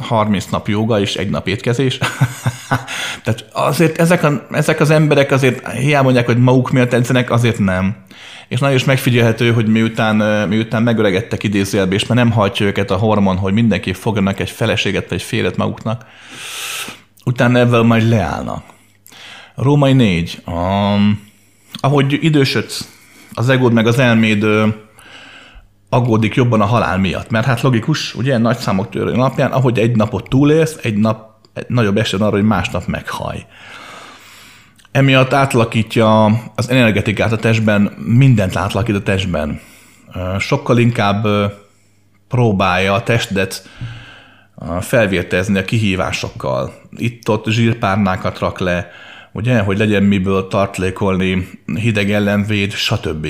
30 0.01 0.47
nap 0.47 0.69
joga 0.69 1.01
és 1.01 1.17
egy 1.17 1.31
nap 1.31 1.49
étkezés. 1.49 1.99
Tehát 3.25 3.47
azért 3.53 3.99
ezek, 3.99 4.23
a, 4.23 4.47
ezek 4.51 4.81
az 4.81 4.91
emberek 4.91 5.31
azért 5.31 5.73
hiába 5.73 6.03
mondják, 6.03 6.27
hogy 6.27 6.39
maguk 6.39 6.71
miatt 6.71 6.93
edzenek, 6.93 7.31
azért 7.31 7.59
nem. 7.59 8.04
És 8.49 8.61
nagyon 8.61 8.77
is 8.77 8.85
megfigyelhető, 8.85 9.53
hogy 9.53 9.67
miután, 9.67 10.49
miután 10.49 10.83
megöregedtek 10.83 11.43
idézőjelbe, 11.43 11.95
és 11.95 12.07
már 12.07 12.19
nem 12.19 12.31
hajtja 12.31 12.67
őket 12.67 12.91
a 12.91 12.97
hormon, 12.97 13.37
hogy 13.37 13.53
mindenki 13.53 13.93
fogjanak 13.93 14.41
egy 14.41 14.51
feleséget 14.51 15.09
vagy 15.09 15.23
félet 15.23 15.57
maguknak, 15.57 16.07
utána 17.25 17.59
ebben 17.59 17.87
majd 17.87 18.09
leállnak. 18.09 18.65
Római 19.55 19.93
4. 19.93 20.43
Um, 20.47 21.33
ahogy 21.73 22.19
idősödsz, 22.21 22.89
az 23.35 23.49
egód 23.49 23.73
meg 23.73 23.87
az 23.87 23.99
elméd 23.99 24.47
aggódik 25.89 26.35
jobban 26.35 26.61
a 26.61 26.65
halál 26.65 26.99
miatt. 26.99 27.31
Mert 27.31 27.47
hát 27.47 27.61
logikus, 27.61 28.15
ugye 28.15 28.39
nagy 28.39 28.57
számok 28.57 28.91
törő 28.91 29.17
napján, 29.17 29.53
ahogy 29.53 29.79
egy 29.79 29.97
napot 29.97 30.29
túlélsz, 30.29 30.79
egy 30.83 30.97
nap 30.97 31.33
egy 31.55 31.67
nagyobb 31.69 31.97
esély 31.97 32.21
arra, 32.21 32.31
hogy 32.31 32.43
másnap 32.43 32.87
meghaj. 32.87 33.47
Emiatt 34.95 35.33
átalakítja 35.33 36.25
az 36.55 36.71
energetikát 36.71 37.33
a 37.33 37.37
testben, 37.37 37.93
mindent 38.05 38.57
átalakít 38.57 38.95
a 38.95 39.03
testben. 39.03 39.61
Sokkal 40.39 40.79
inkább 40.79 41.27
próbálja 42.29 42.93
a 42.93 43.03
testet 43.03 43.69
felvértezni 44.81 45.59
a 45.59 45.65
kihívásokkal. 45.65 46.75
Itt-ott 46.91 47.49
zsírpárnákat 47.49 48.39
rak 48.39 48.59
le, 48.59 48.91
ugye, 49.33 49.59
hogy 49.59 49.79
legyen 49.79 50.03
miből 50.03 50.49
tartlékolni, 50.49 51.49
hideg 51.75 52.11
ellen 52.11 52.45
véd, 52.45 52.73
stb. 52.73 53.27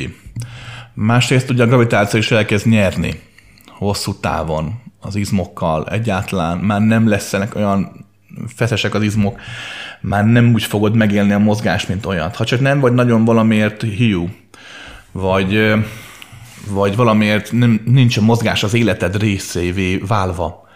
Másrészt 0.95 1.51
ugye 1.51 1.62
a 1.62 1.66
gravitáció 1.66 2.19
is 2.19 2.31
elkezd 2.31 2.66
nyerni 2.66 3.20
hosszú 3.69 4.15
távon 4.15 4.81
az 5.01 5.16
izmokkal 5.16 5.86
egyáltalán, 5.86 6.59
már 6.59 6.81
nem 6.81 7.09
lesznek 7.09 7.55
olyan 7.55 8.07
feszesek 8.47 8.95
az 8.95 9.03
izmok, 9.03 9.41
már 10.09 10.25
nem 10.25 10.53
úgy 10.53 10.63
fogod 10.63 10.95
megélni 10.95 11.33
a 11.33 11.39
mozgást, 11.39 11.89
mint 11.89 12.07
olyat. 12.07 12.37
Ha 12.37 12.45
csak 12.45 12.61
nem 12.61 12.81
vagy 12.81 12.93
nagyon 12.93 13.25
valamiért 13.25 13.83
hiú, 13.83 14.29
vagy, 15.13 15.75
vagy 16.69 16.97
valamiért 16.97 17.53
nem, 17.53 17.81
nincs 17.85 18.17
a 18.17 18.21
mozgás 18.21 18.63
az 18.63 18.75
életed 18.75 19.17
részévé 19.17 19.97
válva. 19.97 20.69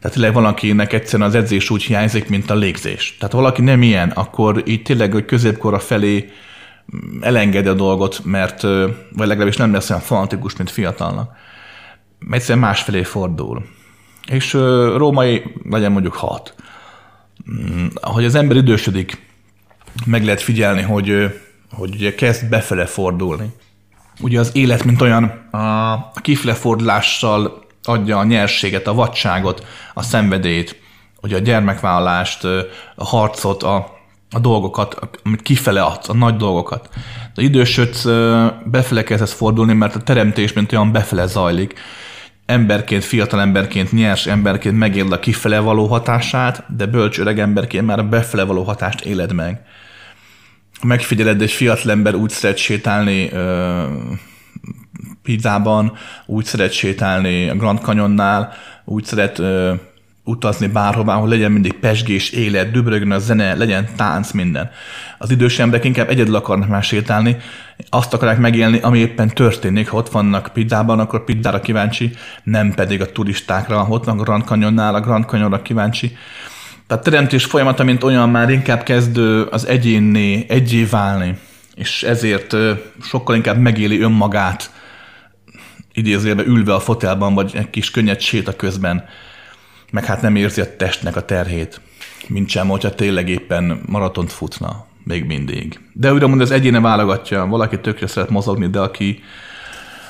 Tehát 0.00 0.16
tényleg 0.16 0.34
valakinek 0.34 0.92
egyszerűen 0.92 1.28
az 1.28 1.34
edzés 1.34 1.70
úgy 1.70 1.82
hiányzik, 1.82 2.28
mint 2.28 2.50
a 2.50 2.54
légzés. 2.54 3.16
Tehát 3.18 3.34
ha 3.34 3.40
valaki 3.40 3.62
nem 3.62 3.82
ilyen, 3.82 4.10
akkor 4.10 4.62
így 4.64 4.82
tényleg, 4.82 5.12
hogy 5.12 5.24
középkora 5.24 5.78
felé 5.78 6.30
elengedi 7.20 7.68
a 7.68 7.74
dolgot, 7.74 8.20
mert 8.24 8.62
vagy 9.12 9.26
legalábbis 9.26 9.56
nem 9.56 9.72
lesz 9.72 9.90
olyan 9.90 10.02
fanatikus, 10.02 10.56
mint 10.56 10.70
fiatalnak. 10.70 11.36
Egyszerűen 12.30 12.64
másfelé 12.64 13.02
fordul. 13.02 13.64
És 14.26 14.52
római 14.96 15.42
legyen 15.70 15.92
mondjuk 15.92 16.14
hat. 16.14 16.54
Mm, 17.50 17.86
ahogy 17.94 18.24
az 18.24 18.34
ember 18.34 18.56
idősödik, 18.56 19.24
meg 20.04 20.24
lehet 20.24 20.42
figyelni, 20.42 20.82
hogy, 20.82 21.34
hogy 21.70 21.94
ugye 21.94 22.14
kezd 22.14 22.48
befele 22.48 22.86
fordulni. 22.86 23.52
Ugye 24.20 24.40
az 24.40 24.50
élet, 24.54 24.84
mint 24.84 25.00
olyan 25.00 25.24
a 25.50 26.20
kiflefordulással 26.20 27.64
adja 27.82 28.18
a 28.18 28.24
nyerséget, 28.24 28.86
a 28.86 28.94
vadságot, 28.94 29.66
a 29.94 30.02
szenvedélyt, 30.02 30.80
ugye 31.22 31.36
a 31.36 31.40
gyermekvállalást, 31.40 32.44
a 32.94 33.04
harcot, 33.04 33.62
a, 33.62 33.96
a 34.30 34.38
dolgokat, 34.38 35.18
amit 35.24 35.42
kifele 35.42 35.82
adsz, 35.82 36.08
a 36.08 36.14
nagy 36.14 36.36
dolgokat. 36.36 36.88
De 37.34 37.42
idősödsz, 37.42 38.04
befele 38.64 39.02
kezdesz 39.02 39.32
fordulni, 39.32 39.72
mert 39.72 39.94
a 39.94 40.02
teremtés, 40.02 40.52
mint 40.52 40.72
olyan 40.72 40.92
befele 40.92 41.26
zajlik. 41.26 41.74
Emberként, 42.46 43.04
fiatal 43.04 43.40
emberként, 43.40 43.92
nyers 43.92 44.26
emberként 44.26 44.76
megéld 44.76 45.12
a 45.12 45.18
kifele 45.18 45.58
való 45.58 45.86
hatását, 45.86 46.64
de 46.76 46.86
bölcs 46.86 47.18
öreg 47.18 47.38
emberként 47.38 47.86
már 47.86 47.98
a 47.98 48.08
befele 48.08 48.42
való 48.42 48.62
hatást 48.62 49.00
éled 49.00 49.32
meg. 49.32 49.60
Ha 50.80 50.86
megfigyeled, 50.86 51.42
egy 51.42 51.50
fiatal 51.50 51.90
ember 51.90 52.14
úgy 52.14 52.30
szeret 52.30 52.56
sétálni 52.56 53.30
ö, 53.32 53.84
pizzában, 55.22 55.92
úgy 56.26 56.44
szeret 56.44 56.72
sétálni 56.72 57.48
a 57.48 57.54
Grand 57.54 57.78
Canyonnál, 57.78 58.52
úgy 58.84 59.04
szeret 59.04 59.38
ö, 59.38 59.74
utazni 60.26 60.66
bárhová, 60.66 61.14
ahol 61.14 61.28
legyen 61.28 61.52
mindig 61.52 61.72
pesgés, 61.72 62.30
élet, 62.30 62.70
dübrögön 62.70 63.10
a 63.10 63.18
zene, 63.18 63.54
legyen 63.54 63.88
tánc, 63.96 64.30
minden. 64.30 64.70
Az 65.18 65.30
idős 65.30 65.58
emberek 65.58 65.84
inkább 65.84 66.08
egyedül 66.08 66.34
akarnak 66.34 66.68
már 66.68 66.82
sétálni, 66.82 67.36
azt 67.88 68.14
akarják 68.14 68.38
megélni, 68.38 68.78
ami 68.78 68.98
éppen 68.98 69.28
történik. 69.28 69.88
Ha 69.88 69.96
ott 69.96 70.08
vannak 70.08 70.50
pizzában, 70.52 70.98
akkor 70.98 71.24
pizzára 71.24 71.60
kíváncsi, 71.60 72.10
nem 72.42 72.74
pedig 72.74 73.00
a 73.00 73.12
turistákra. 73.12 73.82
Ha 73.82 73.92
ott 73.92 74.04
van 74.04 74.18
a 74.18 74.22
Grand 74.22 74.44
Canyonnál, 74.44 74.94
a 74.94 75.00
Grand 75.00 75.24
Canyonra 75.24 75.62
kíváncsi. 75.62 76.16
Tehát 76.86 77.04
teremtés 77.04 77.44
folyamata, 77.44 77.84
mint 77.84 78.04
olyan 78.04 78.30
már 78.30 78.50
inkább 78.50 78.82
kezd 78.82 79.18
az 79.50 79.66
egyénné, 79.66 80.46
egyé 80.48 80.84
válni, 80.84 81.38
és 81.74 82.02
ezért 82.02 82.56
sokkal 83.02 83.36
inkább 83.36 83.58
megéli 83.58 84.00
önmagát, 84.00 84.70
idézőjelben 85.92 86.46
ülve 86.46 86.74
a 86.74 86.80
fotelban, 86.80 87.34
vagy 87.34 87.50
egy 87.54 87.70
kis 87.70 87.90
könnyed 87.90 88.20
séta 88.20 88.56
közben, 88.56 89.04
meg 89.90 90.04
hát 90.04 90.22
nem 90.22 90.36
érzi 90.36 90.60
a 90.60 90.76
testnek 90.76 91.16
a 91.16 91.24
terhét, 91.24 91.80
mint 92.28 92.48
sem, 92.48 92.68
hogyha 92.68 92.94
tényleg 92.94 93.28
éppen 93.28 93.80
maratont 93.86 94.32
futna, 94.32 94.86
még 95.04 95.24
mindig. 95.24 95.80
De 95.92 96.12
újra 96.12 96.26
mondom, 96.26 96.46
az 96.46 96.52
egyéne 96.52 96.80
válogatja, 96.80 97.46
valaki 97.46 97.80
tökre 97.80 98.06
szeret 98.06 98.30
mozogni, 98.30 98.66
de 98.66 98.80
aki, 98.80 99.22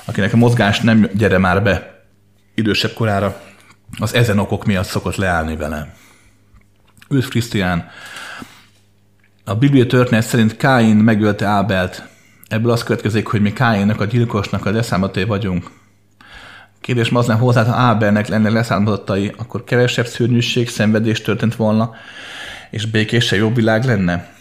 akinek 0.05 0.33
a 0.33 0.37
mozgás 0.37 0.81
nem 0.81 1.09
gyere 1.15 1.39
már 1.39 1.63
be 1.63 2.05
idősebb 2.55 2.93
korára, 2.93 3.41
az 3.99 4.15
ezen 4.15 4.39
okok 4.39 4.65
miatt 4.65 4.87
szokott 4.87 5.17
leállni 5.17 5.57
vele. 5.57 5.95
Ősz 7.09 7.29
Krisztián, 7.29 7.91
a 9.45 9.55
Biblia 9.55 9.87
történet 9.87 10.27
szerint 10.27 10.57
Káin 10.57 10.97
megölte 10.97 11.47
Ábelt. 11.47 12.09
Ebből 12.49 12.71
az 12.71 12.83
következik, 12.83 13.27
hogy 13.27 13.41
mi 13.41 13.53
Káinnak 13.53 14.01
a 14.01 14.05
gyilkosnak 14.05 14.67
az 14.67 14.77
eszámaté 14.77 15.23
vagyunk. 15.23 15.71
Kérdés 16.87 17.09
ma 17.09 17.19
az 17.19 17.27
nem 17.27 17.39
hozzá, 17.39 17.65
ha 17.65 17.75
Ábernek 17.75 18.29
lenne 18.29 18.51
leszármazottai, 18.51 19.33
akkor 19.37 19.65
kevesebb 19.65 20.07
szörnyűség, 20.07 20.69
szenvedés 20.69 21.23
történt 21.23 21.57
volna, 21.57 21.91
és 22.71 22.87
békése 22.87 23.37
jobb 23.37 23.55
világ 23.55 23.85
lenne? 23.85 24.33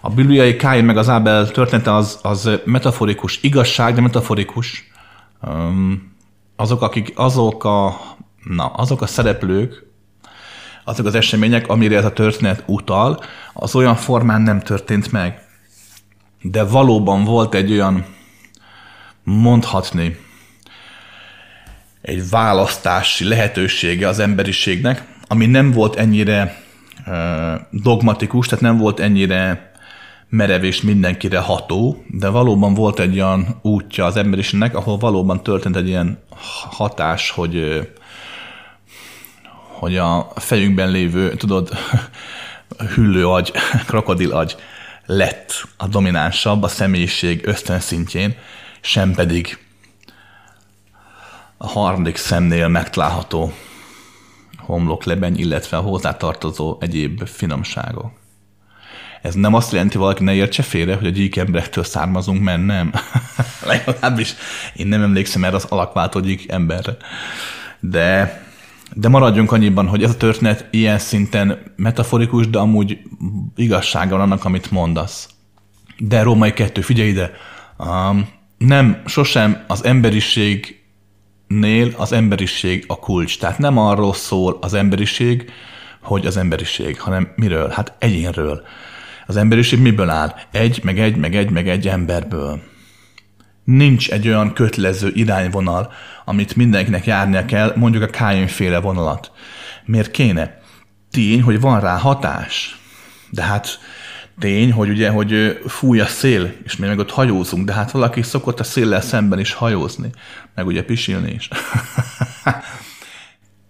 A 0.00 0.10
bibliai 0.10 0.56
Káin 0.56 0.84
meg 0.84 0.96
az 0.96 1.08
Ábel 1.08 1.50
története 1.50 1.94
az, 1.94 2.18
az 2.22 2.50
metaforikus, 2.64 3.42
igazság, 3.42 3.94
de 3.94 4.00
metaforikus. 4.00 4.90
Azok, 6.56 6.82
akik, 6.82 7.12
azok 7.14 7.64
a, 7.64 8.00
na, 8.44 8.66
azok 8.66 9.02
a 9.02 9.06
szereplők, 9.06 9.86
azok 10.84 11.06
az 11.06 11.14
események, 11.14 11.68
amire 11.68 11.96
ez 11.96 12.04
a 12.04 12.12
történet 12.12 12.62
utal, 12.66 13.20
az 13.52 13.74
olyan 13.74 13.96
formán 13.96 14.42
nem 14.42 14.60
történt 14.60 15.12
meg. 15.12 15.42
De 16.42 16.64
valóban 16.64 17.24
volt 17.24 17.54
egy 17.54 17.72
olyan 17.72 18.16
mondhatni. 19.28 20.16
Egy 22.00 22.28
választási 22.30 23.24
lehetősége 23.24 24.08
az 24.08 24.18
emberiségnek, 24.18 25.04
ami 25.26 25.46
nem 25.46 25.70
volt 25.70 25.96
ennyire 25.96 26.62
dogmatikus, 27.70 28.46
tehát 28.46 28.64
nem 28.64 28.78
volt 28.78 29.00
ennyire 29.00 29.72
merev 30.28 30.64
és 30.64 30.82
mindenkire 30.82 31.38
ható, 31.38 32.04
de 32.06 32.28
valóban 32.28 32.74
volt 32.74 32.98
egy 32.98 33.14
olyan 33.14 33.58
útja 33.62 34.04
az 34.04 34.16
emberiségnek, 34.16 34.74
ahol 34.74 34.98
valóban 34.98 35.42
történt 35.42 35.76
egy 35.76 35.88
ilyen 35.88 36.18
hatás, 36.70 37.30
hogy 37.30 37.86
hogy 39.78 39.96
a 39.96 40.32
fejünkben 40.36 40.90
lévő, 40.90 41.34
tudod, 41.34 41.70
hüllő 42.94 43.28
agy, 43.28 43.52
krokodil 43.88 44.32
agy 44.32 44.56
lett 45.06 45.52
a 45.76 45.86
dominánsabb 45.86 46.62
a 46.62 46.68
személyiség 46.68 47.46
ösztön 47.46 47.80
szintjén, 47.80 48.36
sem 48.80 49.14
pedig 49.14 49.58
a 51.56 51.66
harmadik 51.66 52.16
szemnél 52.16 52.68
megtalálható 52.68 53.52
homloklebeny, 54.58 55.38
illetve 55.38 55.76
a 55.76 55.80
hozzátartozó 55.80 56.76
egyéb 56.80 57.26
finomságok. 57.26 58.10
Ez 59.22 59.34
nem 59.34 59.54
azt 59.54 59.72
jelenti, 59.72 59.98
valaki 59.98 60.24
ne 60.24 60.34
értse 60.34 60.62
félre, 60.62 60.94
hogy 60.94 61.06
a 61.06 61.10
gyík 61.10 61.36
emberektől 61.36 61.84
származunk, 61.84 62.42
mert 62.42 62.64
nem. 62.64 62.92
Legalábbis 63.66 64.34
én 64.76 64.86
nem 64.86 65.02
emlékszem 65.02 65.44
erre 65.44 65.56
az 65.56 65.64
alakváltó 65.64 66.20
gyík 66.20 66.50
emberre. 66.50 66.96
De, 67.80 68.42
de 68.94 69.08
maradjunk 69.08 69.52
annyiban, 69.52 69.88
hogy 69.88 70.02
ez 70.02 70.10
a 70.10 70.16
történet 70.16 70.66
ilyen 70.70 70.98
szinten 70.98 71.72
metaforikus, 71.76 72.48
de 72.48 72.58
amúgy 72.58 72.98
igazsága 73.56 74.10
van 74.16 74.20
annak, 74.20 74.44
amit 74.44 74.70
mondasz. 74.70 75.28
De 75.98 76.22
római 76.22 76.52
kettő, 76.52 76.80
figyelj 76.80 77.08
ide, 77.08 77.30
um, 77.78 78.28
nem, 78.58 79.02
sosem 79.06 79.64
az 79.66 79.84
emberiség 79.84 80.82
nél 81.46 81.92
az 81.96 82.12
emberiség 82.12 82.84
a 82.86 82.98
kulcs. 82.98 83.38
Tehát 83.38 83.58
nem 83.58 83.78
arról 83.78 84.14
szól 84.14 84.58
az 84.60 84.74
emberiség, 84.74 85.50
hogy 86.02 86.26
az 86.26 86.36
emberiség, 86.36 87.00
hanem 87.00 87.32
miről? 87.36 87.68
Hát 87.68 87.92
egyénről. 87.98 88.62
Az 89.26 89.36
emberiség 89.36 89.80
miből 89.80 90.08
áll? 90.08 90.34
Egy, 90.50 90.80
meg 90.82 90.98
egy, 90.98 91.16
meg 91.16 91.36
egy, 91.36 91.50
meg 91.50 91.68
egy 91.68 91.88
emberből. 91.88 92.60
Nincs 93.64 94.10
egy 94.10 94.28
olyan 94.28 94.52
kötelező 94.52 95.10
irányvonal, 95.14 95.92
amit 96.24 96.56
mindenkinek 96.56 97.06
járnia 97.06 97.44
kell, 97.44 97.72
mondjuk 97.76 98.02
a 98.02 98.06
Káin 98.06 98.46
féle 98.46 98.78
vonalat. 98.78 99.32
Miért 99.84 100.10
kéne? 100.10 100.60
Tény, 101.10 101.42
hogy 101.42 101.60
van 101.60 101.80
rá 101.80 101.98
hatás. 101.98 102.78
De 103.30 103.42
hát 103.42 103.78
tény, 104.38 104.72
hogy 104.72 104.88
ugye, 104.88 105.10
hogy 105.10 105.60
fúj 105.66 106.00
a 106.00 106.06
szél, 106.06 106.52
és 106.64 106.76
mi 106.76 106.86
meg 106.86 106.98
ott 106.98 107.10
hajózunk, 107.10 107.66
de 107.66 107.72
hát 107.72 107.90
valaki 107.90 108.22
szokott 108.22 108.60
a 108.60 108.64
széllel 108.64 109.00
szemben 109.00 109.38
is 109.38 109.52
hajózni, 109.52 110.10
meg 110.54 110.66
ugye 110.66 110.84
pisilni 110.84 111.32
is. 111.32 111.48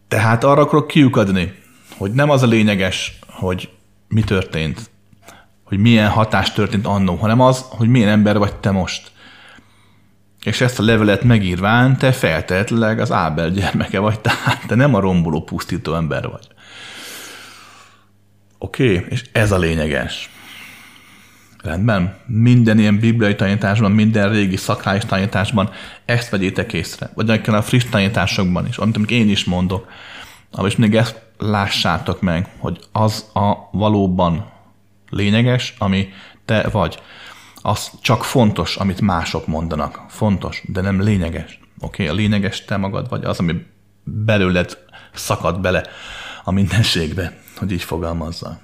Tehát 0.08 0.44
arra 0.44 0.60
akarok 0.60 0.86
kiukadni, 0.86 1.54
hogy 1.96 2.10
nem 2.10 2.30
az 2.30 2.42
a 2.42 2.46
lényeges, 2.46 3.18
hogy 3.26 3.70
mi 4.08 4.22
történt, 4.22 4.90
hogy 5.64 5.78
milyen 5.78 6.08
hatás 6.08 6.52
történt 6.52 6.86
annó, 6.86 7.14
hanem 7.14 7.40
az, 7.40 7.64
hogy 7.68 7.88
milyen 7.88 8.08
ember 8.08 8.38
vagy 8.38 8.54
te 8.54 8.70
most. 8.70 9.12
És 10.42 10.60
ezt 10.60 10.78
a 10.78 10.82
levelet 10.82 11.22
megírván 11.22 11.96
te 11.96 12.12
feltehetőleg 12.12 13.00
az 13.00 13.12
Ábel 13.12 13.50
gyermeke 13.50 13.98
vagy, 13.98 14.20
tehát 14.20 14.66
te 14.66 14.74
nem 14.74 14.94
a 14.94 15.00
romboló, 15.00 15.42
pusztító 15.42 15.94
ember 15.94 16.28
vagy. 16.28 16.46
Oké? 18.58 18.96
Okay? 18.96 19.06
És 19.08 19.24
ez 19.32 19.52
a 19.52 19.58
lényeges. 19.58 20.30
Rendben? 21.62 22.16
Minden 22.26 22.78
ilyen 22.78 22.98
bibliai 22.98 23.34
tanításban, 23.34 23.92
minden 23.92 24.30
régi 24.30 24.56
szakrális 24.56 25.04
tanításban 25.04 25.70
ezt 26.04 26.30
vegyétek 26.30 26.72
észre. 26.72 27.10
Vagy 27.14 27.30
akár 27.30 27.54
a 27.54 27.62
friss 27.62 27.84
tanításokban 27.90 28.66
is, 28.66 28.76
amit 28.76 29.10
én 29.10 29.28
is 29.28 29.44
mondok. 29.44 29.88
És 30.64 30.76
még 30.76 30.96
ezt 30.96 31.20
lássátok 31.38 32.20
meg, 32.20 32.48
hogy 32.58 32.78
az 32.92 33.24
a 33.34 33.68
valóban 33.72 34.50
lényeges, 35.10 35.74
ami 35.78 36.08
te 36.44 36.68
vagy. 36.68 36.98
Az 37.62 37.90
csak 38.02 38.24
fontos, 38.24 38.76
amit 38.76 39.00
mások 39.00 39.46
mondanak. 39.46 40.00
Fontos, 40.08 40.62
de 40.66 40.80
nem 40.80 41.02
lényeges. 41.02 41.60
Oké, 41.80 42.02
okay? 42.02 42.06
a 42.06 42.18
lényeges 42.18 42.64
te 42.64 42.76
magad 42.76 43.08
vagy 43.08 43.24
az, 43.24 43.38
ami 43.38 43.66
belőled 44.04 44.78
szakad 45.14 45.60
bele 45.60 45.84
a 46.44 46.50
mindenségbe, 46.50 47.38
hogy 47.56 47.72
így 47.72 47.82
fogalmazza. 47.82 48.58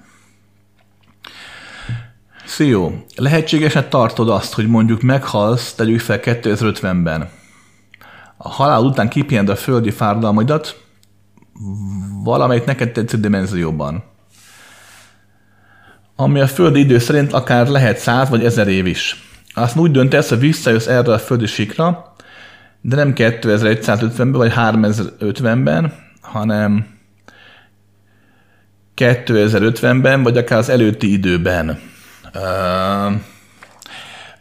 Szió, 2.45 3.05
lehetségesen 3.17 3.89
tartod 3.89 4.29
azt, 4.29 4.55
hogy 4.55 4.67
mondjuk 4.67 5.03
meghalsz, 5.03 5.75
tegyük 5.75 6.01
fel 6.01 6.19
2050-ben. 6.23 7.29
A 8.37 8.49
halál 8.49 8.83
után 8.83 9.09
kipihend 9.09 9.49
a 9.49 9.57
földi 9.57 9.91
fáradalmaidat 9.91 10.83
valamelyik 12.25 12.65
neked 12.65 12.93
tetsző 12.93 13.19
dimenzióban. 13.19 14.03
Ami 16.17 16.41
a 16.41 16.47
földi 16.47 16.81
idő 16.81 16.99
szerint 16.99 17.33
akár 17.33 17.69
lehet 17.69 17.99
száz 17.99 18.29
vagy 18.29 18.45
ezer 18.45 18.69
év 18.69 18.87
is. 18.87 19.25
Azt 19.55 19.77
úgy 19.77 19.91
döntesz, 19.91 20.29
hogy 20.29 20.39
visszajössz 20.39 20.87
erre 20.87 21.13
a 21.13 21.19
földi 21.19 21.47
sikra, 21.47 22.15
de 22.81 22.97
nem 22.97 23.13
2150-ben 23.17 24.33
vagy 24.33 24.53
3050-ben, 24.57 25.93
hanem 26.21 26.87
2050-ben, 28.97 30.23
vagy 30.23 30.37
akár 30.37 30.59
az 30.59 30.69
előtti 30.69 31.13
időben 31.13 31.93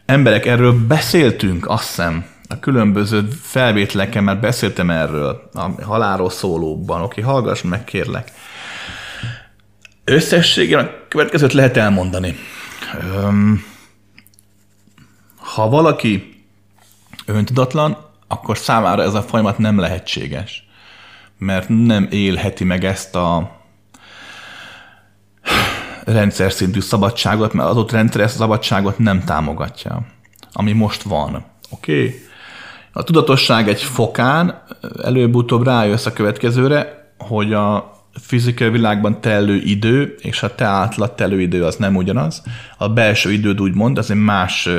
emberek, 0.06 0.46
erről 0.46 0.86
beszéltünk, 0.88 1.70
azt 1.70 1.88
hiszem, 1.88 2.26
a 2.50 2.60
különböző 2.60 3.28
felvételeken 3.42 4.24
már 4.24 4.40
beszéltem 4.40 4.90
erről, 4.90 5.50
a 5.54 5.84
halálról 5.84 6.30
szólóban. 6.30 7.02
Oké, 7.02 7.22
hallgass 7.22 7.62
meg, 7.62 7.84
kérlek. 7.84 8.32
Összességében 10.04 10.86
a 10.86 11.08
következőt 11.08 11.54
lehet 11.54 11.78
elmondani. 11.78 12.36
Öm, 13.16 13.64
ha 15.36 15.70
valaki 15.70 16.44
öntudatlan, 17.26 17.98
akkor 18.28 18.58
számára 18.58 19.04
ez 19.04 19.14
a 19.14 19.22
folyamat 19.22 19.58
nem 19.58 19.80
lehetséges, 19.80 20.68
mert 21.38 21.70
nem 21.70 22.08
élheti 22.12 22.64
meg 22.64 22.84
ezt 22.84 23.16
a 23.16 23.62
rendszer 26.06 26.52
szintű 26.52 26.80
szabadságot, 26.80 27.54
mert 27.54 27.70
az 27.70 27.78
ott 27.78 27.92
rendszer 27.92 28.22
ezt 28.22 28.36
a 28.36 28.38
szabadságot 28.38 28.98
nem 28.98 29.24
támogatja, 29.24 30.06
ami 30.54 30.72
most 30.72 31.02
van. 31.02 31.46
Oké? 31.70 32.06
Okay? 32.06 32.20
A 32.92 33.04
tudatosság 33.04 33.68
egy 33.70 33.82
fokán 33.82 34.64
előbb-utóbb 35.04 35.64
rájössz 35.66 36.06
a 36.06 36.14
következőre, 36.14 37.12
hogy 37.18 37.54
a 37.54 37.92
fizikai 38.14 38.70
világban 38.70 39.22
telő 39.22 39.56
idő 39.56 40.16
és 40.20 40.44
a 40.44 40.56
te 40.56 40.66
átlag 40.66 41.16
telő 41.16 41.42
idő 41.42 41.64
az 41.64 41.76
nem 41.76 41.96
ugyanaz. 41.96 42.44
A 42.78 42.90
belső 42.90 43.32
időd 43.32 43.62
úgymond, 43.62 43.98
az 43.98 44.12
egy 44.12 44.18
más 44.18 44.70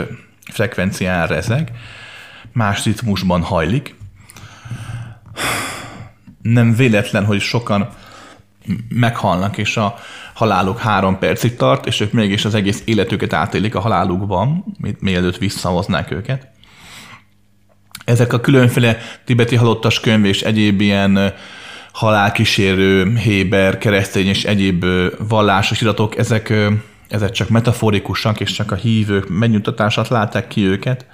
frekvencián 0.52 1.26
rezeg, 1.26 1.72
más 2.52 2.84
ritmusban 2.84 3.42
hajlik. 3.42 3.94
Nem 6.42 6.74
véletlen, 6.74 7.24
hogy 7.24 7.40
sokan 7.40 7.88
meghalnak, 8.88 9.58
és 9.58 9.76
a 9.76 9.94
haláluk 10.34 10.78
három 10.78 11.18
percig 11.18 11.56
tart, 11.56 11.86
és 11.86 12.00
ők 12.00 12.12
mégis 12.12 12.44
az 12.44 12.54
egész 12.54 12.82
életüket 12.84 13.32
átélik 13.32 13.74
a 13.74 13.80
halálukban, 13.80 14.64
mielőtt 14.98 15.38
visszahoznák 15.38 16.10
őket. 16.10 16.48
Ezek 18.04 18.32
a 18.32 18.40
különféle 18.40 18.98
tibeti 19.24 19.56
halottas 19.56 20.00
könyv 20.00 20.24
és 20.24 20.42
egyéb 20.42 20.80
ilyen 20.80 21.34
halálkísérő, 21.92 23.16
héber, 23.16 23.78
keresztény 23.78 24.26
és 24.26 24.44
egyéb 24.44 24.84
vallásos 25.28 25.80
iratok, 25.80 26.18
ezek, 26.18 26.52
ezek 27.08 27.30
csak 27.30 27.48
metaforikusak, 27.48 28.40
és 28.40 28.52
csak 28.52 28.72
a 28.72 28.74
hívők 28.74 29.28
megnyugtatását 29.28 30.08
látják 30.08 30.48
ki 30.48 30.64
őket. 30.64 31.06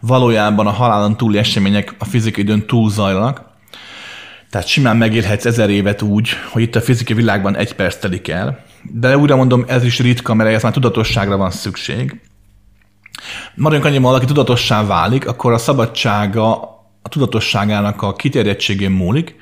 Valójában 0.00 0.66
a 0.66 0.70
halálon 0.70 1.16
túli 1.16 1.38
események 1.38 1.94
a 1.98 2.04
fizikai 2.04 2.42
időn 2.42 2.66
túl 2.66 2.90
zajlanak, 2.90 3.43
tehát 4.54 4.68
simán 4.68 4.96
megélhetsz 4.96 5.44
ezer 5.44 5.70
évet 5.70 6.02
úgy, 6.02 6.28
hogy 6.50 6.62
itt 6.62 6.76
a 6.76 6.80
fizikai 6.80 7.16
világban 7.16 7.56
egy 7.56 7.74
perc 7.74 7.96
telik 7.96 8.28
el, 8.28 8.64
de 8.82 9.16
újra 9.16 9.36
mondom, 9.36 9.64
ez 9.68 9.84
is 9.84 9.98
ritka, 9.98 10.34
mert 10.34 10.50
ez 10.50 10.62
már 10.62 10.72
tudatosságra 10.72 11.36
van 11.36 11.50
szükség. 11.50 12.20
Maradjunk 13.54 13.86
annyi, 13.86 13.98
valaki 13.98 14.24
tudatossá 14.24 14.86
válik, 14.86 15.26
akkor 15.26 15.52
a 15.52 15.58
szabadsága 15.58 16.62
a 17.02 17.08
tudatosságának 17.08 18.02
a 18.02 18.12
kiterjedtségén 18.12 18.90
múlik. 18.90 19.36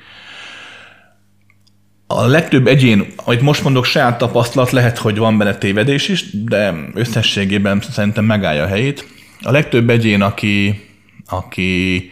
A 2.07 2.25
legtöbb 2.25 2.67
egyén, 2.67 3.05
amit 3.15 3.41
most 3.41 3.63
mondok, 3.63 3.85
saját 3.85 4.17
tapasztalat, 4.17 4.71
lehet, 4.71 4.97
hogy 4.97 5.17
van 5.17 5.37
benne 5.37 5.55
tévedés 5.55 6.07
is, 6.07 6.43
de 6.43 6.73
összességében 6.93 7.81
szerintem 7.81 8.25
megállja 8.25 8.63
a 8.63 8.67
helyét. 8.67 9.07
A 9.41 9.51
legtöbb 9.51 9.89
egyén, 9.89 10.21
aki, 10.21 10.83
aki 11.25 12.11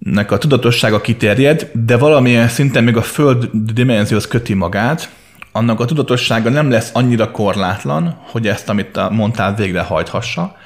nek 0.00 0.30
a 0.30 0.38
tudatossága 0.38 1.00
kiterjed, 1.00 1.70
de 1.72 1.96
valamilyen 1.96 2.48
szinten 2.48 2.84
még 2.84 2.96
a 2.96 3.02
föld 3.02 3.48
dimenzióhoz 3.52 4.26
köti 4.26 4.54
magát, 4.54 5.10
annak 5.52 5.80
a 5.80 5.84
tudatossága 5.84 6.50
nem 6.50 6.70
lesz 6.70 6.90
annyira 6.92 7.30
korlátlan, 7.30 8.20
hogy 8.30 8.46
ezt, 8.46 8.68
amit 8.68 9.10
mondtál, 9.10 9.54
végrehajthassa, 9.54 10.56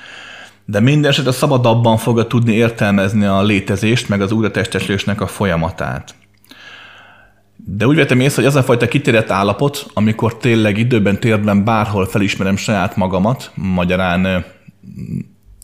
de 0.65 0.81
minden 0.81 1.11
esetre 1.11 1.32
szabadabban 1.32 1.97
fogja 1.97 2.24
tudni 2.24 2.52
értelmezni 2.52 3.24
a 3.24 3.43
létezést, 3.43 4.09
meg 4.09 4.20
az 4.20 4.32
újratesteslésnek 4.32 5.20
a 5.20 5.27
folyamatát. 5.27 6.15
De 7.56 7.86
úgy 7.86 7.97
vettem 7.97 8.20
észre, 8.20 8.43
hogy 8.43 8.51
ez 8.51 8.56
a 8.56 8.62
fajta 8.62 8.89
kitérett 8.89 9.31
állapot, 9.31 9.86
amikor 9.94 10.36
tényleg 10.36 10.78
időben, 10.78 11.20
térben 11.20 11.65
bárhol 11.65 12.06
felismerem 12.06 12.56
saját 12.56 12.97
magamat, 12.97 13.51
magyarán 13.55 14.44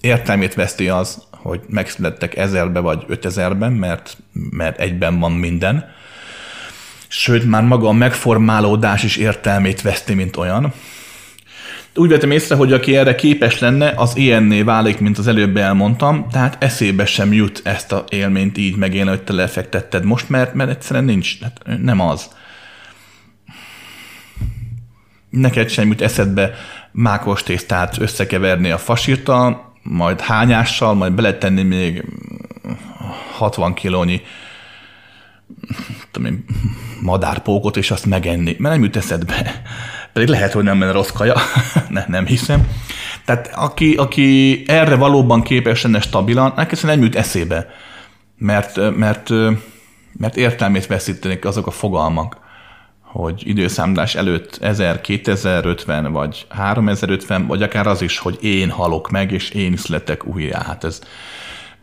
értelmét 0.01 0.55
veszti 0.55 0.89
az, 0.89 1.23
hogy 1.31 1.61
megszülettek 1.69 2.37
ezerbe 2.37 2.81
vagy 2.81 3.05
ötezerben, 3.07 3.73
mert, 3.73 4.17
mert 4.33 4.81
egyben 4.81 5.19
van 5.19 5.33
minden. 5.33 5.93
sőt 7.09 7.45
már 7.45 7.63
maga 7.63 7.89
a 7.89 7.93
megformálódás 7.93 9.03
is 9.03 9.17
értelmét 9.17 9.83
veszti, 9.83 10.15
mint 10.15 10.37
olyan. 10.37 10.73
Úgy 11.95 12.09
vettem 12.09 12.31
észre, 12.31 12.55
hogy 12.55 12.73
aki 12.73 12.97
erre 12.97 13.15
képes 13.15 13.59
lenne, 13.59 13.93
az 13.97 14.17
ilyenné 14.17 14.63
válik, 14.63 14.99
mint 14.99 15.19
az 15.19 15.27
előbb 15.27 15.57
elmondtam, 15.57 16.29
tehát 16.29 16.63
eszébe 16.65 17.07
sem 17.07 17.33
jut 17.33 17.61
ezt 17.65 17.93
a 17.93 18.05
élményt 18.09 18.59
így 18.59 18.77
megélni, 18.77 19.11
hogy 19.11 19.23
te 19.23 19.33
lefektetted 19.33 20.05
most, 20.05 20.29
mert, 20.29 20.55
mert 20.55 20.71
egyszerűen 20.71 21.05
nincs, 21.05 21.41
hát 21.43 21.61
nem 21.83 22.01
az. 22.01 22.29
Neked 25.31 25.69
sem 25.69 25.89
jut 25.89 26.01
eszedbe 26.01 26.55
mákos 26.93 27.43
tésztát 27.43 27.99
összekeverni 27.99 28.71
a 28.71 28.79
fasírtal, 28.79 29.70
majd 29.91 30.21
hányással, 30.21 30.95
majd 30.95 31.13
beletenni 31.13 31.63
még 31.63 32.05
60 33.37 33.75
kilónyi 33.75 34.23
tudom 36.11 36.33
én, 36.33 36.45
madárpókot, 37.01 37.77
és 37.77 37.91
azt 37.91 38.07
megenni, 38.07 38.57
mert 38.59 38.75
nem 38.75 38.85
jut 38.85 38.97
eszedbe. 38.97 39.63
Pedig 40.13 40.29
lehet, 40.29 40.53
hogy 40.53 40.65
nem 40.65 40.81
lenne 40.81 40.93
rossz 40.93 41.11
kaja, 41.11 41.35
ne, 41.89 42.05
nem 42.09 42.27
hiszem. 42.27 42.69
Tehát 43.25 43.51
aki, 43.55 43.95
aki 43.95 44.63
erre 44.67 44.95
valóban 44.95 45.43
képes 45.43 45.83
lenne 45.83 46.01
stabilan, 46.01 46.53
neki 46.57 46.83
nem 46.83 47.03
jut 47.03 47.17
eszébe, 47.17 47.67
mert, 48.39 48.97
mert, 48.97 49.31
mert 50.19 50.37
értelmét 50.37 50.87
veszítenek 50.87 51.45
azok 51.45 51.67
a 51.67 51.71
fogalmak, 51.71 52.37
hogy 53.13 53.43
időszámlás 53.47 54.15
előtt 54.15 54.59
1000-2050, 54.63 56.09
vagy 56.13 56.47
3050, 56.49 57.47
vagy 57.47 57.63
akár 57.63 57.87
az 57.87 58.03
is, 58.03 58.19
hogy 58.19 58.39
én 58.41 58.71
halok 58.71 59.11
meg, 59.11 59.33
és 59.33 59.51
én 59.51 59.77
születek 59.77 60.27
újjá. 60.27 60.63
Hát 60.63 60.85
ez, 60.85 61.01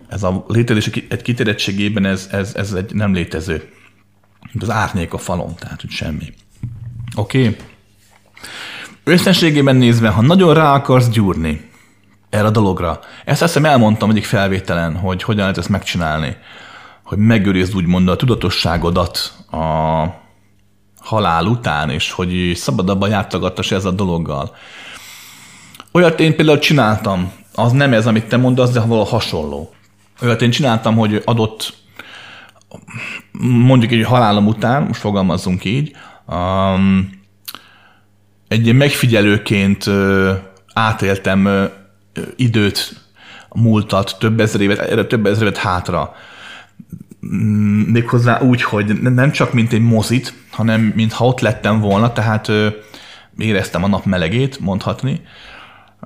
ez 0.07 0.23
a 0.23 0.45
létezés 0.47 0.87
egy 0.87 1.21
kiterettségében 1.21 2.05
ez, 2.05 2.27
ez, 2.31 2.55
ez 2.55 2.73
egy 2.73 2.93
nem 2.93 3.13
létező. 3.13 3.69
Az 4.59 4.69
árnyék 4.69 5.13
a 5.13 5.17
falon, 5.17 5.55
tehát 5.55 5.81
hogy 5.81 5.89
semmi. 5.89 6.33
Oké? 7.15 7.39
Okay. 7.39 7.55
Összességében 9.03 9.75
nézve, 9.75 10.09
ha 10.09 10.21
nagyon 10.21 10.53
rá 10.53 10.73
akarsz 10.73 11.09
gyúrni 11.09 11.69
erre 12.29 12.45
a 12.45 12.51
dologra, 12.51 12.99
ezt 13.25 13.41
azt 13.41 13.53
hiszem 13.53 13.71
elmondtam 13.71 14.09
egyik 14.09 14.25
felvételen, 14.25 14.95
hogy 14.95 15.23
hogyan 15.23 15.41
lehet 15.41 15.57
ezt 15.57 15.69
megcsinálni, 15.69 16.37
hogy 17.03 17.17
megőrizd 17.17 17.75
úgymond 17.75 18.07
a 18.07 18.15
tudatosságodat 18.15 19.33
a 19.51 20.25
halál 21.07 21.45
után, 21.45 21.89
és 21.89 22.11
hogy 22.11 22.51
szabadabban 22.55 23.09
jártagatas 23.09 23.71
ez 23.71 23.85
a 23.85 23.91
dologgal. 23.91 24.55
Olyat 25.91 26.19
én 26.19 26.35
például 26.35 26.59
csináltam, 26.59 27.31
az 27.55 27.71
nem 27.71 27.93
ez, 27.93 28.07
amit 28.07 28.27
te 28.27 28.37
mondasz, 28.37 28.71
de 28.71 28.79
valahol 28.79 29.11
hasonló. 29.11 29.73
Olyat 30.21 30.41
én 30.41 30.49
csináltam, 30.49 30.95
hogy 30.95 31.21
adott, 31.25 31.73
mondjuk 33.41 33.91
egy 33.91 34.03
halálom 34.03 34.47
után, 34.47 34.83
most 34.83 34.99
fogalmazzunk 34.99 35.65
így, 35.65 35.95
um, 36.25 37.09
egy 38.47 38.73
megfigyelőként 38.73 39.85
uh, 39.85 40.29
átéltem 40.73 41.45
uh, 41.45 41.71
időt, 42.35 43.05
múltat, 43.49 44.15
több 44.19 44.39
ezer 44.39 44.61
évet, 44.61 44.79
erre 44.79 45.05
több 45.05 45.25
ezer 45.25 45.41
évet 45.41 45.57
hátra. 45.57 46.15
Mm, 47.35 47.81
méghozzá 47.81 48.41
úgy, 48.41 48.63
hogy 48.63 49.01
nem 49.01 49.31
csak 49.31 49.53
mint 49.53 49.73
egy 49.73 49.81
mozit, 49.81 50.33
hanem 50.51 50.91
mintha 50.95 51.25
ott 51.25 51.39
lettem 51.39 51.79
volna, 51.79 52.13
tehát 52.13 52.47
uh, 52.47 52.67
éreztem 53.37 53.83
a 53.83 53.87
nap 53.87 54.05
melegét, 54.05 54.59
mondhatni. 54.59 55.21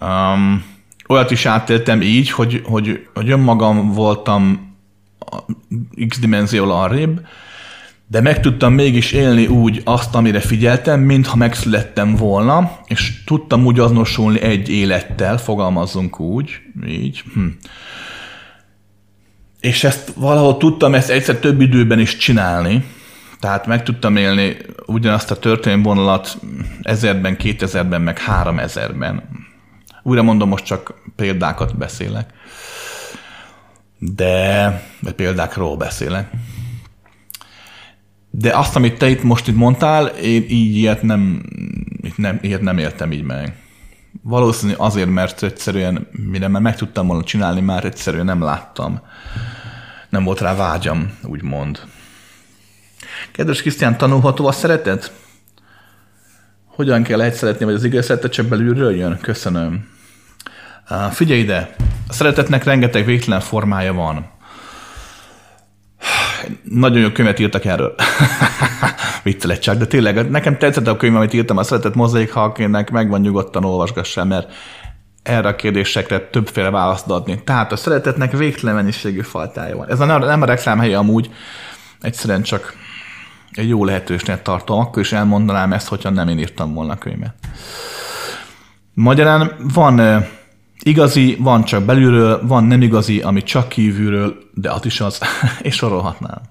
Um, 0.02 0.64
olyat 1.08 1.32
is 1.32 1.46
átéltem 1.46 2.02
így, 2.02 2.32
hogy, 2.32 2.62
hogy, 2.66 3.08
hogy 3.14 3.30
önmagam 3.30 3.92
voltam 3.92 4.70
x 6.08 6.20
dimenzió 6.20 6.72
arrébb, 6.72 7.22
de 8.08 8.22
meg 8.22 8.40
tudtam 8.40 8.74
mégis 8.74 9.12
élni 9.12 9.48
úgy 9.48 9.82
azt, 9.84 10.16
amire 10.16 10.40
figyeltem, 10.40 11.00
mintha 11.00 11.36
megszülettem 11.36 12.16
volna, 12.16 12.72
és 12.86 13.24
tudtam 13.24 13.66
úgy 13.66 13.80
azonosulni 13.80 14.42
egy 14.42 14.70
élettel, 14.70 15.38
fogalmazzunk 15.38 16.20
úgy, 16.20 16.62
így. 16.88 17.24
Hm. 17.34 17.46
És 19.62 19.84
ezt 19.84 20.14
valahol 20.16 20.58
tudtam 20.58 20.94
ezt 20.94 21.10
egyszer 21.10 21.36
több 21.36 21.62
időben 21.62 22.00
is 22.00 22.18
csinálni, 22.18 22.86
tehát 23.40 23.66
meg 23.66 23.84
tudtam 23.84 24.16
élni 24.16 24.58
ugyanazt 24.86 25.32
a 25.32 25.40
történelmvonalat 25.40 26.38
ezerben, 26.82 27.38
kétezerben, 27.38 28.02
meg 28.02 28.20
három 28.20 28.60
ezerben. 28.60 29.24
Újra 30.04 30.22
mondom, 30.24 30.50
most 30.50 30.66
csak 30.66 30.94
példákat 31.16 31.78
beszélek. 31.78 32.34
De, 33.98 34.84
vagy 35.02 35.14
példákról 35.14 35.78
beszélek. 35.78 36.30
De 38.30 38.58
azt, 38.58 38.76
amit 38.76 38.98
te 38.98 39.10
itt 39.10 39.24
most 39.24 39.48
itt 39.48 39.56
mondtál, 39.56 40.06
én 40.06 40.46
így 40.50 40.76
ilyet 40.76 41.02
nem, 41.02 41.44
nem, 42.16 42.40
ilyet 42.42 42.62
nem 42.62 42.78
értem 42.78 43.12
így 43.12 43.24
meg. 43.24 43.56
Valószínű 44.22 44.74
azért, 44.74 45.10
mert 45.10 45.44
egyszerűen, 45.44 46.08
mire 46.12 46.48
már 46.48 46.62
meg 46.62 46.76
tudtam 46.76 47.08
volna 47.08 47.24
csinálni, 47.24 47.62
már 47.62 47.86
egyszerűen 47.86 48.26
nem 48.26 48.42
láttam. 48.42 49.02
Nem 50.10 50.24
volt 50.24 50.40
rá 50.40 50.56
vágyam, 50.56 51.18
úgymond. 51.24 51.80
Kedves 53.32 53.62
Krisztián, 53.62 53.98
tanulható 53.98 54.48
a 54.48 54.52
szeretet? 54.52 55.12
Hogyan 56.66 57.04
kell 57.04 57.22
egy 57.22 57.34
szeretni, 57.34 57.66
vagy 57.66 57.74
az 57.74 57.84
igaz 57.84 58.06
szeretet 58.06 58.32
csak 58.32 58.46
belülről 58.46 58.96
jön? 58.96 59.20
Köszönöm. 59.22 59.90
Figyelj 61.12 61.40
ide, 61.40 61.76
a 62.08 62.14
szeretetnek 62.14 62.64
rengeteg 62.64 63.06
végtelen 63.06 63.40
formája 63.40 63.94
van. 63.94 64.30
Nagyon 66.64 67.02
jó 67.02 67.12
könyvet 67.12 67.40
írtak 67.40 67.66
erről. 67.66 67.96
Viccelek 69.24 69.60
csak, 69.60 69.78
de 69.78 69.86
tényleg 69.86 70.30
nekem 70.30 70.58
tetszett 70.58 70.88
a 70.88 70.98
könyv, 70.98 71.16
amit 71.16 71.34
írtam, 71.34 71.58
a 71.58 71.64
szeretet 71.64 71.96
mozaik, 71.96 72.32
ha 72.32 72.44
akinek 72.44 72.92
megvan 72.92 73.22
nyugodtan 73.22 73.64
olvasgassam, 73.64 74.28
mert 74.28 74.54
erre 75.24 75.48
a 75.48 75.56
kérdésekre 75.56 76.20
többféle 76.20 76.70
választ 76.70 77.10
adni. 77.10 77.44
Tehát 77.44 77.72
a 77.72 77.76
szeretetnek 77.76 78.38
végtelen 78.38 78.76
mennyiségű 78.76 79.22
fajtája 79.22 79.78
van. 79.78 79.90
Ez 79.90 80.00
a, 80.00 80.06
nem 80.18 80.42
a 80.42 80.46
reklámhelye 80.46 80.98
amúgy, 80.98 81.30
egyszerűen 82.02 82.42
csak 82.42 82.74
egy 83.52 83.68
jó 83.68 83.86
lehetősnek 83.86 84.42
tartom. 84.42 84.80
Akkor 84.80 85.02
is 85.02 85.12
elmondanám 85.12 85.74
ezt, 85.74 85.88
hogyha 85.88 86.10
nem 86.10 86.28
én 86.28 86.40
írtam 86.40 86.74
volna 86.74 86.94
a 86.94 86.98
könyvet. 86.98 87.34
Magyarán 88.94 89.56
van 89.74 90.26
igazi, 90.84 91.38
van 91.40 91.64
csak 91.64 91.84
belülről, 91.84 92.48
van 92.48 92.64
nem 92.64 92.82
igazi, 92.82 93.22
ami 93.22 93.44
csak 93.44 93.70
kívülről, 93.70 94.36
de 94.54 94.72
az 94.72 94.86
is 94.86 95.02
az, 95.02 95.22
és 95.62 95.76
sorolhatnám. 95.76 96.42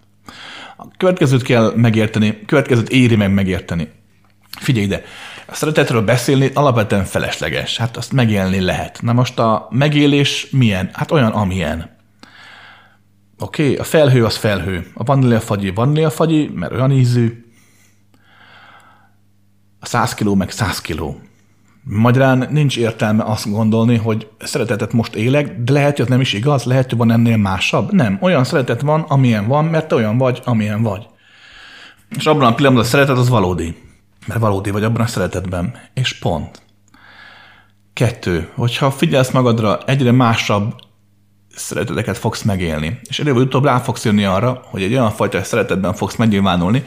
A 0.82 0.86
következőt 0.96 1.42
kell 1.42 1.72
megérteni, 1.76 2.44
következőt 2.46 2.88
éri 2.88 3.16
meg 3.16 3.32
megérteni. 3.32 3.88
Figyelj 4.58 4.84
ide, 4.84 5.02
a 5.46 5.54
szeretetről 5.54 6.02
beszélni 6.02 6.50
alapvetően 6.54 7.04
felesleges, 7.04 7.76
hát 7.76 7.96
azt 7.96 8.12
megélni 8.12 8.60
lehet. 8.60 9.02
Na 9.02 9.12
most 9.12 9.38
a 9.38 9.66
megélés 9.70 10.50
milyen? 10.50 10.90
Hát 10.92 11.10
olyan, 11.10 11.30
amilyen. 11.30 11.96
Oké, 13.38 13.62
okay, 13.62 13.76
a 13.76 13.84
felhő 13.84 14.24
az 14.24 14.36
felhő. 14.36 14.90
A 14.94 15.04
vaníliafagyi 15.04 15.70
vaníliafagyi, 15.70 16.50
mert 16.54 16.72
olyan 16.72 16.92
ízű. 16.92 17.44
A 19.80 19.86
100 19.86 20.14
kiló 20.14 20.34
meg 20.34 20.50
100 20.50 20.80
kiló. 20.80 21.20
Magyarán 21.82 22.48
nincs 22.50 22.76
értelme 22.76 23.24
azt 23.24 23.50
gondolni, 23.50 23.96
hogy 23.96 24.28
szeretetet 24.38 24.92
most 24.92 25.14
élek, 25.14 25.62
de 25.62 25.72
lehet, 25.72 25.96
hogy 25.96 26.00
az 26.00 26.10
nem 26.10 26.20
is 26.20 26.32
igaz, 26.32 26.64
lehet, 26.64 26.88
hogy 26.88 26.98
van 26.98 27.10
ennél 27.10 27.36
másabb. 27.36 27.92
Nem, 27.92 28.18
olyan 28.20 28.44
szeretet 28.44 28.80
van, 28.80 29.00
amilyen 29.00 29.46
van, 29.46 29.64
mert 29.64 29.92
olyan 29.92 30.18
vagy, 30.18 30.40
amilyen 30.44 30.82
vagy. 30.82 31.06
És 32.16 32.26
abban 32.26 32.46
a 32.46 32.54
pillanatban 32.54 32.84
a 32.84 32.88
szeretet 32.88 33.16
az 33.18 33.28
valódi. 33.28 33.76
Mert 34.26 34.40
valódi 34.40 34.70
vagy 34.70 34.84
abban 34.84 35.00
a 35.00 35.06
szeretetben. 35.06 35.74
És 35.94 36.18
pont. 36.18 36.62
Kettő, 37.92 38.48
hogyha 38.54 38.90
figyelsz 38.90 39.30
magadra, 39.30 39.78
egyre 39.86 40.12
másabb 40.12 40.74
szereteteket 41.54 42.18
fogsz 42.18 42.42
megélni. 42.42 43.00
És 43.08 43.18
előbb 43.18 43.36
utóbb 43.36 43.64
rá 43.64 43.78
fogsz 43.78 44.04
jönni 44.04 44.24
arra, 44.24 44.62
hogy 44.64 44.82
egy 44.82 44.92
olyan 44.92 45.10
fajta 45.10 45.42
szeretetben 45.42 45.94
fogsz 45.94 46.16
megnyilvánulni, 46.16 46.84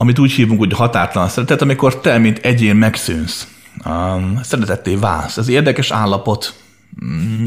amit 0.00 0.18
úgy 0.18 0.32
hívunk, 0.32 0.58
hogy 0.58 0.72
határtalan 0.72 1.28
szeretet, 1.28 1.62
amikor 1.62 2.00
te, 2.00 2.18
mint 2.18 2.38
egyén 2.38 2.76
megszűnsz. 2.76 3.48
Um, 3.86 4.40
szeretetté 4.42 4.94
válsz. 4.94 5.36
Ez 5.36 5.48
érdekes 5.48 5.90
állapot. 5.90 6.54
Mm. 7.04 7.46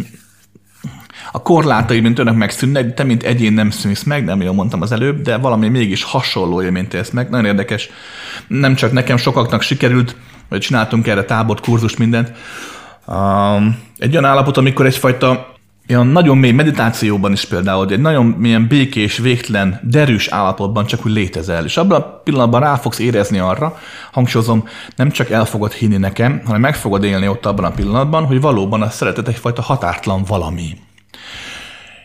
A 1.32 1.42
korlátai, 1.42 2.00
mint 2.00 2.20
önök 2.20 2.36
megszűnnek, 2.36 2.86
de 2.86 2.94
te, 2.94 3.04
mint 3.04 3.24
egyén 3.24 3.54
nem 3.54 3.70
szűnsz 3.70 4.04
meg, 4.04 4.24
nem 4.24 4.42
jól 4.42 4.54
mondtam 4.54 4.82
az 4.82 4.92
előbb, 4.92 5.22
de 5.22 5.38
valami 5.38 5.70
mégis 5.70 6.04
hasonló 6.04 6.62
élményt 6.62 6.94
élsz 6.94 7.10
meg. 7.10 7.30
Nagyon 7.30 7.46
érdekes. 7.46 7.90
Nem 8.48 8.76
csak 8.76 8.92
nekem, 8.92 9.18
sokaknak 9.18 9.62
sikerült, 9.62 10.16
vagy 10.50 10.60
csináltunk 10.60 11.08
erre 11.08 11.24
tábort, 11.24 11.60
kurzust, 11.60 11.98
mindent. 11.98 12.32
Um, 13.08 13.78
egy 13.98 14.12
olyan 14.12 14.26
állapot, 14.26 14.58
amikor 14.58 14.86
egyfajta 14.86 15.51
olyan 15.94 16.08
nagyon 16.08 16.38
mély 16.38 16.52
meditációban 16.52 17.32
is 17.32 17.46
például, 17.46 17.88
egy 17.90 18.00
nagyon 18.00 18.26
milyen 18.26 18.68
békés, 18.68 19.18
végtelen, 19.18 19.80
derűs 19.84 20.28
állapotban 20.28 20.86
csak 20.86 21.06
úgy 21.06 21.12
létezel. 21.12 21.66
És 21.66 21.78
abban 21.78 22.02
a 22.02 22.06
pillanatban 22.24 22.62
rá 22.62 22.76
fogsz 22.76 23.00
érezni 23.00 23.40
arra, 23.40 23.78
hangsúlyozom, 24.12 24.68
nem 24.96 25.12
csak 25.12 25.30
el 25.30 25.46
fogod 25.46 25.72
hinni 25.72 25.98
nekem, 25.98 26.42
hanem 26.46 26.62
meg 26.62 26.76
fogod 26.76 27.04
élni 27.04 27.28
ott 27.28 27.46
abban 27.46 27.66
a 27.66 27.72
pillanatban, 27.72 28.26
hogy 28.26 28.42
valóban 28.42 28.82
a 28.82 28.90
szeretet 28.90 29.28
egyfajta 29.28 29.62
határtlan 29.62 30.24
valami. 30.24 30.78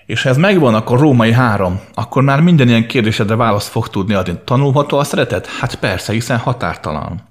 És 0.07 0.23
ha 0.23 0.29
ez 0.29 0.37
megvan, 0.37 0.75
akkor 0.75 0.99
római 0.99 1.33
három, 1.33 1.81
akkor 1.95 2.23
már 2.23 2.41
minden 2.41 2.69
ilyen 2.69 2.87
kérdésedre 2.87 3.37
választ 3.37 3.69
fog 3.69 3.89
tudni 3.89 4.15
adni. 4.15 4.35
Tanulható 4.45 4.99
a 4.99 5.05
szeretet? 5.05 5.47
Hát 5.47 5.75
persze, 5.75 6.13
hiszen 6.13 6.39
határtalan. 6.39 7.23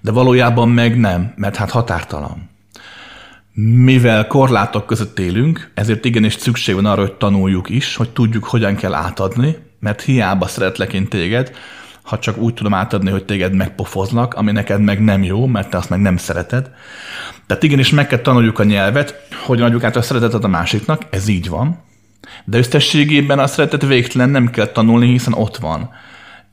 De 0.00 0.10
valójában 0.10 0.68
meg 0.68 0.98
nem, 0.98 1.32
mert 1.36 1.56
hát 1.56 1.70
határtalan. 1.70 2.56
Mivel 3.60 4.26
korlátok 4.26 4.86
között 4.86 5.18
élünk, 5.18 5.70
ezért 5.74 6.04
igenis 6.04 6.32
szükség 6.32 6.74
van 6.74 6.86
arra, 6.86 7.00
hogy 7.00 7.12
tanuljuk 7.12 7.68
is, 7.68 7.96
hogy 7.96 8.10
tudjuk, 8.10 8.44
hogyan 8.44 8.74
kell 8.74 8.94
átadni, 8.94 9.56
mert 9.80 10.00
hiába 10.00 10.46
szeretlek 10.46 10.92
én 10.92 11.08
téged, 11.08 11.56
ha 12.02 12.18
csak 12.18 12.36
úgy 12.36 12.54
tudom 12.54 12.74
átadni, 12.74 13.10
hogy 13.10 13.24
téged 13.24 13.54
megpofoznak, 13.54 14.34
ami 14.34 14.52
neked 14.52 14.80
meg 14.80 15.04
nem 15.04 15.22
jó, 15.22 15.46
mert 15.46 15.70
te 15.70 15.76
azt 15.76 15.90
meg 15.90 16.00
nem 16.00 16.16
szereted. 16.16 16.70
Tehát 17.46 17.62
igenis 17.62 17.90
meg 17.90 18.06
kell 18.06 18.18
tanuljuk 18.18 18.58
a 18.58 18.64
nyelvet, 18.64 19.26
hogyan 19.44 19.66
adjuk 19.66 19.84
át 19.84 19.96
a 19.96 20.02
szeretetet 20.02 20.44
a 20.44 20.48
másiknak, 20.48 21.02
ez 21.10 21.28
így 21.28 21.48
van. 21.48 21.82
De 22.44 22.58
összességében 22.58 23.38
a 23.38 23.46
szeretet 23.46 23.86
végtelen 23.86 24.30
nem 24.30 24.50
kell 24.50 24.66
tanulni, 24.66 25.06
hiszen 25.06 25.32
ott 25.32 25.56
van. 25.56 25.90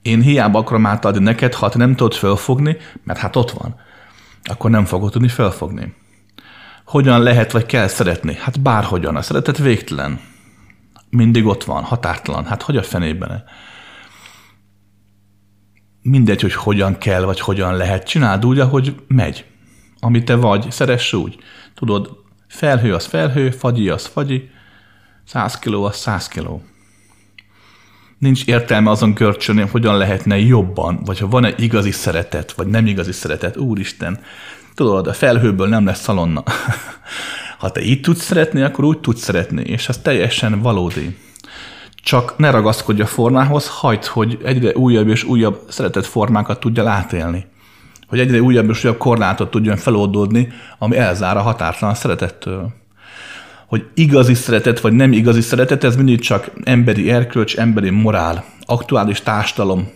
Én 0.01 0.21
hiába 0.21 0.59
akarom 0.59 0.85
átadni 0.85 1.23
neked, 1.23 1.53
ha 1.53 1.69
te 1.69 1.77
nem 1.77 1.95
tudod 1.95 2.13
fölfogni, 2.13 2.77
mert 3.03 3.19
hát 3.19 3.35
ott 3.35 3.51
van. 3.51 3.75
Akkor 4.43 4.69
nem 4.69 4.85
fogod 4.85 5.11
tudni 5.11 5.27
fölfogni. 5.27 5.93
Hogyan 6.85 7.21
lehet 7.21 7.51
vagy 7.51 7.65
kell 7.65 7.87
szeretni? 7.87 8.35
Hát 8.35 8.61
bárhogyan. 8.61 9.15
A 9.15 9.21
szeretet 9.21 9.57
végtelen. 9.57 10.19
Mindig 11.09 11.45
ott 11.45 11.63
van, 11.63 11.83
határtalan. 11.83 12.45
Hát 12.45 12.61
hogy 12.61 12.77
a 12.77 12.83
fenében? 12.83 13.43
Mindegy, 16.01 16.41
hogy 16.41 16.53
hogyan 16.53 16.97
kell, 16.97 17.23
vagy 17.23 17.39
hogyan 17.39 17.75
lehet. 17.75 18.07
Csináld 18.07 18.45
úgy, 18.45 18.59
ahogy 18.59 18.95
megy. 19.07 19.45
Ami 19.99 20.23
te 20.23 20.35
vagy, 20.35 20.71
szeress 20.71 21.13
úgy. 21.13 21.37
Tudod, 21.75 22.09
felhő 22.47 22.93
az 22.93 23.05
felhő, 23.05 23.51
fagyi 23.51 23.89
az 23.89 24.05
fagyi, 24.05 24.49
száz 25.25 25.59
kiló 25.59 25.83
az 25.83 25.95
száz 25.95 26.27
kiló. 26.27 26.63
Nincs 28.17 28.45
értelme 28.45 28.89
azon 28.89 29.13
görcsölni, 29.13 29.61
hogyan 29.61 29.97
lehetne 29.97 30.39
jobban, 30.39 31.03
vagy 31.03 31.19
ha 31.19 31.27
van 31.27 31.45
egy 31.45 31.61
igazi 31.61 31.91
szeretet, 31.91 32.51
vagy 32.51 32.67
nem 32.67 32.87
igazi 32.87 33.11
szeretet, 33.11 33.57
úristen, 33.57 34.19
Tudod, 34.75 35.07
a 35.07 35.13
felhőből 35.13 35.67
nem 35.67 35.85
lesz 35.85 36.01
szalonna. 36.01 36.43
ha 37.59 37.71
te 37.71 37.81
így 37.81 38.01
tudsz 38.01 38.23
szeretni, 38.23 38.61
akkor 38.61 38.83
úgy 38.83 38.99
tudsz 38.99 39.21
szeretni, 39.21 39.61
és 39.61 39.89
ez 39.89 39.97
teljesen 39.97 40.61
valódi. 40.61 41.17
Csak 42.03 42.37
ne 42.37 42.49
ragaszkodj 42.49 43.01
a 43.01 43.05
formához, 43.05 43.67
hagyd, 43.67 44.05
hogy 44.05 44.39
egyre 44.43 44.75
újabb 44.75 45.07
és 45.07 45.23
újabb 45.23 45.61
szeretett 45.67 46.05
formákat 46.05 46.59
tudja 46.59 46.89
átélni. 46.89 47.45
Hogy 48.07 48.19
egyre 48.19 48.41
újabb 48.41 48.69
és 48.69 48.83
újabb 48.83 48.97
korlátot 48.97 49.51
tudjon 49.51 49.77
feloldódni, 49.77 50.47
ami 50.77 50.97
elzár 50.97 51.37
a 51.37 51.41
határtalan 51.41 51.95
szeretettől. 51.95 52.73
Hogy 53.67 53.85
igazi 53.93 54.33
szeretet 54.33 54.79
vagy 54.79 54.93
nem 54.93 55.11
igazi 55.13 55.41
szeretet, 55.41 55.83
ez 55.83 55.95
mindig 55.95 56.19
csak 56.19 56.51
emberi 56.63 57.11
erkölcs, 57.11 57.57
emberi 57.57 57.89
morál, 57.89 58.45
aktuális 58.65 59.21
társadalom 59.21 59.89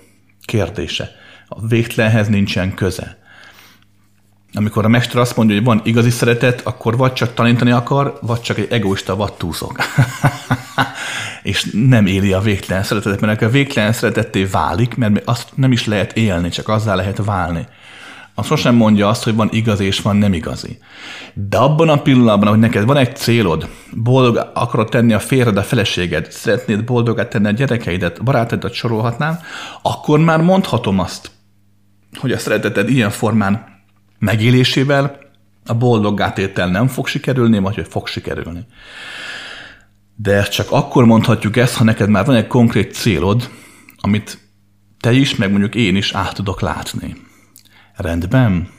kérdése. 0.45 1.11
A 1.47 1.67
végtelenhez 1.67 2.27
nincsen 2.27 2.73
köze 2.73 3.17
amikor 4.53 4.85
a 4.85 4.87
mester 4.87 5.17
azt 5.17 5.35
mondja, 5.35 5.55
hogy 5.55 5.65
van 5.65 5.81
igazi 5.83 6.09
szeretet, 6.09 6.61
akkor 6.61 6.97
vagy 6.97 7.13
csak 7.13 7.33
tanítani 7.33 7.71
akar, 7.71 8.17
vagy 8.21 8.41
csak 8.41 8.57
egy 8.57 8.67
egoista 8.69 9.15
vattúzok. 9.15 9.79
és 11.43 11.67
nem 11.71 12.05
éli 12.05 12.33
a 12.33 12.39
végtelen 12.39 12.83
szeretetet, 12.83 13.21
mert 13.21 13.41
a 13.41 13.49
végtelen 13.49 13.93
szeretetté 13.93 14.43
válik, 14.43 14.95
mert 14.95 15.21
azt 15.25 15.49
nem 15.55 15.71
is 15.71 15.85
lehet 15.85 16.17
élni, 16.17 16.49
csak 16.49 16.67
azzá 16.67 16.95
lehet 16.95 17.25
válni. 17.25 17.67
Az 18.35 18.45
sosem 18.45 18.75
mondja 18.75 19.07
azt, 19.07 19.23
hogy 19.23 19.35
van 19.35 19.49
igazi 19.51 19.85
és 19.85 20.01
van 20.01 20.15
nem 20.15 20.33
igazi. 20.33 20.77
De 21.33 21.57
abban 21.57 21.89
a 21.89 22.01
pillanatban, 22.01 22.49
hogy 22.49 22.59
neked 22.59 22.85
van 22.85 22.97
egy 22.97 23.15
célod, 23.15 23.69
boldog 23.91 24.49
akarod 24.53 24.89
tenni 24.89 25.13
a 25.13 25.19
férjed, 25.19 25.57
a 25.57 25.63
feleséged, 25.63 26.31
szeretnéd 26.31 26.83
boldogát 26.83 27.29
tenni 27.29 27.47
a 27.47 27.51
gyerekeidet, 27.51 28.23
barátaidat 28.23 28.73
sorolhatnám, 28.73 29.39
akkor 29.81 30.19
már 30.19 30.41
mondhatom 30.41 30.99
azt, 30.99 31.31
hogy 32.19 32.31
a 32.31 32.37
szereteted 32.37 32.89
ilyen 32.89 33.09
formán 33.09 33.78
megélésével 34.19 35.19
a 35.65 35.73
boldoggá 35.73 36.33
nem 36.55 36.87
fog 36.87 37.07
sikerülni, 37.07 37.59
vagy 37.59 37.75
hogy 37.75 37.87
fog 37.87 38.07
sikerülni. 38.07 38.65
De 40.15 40.43
csak 40.43 40.71
akkor 40.71 41.05
mondhatjuk 41.05 41.57
ezt, 41.57 41.75
ha 41.75 41.83
neked 41.83 42.09
már 42.09 42.25
van 42.25 42.35
egy 42.35 42.47
konkrét 42.47 42.93
célod, 42.93 43.49
amit 43.97 44.39
te 44.99 45.11
is, 45.11 45.35
meg 45.35 45.49
mondjuk 45.49 45.75
én 45.75 45.95
is 45.95 46.13
át 46.13 46.33
tudok 46.33 46.61
látni. 46.61 47.15
Rendben? 47.95 48.69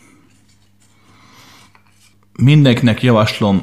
Mindenkinek 2.32 3.02
javaslom 3.02 3.62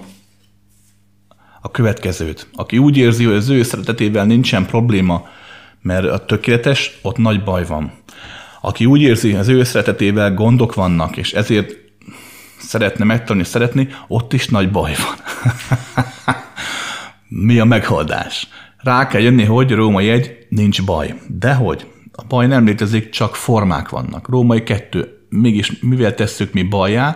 a 1.61 1.71
következőt. 1.71 2.47
Aki 2.53 2.77
úgy 2.77 2.97
érzi, 2.97 3.23
hogy 3.23 3.35
az 3.35 3.49
ő 3.49 3.63
szeretetével 3.63 4.25
nincsen 4.25 4.65
probléma, 4.65 5.27
mert 5.81 6.05
a 6.05 6.25
tökéletes, 6.25 6.99
ott 7.01 7.17
nagy 7.17 7.43
baj 7.43 7.65
van. 7.65 7.91
Aki 8.67 8.85
úgy 8.85 9.01
érzi, 9.01 9.33
az 9.33 9.47
ő 9.47 9.63
szeretetével 9.63 10.33
gondok 10.33 10.73
vannak, 10.73 11.17
és 11.17 11.33
ezért 11.33 11.77
szeretne 12.57 13.05
megtanulni 13.05 13.47
szeretni, 13.47 13.87
ott 14.07 14.33
is 14.33 14.47
nagy 14.47 14.71
baj 14.71 14.93
van. 14.95 15.15
Mi 17.45 17.59
a 17.59 17.65
megoldás? 17.65 18.47
Rá 18.77 19.07
kell 19.07 19.21
jönni, 19.21 19.43
hogy 19.43 19.71
római 19.71 20.09
egy, 20.09 20.37
nincs 20.49 20.83
baj. 20.83 21.15
Dehogy? 21.27 21.87
A 22.11 22.23
baj 22.27 22.47
nem 22.47 22.65
létezik, 22.65 23.09
csak 23.09 23.35
formák 23.35 23.89
vannak. 23.89 24.29
Római 24.29 24.63
kettő. 24.63 25.25
Mégis 25.29 25.79
mivel 25.79 26.13
tesszük 26.13 26.53
mi 26.53 26.63
bajá? 26.63 27.15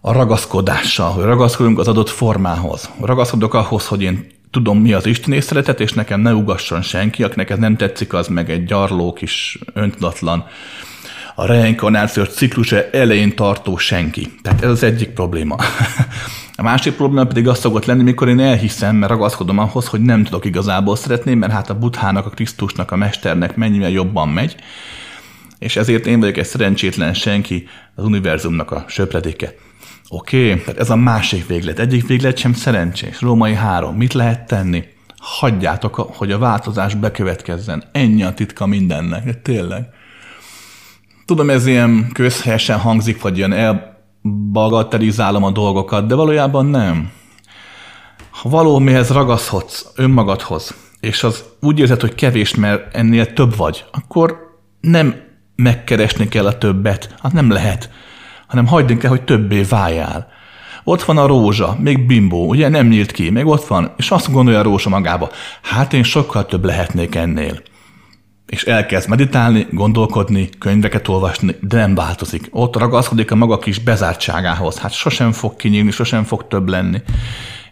A 0.00 0.12
ragaszkodással, 0.12 1.10
hogy 1.10 1.24
ragaszkodunk 1.24 1.78
az 1.78 1.88
adott 1.88 2.08
formához. 2.08 2.90
Ragaszkodok 3.00 3.54
ahhoz, 3.54 3.86
hogy 3.86 4.02
én 4.02 4.26
tudom, 4.50 4.78
mi 4.78 4.92
az 4.92 5.06
Isten 5.06 5.40
szeretet, 5.40 5.80
és 5.80 5.92
nekem 5.92 6.20
ne 6.20 6.34
ugasson 6.34 6.82
senki, 6.82 7.22
akinek 7.22 7.50
ez 7.50 7.58
nem 7.58 7.76
tetszik, 7.76 8.12
az 8.12 8.28
meg 8.28 8.50
egy 8.50 8.64
gyarló 8.64 9.12
kis 9.12 9.58
öntudatlan 9.74 10.44
a 11.34 11.46
reinkarnációs 11.46 12.28
ciklusa 12.28 12.90
elején 12.90 13.34
tartó 13.34 13.76
senki. 13.76 14.28
Tehát 14.42 14.62
ez 14.62 14.70
az 14.70 14.82
egyik 14.82 15.08
probléma. 15.08 15.56
A 16.56 16.62
másik 16.62 16.94
probléma 16.94 17.26
pedig 17.26 17.48
az 17.48 17.58
szokott 17.58 17.84
lenni, 17.84 18.02
mikor 18.02 18.28
én 18.28 18.40
elhiszem, 18.40 18.96
mert 18.96 19.12
ragaszkodom 19.12 19.58
ahhoz, 19.58 19.86
hogy 19.86 20.00
nem 20.00 20.24
tudok 20.24 20.44
igazából 20.44 20.96
szeretni, 20.96 21.34
mert 21.34 21.52
hát 21.52 21.70
a 21.70 21.78
buthának, 21.78 22.26
a 22.26 22.30
Krisztusnak, 22.30 22.90
a 22.90 22.96
mesternek 22.96 23.56
mennyivel 23.56 23.90
jobban 23.90 24.28
megy, 24.28 24.56
és 25.58 25.76
ezért 25.76 26.06
én 26.06 26.20
vagyok 26.20 26.36
egy 26.36 26.46
szerencsétlen 26.46 27.14
senki 27.14 27.68
az 27.94 28.04
univerzumnak 28.04 28.70
a 28.70 28.84
söpredéke. 28.88 29.54
Oké, 30.12 30.52
okay, 30.52 30.74
ez 30.76 30.90
a 30.90 30.96
másik 30.96 31.46
véglet. 31.46 31.78
Egyik 31.78 32.06
véglet 32.06 32.36
sem 32.36 32.52
szerencsés. 32.52 33.20
Római 33.20 33.54
három. 33.54 33.96
Mit 33.96 34.12
lehet 34.12 34.46
tenni? 34.46 34.84
Hagyjátok, 35.18 35.94
hogy 35.94 36.32
a 36.32 36.38
változás 36.38 36.94
bekövetkezzen. 36.94 37.84
Ennyi 37.92 38.22
a 38.22 38.34
titka 38.34 38.66
mindennek. 38.66 39.24
De 39.24 39.34
tényleg. 39.34 39.88
Tudom, 41.24 41.50
ez 41.50 41.66
ilyen 41.66 42.10
közhelyesen 42.12 42.78
hangzik, 42.78 43.22
vagy 43.22 43.36
ilyen 43.36 43.52
elbagatelizálom 43.52 45.44
a 45.44 45.50
dolgokat, 45.50 46.06
de 46.06 46.14
valójában 46.14 46.66
nem. 46.66 47.10
Ha 48.30 48.48
valómihez 48.48 49.10
ragaszhodsz 49.10 49.92
önmagadhoz, 49.96 50.74
és 51.00 51.22
az 51.22 51.44
úgy 51.60 51.78
érzed, 51.78 52.00
hogy 52.00 52.14
kevés, 52.14 52.54
mert 52.54 52.96
ennél 52.96 53.32
több 53.32 53.56
vagy, 53.56 53.84
akkor 53.92 54.58
nem 54.80 55.14
megkeresni 55.56 56.28
kell 56.28 56.46
a 56.46 56.58
többet, 56.58 57.14
hát 57.22 57.32
nem 57.32 57.50
lehet 57.50 57.90
hanem 58.50 58.66
hagyd 58.66 58.98
kell, 58.98 59.10
hogy 59.10 59.22
többé 59.22 59.62
váljál. 59.62 60.28
Ott 60.84 61.02
van 61.02 61.18
a 61.18 61.26
rózsa, 61.26 61.76
még 61.80 62.06
bimbó, 62.06 62.48
ugye 62.48 62.68
nem 62.68 62.86
nyílt 62.86 63.12
ki, 63.12 63.30
még 63.30 63.46
ott 63.46 63.66
van, 63.66 63.92
és 63.96 64.10
azt 64.10 64.32
gondolja 64.32 64.58
a 64.58 64.62
rózsa 64.62 64.88
magába, 64.88 65.30
hát 65.62 65.92
én 65.92 66.02
sokkal 66.02 66.46
több 66.46 66.64
lehetnék 66.64 67.14
ennél. 67.14 67.62
És 68.46 68.64
elkezd 68.64 69.08
meditálni, 69.08 69.66
gondolkodni, 69.70 70.48
könyveket 70.58 71.08
olvasni, 71.08 71.56
de 71.60 71.76
nem 71.76 71.94
változik. 71.94 72.48
Ott 72.50 72.76
ragaszkodik 72.76 73.30
a 73.30 73.34
maga 73.34 73.58
kis 73.58 73.78
bezártságához. 73.78 74.78
Hát 74.78 74.92
sosem 74.92 75.32
fog 75.32 75.56
kinyílni, 75.56 75.90
sosem 75.90 76.24
fog 76.24 76.48
több 76.48 76.68
lenni. 76.68 77.02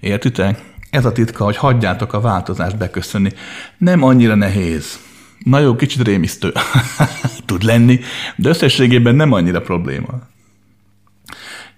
Értitek? 0.01 0.63
Ez 0.91 1.05
a 1.05 1.13
titka, 1.13 1.45
hogy 1.45 1.57
hagyjátok 1.57 2.13
a 2.13 2.21
változást 2.21 2.77
beköszönni. 2.77 3.31
Nem 3.79 4.03
annyira 4.03 4.35
nehéz. 4.35 4.99
Na 5.39 5.59
jó, 5.59 5.77
kicsit 5.77 6.07
rémisztő 6.07 6.53
tud 7.47 7.63
lenni, 7.63 8.01
de 8.37 8.49
összességében 8.49 9.15
nem 9.15 9.33
annyira 9.33 9.61
probléma. 9.61 10.21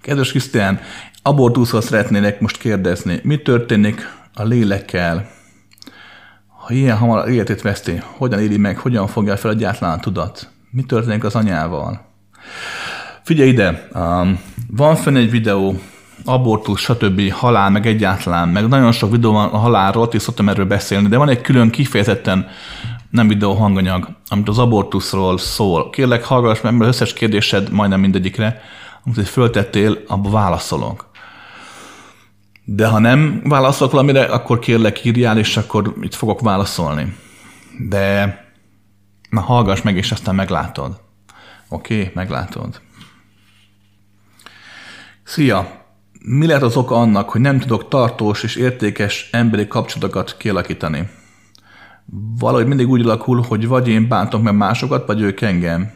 Kedves 0.02 0.30
Krisztián, 0.30 0.80
abortuszról 1.22 1.80
szeretnének 1.80 2.40
most 2.40 2.58
kérdezni, 2.58 3.20
mi 3.22 3.36
történik 3.36 4.08
a 4.34 4.42
lélekkel, 4.42 5.30
ha 6.46 6.74
ilyen 6.74 6.96
hamar 6.96 7.28
életét 7.28 7.62
veszti, 7.62 8.02
hogyan 8.16 8.40
éli 8.40 8.56
meg, 8.56 8.78
hogyan 8.78 9.06
fogja 9.06 9.36
fel 9.36 9.50
a 9.50 9.54
gyátlán 9.54 10.00
tudat, 10.00 10.50
mi 10.70 10.82
történik 10.82 11.24
az 11.24 11.34
anyával. 11.34 12.00
Figyelj 13.22 13.48
ide, 13.48 13.88
um, 13.94 14.40
van 14.70 14.96
fenn 14.96 15.16
egy 15.16 15.30
videó, 15.30 15.80
abortusz, 16.24 16.80
stb., 16.80 17.30
halál, 17.30 17.70
meg 17.70 17.86
egyáltalán, 17.86 18.48
meg 18.48 18.68
nagyon 18.68 18.92
sok 18.92 19.10
videó 19.10 19.32
van 19.32 19.48
a 19.48 19.58
halálról, 19.58 20.08
és 20.12 20.22
szoktam 20.22 20.48
erről 20.48 20.66
beszélni, 20.66 21.08
de 21.08 21.16
van 21.16 21.28
egy 21.28 21.40
külön 21.40 21.70
kifejezetten 21.70 22.46
nem 23.10 23.28
videó 23.28 23.52
hanganyag, 23.52 24.08
amit 24.28 24.48
az 24.48 24.58
abortuszról 24.58 25.38
szól. 25.38 25.90
Kérlek, 25.90 26.24
hallgass 26.24 26.60
meg, 26.60 26.76
mert 26.76 26.90
összes 26.90 27.12
kérdésed 27.12 27.70
majdnem 27.70 28.00
mindegyikre 28.00 28.60
amit 29.04 29.28
föltettél, 29.28 29.98
abba 30.06 30.30
válaszolok. 30.30 31.10
De 32.64 32.86
ha 32.86 32.98
nem 32.98 33.42
válaszolok 33.44 33.92
valamire, 33.92 34.24
akkor 34.24 34.58
kérlek 34.58 35.04
írjál, 35.04 35.38
és 35.38 35.56
akkor 35.56 35.94
itt 36.00 36.14
fogok 36.14 36.40
válaszolni. 36.40 37.16
De 37.88 38.34
na 39.30 39.40
hallgass 39.40 39.82
meg, 39.82 39.96
és 39.96 40.12
aztán 40.12 40.34
meglátod. 40.34 41.00
Oké, 41.68 42.00
okay, 42.00 42.10
meglátod. 42.14 42.80
Szia! 45.22 45.78
Mi 46.24 46.46
lehet 46.46 46.62
az 46.62 46.76
oka 46.76 46.94
annak, 46.94 47.30
hogy 47.30 47.40
nem 47.40 47.58
tudok 47.58 47.88
tartós 47.88 48.42
és 48.42 48.56
értékes 48.56 49.28
emberi 49.32 49.66
kapcsolatokat 49.66 50.36
kialakítani? 50.36 51.08
Valahogy 52.38 52.66
mindig 52.66 52.88
úgy 52.88 53.04
alakul, 53.04 53.44
hogy 53.48 53.66
vagy 53.66 53.88
én 53.88 54.08
bántom 54.08 54.42
meg 54.42 54.56
másokat, 54.56 55.06
vagy 55.06 55.20
ők 55.20 55.40
engem. 55.40 55.90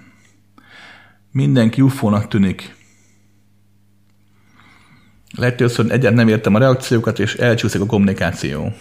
Mindenki 1.31 1.81
ufónak 1.81 2.29
tűnik. 2.29 2.77
Hogy 5.37 5.47
egyáltalán 5.47 6.15
nem 6.15 6.29
értem 6.29 6.55
a 6.55 6.59
reakciókat, 6.59 7.19
és 7.19 7.35
elcsúszik 7.35 7.81
a 7.81 7.87
kommunikáció. 7.87 8.73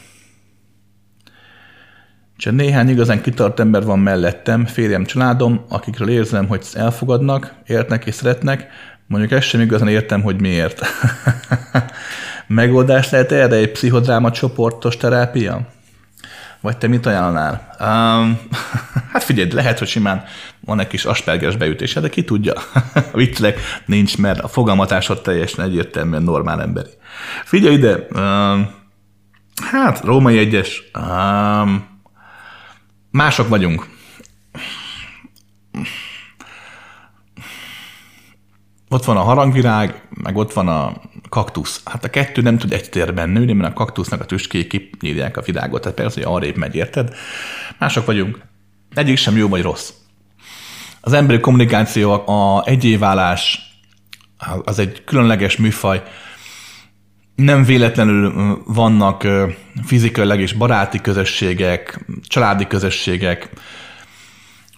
Csak 2.38 2.54
néhány 2.54 2.90
igazán 2.90 3.22
kitart 3.22 3.60
ember 3.60 3.84
van 3.84 4.00
mellettem, 4.00 4.66
férjem, 4.66 5.06
családom, 5.06 5.66
akikről 5.70 6.10
érzem, 6.10 6.48
hogy 6.48 6.66
elfogadnak, 6.74 7.54
értnek 7.66 8.06
és 8.06 8.16
szeretnek, 8.16 8.68
mondjuk 9.08 9.32
ezt 9.32 9.48
sem 9.48 9.62
igazán 9.62 9.88
értem, 9.88 10.22
hogy 10.22 10.42
miért. 10.42 10.82
Megoldás 12.48 13.10
lehet 13.10 13.32
erre 13.32 13.56
egy 13.56 13.72
pszichodráma 13.72 14.32
csoportos 14.32 14.98
terápia? 14.98 15.73
Vagy 16.64 16.77
te 16.77 16.88
mit 16.88 17.06
ajánlanál? 17.06 17.76
Um, 17.80 18.40
hát 19.11 19.23
figyelj, 19.23 19.52
lehet, 19.52 19.80
hogy 19.80 19.88
simán 19.88 20.23
van 20.65 20.80
egy 20.80 20.88
kis 20.88 21.06
asperges 21.06 21.56
beütése, 21.56 21.99
de 21.99 22.10
ki 22.10 22.23
tudja. 22.23 22.53
Viccelek 23.14 23.60
nincs, 23.85 24.18
mert 24.18 24.40
a 24.40 24.48
fogalmatásod 24.48 25.22
teljesen 25.22 25.65
egyértelműen 25.65 26.23
normál 26.23 26.61
emberi. 26.61 26.90
Figyelj 27.44 27.76
ide, 27.76 28.07
um, 28.15 28.69
hát 29.72 30.03
római 30.03 30.38
egyes, 30.38 30.84
um, 30.98 32.02
mások 33.11 33.48
vagyunk. 33.48 33.88
Ott 38.90 39.06
van 39.06 39.18
a 39.18 39.23
harangvirág, 39.23 40.07
meg 40.10 40.38
ott 40.38 40.53
van 40.53 40.68
a 40.68 40.94
kaktusz. 41.34 41.82
Hát 41.86 42.04
a 42.04 42.10
kettő 42.10 42.42
nem 42.42 42.58
tud 42.58 42.74
egy 42.74 42.90
térben 42.90 43.30
nőni, 43.30 43.54
mert 43.54 43.72
a 43.72 43.74
kaktusznak 43.74 44.22
a 44.22 44.26
tüskék 44.26 44.68
kinyírják 45.00 45.38
a 45.38 45.42
virágot, 45.42 45.82
tehát 45.82 45.98
persze, 45.98 46.24
hogy 46.24 46.34
arrébb 46.36 46.58
megy, 46.58 46.76
érted? 46.76 47.16
Mások 47.78 48.06
vagyunk. 48.06 48.42
Egyik 48.94 49.18
sem 49.18 49.38
jó 49.38 49.48
vagy 49.48 49.62
rossz. 49.62 49.92
Az 51.02 51.14
emberi 51.14 51.40
kommunikáció, 51.40 52.12
a 52.12 52.64
egyéválás, 52.66 53.60
az 54.64 54.80
egy 54.80 55.04
különleges 55.04 55.58
műfaj. 55.58 56.04
Nem 57.36 57.64
véletlenül 57.64 58.62
vannak 58.66 59.28
fizikailag 59.86 60.40
és 60.40 60.54
baráti 60.54 61.02
közösségek, 61.02 62.06
családi 62.28 62.68
közösségek, 62.68 63.50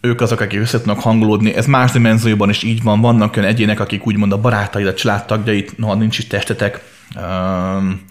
ők 0.05 0.21
azok, 0.21 0.39
akik 0.39 0.59
össze 0.59 0.77
tudnak 0.77 0.99
hangolódni. 0.99 1.53
Ez 1.53 1.65
más 1.65 1.91
dimenzióban 1.91 2.49
is 2.49 2.63
így 2.63 2.83
van. 2.83 3.01
Vannak 3.01 3.37
olyan 3.37 3.49
egyének, 3.49 3.79
akik 3.79 4.07
úgymond 4.07 4.31
a 4.31 4.37
barátaid, 4.37 4.87
a 4.87 4.93
családtagjait, 4.93 5.77
noha 5.77 5.95
nincs 5.95 6.17
is 6.17 6.27
testetek. 6.27 6.83
Um, 7.15 8.01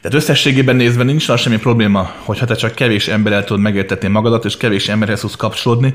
tehát 0.00 0.14
összességében 0.14 0.76
nézve 0.76 1.02
nincs 1.02 1.28
az 1.28 1.40
semmi 1.40 1.58
probléma, 1.58 2.10
hogyha 2.24 2.46
te 2.46 2.54
csak 2.54 2.74
kevés 2.74 3.08
emberrel 3.08 3.44
tudod 3.44 3.62
megértetni 3.62 4.08
magadat, 4.08 4.44
és 4.44 4.56
kevés 4.56 4.88
emberhez 4.88 5.20
tudsz 5.20 5.36
kapcsolódni, 5.36 5.94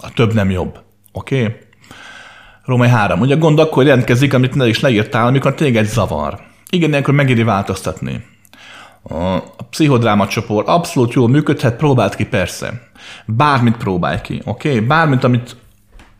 a 0.00 0.12
több 0.12 0.34
nem 0.34 0.50
jobb. 0.50 0.78
Oké? 1.12 1.42
Okay? 1.42 1.56
Római 2.64 2.88
3. 2.88 3.20
Ugye 3.20 3.34
a 3.34 3.38
gond 3.38 3.58
akkor 3.58 3.84
jelentkezik, 3.84 4.34
amit 4.34 4.54
ne 4.54 4.68
is 4.68 4.80
leírtál, 4.80 5.26
amikor 5.26 5.54
téged 5.54 5.86
zavar. 5.86 6.40
Igen, 6.70 6.88
ilyenkor 6.90 7.14
megéri 7.14 7.42
változtatni. 7.42 8.24
A 9.08 9.64
pszichodráma 9.70 10.26
csoport 10.26 10.68
abszolút 10.68 11.12
jól 11.12 11.28
működhet, 11.28 11.76
próbált 11.76 12.14
ki 12.14 12.24
persze. 12.24 12.80
Bármit 13.26 13.76
próbálj 13.76 14.20
ki, 14.20 14.42
oké? 14.44 14.68
Okay? 14.68 14.80
Bármit, 14.80 15.24
amit 15.24 15.56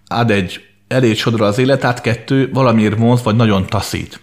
ad 0.06 0.30
egy 0.30 0.60
elég 0.88 1.16
sodra 1.16 1.46
az 1.46 1.58
életát, 1.58 2.00
kettő, 2.00 2.50
valamiért 2.52 2.98
vonz, 2.98 3.22
vagy 3.22 3.36
nagyon 3.36 3.66
taszít. 3.66 4.20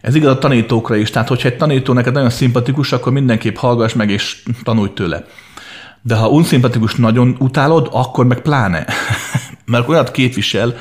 Ez 0.00 0.14
igaz 0.14 0.30
a 0.30 0.38
tanítókra 0.38 0.96
is, 0.96 1.10
tehát 1.10 1.28
hogyha 1.28 1.48
egy 1.48 1.56
tanító 1.56 1.92
neked 1.92 2.12
nagyon 2.12 2.30
szimpatikus, 2.30 2.92
akkor 2.92 3.12
mindenképp 3.12 3.56
hallgass 3.56 3.92
meg 3.92 4.10
és 4.10 4.42
tanulj 4.62 4.92
tőle. 4.94 5.24
De 6.02 6.16
ha 6.16 6.28
unszimpatikus 6.28 6.94
nagyon 6.94 7.36
utálod, 7.38 7.88
akkor 7.92 8.26
meg 8.26 8.40
pláne. 8.40 8.86
Mert 9.64 9.88
olyat 9.88 10.10
képvisel, 10.10 10.76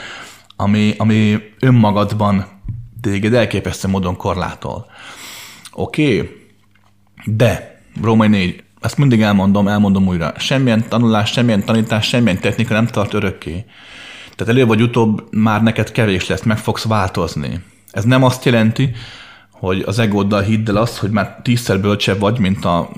ami, 0.55 0.93
ami 0.97 1.39
önmagadban 1.59 2.45
téged 3.01 3.33
elképesztő 3.33 3.87
módon 3.87 4.15
korlátol. 4.15 4.85
Oké? 5.71 6.17
Okay? 6.17 6.36
De, 7.29 7.81
Római 8.01 8.27
4, 8.27 8.63
ezt 8.81 8.97
mindig 8.97 9.21
elmondom, 9.21 9.67
elmondom 9.67 10.07
újra, 10.07 10.33
semmilyen 10.37 10.87
tanulás, 10.89 11.31
semmilyen 11.31 11.63
tanítás, 11.63 12.07
semmilyen 12.07 12.39
technika 12.39 12.73
nem 12.73 12.87
tart 12.87 13.13
örökké. 13.13 13.65
Tehát 14.35 14.53
előbb 14.53 14.67
vagy 14.67 14.81
utóbb 14.81 15.33
már 15.35 15.63
neked 15.63 15.91
kevés 15.91 16.27
lesz, 16.27 16.43
meg 16.43 16.57
fogsz 16.57 16.83
változni. 16.83 17.59
Ez 17.91 18.03
nem 18.03 18.23
azt 18.23 18.45
jelenti, 18.45 18.91
hogy 19.51 19.83
az 19.85 19.99
egóddal 19.99 20.41
hidd 20.41 20.69
el 20.69 20.75
azt, 20.75 20.97
hogy 20.97 21.09
már 21.09 21.39
tízszer 21.43 21.79
bölcsebb 21.79 22.19
vagy, 22.19 22.39
mint 22.39 22.65
a 22.65 22.91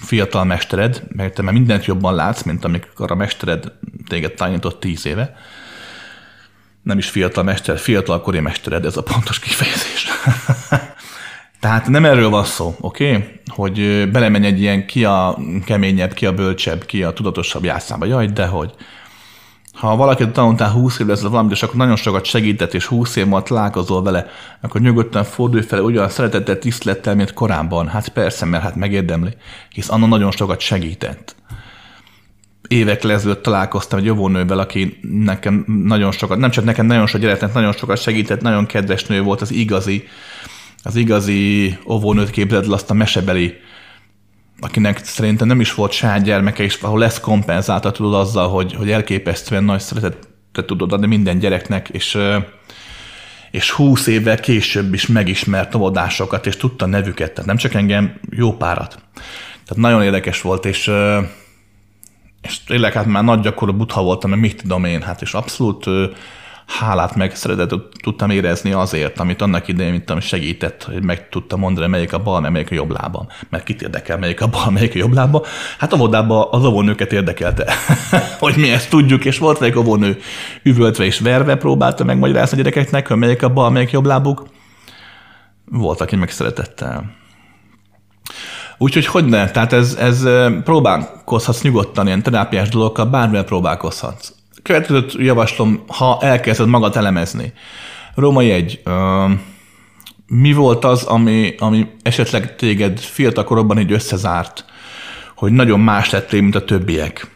fiatal 0.00 0.44
mestered, 0.44 1.02
mert 1.08 1.34
te 1.34 1.42
már 1.42 1.52
mindent 1.52 1.84
jobban 1.84 2.14
látsz, 2.14 2.42
mint 2.42 2.64
amikor 2.64 3.10
a 3.10 3.14
mestered 3.14 3.72
téged 4.08 4.32
tanított 4.32 4.80
tíz 4.80 5.06
éve. 5.06 5.34
Nem 6.82 6.98
is 6.98 7.08
fiatal 7.08 7.44
mester, 7.44 7.78
fiatalkori 7.78 8.40
mestered, 8.40 8.84
ez 8.84 8.96
a 8.96 9.02
pontos 9.02 9.38
kifejezés. 9.38 10.08
Tehát 11.60 11.88
nem 11.88 12.04
erről 12.04 12.28
van 12.28 12.44
szó, 12.44 12.74
oké? 12.80 13.10
Okay? 13.10 13.24
Hogy 13.46 14.08
belemenj 14.10 14.46
egy 14.46 14.60
ilyen 14.60 14.86
ki 14.86 15.04
a 15.04 15.38
keményebb, 15.64 16.12
ki 16.12 16.26
a 16.26 16.32
bölcsebb, 16.34 16.84
ki 16.84 17.02
a 17.02 17.12
tudatosabb 17.12 17.64
játszába. 17.64 18.06
Jaj, 18.06 18.26
dehogy. 18.26 18.74
Ha 19.72 19.96
valaki 19.96 20.30
tanultál 20.30 20.70
20 20.70 20.98
évvel 20.98 21.14
ezzel 21.14 21.30
valamit, 21.30 21.52
és 21.52 21.62
akkor 21.62 21.76
nagyon 21.76 21.96
sokat 21.96 22.24
segített, 22.24 22.74
és 22.74 22.86
20 22.86 23.16
év 23.16 23.24
múlva 23.24 23.42
találkozol 23.42 24.02
vele, 24.02 24.26
akkor 24.60 24.80
nyugodtan 24.80 25.24
fordulj 25.24 25.62
fel 25.62 25.80
ugyan 25.80 26.08
szeretettel, 26.08 26.58
tisztelettel, 26.58 27.14
mint 27.14 27.32
korábban. 27.32 27.88
Hát 27.88 28.08
persze, 28.08 28.44
mert 28.44 28.62
hát 28.62 28.76
megérdemli, 28.76 29.30
hisz 29.70 29.90
annak 29.90 30.08
nagyon 30.08 30.30
sokat 30.30 30.60
segített. 30.60 31.36
Évek 32.68 33.04
ezelőtt 33.04 33.42
találkoztam 33.42 33.98
egy 33.98 34.04
jóvónővel, 34.04 34.58
aki 34.58 34.98
nekem 35.02 35.64
nagyon 35.84 36.12
sokat, 36.12 36.38
nem 36.38 36.50
csak 36.50 36.64
nekem 36.64 36.86
nagyon 36.86 37.06
sok 37.06 37.20
gyereknek 37.20 37.52
nagyon 37.52 37.72
sokat 37.72 38.00
segített, 38.00 38.40
nagyon 38.40 38.66
kedves 38.66 39.04
nő 39.04 39.22
volt, 39.22 39.40
az 39.40 39.52
igazi, 39.52 40.04
az 40.86 40.96
igazi 40.96 41.78
óvónőt 41.88 42.30
képzeld 42.30 42.72
azt 42.72 42.90
a 42.90 42.94
mesebeli, 42.94 43.54
akinek 44.60 45.04
szerintem 45.04 45.46
nem 45.46 45.60
is 45.60 45.74
volt 45.74 45.92
saját 45.92 46.22
gyermeke, 46.22 46.62
és 46.62 46.78
ahol 46.80 46.98
lesz 46.98 47.20
kompenzálta 47.20 47.90
tudod 47.90 48.14
azzal, 48.14 48.48
hogy, 48.48 48.74
hogy 48.74 48.90
elképesztően 48.90 49.64
nagy 49.64 49.80
szeretetet 49.80 50.28
tudod 50.66 50.92
adni 50.92 51.06
minden 51.06 51.38
gyereknek, 51.38 51.88
és, 51.88 52.18
és 53.50 53.70
húsz 53.70 54.06
évvel 54.06 54.40
később 54.40 54.94
is 54.94 55.06
megismert 55.06 55.74
óvodásokat, 55.74 56.46
és 56.46 56.56
tudta 56.56 56.86
nevüket, 56.86 57.32
tehát 57.32 57.46
nem 57.46 57.56
csak 57.56 57.74
engem, 57.74 58.20
jó 58.30 58.52
párat. 58.52 58.88
Tehát 59.64 59.76
nagyon 59.76 60.02
érdekes 60.02 60.40
volt, 60.40 60.64
és, 60.64 60.90
és 62.42 62.64
tényleg 62.64 62.92
hát 62.92 63.06
már 63.06 63.24
nagy 63.24 63.40
gyakorló 63.40 63.74
butha 63.74 64.02
voltam, 64.02 64.30
mert 64.30 64.42
mit 64.42 64.62
tudom 64.62 64.84
én, 64.84 65.02
hát 65.02 65.22
és 65.22 65.34
abszolút 65.34 65.86
hálát 66.66 67.14
meg 67.14 67.36
szeretet 67.36 67.74
tudtam 68.02 68.30
érezni 68.30 68.72
azért, 68.72 69.20
amit 69.20 69.42
annak 69.42 69.68
idején, 69.68 69.92
mint 69.92 70.10
ami 70.10 70.20
segített, 70.20 70.82
hogy 70.82 71.02
meg 71.02 71.28
tudtam 71.28 71.60
mondani, 71.60 71.86
melyik 71.86 72.12
a 72.12 72.22
bal, 72.22 72.50
melyik 72.50 72.70
a 72.70 72.74
jobb 72.74 72.90
lábam. 72.90 73.26
Mert 73.48 73.64
kit 73.64 73.82
érdekel, 73.82 74.18
melyik 74.18 74.40
a 74.40 74.46
bal, 74.46 74.70
melyik 74.70 74.94
a 74.94 74.98
jobb 74.98 75.12
lába. 75.12 75.44
Hát 75.78 75.92
a 75.92 75.96
vodában 75.96 76.48
az 76.50 76.64
óvónőket 76.64 77.12
érdekelte, 77.12 77.72
hogy 78.38 78.56
mi 78.56 78.70
ezt 78.70 78.90
tudjuk, 78.90 79.24
és 79.24 79.38
volt 79.38 79.62
egy 79.62 79.78
óvónő 79.78 80.18
üvöltve 80.62 81.04
és 81.04 81.18
verve 81.18 81.56
próbálta 81.56 82.04
megmagyarázni 82.04 82.58
a 82.58 82.62
gyerekeknek, 82.62 83.08
hogy 83.08 83.16
melyik 83.16 83.42
a 83.42 83.48
bal, 83.48 83.70
melyik 83.70 83.90
jobb 83.90 84.06
lábuk. 84.06 84.46
Volt, 85.64 86.00
aki 86.00 86.16
meg 86.16 86.30
szeretettel. 86.30 87.14
Úgyhogy 88.78 89.06
hogy 89.06 89.24
ne? 89.24 89.50
Tehát 89.50 89.72
ez, 89.72 89.96
ez 90.00 90.28
próbálkozhatsz 90.64 91.62
nyugodtan 91.62 92.06
ilyen 92.06 92.22
terápiás 92.22 92.68
dolgokkal, 92.68 93.04
bármivel 93.04 93.44
próbálkozhatsz 93.44 94.32
következőt 94.66 95.14
javaslom, 95.18 95.82
ha 95.86 96.18
elkezded 96.20 96.68
magad 96.68 96.96
elemezni. 96.96 97.52
Római 98.14 98.50
egy, 98.50 98.82
mi 100.26 100.52
volt 100.52 100.84
az, 100.84 101.02
ami, 101.02 101.54
ami 101.58 101.86
esetleg 102.02 102.56
téged 102.56 102.98
fiatal 102.98 103.44
korobban 103.44 103.78
így 103.78 103.92
összezárt, 103.92 104.64
hogy 105.36 105.52
nagyon 105.52 105.80
más 105.80 106.10
lettél, 106.10 106.42
mint 106.42 106.54
a 106.54 106.64
többiek? 106.64 107.30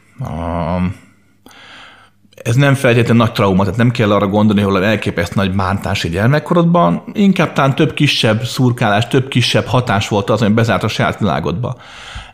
Ez 2.34 2.54
nem 2.54 2.74
feltétlenül 2.74 3.22
nagy 3.22 3.32
trauma, 3.32 3.62
tehát 3.62 3.78
nem 3.78 3.90
kell 3.90 4.12
arra 4.12 4.26
gondolni, 4.26 4.62
hogy 4.62 4.82
elképeszt 4.82 5.34
nagy 5.34 5.54
bántás 5.54 6.04
egy 6.04 6.10
gyermekkorodban, 6.10 7.02
inkább 7.12 7.52
talán 7.52 7.74
több 7.74 7.94
kisebb 7.94 8.44
szurkálás, 8.44 9.08
több 9.08 9.28
kisebb 9.28 9.64
hatás 9.64 10.08
volt 10.08 10.30
az, 10.30 10.42
ami 10.42 10.54
bezárt 10.54 10.82
a 10.82 10.88
saját 10.88 11.18
világodba. 11.18 11.76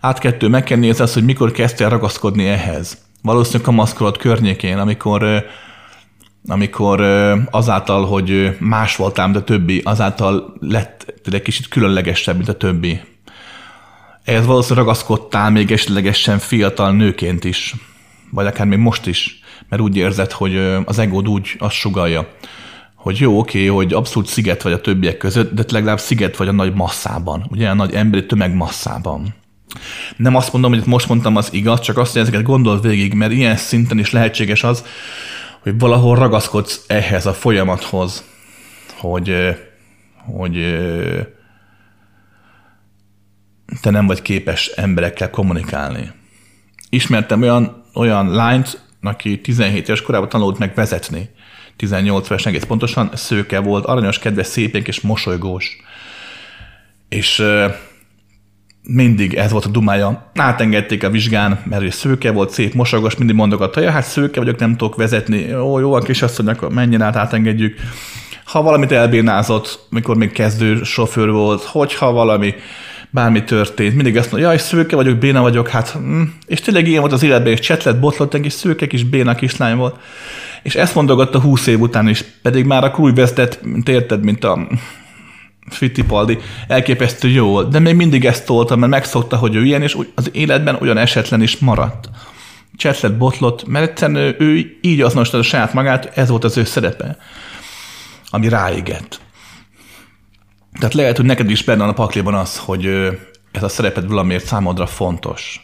Át 0.00 0.18
kettő, 0.18 0.48
meg 0.48 0.62
kell 0.62 0.78
nézni 0.78 1.02
azt, 1.02 1.14
hogy 1.14 1.24
mikor 1.24 1.50
kezdtél 1.50 1.88
ragaszkodni 1.88 2.46
ehhez 2.46 3.05
valószínűleg 3.26 3.68
a 3.68 3.72
maszkolat 3.72 4.16
környékén, 4.16 4.78
amikor 4.78 5.44
amikor 6.48 7.00
azáltal, 7.50 8.06
hogy 8.06 8.56
más 8.58 8.96
voltál, 8.96 9.26
mint 9.26 9.38
a 9.38 9.44
többi, 9.44 9.80
azáltal 9.84 10.54
lett 10.60 11.14
egy 11.24 11.42
kicsit 11.42 11.68
különlegesebb, 11.68 12.36
mint 12.36 12.48
a 12.48 12.56
többi. 12.56 13.00
Ehhez 14.24 14.46
valószínűleg 14.46 14.84
ragaszkodtál 14.84 15.50
még 15.50 15.72
esetlegesen 15.72 16.38
fiatal 16.38 16.92
nőként 16.92 17.44
is, 17.44 17.74
vagy 18.30 18.46
akár 18.46 18.66
még 18.66 18.78
most 18.78 19.06
is, 19.06 19.40
mert 19.68 19.82
úgy 19.82 19.96
érzed, 19.96 20.32
hogy 20.32 20.56
az 20.84 20.98
egód 20.98 21.28
úgy 21.28 21.56
azt 21.58 21.74
sugalja, 21.74 22.28
hogy 22.94 23.18
jó, 23.18 23.38
oké, 23.38 23.66
hogy 23.66 23.92
abszolút 23.92 24.28
sziget 24.28 24.62
vagy 24.62 24.72
a 24.72 24.80
többiek 24.80 25.16
között, 25.16 25.52
de 25.52 25.64
legalább 25.68 26.00
sziget 26.00 26.36
vagy 26.36 26.48
a 26.48 26.52
nagy 26.52 26.74
masszában, 26.74 27.46
ugye 27.50 27.68
a 27.68 27.74
nagy 27.74 27.94
emberi 27.94 28.26
tömeg 28.26 28.54
masszában. 28.54 29.34
Nem 30.16 30.34
azt 30.34 30.52
mondom, 30.52 30.72
hogy 30.72 30.82
most 30.86 31.08
mondtam 31.08 31.36
az 31.36 31.48
igaz, 31.52 31.80
csak 31.80 31.98
azt, 31.98 32.12
hogy 32.12 32.20
ezeket 32.20 32.42
gondol 32.42 32.80
végig, 32.80 33.12
mert 33.14 33.32
ilyen 33.32 33.56
szinten 33.56 33.98
is 33.98 34.10
lehetséges 34.10 34.64
az, 34.64 34.84
hogy 35.62 35.78
valahol 35.78 36.16
ragaszkodsz 36.16 36.84
ehhez 36.86 37.26
a 37.26 37.32
folyamathoz, 37.32 38.24
hogy, 38.96 39.56
hogy 40.16 40.54
te 43.80 43.90
nem 43.90 44.06
vagy 44.06 44.22
képes 44.22 44.66
emberekkel 44.66 45.30
kommunikálni. 45.30 46.12
Ismertem 46.90 47.42
olyan, 47.42 47.84
olyan 47.94 48.30
lányt, 48.30 48.84
aki 49.02 49.40
17 49.40 49.88
éves 49.88 50.02
korában 50.02 50.28
tanult 50.28 50.58
meg 50.58 50.74
vezetni. 50.74 51.30
18 51.76 52.30
éves 52.30 52.46
egész 52.46 52.64
pontosan, 52.64 53.10
szőke 53.14 53.58
volt, 53.58 53.84
aranyos, 53.84 54.18
kedves, 54.18 54.46
szépénk 54.46 54.88
és 54.88 55.00
mosolygós. 55.00 55.76
És 57.08 57.44
mindig 58.86 59.34
ez 59.34 59.50
volt 59.50 59.64
a 59.64 59.68
dumája. 59.68 60.30
Átengedték 60.34 61.04
a 61.04 61.10
vizsgán, 61.10 61.60
mert 61.64 61.82
ő 61.82 61.90
szőke 61.90 62.30
volt, 62.30 62.50
szép, 62.50 62.74
mosogos, 62.74 63.16
mindig 63.16 63.36
mondogatta, 63.36 63.80
ja, 63.80 63.90
hát 63.90 64.04
szőke 64.04 64.40
vagyok, 64.40 64.58
nem 64.58 64.76
tudok 64.76 64.96
vezetni. 64.96 65.54
Ó, 65.54 65.78
jó, 65.78 65.92
a 65.92 66.00
kisasszony, 66.00 66.46
akkor 66.48 66.72
menjen 66.72 67.02
át, 67.02 67.16
átengedjük. 67.16 67.78
Ha 68.44 68.62
valamit 68.62 68.92
elbírnázott, 68.92 69.86
mikor 69.90 70.16
még 70.16 70.32
kezdő 70.32 70.82
sofőr 70.82 71.30
volt, 71.30 71.62
hogyha 71.62 72.12
valami 72.12 72.54
bármi 73.10 73.44
történt, 73.44 73.94
mindig 73.94 74.16
azt 74.16 74.30
mondja, 74.30 74.48
jaj, 74.48 74.58
szőke 74.58 74.96
vagyok, 74.96 75.16
béna 75.16 75.40
vagyok, 75.40 75.68
hát, 75.68 75.98
mm. 75.98 76.22
és 76.46 76.60
tényleg 76.60 76.88
ilyen 76.88 77.00
volt 77.00 77.12
az 77.12 77.22
életben, 77.22 77.52
és 77.52 77.60
csetlet, 77.60 78.00
botlott, 78.00 78.34
és 78.34 78.52
szőke 78.52 78.86
kis 78.86 79.04
béna 79.04 79.34
kislány 79.34 79.76
volt. 79.76 79.96
És 80.62 80.74
ezt 80.74 80.94
mondogatta 80.94 81.40
húsz 81.40 81.66
év 81.66 81.80
után 81.80 82.08
is, 82.08 82.24
pedig 82.42 82.64
már 82.64 82.84
a 82.84 82.90
krúj 82.90 83.12
vezetett, 83.12 83.60
érted, 83.84 84.24
mint 84.24 84.44
a 84.44 84.68
Fittipaldi 85.68 86.38
elképesztő 86.68 87.28
jó 87.28 87.62
de 87.62 87.78
még 87.78 87.94
mindig 87.94 88.24
ezt 88.24 88.46
tolta, 88.46 88.76
mert 88.76 88.92
megszokta, 88.92 89.36
hogy 89.36 89.54
ő 89.54 89.64
ilyen, 89.64 89.82
és 89.82 89.96
az 90.14 90.30
életben 90.32 90.78
olyan 90.80 90.98
esetlen 90.98 91.42
is 91.42 91.58
maradt. 91.58 92.08
Csetlet 92.76 93.16
botlott, 93.16 93.66
mert 93.66 93.88
egyszerűen 93.90 94.34
ő 94.38 94.78
így 94.80 95.00
azonosította 95.00 95.42
saját 95.42 95.72
magát, 95.72 96.18
ez 96.18 96.28
volt 96.28 96.44
az 96.44 96.56
ő 96.56 96.64
szerepe, 96.64 97.16
ami 98.30 98.48
ráégett. 98.48 99.20
Tehát 100.78 100.94
lehet, 100.94 101.16
hogy 101.16 101.26
neked 101.26 101.50
is 101.50 101.64
benne 101.64 101.84
a 101.84 101.92
pakliban 101.92 102.34
az, 102.34 102.58
hogy 102.58 102.86
ez 103.52 103.62
a 103.62 103.68
szereped 103.68 104.06
valamiért 104.06 104.46
számodra 104.46 104.86
fontos. 104.86 105.60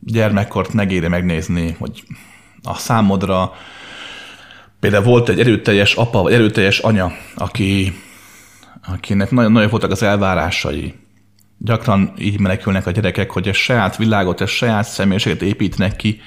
Gyermekkort 0.00 0.72
megéri 0.72 1.08
megnézni, 1.08 1.76
hogy 1.78 2.02
a 2.62 2.74
számodra 2.74 3.52
például 4.80 5.04
volt 5.04 5.28
egy 5.28 5.40
erőteljes 5.40 5.94
apa, 5.94 6.22
vagy 6.22 6.32
erőteljes 6.32 6.78
anya, 6.78 7.12
aki 7.34 7.92
akinek 8.86 9.30
nagyon 9.30 9.52
nagyon 9.52 9.70
voltak 9.70 9.90
az 9.90 10.02
elvárásai. 10.02 10.94
Gyakran 11.58 12.12
így 12.18 12.40
menekülnek 12.40 12.86
a 12.86 12.90
gyerekek, 12.90 13.30
hogy 13.30 13.48
a 13.48 13.52
saját 13.52 13.96
világot, 13.96 14.40
a 14.40 14.46
saját 14.46 14.84
személyiséget 14.84 15.42
építnek 15.42 15.96
ki, 15.96 16.20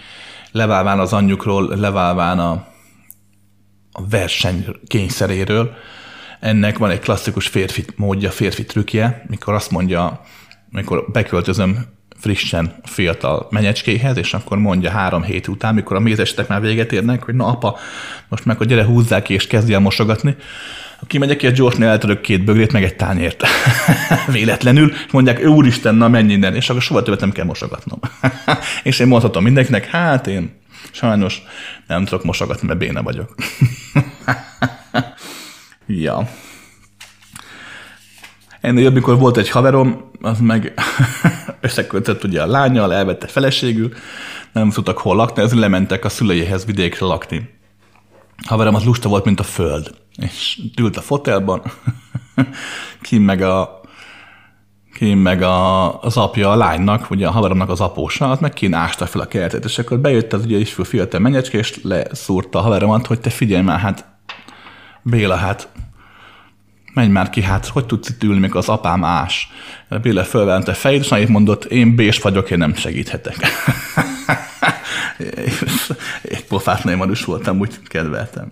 leválván 0.52 1.00
az 1.00 1.14
anyjukról, 1.14 1.76
leválván 1.76 2.40
a, 2.40 2.52
a 3.92 4.08
verseny 4.10 4.66
kényszeréről. 4.88 5.74
Ennek 6.40 6.78
van 6.78 6.90
egy 6.90 7.00
klasszikus 7.00 7.48
férfi 7.48 7.86
módja, 7.96 8.32
férfi 8.32 8.66
trükkje, 8.66 9.26
mikor 9.28 9.54
azt 9.54 9.72
mondja, 9.72 10.22
mikor 10.70 11.06
beköltözöm 11.12 11.86
frissen 12.18 12.76
fiatal 12.84 13.48
menyecskéhez, 13.50 14.18
és 14.18 14.34
akkor 14.34 14.58
mondja 14.58 14.90
három 14.90 15.24
hét 15.24 15.48
után, 15.48 15.74
mikor 15.74 15.96
a 15.96 16.00
mézestek 16.00 16.48
már 16.48 16.62
véget 16.62 16.92
érnek, 16.92 17.24
hogy 17.24 17.36
na 17.36 17.46
apa, 17.48 17.78
most 18.28 18.46
meg 18.46 18.62
a 18.62 18.66
gyere 18.66 18.86
húzzák 18.86 19.24
ki, 19.24 19.34
és 19.34 19.48
kezdj 19.48 19.74
el 19.74 19.80
mosogatni, 19.80 20.36
kimegyek, 21.08 21.44
és 21.44 21.52
gyorsan 21.52 21.84
eltörök 21.84 22.22
két 22.22 22.44
bögrét, 22.44 22.72
meg 22.72 22.84
egy 22.84 22.96
tányért. 22.96 23.44
Véletlenül, 24.32 24.92
és 24.92 25.12
mondják, 25.12 25.46
úristen, 25.46 25.96
na 25.96 26.08
menj 26.08 26.34
innen, 26.34 26.56
és 26.56 26.70
akkor 26.70 26.82
soha 26.82 27.02
többet 27.02 27.20
nem 27.20 27.32
kell 27.32 27.46
mosogatnom. 27.46 28.00
és 28.84 29.00
én 29.00 29.08
mondhatom 29.08 29.44
mindenkinek, 29.44 29.86
hát 29.86 30.28
én 30.28 30.60
sajnos 30.92 31.42
nem 31.88 32.06
tudok 32.06 32.24
mosogatni, 32.24 32.68
mert 32.68 32.80
béna 32.80 33.04
vagyok. 33.04 33.36
ja. 36.06 36.30
Ennél 38.62 38.84
jobb, 38.84 38.94
mikor 38.94 39.18
volt 39.18 39.38
egy 39.38 39.50
haverom, 39.50 40.12
az 40.22 40.40
meg 40.40 40.74
összekötött 41.62 42.24
ugye 42.24 42.42
a 42.42 42.48
lányjal, 42.48 42.94
elvette 42.94 43.28
feleségül, 43.28 43.94
nem 44.52 44.70
tudtak 44.70 44.98
hol 44.98 45.16
lakni, 45.16 45.42
ezért 45.42 45.60
lementek 45.60 46.06
a 46.06 46.10
szüleihez 46.10 46.66
vidékre 46.66 47.06
lakni. 47.06 47.55
Haverom 48.46 48.76
az 48.76 48.84
lusta 48.84 49.10
volt, 49.10 49.26
mint 49.26 49.40
a 49.40 49.44
föld 49.44 50.04
és 50.18 50.60
ült 50.78 50.98
a 50.98 51.02
fotelban, 51.02 51.62
kim 53.02 53.24
meg 53.24 53.42
a 53.42 53.84
kim 54.94 55.20
meg 55.20 55.42
a, 55.42 56.02
az 56.02 56.18
apja 56.18 56.52
a 56.52 56.56
lánynak, 56.56 57.10
ugye 57.10 57.28
a 57.28 57.32
haveromnak 57.32 57.70
az 57.70 57.82
apósa, 57.82 58.30
az 58.30 58.40
meg 58.40 58.54
kín 58.54 58.74
ásta 58.74 59.06
fel 59.06 59.22
a 59.22 59.26
kertet, 59.26 59.66
és 59.66 59.78
akkor 59.78 60.00
bejött 60.00 60.34
az 60.34 60.46
ugye 60.46 60.58
is 60.58 60.76
fiatal 60.84 61.20
menyecske, 61.20 61.58
és 61.58 61.80
leszúrta 61.84 62.60
a 62.60 62.62
haveromat, 62.62 63.08
hogy 63.08 63.20
te 63.20 63.30
figyelj 63.30 63.64
már, 63.64 63.80
hát 63.80 64.06
Béla, 65.02 65.36
hát 65.36 65.70
menj 66.94 67.12
már 67.12 67.30
ki, 67.30 67.42
hát 67.42 67.68
hogy 67.68 67.86
tudsz 67.86 68.10
itt 68.10 68.24
ülni, 68.24 68.40
mikor 68.40 68.58
az 68.58 68.70
apám 68.70 69.04
ás? 69.04 69.50
Béla 70.02 70.24
fölvente 70.24 70.74
fejét, 70.74 71.04
és 71.04 71.12
annyit 71.12 71.30
mondott, 71.30 71.66
én 71.66 71.96
bés 71.96 72.22
vagyok, 72.22 72.52
én 72.52 72.58
nem 72.58 72.76
segíthetek. 72.76 73.36
Egy 76.24 76.46
pofát 76.48 76.84
nem 76.84 77.12
is 77.12 77.24
voltam, 77.24 77.60
úgy 77.60 77.80
kedveltem. 77.88 78.52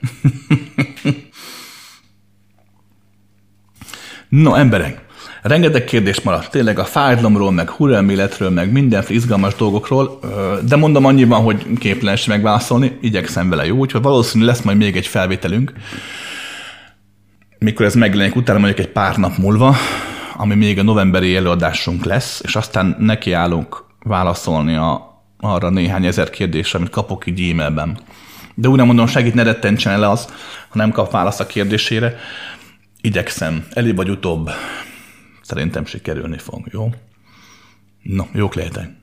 No, 4.29 4.53
emberek, 4.53 5.05
rengeteg 5.41 5.83
kérdés 5.83 6.21
maradt. 6.21 6.51
Tényleg 6.51 6.79
a 6.79 6.85
fájdalomról, 6.85 7.51
meg 7.51 7.69
hurrelméletről, 7.69 8.49
meg 8.49 8.71
mindenféle 8.71 9.19
izgalmas 9.19 9.55
dolgokról, 9.55 10.19
de 10.67 10.75
mondom 10.75 11.05
annyiban, 11.05 11.41
hogy 11.41 11.65
képtelenség 11.79 12.29
megválaszolni, 12.29 12.97
igyekszem 13.01 13.49
vele 13.49 13.65
jó, 13.65 13.77
úgyhogy 13.77 14.01
valószínű 14.01 14.45
lesz 14.45 14.61
majd 14.61 14.77
még 14.77 14.95
egy 14.95 15.07
felvételünk, 15.07 15.73
mikor 17.59 17.85
ez 17.85 17.95
megjelenik 17.95 18.35
utána 18.35 18.59
mondjuk 18.59 18.79
egy 18.87 18.91
pár 18.91 19.17
nap 19.17 19.37
múlva, 19.37 19.75
ami 20.37 20.55
még 20.55 20.79
a 20.79 20.83
novemberi 20.83 21.35
előadásunk 21.35 22.05
lesz, 22.05 22.41
és 22.43 22.55
aztán 22.55 22.95
nekiállunk 22.99 23.85
válaszolni 24.03 24.75
a, 24.75 25.12
arra 25.43 25.69
néhány 25.69 26.05
ezer 26.05 26.29
kérdésre, 26.29 26.77
amit 26.79 26.91
kapok 26.91 27.25
így 27.25 27.49
e-mailben. 27.49 27.99
De 28.55 28.67
úgy 28.67 28.77
nem 28.77 28.85
mondom, 28.85 29.07
segít, 29.07 29.33
ne 29.33 29.43
rettentsen 29.43 29.93
el 29.93 30.03
az, 30.03 30.25
ha 30.69 30.77
nem 30.77 30.91
kap 30.91 31.11
választ 31.11 31.39
a 31.39 31.45
kérdésére, 31.45 32.15
igyekszem, 33.01 33.67
előbb 33.73 33.95
vagy 33.95 34.09
utóbb 34.09 34.49
szerintem 35.41 35.85
sikerülni 35.85 36.37
fog, 36.37 36.67
jó? 36.71 36.89
No, 38.01 38.23
jók 38.33 38.55
lehetek. 38.55 39.02